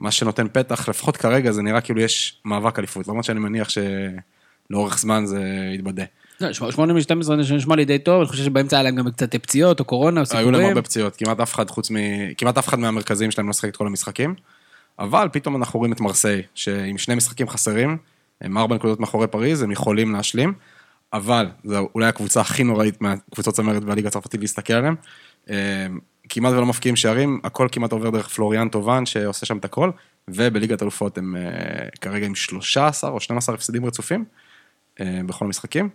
מה 0.00 0.10
שנותן 0.10 0.46
פתח, 0.52 0.88
לפחות 0.88 1.16
כרגע, 1.16 1.52
זה 1.52 1.62
נראה 1.62 1.80
כאילו 1.80 2.00
יש 2.00 2.40
מאבק 2.44 2.78
אליפות, 2.78 3.08
למרות 3.08 3.24
שאני 3.24 3.40
מניח 3.40 3.68
שלאורך 3.68 4.98
זמן 4.98 5.26
זה 5.26 5.42
יתבדה. 5.74 6.04
לא, 6.40 6.52
שמ- 6.52 6.70
שמונה 6.72 6.92
מ-12 6.92 7.22
זה 7.22 7.54
נשמע 7.54 7.76
לי 7.76 7.84
די 7.84 7.98
טוב, 7.98 8.20
אני 8.20 8.28
חושב 8.28 8.44
שבאמצע 8.44 8.76
היה 8.76 8.82
להם 8.82 8.96
גם 8.96 9.10
קצת 9.10 9.36
פציעות 9.36 9.80
או 9.80 9.84
קורונה 9.84 10.20
או 10.20 10.24
היו 10.30 10.50
להם 10.50 10.54
סיפורים. 10.54 10.66
הרבה 10.66 10.82
פציעות, 10.82 11.16
כמעט 11.16 11.40
אף 11.40 11.54
אחד 11.54 11.70
חוץ 11.70 11.90
מ... 11.90 11.96
כמעט 12.38 12.58
אף 12.58 12.68
אחד 12.68 12.78
מהמרכזיים 12.78 13.30
שלהם 13.30 13.46
לא 13.46 13.52
שחק 13.52 13.68
את 13.68 13.76
כל 13.76 13.86
המשחקים. 13.86 14.34
אבל 14.98 15.28
פתאום 15.32 15.56
אנחנו 15.56 15.78
רואים 15.78 15.92
את 15.92 16.00
מרסיי, 16.00 16.42
שעם 16.54 16.98
שני 16.98 17.14
משחקים 17.14 17.48
חסרים, 17.48 17.96
הם 18.40 18.58
ארבע 18.58 18.74
נקודות 18.76 19.00
מאחורי 19.00 19.26
פריז, 19.26 19.62
הם 19.62 19.70
יכולים 19.70 20.12
להשלים, 20.12 20.52
אבל 21.12 21.46
זו 21.64 21.88
אולי 21.94 22.06
הקבוצה 22.06 22.40
הכי 22.40 22.64
נוראית 22.64 23.00
מהקבוצות 23.02 23.54
צמרת 23.54 23.82
והליגה 23.86 24.08
הצרפתית 24.08 24.40
להסתכל 24.40 24.72
עליהם. 24.72 24.96
כמעט 26.30 26.52
ולא 26.52 26.66
מפקיעים 26.66 26.96
שערים, 26.96 27.40
הכל 27.44 27.68
כמעט 27.72 27.92
עובר 27.92 28.10
דרך 28.10 28.28
פלוריאן 28.28 28.68
טובן 28.68 29.06
שעושה 29.06 29.46
שם 29.46 29.58
את 29.58 29.64
הכל, 29.64 29.90
ובליגת 30.28 30.82
אלופות 30.82 31.18
הם 31.18 31.36
אה, 31.36 31.88
כרגע 32.00 32.26
עם 32.26 32.34
13 32.34 33.10
או 33.10 33.20
12 33.20 33.54
הפסדים 33.54 33.86
רצופים 33.86 34.24
אה, 35.00 35.20
בכל 35.26 35.44
המשחקים. 35.44 35.88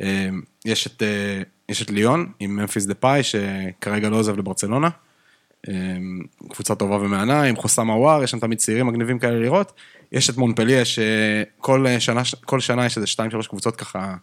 אה, 0.00 0.28
יש 0.64 0.86
את, 0.86 1.02
יש 1.68 1.82
את 1.82 1.90
ליון 1.90 2.32
עם 2.40 2.56
ממפיס 2.56 2.86
דה 2.86 2.94
פאי, 2.94 3.22
שכרגע 3.22 4.08
לא 4.08 4.16
עוזב 4.16 4.38
לברצלונה. 4.38 4.88
קבוצה 6.48 6.74
טובה 6.74 6.96
ומהנה, 6.96 7.42
עם 7.42 7.56
חוסם 7.56 7.88
עוואר, 7.88 8.22
יש 8.22 8.30
שם 8.30 8.38
תמיד 8.38 8.58
צעירים 8.58 8.86
מגניבים 8.86 9.18
כאלה 9.18 9.38
לראות. 9.38 9.72
יש 10.12 10.30
את 10.30 10.36
מונפליה, 10.36 10.84
שכל 10.84 11.86
שנה, 11.98 12.22
כל 12.44 12.60
שנה 12.60 12.86
יש 12.86 12.96
איזה 12.96 13.06
שתיים, 13.06 13.30
שלוש 13.30 13.46
קבוצות 13.46 13.76
ככה 13.76 14.14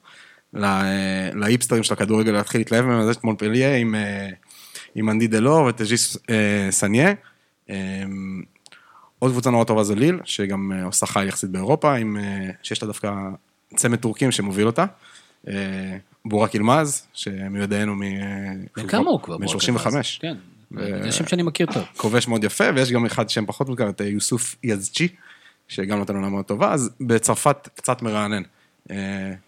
להיפסטרים 1.34 1.84
של 1.84 1.94
הכדורגל 1.94 2.32
להתחיל 2.32 2.62
להתלהב 2.62 2.86
מהם, 2.86 3.00
אז 3.00 3.10
יש 3.10 3.18
את 3.18 3.24
מונפליה 3.24 3.76
עם, 3.76 3.96
עם 4.96 5.10
אנדי 5.10 5.28
דלו 5.28 5.66
ותג'יס 5.70 6.18
אה, 6.30 6.68
סניה. 6.72 7.14
אה, 7.70 7.76
עוד 9.20 9.32
קבוצה 9.32 9.50
נורא 9.50 9.64
טובה 9.64 9.84
זה 9.84 9.96
ליל, 9.96 10.20
שגם 10.24 10.72
אה, 10.72 10.84
עושה 10.84 11.06
חי 11.06 11.26
יחסית 11.26 11.50
באירופה, 11.50 11.96
עם, 11.96 12.18
אה, 12.18 12.50
שיש 12.64 12.84
לה 12.84 12.88
דווקא 12.88 13.14
צמד 13.76 13.98
טורקים 14.00 14.32
שמוביל 14.32 14.68
אותה. 14.68 14.86
אה, 15.48 15.98
בורק 16.26 16.56
ילמז, 16.56 17.08
שמיודענו 17.14 17.96
מ... 17.96 18.02
בן 18.78 18.88
כמה 18.88 19.10
הוא 19.10 19.22
כבר? 19.22 19.38
בן 19.38 19.46
ברק 19.46 19.52
35. 19.52 20.20
כן, 20.22 20.36
ו- 20.72 21.04
זה 21.04 21.12
שם 21.12 21.28
שאני 21.28 21.44
מכיר 21.44 21.68
טוב. 21.74 21.84
כובש 21.98 22.28
מאוד 22.28 22.44
יפה, 22.44 22.64
ויש 22.76 22.92
גם 22.92 23.06
אחד 23.06 23.30
שם 23.30 23.46
פחות 23.46 23.70
מוכר, 23.70 23.90
את 23.90 24.02
אה, 24.02 24.08
יוסוף 24.08 24.56
יזצ'י, 24.64 25.08
שגם 25.68 25.98
נותן 25.98 26.16
עונה 26.16 26.30
מאוד 26.30 26.46
טובה, 26.46 26.74
אז 26.74 26.90
בצרפת 27.02 27.70
קצת 27.76 28.02
מרענן. 28.02 28.44
אה, 28.92 28.96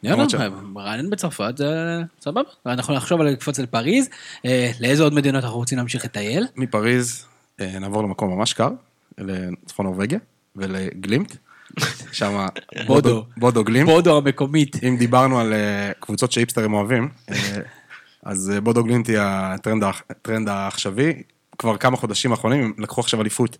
יאללה, 0.04 0.26
מרענן 0.50 1.10
בצרפת, 1.10 1.54
זה 1.58 2.00
סבבה. 2.22 2.42
אנחנו 2.66 2.94
נחשוב 2.96 3.22
על 3.22 3.28
לקפוץ 3.28 3.60
לפריז. 3.60 4.10
אה, 4.46 4.72
לאיזה 4.80 5.04
עוד 5.04 5.14
מדינות 5.14 5.44
אנחנו 5.44 5.58
רוצים 5.58 5.78
להמשיך 5.78 6.06
לטייל? 6.06 6.48
מפריז 6.56 7.26
אה, 7.62 7.80
נעבור 7.80 8.04
למקום 8.04 8.38
ממש 8.38 8.54
קר, 8.54 8.70
לצפון 9.18 9.86
נורבגיה 9.86 10.20
ולגלימט, 10.56 11.36
שם 12.12 12.46
בודו. 12.88 13.26
בודו 13.38 13.64
גלימט. 13.64 13.90
בודו 13.90 14.18
המקומית. 14.18 14.84
אם 14.84 14.98
דיברנו 14.98 15.40
על 15.40 15.54
קבוצות 16.00 16.32
שהיפסטרים 16.32 16.74
אוהבים, 16.74 17.10
אז 18.24 18.52
בודו 18.64 18.84
גלימט 18.84 19.08
היא 19.08 19.18
הטרנד 19.22 19.84
העכ- 19.84 20.04
הטרנד 20.10 20.50
העכשווי. 20.50 21.14
כבר 21.58 21.78
כמה 21.78 21.98
חודשים 21.98 22.32
האחרונים 22.32 22.64
הם 22.64 22.74
לקחו 22.78 23.02
עכשיו 23.02 23.22
אליפות 23.22 23.58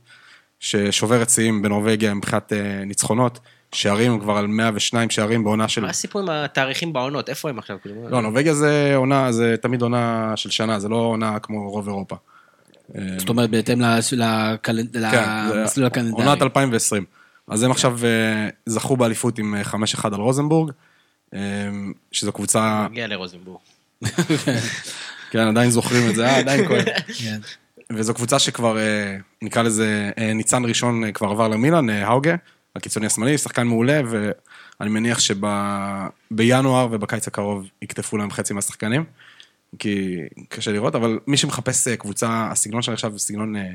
ששוברת 0.60 1.30
שיאים 1.30 1.62
בנורבגיה 1.62 2.14
מבחינת 2.14 2.54
ניצחונות. 2.86 3.40
שערים 3.72 4.11
הם 4.11 4.19
כבר 4.19 4.38
על 4.38 4.48
102 4.48 5.10
שערים 5.10 5.44
בעונה 5.44 5.68
של... 5.68 5.81
מה 5.81 5.89
הסיפור 5.89 6.22
עם 6.22 6.30
התאריכים 6.30 6.94
בעונות? 6.94 7.30
איפה 7.30 7.49
הם 7.49 7.60
עכשיו? 7.60 7.77
כאילו, 7.81 8.10
לא, 8.10 8.22
נורבגיה 8.22 8.53
זה 8.53 8.94
עונה, 8.95 9.31
זה 9.31 9.56
תמיד 9.61 9.81
עונה 9.81 10.34
של 10.35 10.49
שנה, 10.49 10.80
זה 10.80 10.89
לא 10.89 10.95
עונה 10.95 11.39
כמו 11.39 11.72
רוב 11.72 11.88
אירופה. 11.88 12.15
זאת 13.18 13.30
אומרת, 13.30 13.49
בהתאם 13.49 13.76
כן, 13.76 14.02
זה 14.02 14.15
למסלול 15.56 15.85
הקלנדרי. 15.88 16.26
עונת 16.26 16.41
2020. 16.41 17.06
אז 17.48 17.64
הם 17.64 17.72
עכשיו 17.72 17.99
אה, 18.03 18.49
זכו 18.65 18.98
באליפות 18.98 19.39
עם 19.39 19.56
אה, 19.56 19.61
5-1 19.61 19.76
על 20.03 20.14
רוזנבורג, 20.14 20.72
אה, 21.34 21.39
שזו 22.11 22.31
קבוצה, 22.31 22.88
מגיע 22.91 23.07
לרוזנבורג. 23.07 23.60
כן, 25.31 25.48
עדיין 25.48 25.69
זוכרים 25.69 26.10
את 26.10 26.15
זה, 26.15 26.26
אה, 26.26 26.38
עדיין 26.38 26.68
כואב. 26.68 26.84
כן. 27.23 27.39
וזו 27.91 28.14
קבוצה 28.14 28.39
שכבר, 28.39 28.77
אה, 28.77 29.18
נקרא 29.41 29.61
לזה, 29.61 30.11
אה, 30.18 30.34
ניצן 30.34 30.65
ראשון 30.65 31.03
אה, 31.03 31.11
כבר 31.11 31.27
עבר 31.27 31.48
למילאן, 31.48 31.89
אה, 31.89 32.07
האוגה, 32.07 32.35
הקיצוני 32.78 33.06
השמאלי, 33.06 33.38
שחקן 33.38 33.68
מעולה, 33.68 34.02
ואני 34.10 34.90
מניח 34.90 35.20
שבינואר 35.20 36.88
ובקיץ 36.91 37.28
הקרוב 37.28 37.68
יקטפו 37.82 38.18
להם 38.18 38.32
חצי 38.32 38.54
מהשחקנים, 38.54 39.04
כי 39.80 40.18
קשה 40.49 40.72
לראות, 40.72 40.95
אבל 40.95 41.20
מי 41.28 41.38
שמחפש 41.38 41.88
אה, 41.88 41.95
קבוצה, 41.95 42.48
הסגנון 42.52 42.82
שלה 42.82 42.94
עכשיו 42.94 43.12
זה 43.12 43.20
סגנון 43.20 43.56
אה, 43.56 43.70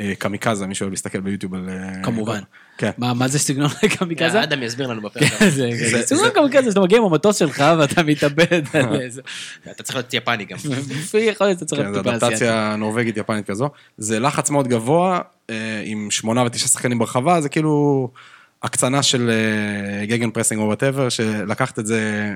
אה, 0.00 0.12
קמיקזה, 0.18 0.66
מי 0.66 0.74
שאוהב 0.74 0.90
להסתכל 0.90 1.20
ביוטיוב 1.20 1.54
על... 1.54 1.68
כמובן. 2.02 2.40
כן. 2.78 2.90
מה 2.98 3.14
מה 3.14 3.28
זה 3.28 3.38
סגנון 3.38 3.68
קמיקזה? 3.98 4.42
אדם 4.42 4.62
יסביר 4.62 4.86
לנו 4.86 5.02
בפרק 5.02 5.22
כן. 5.24 5.50
זה 5.50 5.68
זה- 5.90 6.02
סגנון 6.06 6.30
קמיקזה, 6.30 6.70
שאתה 6.70 6.80
מגיע 6.80 6.98
עם 6.98 7.04
המטוס 7.04 7.36
שלך 7.36 7.64
ואתה 7.78 8.02
מתאבד 8.02 8.62
על 8.72 9.00
איזה... 9.00 9.22
אתה 9.70 9.82
צריך 9.82 9.96
להיות 9.96 10.14
יפני 10.14 10.44
גם. 10.44 10.58
לפי 10.90 11.18
יכול 11.18 11.46
להיות 11.46 11.58
שאתה 11.58 11.68
צריך 11.68 11.82
כן, 11.82 11.88
זו 11.88 11.92
להיות 11.92 12.04
טיפה 12.04 12.16
אסיאתי. 12.16 12.34
אדפטציה 12.34 12.76
נורבגית 12.76 13.16
יפנית 13.16 13.46
כזו. 13.46 13.68
זה 13.98 14.20
לחץ 14.20 14.50
מאוד 14.50 14.68
גבוה, 14.68 15.18
אה, 15.50 15.54
עם 15.84 16.10
שמונה 16.10 16.42
ותשעה 16.44 16.68
שחקנים 16.68 16.98
ברחבה, 16.98 17.40
זה 17.40 17.48
כאילו 17.48 18.08
הקצנה 18.62 19.02
של 19.02 19.30
אה, 19.30 20.06
gegenpressing 20.06 20.60
או 20.60 20.66
whatever, 20.66 21.08
שלקחת 21.08 21.78
את 21.78 21.86
זה, 21.86 22.32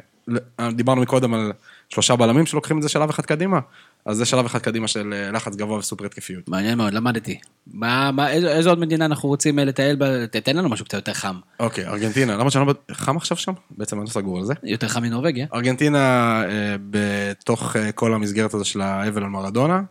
דיברנו 0.73 1.03
מקודם 1.03 1.35
על 1.35 1.53
שלושה 1.93 2.17
בלמים 2.17 2.47
שלוקחים 2.47 2.77
את 2.79 2.83
זה 2.83 2.89
שלב 2.89 3.11
אחד 3.11 3.27
קדימה. 3.27 3.61
אז 4.05 4.17
זה 4.17 4.25
שלב 4.25 4.45
אחד 4.45 4.59
קדימה 4.59 4.89
של 4.89 5.13
אה, 5.13 5.31
לחץ 5.31 5.57
גבוה 5.57 5.79
וסופר 5.79 6.05
התקפיות. 6.05 6.49
מעניין 6.49 6.79
מאוד, 6.79 6.93
למדתי. 6.93 7.39
מה, 7.67 8.11
מה, 8.13 8.31
איזו, 8.31 8.49
איזו 8.49 8.71
עוד 8.71 8.79
מדינה 8.79 9.05
אנחנו 9.05 9.29
רוצים 9.29 9.59
אה, 9.59 9.65
לטייל 9.65 9.97
בה? 9.97 10.27
תתן 10.27 10.57
לנו 10.57 10.69
משהו 10.69 10.85
קצת 10.85 10.95
יותר 10.95 11.13
חם. 11.13 11.37
אוקיי, 11.61 11.87
ארגנטינה, 11.87 12.37
למה 12.37 12.51
שאני 12.51 12.67
לא... 12.67 12.75
חם 12.93 13.17
עכשיו 13.17 13.37
שם? 13.37 13.53
בעצם 13.71 13.97
אני 13.97 14.05
לא 14.05 14.11
סגור 14.11 14.39
על 14.39 14.45
זה. 14.45 14.55
יותר 14.63 14.89
חם 14.89 15.03
מנורבגיה. 15.03 15.47
ארגנטינה 15.55 15.99
אה, 16.45 16.77
בתוך 16.91 17.77
כל 17.95 18.15
המסגרת 18.15 18.55
הזו 18.55 18.65
של 18.65 18.81
האבל 18.81 19.23
על 19.23 19.29
מרדונה, 19.29 19.83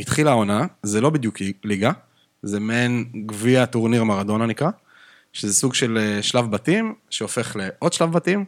התחילה 0.00 0.30
העונה, 0.30 0.66
זה 0.82 1.00
לא 1.00 1.10
בדיוק 1.10 1.36
ליגה, 1.64 1.92
זה 2.42 2.60
מעין 2.60 3.04
גביע 3.26 3.66
טורניר 3.66 4.04
מרדונה 4.04 4.46
נקרא, 4.46 4.70
שזה 5.32 5.54
סוג 5.54 5.74
של 5.74 6.18
שלב 6.22 6.50
בתים, 6.50 6.94
שהופך 7.10 7.56
לעוד 7.56 7.92
שלב 7.92 8.12
בתים, 8.12 8.44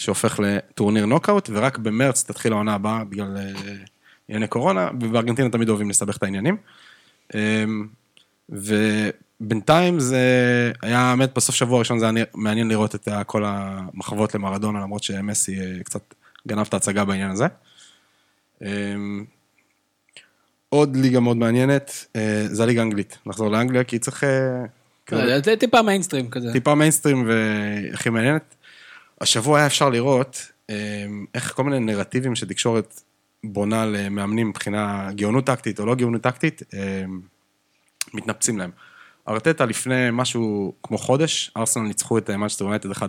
שהופך 0.00 0.40
לטורניר 0.42 1.06
נוקאוט, 1.06 1.50
ורק 1.52 1.78
במרץ 1.78 2.22
תתחיל 2.22 2.52
העונה 2.52 2.74
הבאה 2.74 3.04
בגלל 3.04 3.36
אה, 3.36 3.72
ענייני 4.28 4.46
קורונה, 4.46 4.88
ובארגנטינה 5.00 5.50
תמיד 5.50 5.68
אוהבים 5.68 5.90
לסבך 5.90 6.16
את 6.16 6.22
העניינים. 6.22 6.56
אה, 7.34 7.64
ובינתיים 8.48 10.00
זה 10.00 10.18
היה, 10.82 10.98
האמת, 10.98 11.34
בסוף 11.34 11.54
שבוע 11.54 11.76
הראשון 11.76 11.98
זה 11.98 12.10
היה 12.10 12.24
מעניין 12.34 12.68
לראות 12.68 12.94
את 12.94 13.08
כל 13.26 13.44
המחוות 13.46 14.34
למרדונה, 14.34 14.80
למרות 14.80 15.02
שמסי 15.02 15.60
אה, 15.60 15.84
קצת 15.84 16.14
גנב 16.48 16.66
את 16.68 16.74
ההצגה 16.74 17.04
בעניין 17.04 17.30
הזה. 17.30 17.46
אמ, 18.62 19.24
עוד 20.68 20.96
ליגה 20.96 21.20
מאוד 21.20 21.36
מעניינת, 21.36 22.06
אה, 22.16 22.44
זה 22.46 22.62
הליגה 22.62 22.80
האנגלית. 22.80 23.18
נחזור 23.26 23.50
לאנגליה, 23.50 23.84
כי 23.84 23.98
צריך... 23.98 24.24
כאילו, 25.06 25.22
זה 25.44 25.56
טיפה 25.56 25.82
מיינסטרים 25.82 26.30
כזה. 26.30 26.52
טיפה 26.52 26.74
מיינסטרים 26.74 27.28
והכי 27.28 28.10
מעניינת. 28.10 28.54
השבוע 29.20 29.58
היה 29.58 29.66
אפשר 29.66 29.88
לראות 29.88 30.52
אה, 30.70 31.06
איך 31.34 31.52
כל 31.54 31.64
מיני 31.64 31.78
נרטיבים 31.78 32.34
שתקשורת 32.34 33.00
בונה 33.44 33.86
למאמנים 33.86 34.48
מבחינה 34.48 35.08
גאונות 35.12 35.46
טקטית 35.46 35.80
או 35.80 35.86
לא 35.86 35.94
גאונות 35.94 36.22
טקטית, 36.22 36.62
אה, 36.74 37.04
מתנפצים 38.14 38.58
להם. 38.58 38.70
ארטטה 39.28 39.64
לפני 39.64 40.08
משהו 40.12 40.74
כמו 40.82 40.98
חודש, 40.98 41.50
ארסנל 41.56 41.82
ניצחו 41.82 42.18
את 42.18 42.30
מנצ'סטר 42.30 42.64
יונייטד 42.64 42.90
1-0 42.90 43.02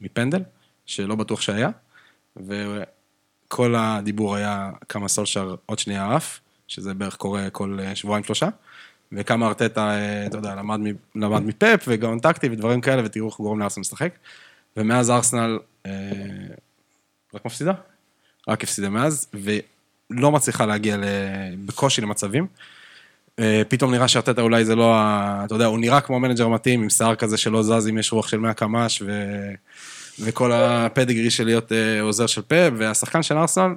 מפנדל, 0.00 0.42
שלא 0.86 1.14
בטוח 1.14 1.40
שהיה, 1.40 1.70
וכל 2.36 3.74
הדיבור 3.78 4.36
היה 4.36 4.70
כמה 4.88 5.08
סולשר 5.08 5.54
עוד 5.66 5.78
שנייה 5.78 6.16
עף, 6.16 6.40
שזה 6.68 6.94
בערך 6.94 7.16
קורה 7.16 7.50
כל 7.50 7.78
אה, 7.82 7.94
שבועיים 7.96 8.24
שלושה, 8.24 8.48
וכמה 9.12 9.46
ארטטה, 9.46 9.92
אתה 10.26 10.36
יודע, 10.36 10.54
למד, 10.54 10.80
למד 11.14 11.42
מפפ 11.42 11.84
וגאון 11.88 12.18
טקטי 12.18 12.48
ודברים 12.48 12.80
כאלה, 12.80 13.02
ותראו 13.04 13.28
איך 13.28 13.34
הוא 13.34 13.44
גורם 13.44 13.60
לארסנל 13.60 13.80
לשחק. 13.80 14.14
ומאז 14.76 15.10
ארסנל 15.10 15.58
אה, 15.86 15.92
רק 17.34 17.44
מפסידה, 17.44 17.72
רק 18.48 18.64
הפסידה 18.64 18.88
מאז, 18.88 19.26
ולא 19.34 20.32
מצליחה 20.32 20.66
להגיע 20.66 20.96
בקושי 21.66 22.00
למצבים. 22.00 22.46
אה, 23.38 23.62
פתאום 23.68 23.90
נראה 23.90 24.08
שארטטה 24.08 24.42
אולי 24.42 24.64
זה 24.64 24.76
לא 24.76 24.94
ה... 24.94 25.42
אתה 25.44 25.54
יודע, 25.54 25.66
הוא 25.66 25.78
נראה 25.78 26.00
כמו 26.00 26.20
מנג'ר 26.20 26.48
מתאים, 26.48 26.82
עם 26.82 26.90
שיער 26.90 27.14
כזה 27.14 27.36
שלא 27.36 27.62
זז 27.62 27.88
אם 27.88 27.98
יש 27.98 28.12
רוח 28.12 28.28
של 28.28 28.38
100 28.38 28.54
קמ"ש, 28.54 29.02
ו... 29.06 29.30
וכל 30.20 30.52
ה 30.52 30.61
pedigree 30.61 31.30
של 31.30 31.44
להיות 31.44 31.72
אה, 31.72 32.00
עוזר 32.00 32.26
של 32.26 32.42
פפ, 32.42 32.72
והשחקן 32.76 33.22
של 33.22 33.38
ארסנל, 33.38 33.74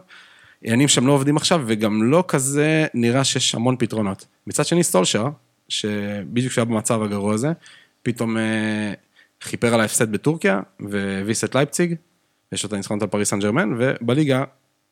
עניינים 0.63 0.87
שהם 0.87 1.07
לא 1.07 1.11
עובדים 1.11 1.37
עכשיו, 1.37 1.63
וגם 1.65 2.11
לא 2.11 2.23
כזה 2.27 2.85
נראה 2.93 3.23
שיש 3.23 3.55
המון 3.55 3.75
פתרונות. 3.79 4.25
מצד 4.47 4.65
שני, 4.65 4.83
סטולשר, 4.83 5.27
שבדיוק 5.69 6.51
כשהיה 6.51 6.65
במצב 6.65 7.01
הגרוע 7.01 7.33
הזה, 7.33 7.51
פתאום 8.03 8.37
אה, 8.37 8.93
חיפר 9.41 9.73
על 9.73 9.79
ההפסד 9.79 10.11
בטורקיה, 10.11 10.59
והביס 10.79 11.43
את 11.43 11.55
לייפציג, 11.55 11.95
יש 12.51 12.63
לו 12.63 12.67
את 12.67 12.73
הניצחונות 12.73 13.03
על 13.03 13.09
פריס 13.09 13.29
סן 13.29 13.39
ג'רמן, 13.39 13.73
ובליגה 13.77 14.43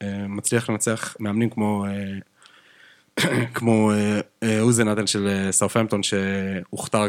אה, 0.02 0.28
מצליח 0.28 0.70
לנצח 0.70 1.16
מאמנים 1.20 1.50
כמו... 1.50 1.86
אה, 1.86 2.20
כמו 3.54 3.92
אה, 4.44 4.60
אוזנטל 4.62 5.06
של 5.06 5.48
סאופהמפטון 5.52 6.02
שהוכתר 6.04 7.04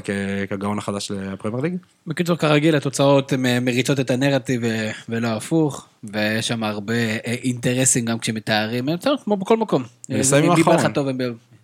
כגאון 0.49 0.79
החדש 0.79 1.11
לפרמייר 1.11 1.63
ליג. 1.63 1.77
בקיצור, 2.07 2.37
כרגיל, 2.37 2.77
התוצאות 2.77 3.33
מריצות 3.61 4.01
את 4.01 4.11
הנרטיב 4.11 4.63
ולא 5.09 5.29
הפוך, 5.29 5.87
ויש 6.05 6.49
שם 6.49 6.63
הרבה 6.63 7.17
אינטרסים 7.25 8.05
גם 8.05 8.19
כשמתארים, 8.19 8.87
בסדר, 8.87 9.17
כמו 9.25 9.37
בכל 9.37 9.57
מקום. 9.57 9.83
נסיים 10.09 10.45
עם 10.45 10.51
האחרון. 10.51 10.77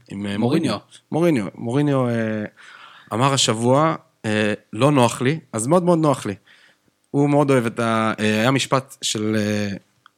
עם 0.08 0.26
מוריניו. 0.26 0.76
מוריניו. 1.12 1.46
מוריניו 1.54 2.06
אמר 3.12 3.32
השבוע, 3.32 3.94
לא 4.72 4.92
נוח 4.92 5.22
לי, 5.22 5.40
אז 5.52 5.66
מאוד 5.66 5.82
מאוד 5.82 5.98
נוח 5.98 6.26
לי. 6.26 6.34
הוא 7.10 7.30
מאוד 7.30 7.50
אוהב 7.50 7.66
את 7.66 7.80
ה... 7.80 8.12
אה, 8.20 8.40
היה 8.40 8.50
משפט 8.50 8.96
של 9.02 9.36
אה, 9.38 9.76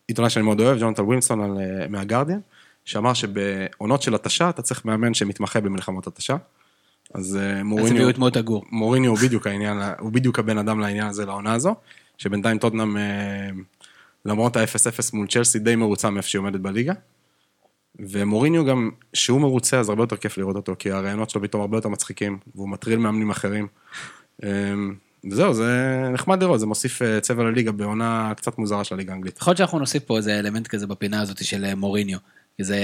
עיתונאי 0.09 0.31
שאני 0.31 0.45
מאוד 0.45 0.61
אוהב, 0.61 0.79
ג'ונתן 0.81 1.03
ווינסון 1.03 1.41
על, 1.41 1.59
אה, 1.59 1.89
מהגרדיאן, 1.89 2.39
שאמר 2.85 3.15
שבעונות 3.15 4.03
של 4.03 4.15
התשה 4.15 4.49
אתה 4.49 4.63
צריך 4.63 4.85
מאמן 4.85 5.15
שמתמחה 5.15 5.61
במלחמות 5.61 6.07
התשה. 6.07 6.37
אז 7.15 7.37
אה, 7.37 7.57
אז 7.57 7.63
מוריניו... 7.65 7.93
הביאו 7.93 8.11
את 8.11 8.19
מוטה 8.19 8.41
גור. 8.41 8.65
מוריניו 8.71 9.11
הוא 9.11 9.19
בדיוק 9.19 9.47
העניין, 9.47 9.79
הוא 9.99 10.13
בדיוק 10.13 10.39
הבן 10.39 10.59
אדם 10.59 10.81
לעניין 10.81 11.07
הזה, 11.07 11.27
לעונה 11.27 11.55
הזו, 11.55 11.75
שבינתיים 12.19 12.59
טוטנאם, 12.59 12.97
אה, 12.97 13.51
למרות 14.25 14.57
ה-0-0 14.57 15.11
מול 15.13 15.27
צ'לסי, 15.27 15.59
די 15.59 15.77
מרוצה 15.77 16.11
מאיפה 16.11 16.29
שהיא 16.29 16.39
עומדת 16.39 16.61
בליגה. 16.61 16.93
ומוריניו 17.99 18.65
גם, 18.65 18.91
כשהוא 19.13 19.41
מרוצה, 19.41 19.79
אז 19.79 19.89
הרבה 19.89 20.03
יותר 20.03 20.17
כיף 20.17 20.39
לראות 20.39 20.57
אותו, 20.57 20.75
כי 20.79 20.91
הרעיונות 20.91 21.31
שלו 21.31 21.43
פתאום 21.43 21.61
הרבה 21.61 21.77
יותר 21.77 21.89
מצחיקים, 21.89 22.39
והוא 22.55 22.69
מטריל 22.69 22.99
מאמנים 22.99 23.31
אחרים. 23.31 23.67
וזהו, 25.31 25.55
זה 25.55 26.03
נחמד 26.13 26.43
לראות, 26.43 26.61
זה 26.61 26.67
מוסיף 26.67 27.03
אה, 27.03 27.21
צבע 27.21 27.45
לליגה 27.45 27.73
בעונה 27.73 28.33
קצת 28.37 28.59
מוזרה 28.59 28.85
של 28.85 28.95
הליגה 28.95 29.13
האנגלית. 29.13 29.39
יכול 29.39 29.51
להיות 29.51 29.59
שאנחנו 29.59 29.79
נוסיף 29.79 30.05
פה 30.05 30.17
איזה 30.17 30.39
אלמנט 30.39 30.67
כזה 30.67 30.87
בפינה 30.87 31.21
הזאת 31.21 31.45
של 31.45 31.65
אה, 31.65 31.75
מוריניו. 31.75 32.19
זה, 32.61 32.79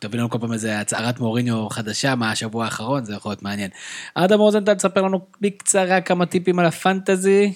תביא 0.00 0.18
לנו 0.18 0.30
כל 0.30 0.38
פעם 0.38 0.52
איזה 0.52 0.80
הצהרת 0.80 1.20
מוריניו 1.20 1.68
חדשה 1.68 2.14
מהשבוע 2.14 2.64
האחרון, 2.64 3.04
זה 3.04 3.14
יכול 3.14 3.30
להיות 3.30 3.42
מעניין. 3.42 3.70
אדם 4.14 4.38
רוזנטל, 4.38 4.74
תספר 4.74 5.02
לנו 5.02 5.20
בקצרה 5.40 6.00
כמה 6.00 6.26
טיפים 6.26 6.58
על 6.58 6.66
הפנטזי. 6.66 7.52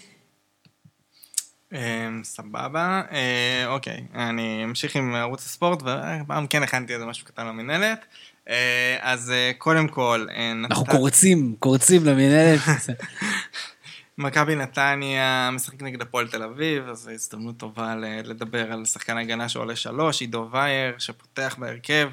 אמ, 1.73 2.21
סבבה, 2.25 3.03
אה, 3.13 3.67
אוקיי, 3.67 4.05
אני 4.15 4.65
אמשיך 4.65 4.97
עם 4.97 5.15
ערוץ 5.15 5.47
הספורט, 5.47 5.83
והפעם 5.83 6.47
כן 6.47 6.63
הכנתי 6.63 6.95
איזה 6.95 7.07
משהו 7.07 7.27
קטן 7.27 7.47
למינהלת. 7.47 8.05
אה, 8.49 8.97
אז 9.01 9.31
אה, 9.31 9.51
קודם 9.59 9.89
כל, 9.89 10.27
אנחנו 10.65 10.87
קורצים, 10.87 11.55
קורצים 11.59 12.05
למנהלת. 12.05 12.61
מכבי 14.19 14.55
נתניה 14.55 15.51
משחק 15.53 15.83
נגד 15.83 16.03
הפועל 16.03 16.29
תל 16.29 16.43
אביב, 16.43 16.89
אז 16.89 16.99
זו 16.99 17.11
הזדמנות 17.11 17.57
טובה 17.57 17.95
לדבר 18.25 18.73
על 18.73 18.85
שחקן 18.85 19.17
הגנה 19.17 19.49
שעולה 19.49 19.77
שלוש, 19.77 20.21
עידו 20.21 20.49
וייר, 20.53 20.99
שפותח 20.99 21.57
בהרכב. 21.59 22.11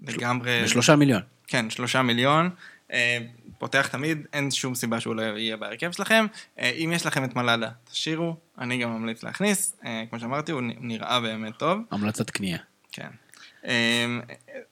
לגמרי... 0.00 0.62
בשלושה 0.64 0.96
מיליון. 0.96 1.22
כן, 1.46 1.70
שלושה 1.70 2.02
מיליון. 2.02 2.50
אה, 2.92 3.18
פותח 3.58 3.86
תמיד, 3.86 4.26
אין 4.32 4.50
שום 4.50 4.74
סיבה 4.74 5.00
שהוא 5.00 5.16
לא 5.16 5.22
יהיה 5.22 5.56
בהרכב 5.56 5.92
שלכם. 5.92 6.26
אה, 6.58 6.70
אם 6.70 6.92
יש 6.94 7.06
לכם 7.06 7.24
את 7.24 7.36
מלאדה, 7.36 7.70
תשאירו, 7.90 8.36
אני 8.58 8.78
גם 8.78 8.90
ממליץ 8.90 9.22
להכניס. 9.22 9.76
אה, 9.84 10.04
כמו 10.10 10.20
שאמרתי, 10.20 10.52
הוא 10.52 10.62
נראה 10.80 11.20
באמת 11.20 11.56
טוב. 11.56 11.78
המלצת 11.90 12.30
קנייה. 12.30 12.58
כן. 12.92 13.08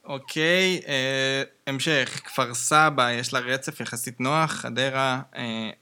אוקיי, 0.05 0.81
המשך, 1.67 2.21
כפר 2.25 2.55
סבא, 2.55 3.11
יש 3.11 3.33
לה 3.33 3.39
רצף 3.39 3.81
יחסית 3.81 4.21
נוח, 4.21 4.53
חדרה, 4.53 5.21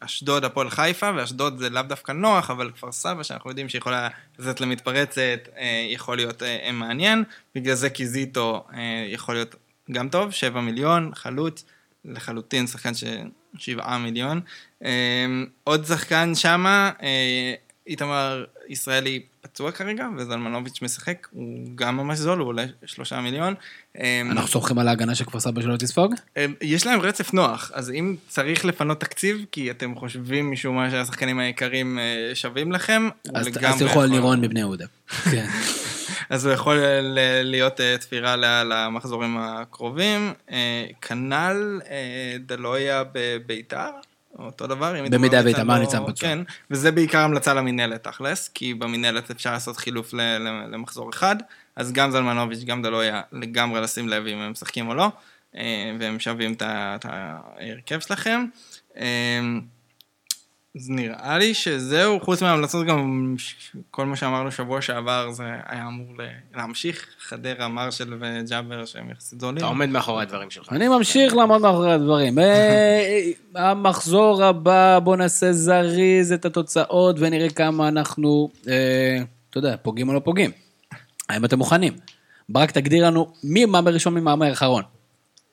אשדוד, 0.00 0.44
הפועל 0.44 0.70
חיפה, 0.70 1.10
ואשדוד 1.16 1.58
זה 1.58 1.70
לאו 1.70 1.82
דווקא 1.82 2.12
נוח, 2.12 2.50
אבל 2.50 2.70
כפר 2.70 2.92
סבא, 2.92 3.22
שאנחנו 3.22 3.50
יודעים 3.50 3.68
שיכולה 3.68 4.08
לצאת 4.38 4.60
למתפרצת, 4.60 5.48
יכול 5.90 6.16
להיות 6.16 6.42
מעניין, 6.72 7.24
בגלל 7.54 7.74
זה 7.74 7.90
קיזיטו 7.90 8.66
יכול 9.08 9.34
להיות 9.34 9.54
גם 9.92 10.08
טוב, 10.08 10.30
7 10.30 10.60
מיליון, 10.60 11.10
חלוץ, 11.14 11.64
לחלוטין 12.06 12.66
שחקן 12.66 12.94
ש... 12.94 13.04
7 13.58 13.98
מיליון. 13.98 14.40
אה, 14.84 15.26
עוד 15.64 15.84
שחקן 15.84 16.34
שמה, 16.34 16.90
אה, 17.02 17.54
איתמר 17.86 18.44
ישראלי 18.68 19.22
פצוע 19.40 19.72
כרגע, 19.72 20.08
וזלמנוביץ' 20.16 20.82
משחק, 20.82 21.28
הוא 21.30 21.66
גם 21.74 21.96
ממש 21.96 22.18
זול, 22.18 22.38
הוא 22.38 22.48
עולה 22.48 22.64
שלושה 22.86 23.20
מיליון. 23.20 23.54
אה, 23.98 24.20
אנחנו 24.30 24.48
סומכים 24.48 24.78
על 24.78 24.88
ההגנה 24.88 25.14
של 25.14 25.24
כפר 25.24 25.40
סבא 25.40 25.62
שלא 25.62 25.76
תספוג? 25.76 26.14
אה, 26.36 26.46
יש 26.60 26.86
להם 26.86 27.00
רצף 27.00 27.32
נוח, 27.32 27.70
אז 27.74 27.90
אם 27.90 28.16
צריך 28.28 28.64
לפנות 28.64 29.00
תקציב, 29.00 29.44
כי 29.52 29.70
אתם 29.70 29.94
חושבים 29.94 30.50
משום 30.50 30.76
מה 30.76 30.90
שהשחקנים 30.90 31.38
היקרים 31.38 31.98
אה, 31.98 32.30
שווים 32.34 32.72
לכם, 32.72 33.08
אז 33.34 33.48
אז 33.62 33.78
תלכו 33.78 34.00
על 34.00 34.10
לירון 34.10 34.40
מבני 34.40 34.60
יהודה. 34.60 34.86
אז 36.30 36.46
הוא 36.46 36.54
יכול 36.54 36.76
להיות 37.42 37.80
אה, 37.80 37.98
תפירה 37.98 38.36
למחזורים 38.64 39.38
הקרובים. 39.38 40.32
אה, 40.50 40.86
כנ"ל 41.00 41.80
אה, 41.90 42.36
דלויה 42.40 43.02
בביתר, 43.12 43.90
אותו 44.38 44.66
דבר. 44.66 45.00
אם 45.00 45.10
במידה 45.10 45.38
איתמר 45.38 45.44
ואיתמר 45.44 45.78
ניצן 45.78 46.02
פצוע. 46.02 46.28
כן, 46.28 46.38
וזה 46.70 46.92
בעיקר 46.92 47.18
המלצה 47.18 47.54
למינהלת 47.54 48.04
תכלס, 48.04 48.48
כי 48.48 48.74
במינהלת 48.74 49.30
אפשר 49.30 49.52
לעשות 49.52 49.76
חילוף 49.76 50.14
למחזור 50.68 51.10
אחד, 51.10 51.36
אז 51.76 51.92
גם 51.92 52.10
זלמנוביץ', 52.10 52.64
גם 52.64 52.82
דלויה, 52.82 53.20
לגמרי 53.32 53.80
לשים 53.80 54.08
לב 54.08 54.26
אם 54.26 54.38
הם 54.38 54.52
משחקים 54.52 54.88
או 54.88 54.94
לא, 54.94 55.08
והם 56.00 56.20
שווים 56.20 56.52
את 56.60 57.06
ההרכב 57.08 58.00
שלכם. 58.00 58.44
אז 60.76 60.90
נראה 60.90 61.38
לי 61.38 61.54
שזהו, 61.54 62.20
חוץ 62.20 62.42
מההמלצות 62.42 62.86
גם 62.86 63.34
כל 63.90 64.06
מה 64.06 64.16
שאמרנו 64.16 64.52
שבוע 64.52 64.80
שעבר 64.80 65.30
זה 65.30 65.42
היה 65.66 65.86
אמור 65.86 66.06
להמשיך, 66.54 67.06
חדרה, 67.28 67.68
מרשל 67.68 68.14
וג'אבר 68.20 68.84
שהם 68.84 69.10
יחסית 69.10 69.40
זולים. 69.40 69.58
אתה 69.58 69.66
עומד 69.66 69.88
מאחורי 69.88 70.22
הדברים 70.22 70.50
שלך. 70.50 70.72
אני 70.72 70.88
ממשיך 70.88 71.34
לעמוד 71.34 71.60
מאחורי 71.60 71.92
הדברים. 71.92 72.38
אה, 72.38 73.30
המחזור 73.54 74.44
הבא, 74.44 74.98
בוא 74.98 75.16
נעשה 75.16 75.52
זריז 75.52 76.32
את 76.32 76.44
התוצאות 76.44 77.16
ונראה 77.18 77.50
כמה 77.50 77.88
אנחנו, 77.88 78.48
אה, 78.68 79.18
אתה 79.50 79.58
יודע, 79.58 79.76
פוגעים 79.82 80.08
או 80.08 80.14
לא 80.14 80.20
פוגעים. 80.20 80.50
האם 81.28 81.44
אתם 81.44 81.58
מוכנים? 81.58 81.92
ברק, 82.48 82.70
תגדיר 82.70 83.06
לנו 83.06 83.32
מי 83.44 83.64
מהמר 83.64 83.92
ראשון 83.92 84.14
מי 84.14 84.20
מהמר 84.20 84.52
אחרון. 84.52 84.82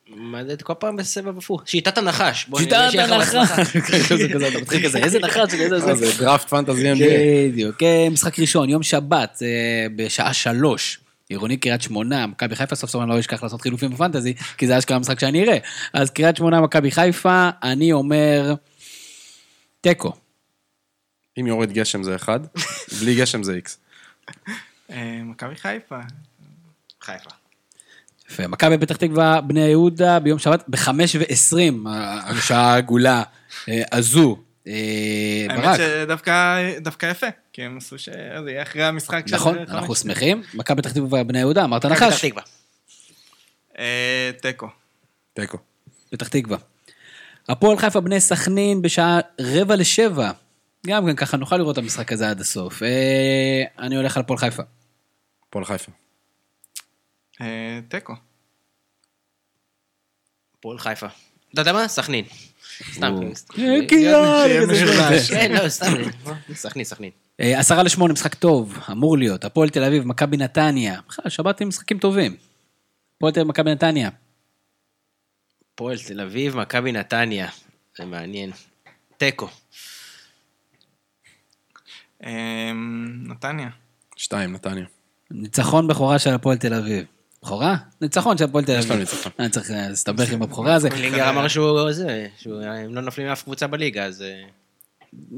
מה 0.08 0.46
זה 0.46 0.56
כל 0.64 0.74
פעם 0.80 0.96
בסבב 0.96 1.38
הפוך? 1.38 1.62
שיטת 1.66 1.98
הנחש. 1.98 2.50
שיטת 2.58 2.74
הנחש. 2.94 3.36
אתה 4.48 4.60
מתחיל 4.62 4.86
כזה, 4.86 4.98
איזה 4.98 5.20
נחש, 5.20 5.54
איזה 5.54 5.76
אה, 5.76 5.96
זה. 5.96 6.24
דראפט 6.24 6.50
פנטזי 6.50 6.94
NBA. 6.94 7.52
בדיוק. 7.52 7.84
אה, 7.84 8.08
משחק 8.12 8.40
ראשון, 8.40 8.70
יום 8.70 8.84
שבת, 8.84 9.40
אה, 9.42 9.88
בשעה 9.96 10.34
שלוש. 10.34 11.00
עירוני 11.30 11.58
קריית 11.58 11.82
שמונה, 11.82 12.28
מכבי 12.28 12.56
חיפה 12.56 12.76
סוף 12.76 12.90
סוף 12.90 13.02
אני 13.02 13.10
לא 13.10 13.20
אשכח 13.20 13.44
לעשות 13.44 13.62
חילופים 13.62 13.92
בפנטזי, 13.92 14.34
כי 14.58 14.68
זה 14.68 14.78
אשכרה 14.78 15.00
משחק 15.00 15.20
שאני 15.20 15.44
אראה. 15.44 15.58
אז 15.94 16.10
קריית 16.10 16.38
שמונה, 16.38 16.62
מכבי 16.62 16.92
חיפה, 16.92 17.50
אני 17.64 17.94
אומר 17.94 18.56
תיקו. 19.82 20.14
אם 21.40 21.48
יורד 21.48 21.72
גשם 21.72 22.04
זה 22.04 22.16
אחד, 22.16 22.40
בלי 23.00 23.16
גשם 23.16 23.44
זה 23.44 23.54
איקס. 23.54 23.78
אה, 24.90 25.22
מכבי 25.24 25.56
חיפה. 25.56 26.00
חיפה. 27.02 27.43
יפה. 28.30 28.48
מכבי 28.48 28.78
פתח 28.78 28.96
תקווה, 28.96 29.42
בני 29.42 29.60
יהודה, 29.60 30.20
ביום 30.20 30.40
שבת, 30.40 30.64
בחמש 30.68 31.16
ועשרים, 31.16 31.88
השעה 31.88 32.74
העגולה 32.74 33.24
אה, 33.70 33.82
הזו. 33.92 34.38
אה, 34.68 34.74
האמת 35.50 35.78
שדווקא 35.78 36.62
דווקא 36.80 37.06
יפה, 37.06 37.28
כי 37.54 37.64
הם 37.64 37.78
עשו 37.78 37.98
שזה 38.00 38.14
יהיה 38.48 38.62
אחרי 38.62 38.84
המשחק 38.84 39.28
של 39.28 39.36
נכון. 39.36 39.58
אנחנו 39.58 39.96
שמחים. 39.96 40.44
מכבי 40.54 40.82
פתח 40.82 40.92
תקווה, 40.92 41.24
בני 41.24 41.40
יהודה, 41.40 41.64
אמרת 41.64 41.86
נחש. 41.86 42.26
אה, 43.80 44.32
תיקו. 44.42 44.68
תיקו. 45.34 45.58
פתח 46.10 46.28
תקווה. 46.28 46.58
הפועל 47.50 47.78
חיפה 47.78 48.00
בני 48.00 48.20
סכנין 48.20 48.82
בשעה 48.82 49.20
רבע 49.42 49.76
לשבע. 49.76 50.32
גם 50.86 51.06
כן 51.06 51.16
ככה 51.16 51.38
נוכל 51.38 51.58
לראות 51.58 51.78
את 51.78 51.84
המשחק 51.84 52.12
הזה 52.12 52.30
עד 52.30 52.42
הסוף. 52.42 52.82
אני 53.80 53.96
הולך 53.96 54.18
על 54.18 54.24
הפועל 54.24 54.40
חיפה. 54.40 54.64
הפועל 55.50 55.66
חיפה. 55.66 55.92
אה, 57.42 57.80
תיקו. 57.90 58.14
הפועל 60.60 60.80
חיפה. 60.80 61.08
אתה 61.54 61.62
יודע 61.62 61.74
מה? 61.74 61.88
סכנין. 61.88 62.26
סתם. 62.94 63.16
כן, 65.30 65.52
לא, 65.52 65.70
סתם. 65.70 65.94
סכנין, 66.54 66.86
סכנין. 66.86 67.12
אה, 67.40 67.60
עשרה 67.60 67.84
לשמונה, 67.84 68.14
משחק 68.14 68.36
טוב, 68.36 68.78
אמור 68.92 69.18
להיות. 69.18 69.46
הפועל 69.46 69.70
תל 69.70 69.84
אביב, 69.84 70.04
מכבי 70.04 70.38
נתניה. 70.38 71.00
בכלל, 71.08 71.30
שבת 71.30 71.62
עם 71.62 71.68
משחקים 71.68 72.00
טובים. 72.00 72.36
הפועל 73.18 73.34
תל 73.34 73.40
אביב, 73.40 73.50
מכבי 73.50 73.72
נתניה. 73.72 74.10
הפועל 75.74 75.98
תל 75.98 76.22
אביב, 76.22 76.58
מכבי 76.58 76.92
נתניה. 76.92 77.48
זה 77.98 78.06
מעניין. 78.06 78.52
תיקו. 79.18 79.48
אה, 82.24 82.72
נתניה. 83.24 83.70
שתיים, 84.16 84.54
נתניה. 84.54 84.86
ניצחון 85.32 85.88
בכורה 85.88 86.20
של 86.20 86.30
הפועל 86.30 86.58
תל 86.58 86.74
אביב. 86.74 87.06
בכורה? 87.44 87.76
ניצחון 88.02 88.38
של 88.38 88.44
הפועל 88.44 88.66
תל 88.66 88.72
יש 88.80 88.86
אביב. 88.86 89.00
ניצחון. 89.00 89.32
אני 89.40 89.50
צריך 89.50 89.72
אה, 89.72 89.90
להסתבך 89.90 90.32
עם 90.32 90.42
הבכורה 90.42 90.74
הזה. 90.76 90.90
לינגר 90.90 91.30
אמר 91.30 91.48
שהוא 91.48 91.92
זה, 91.92 92.28
שהם 92.38 92.96
לא 92.96 93.02
נופלים 93.02 93.28
מאף 93.28 93.44
קבוצה 93.44 93.68
בליגה, 93.68 94.06
אז... 94.06 94.22
אה, 94.22 94.44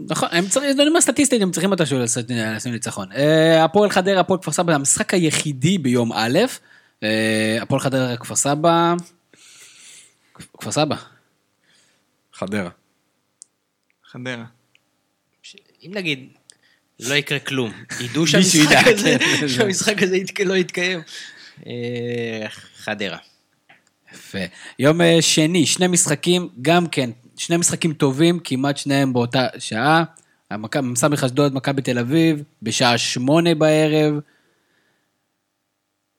נכון, 0.09 0.29
הם 0.31 0.47
צריכים, 0.47 0.79
אני 0.79 0.87
אומר 0.87 1.01
סטטיסטית, 1.01 1.41
הם 1.41 1.51
צריכים 1.51 1.69
מתישהו 1.69 1.99
לעשות- 1.99 2.25
לשים 2.29 2.71
ניצחון. 2.73 3.11
אה, 3.11 3.63
הפועל 3.63 3.89
חדרה, 3.89 4.19
הפועל 4.19 4.39
כפר 4.39 4.51
סבא, 4.51 4.73
המשחק 4.73 5.13
היחידי 5.13 5.77
ביום 5.77 6.13
א', 6.13 6.39
אה, 7.03 7.57
הפועל 7.61 7.81
חדרה, 7.81 8.17
כפר 8.17 8.35
סבא, 8.35 8.93
כפר 10.57 10.71
סבא. 10.71 10.95
חדרה. 12.33 12.69
חדרה. 14.11 14.45
אם 15.85 15.91
נגיד, 15.93 16.27
לא 16.99 17.13
יקרה 17.15 17.39
כלום, 17.39 17.71
ידעו 17.99 18.27
שהמשחק 18.27 18.87
הזה, 18.87 19.15
כן. 19.39 19.47
שהמשחק 19.47 20.03
הזה 20.03 20.17
לא 20.45 20.53
יתקיים. 20.53 21.01
אה, 21.67 22.49
חדרה. 22.75 23.17
יפה. 24.13 24.39
יום 24.79 25.01
אה, 25.01 25.17
שני, 25.21 25.65
שני 25.65 25.87
משחקים, 25.87 26.49
גם 26.61 26.87
כן, 26.87 27.09
שני 27.37 27.57
משחקים 27.57 27.93
טובים, 27.93 28.39
כמעט 28.43 28.77
שניהם 28.77 29.13
באותה 29.13 29.47
שעה. 29.59 30.03
סמך 30.95 31.23
אשדוד, 31.23 31.53
מכבי 31.53 31.81
תל 31.81 31.99
אביב, 31.99 32.43
בשעה 32.61 32.97
שמונה 32.97 33.55
בערב. 33.55 34.13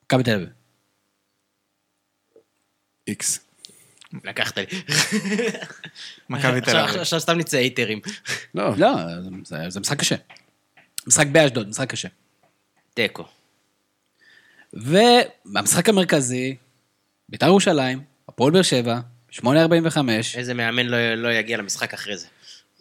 מכבי 0.05 0.23
תל 0.23 0.33
אביב. 0.33 0.49
איקס. 3.07 3.39
לקחת 4.23 4.57
לי. 4.57 4.65
מכבי 6.29 6.61
תל 6.61 6.77
אביב. 6.77 6.99
עכשיו 6.99 7.19
סתם 7.19 7.37
נצא 7.37 7.57
היטרים. 7.57 7.99
לא, 8.55 8.77
לא, 8.77 8.89
זה, 9.43 9.57
זה 9.69 9.79
משחק 9.79 9.99
קשה. 9.99 10.15
משחק 11.07 11.27
באשדוד, 11.27 11.69
משחק 11.69 11.89
קשה. 11.89 12.07
תיקו. 12.93 13.36
והמשחק 14.81 15.89
המרכזי, 15.89 16.55
בית"ר 17.29 17.45
ירושלים, 17.47 18.01
הפועל 18.29 18.51
באר 18.51 18.61
שבע, 18.61 18.99
8.45. 19.31 19.45
איזה 20.37 20.53
מאמן 20.53 20.85
לא- 20.85 21.13
לא 21.15 21.33
יגיע 21.33 21.57
למשחק 21.57 21.93
אחרי 21.93 22.17
זה. 22.17 22.27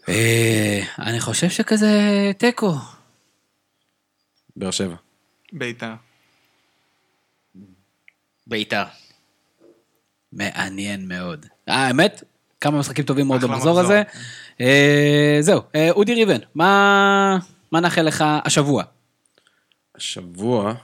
אה, 0.09 0.81
אני 0.98 1.20
חושב 1.20 1.48
שכזה 1.51 1.90
תיקו. 2.39 2.73
באר 4.56 4.70
שבע. 4.70 4.94
ביתר. 5.52 5.93
ביתר. 8.47 8.85
מעניין 10.32 11.09
מאוד. 11.09 11.47
אה, 11.68 11.74
האמת, 11.86 12.23
כמה 12.60 12.78
משחקים 12.78 13.05
טובים 13.05 13.27
מאוד 13.27 13.40
במחזור 13.40 13.56
מחזור. 13.59 13.81
הזה. 13.81 14.02
אה, 14.60 15.36
זהו, 15.40 15.60
אה, 15.74 15.90
אודי 15.90 16.14
ריבן, 16.14 16.39
מה 16.55 17.39
מה 17.73 17.81
נאחל 17.81 18.02
לך 18.02 18.24
השבוע? 18.44 18.82
השבוע, 19.97 20.74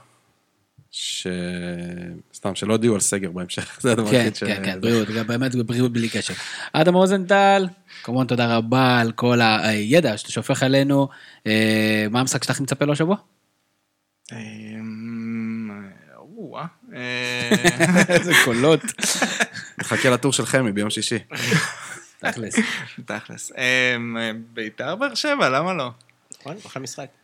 ש... 0.95 1.27
סתם, 2.33 2.55
שלא 2.55 2.73
הודיעו 2.73 2.95
על 2.95 3.01
סגר 3.01 3.31
בהמשך, 3.31 3.77
זה 3.81 3.91
הדבר 3.91 4.11
כן, 4.11 4.17
היחיד 4.17 4.35
ש... 4.35 4.43
כן, 4.43 4.61
כן, 4.65 4.81
בריאות, 4.81 5.07
גם 5.07 5.27
באמת 5.27 5.55
בריאות 5.55 5.93
בלי 5.93 6.09
קשר. 6.09 6.33
אדם 6.73 6.93
רוזנטל, 6.93 7.67
כמובן 8.03 8.27
תודה 8.27 8.57
רבה 8.57 8.99
על 8.99 9.11
כל 9.11 9.39
הידע 9.41 10.17
שאתה 10.17 10.31
שופך 10.31 10.63
עלינו. 10.63 11.07
אה, 11.47 12.05
מה 12.11 12.19
המשחק 12.19 12.43
שאתה 12.43 12.53
הכי 12.53 12.63
מצפה 12.63 12.85
לו 12.85 12.93
השבוע? 12.93 13.15
אה, 16.95 17.49
איזה 18.15 18.33
קולות. 18.45 18.81
מחכה 19.77 20.09
לטור 20.09 20.33
של 20.33 20.45
חמי 20.45 20.71
ביום 20.71 20.89
שישי. 20.89 21.19
תכלס. 22.19 22.55
תכלס. 23.05 23.51
אה, 23.57 23.95
ביתר 24.53 24.95
באר 24.95 25.15
שבע, 25.15 25.49
למה 25.49 25.73
לא? 25.73 25.91
נכון? 26.39 26.55
אחלה 26.65 26.83
משחק. 26.83 27.22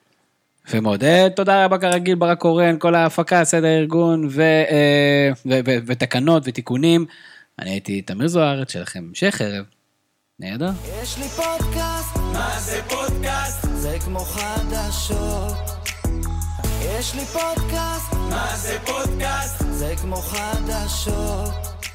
יפה 0.70 0.80
מאוד. 0.80 1.04
אה, 1.04 1.28
תודה 1.36 1.66
רבה 1.66 1.78
כרגיל, 1.78 2.16
ברק 2.16 2.38
קורן, 2.38 2.76
כל 2.80 2.96
ההפקה, 2.96 3.44
סדר 3.46 3.68
ארגון 3.68 4.28
ו- 4.32 4.42
אה, 4.42 5.32
ו- 5.46 5.60
ו- 5.68 5.78
ותקנות 5.86 6.44
ותיקונים. 6.46 7.06
אני 7.60 7.70
הייתי 7.70 8.02
תמיר 8.02 8.28
זוארץ, 8.28 8.72
שיהיה 8.72 8.84
לכם 8.84 9.04
המשך 9.10 9.42
ערב. 9.42 9.66
נהדר. 10.40 10.70
יש 11.04 11.18
לי 11.18 11.24
פודקאסט, 11.24 12.16
מה 12.34 12.56
זה 12.60 12.82
פודקאסט? 12.90 13.68
זה 13.74 13.98
כמו 14.06 14.20
חדשות. 14.20 15.58
יש 16.82 17.16
לי 17.16 17.26
פודקאסט, 17.26 18.14
מה 18.14 18.56
זה 18.56 18.78
פודקאסט? 18.86 19.64
זה 19.72 19.94
כמו 20.02 20.16
חדשות. 20.16 21.89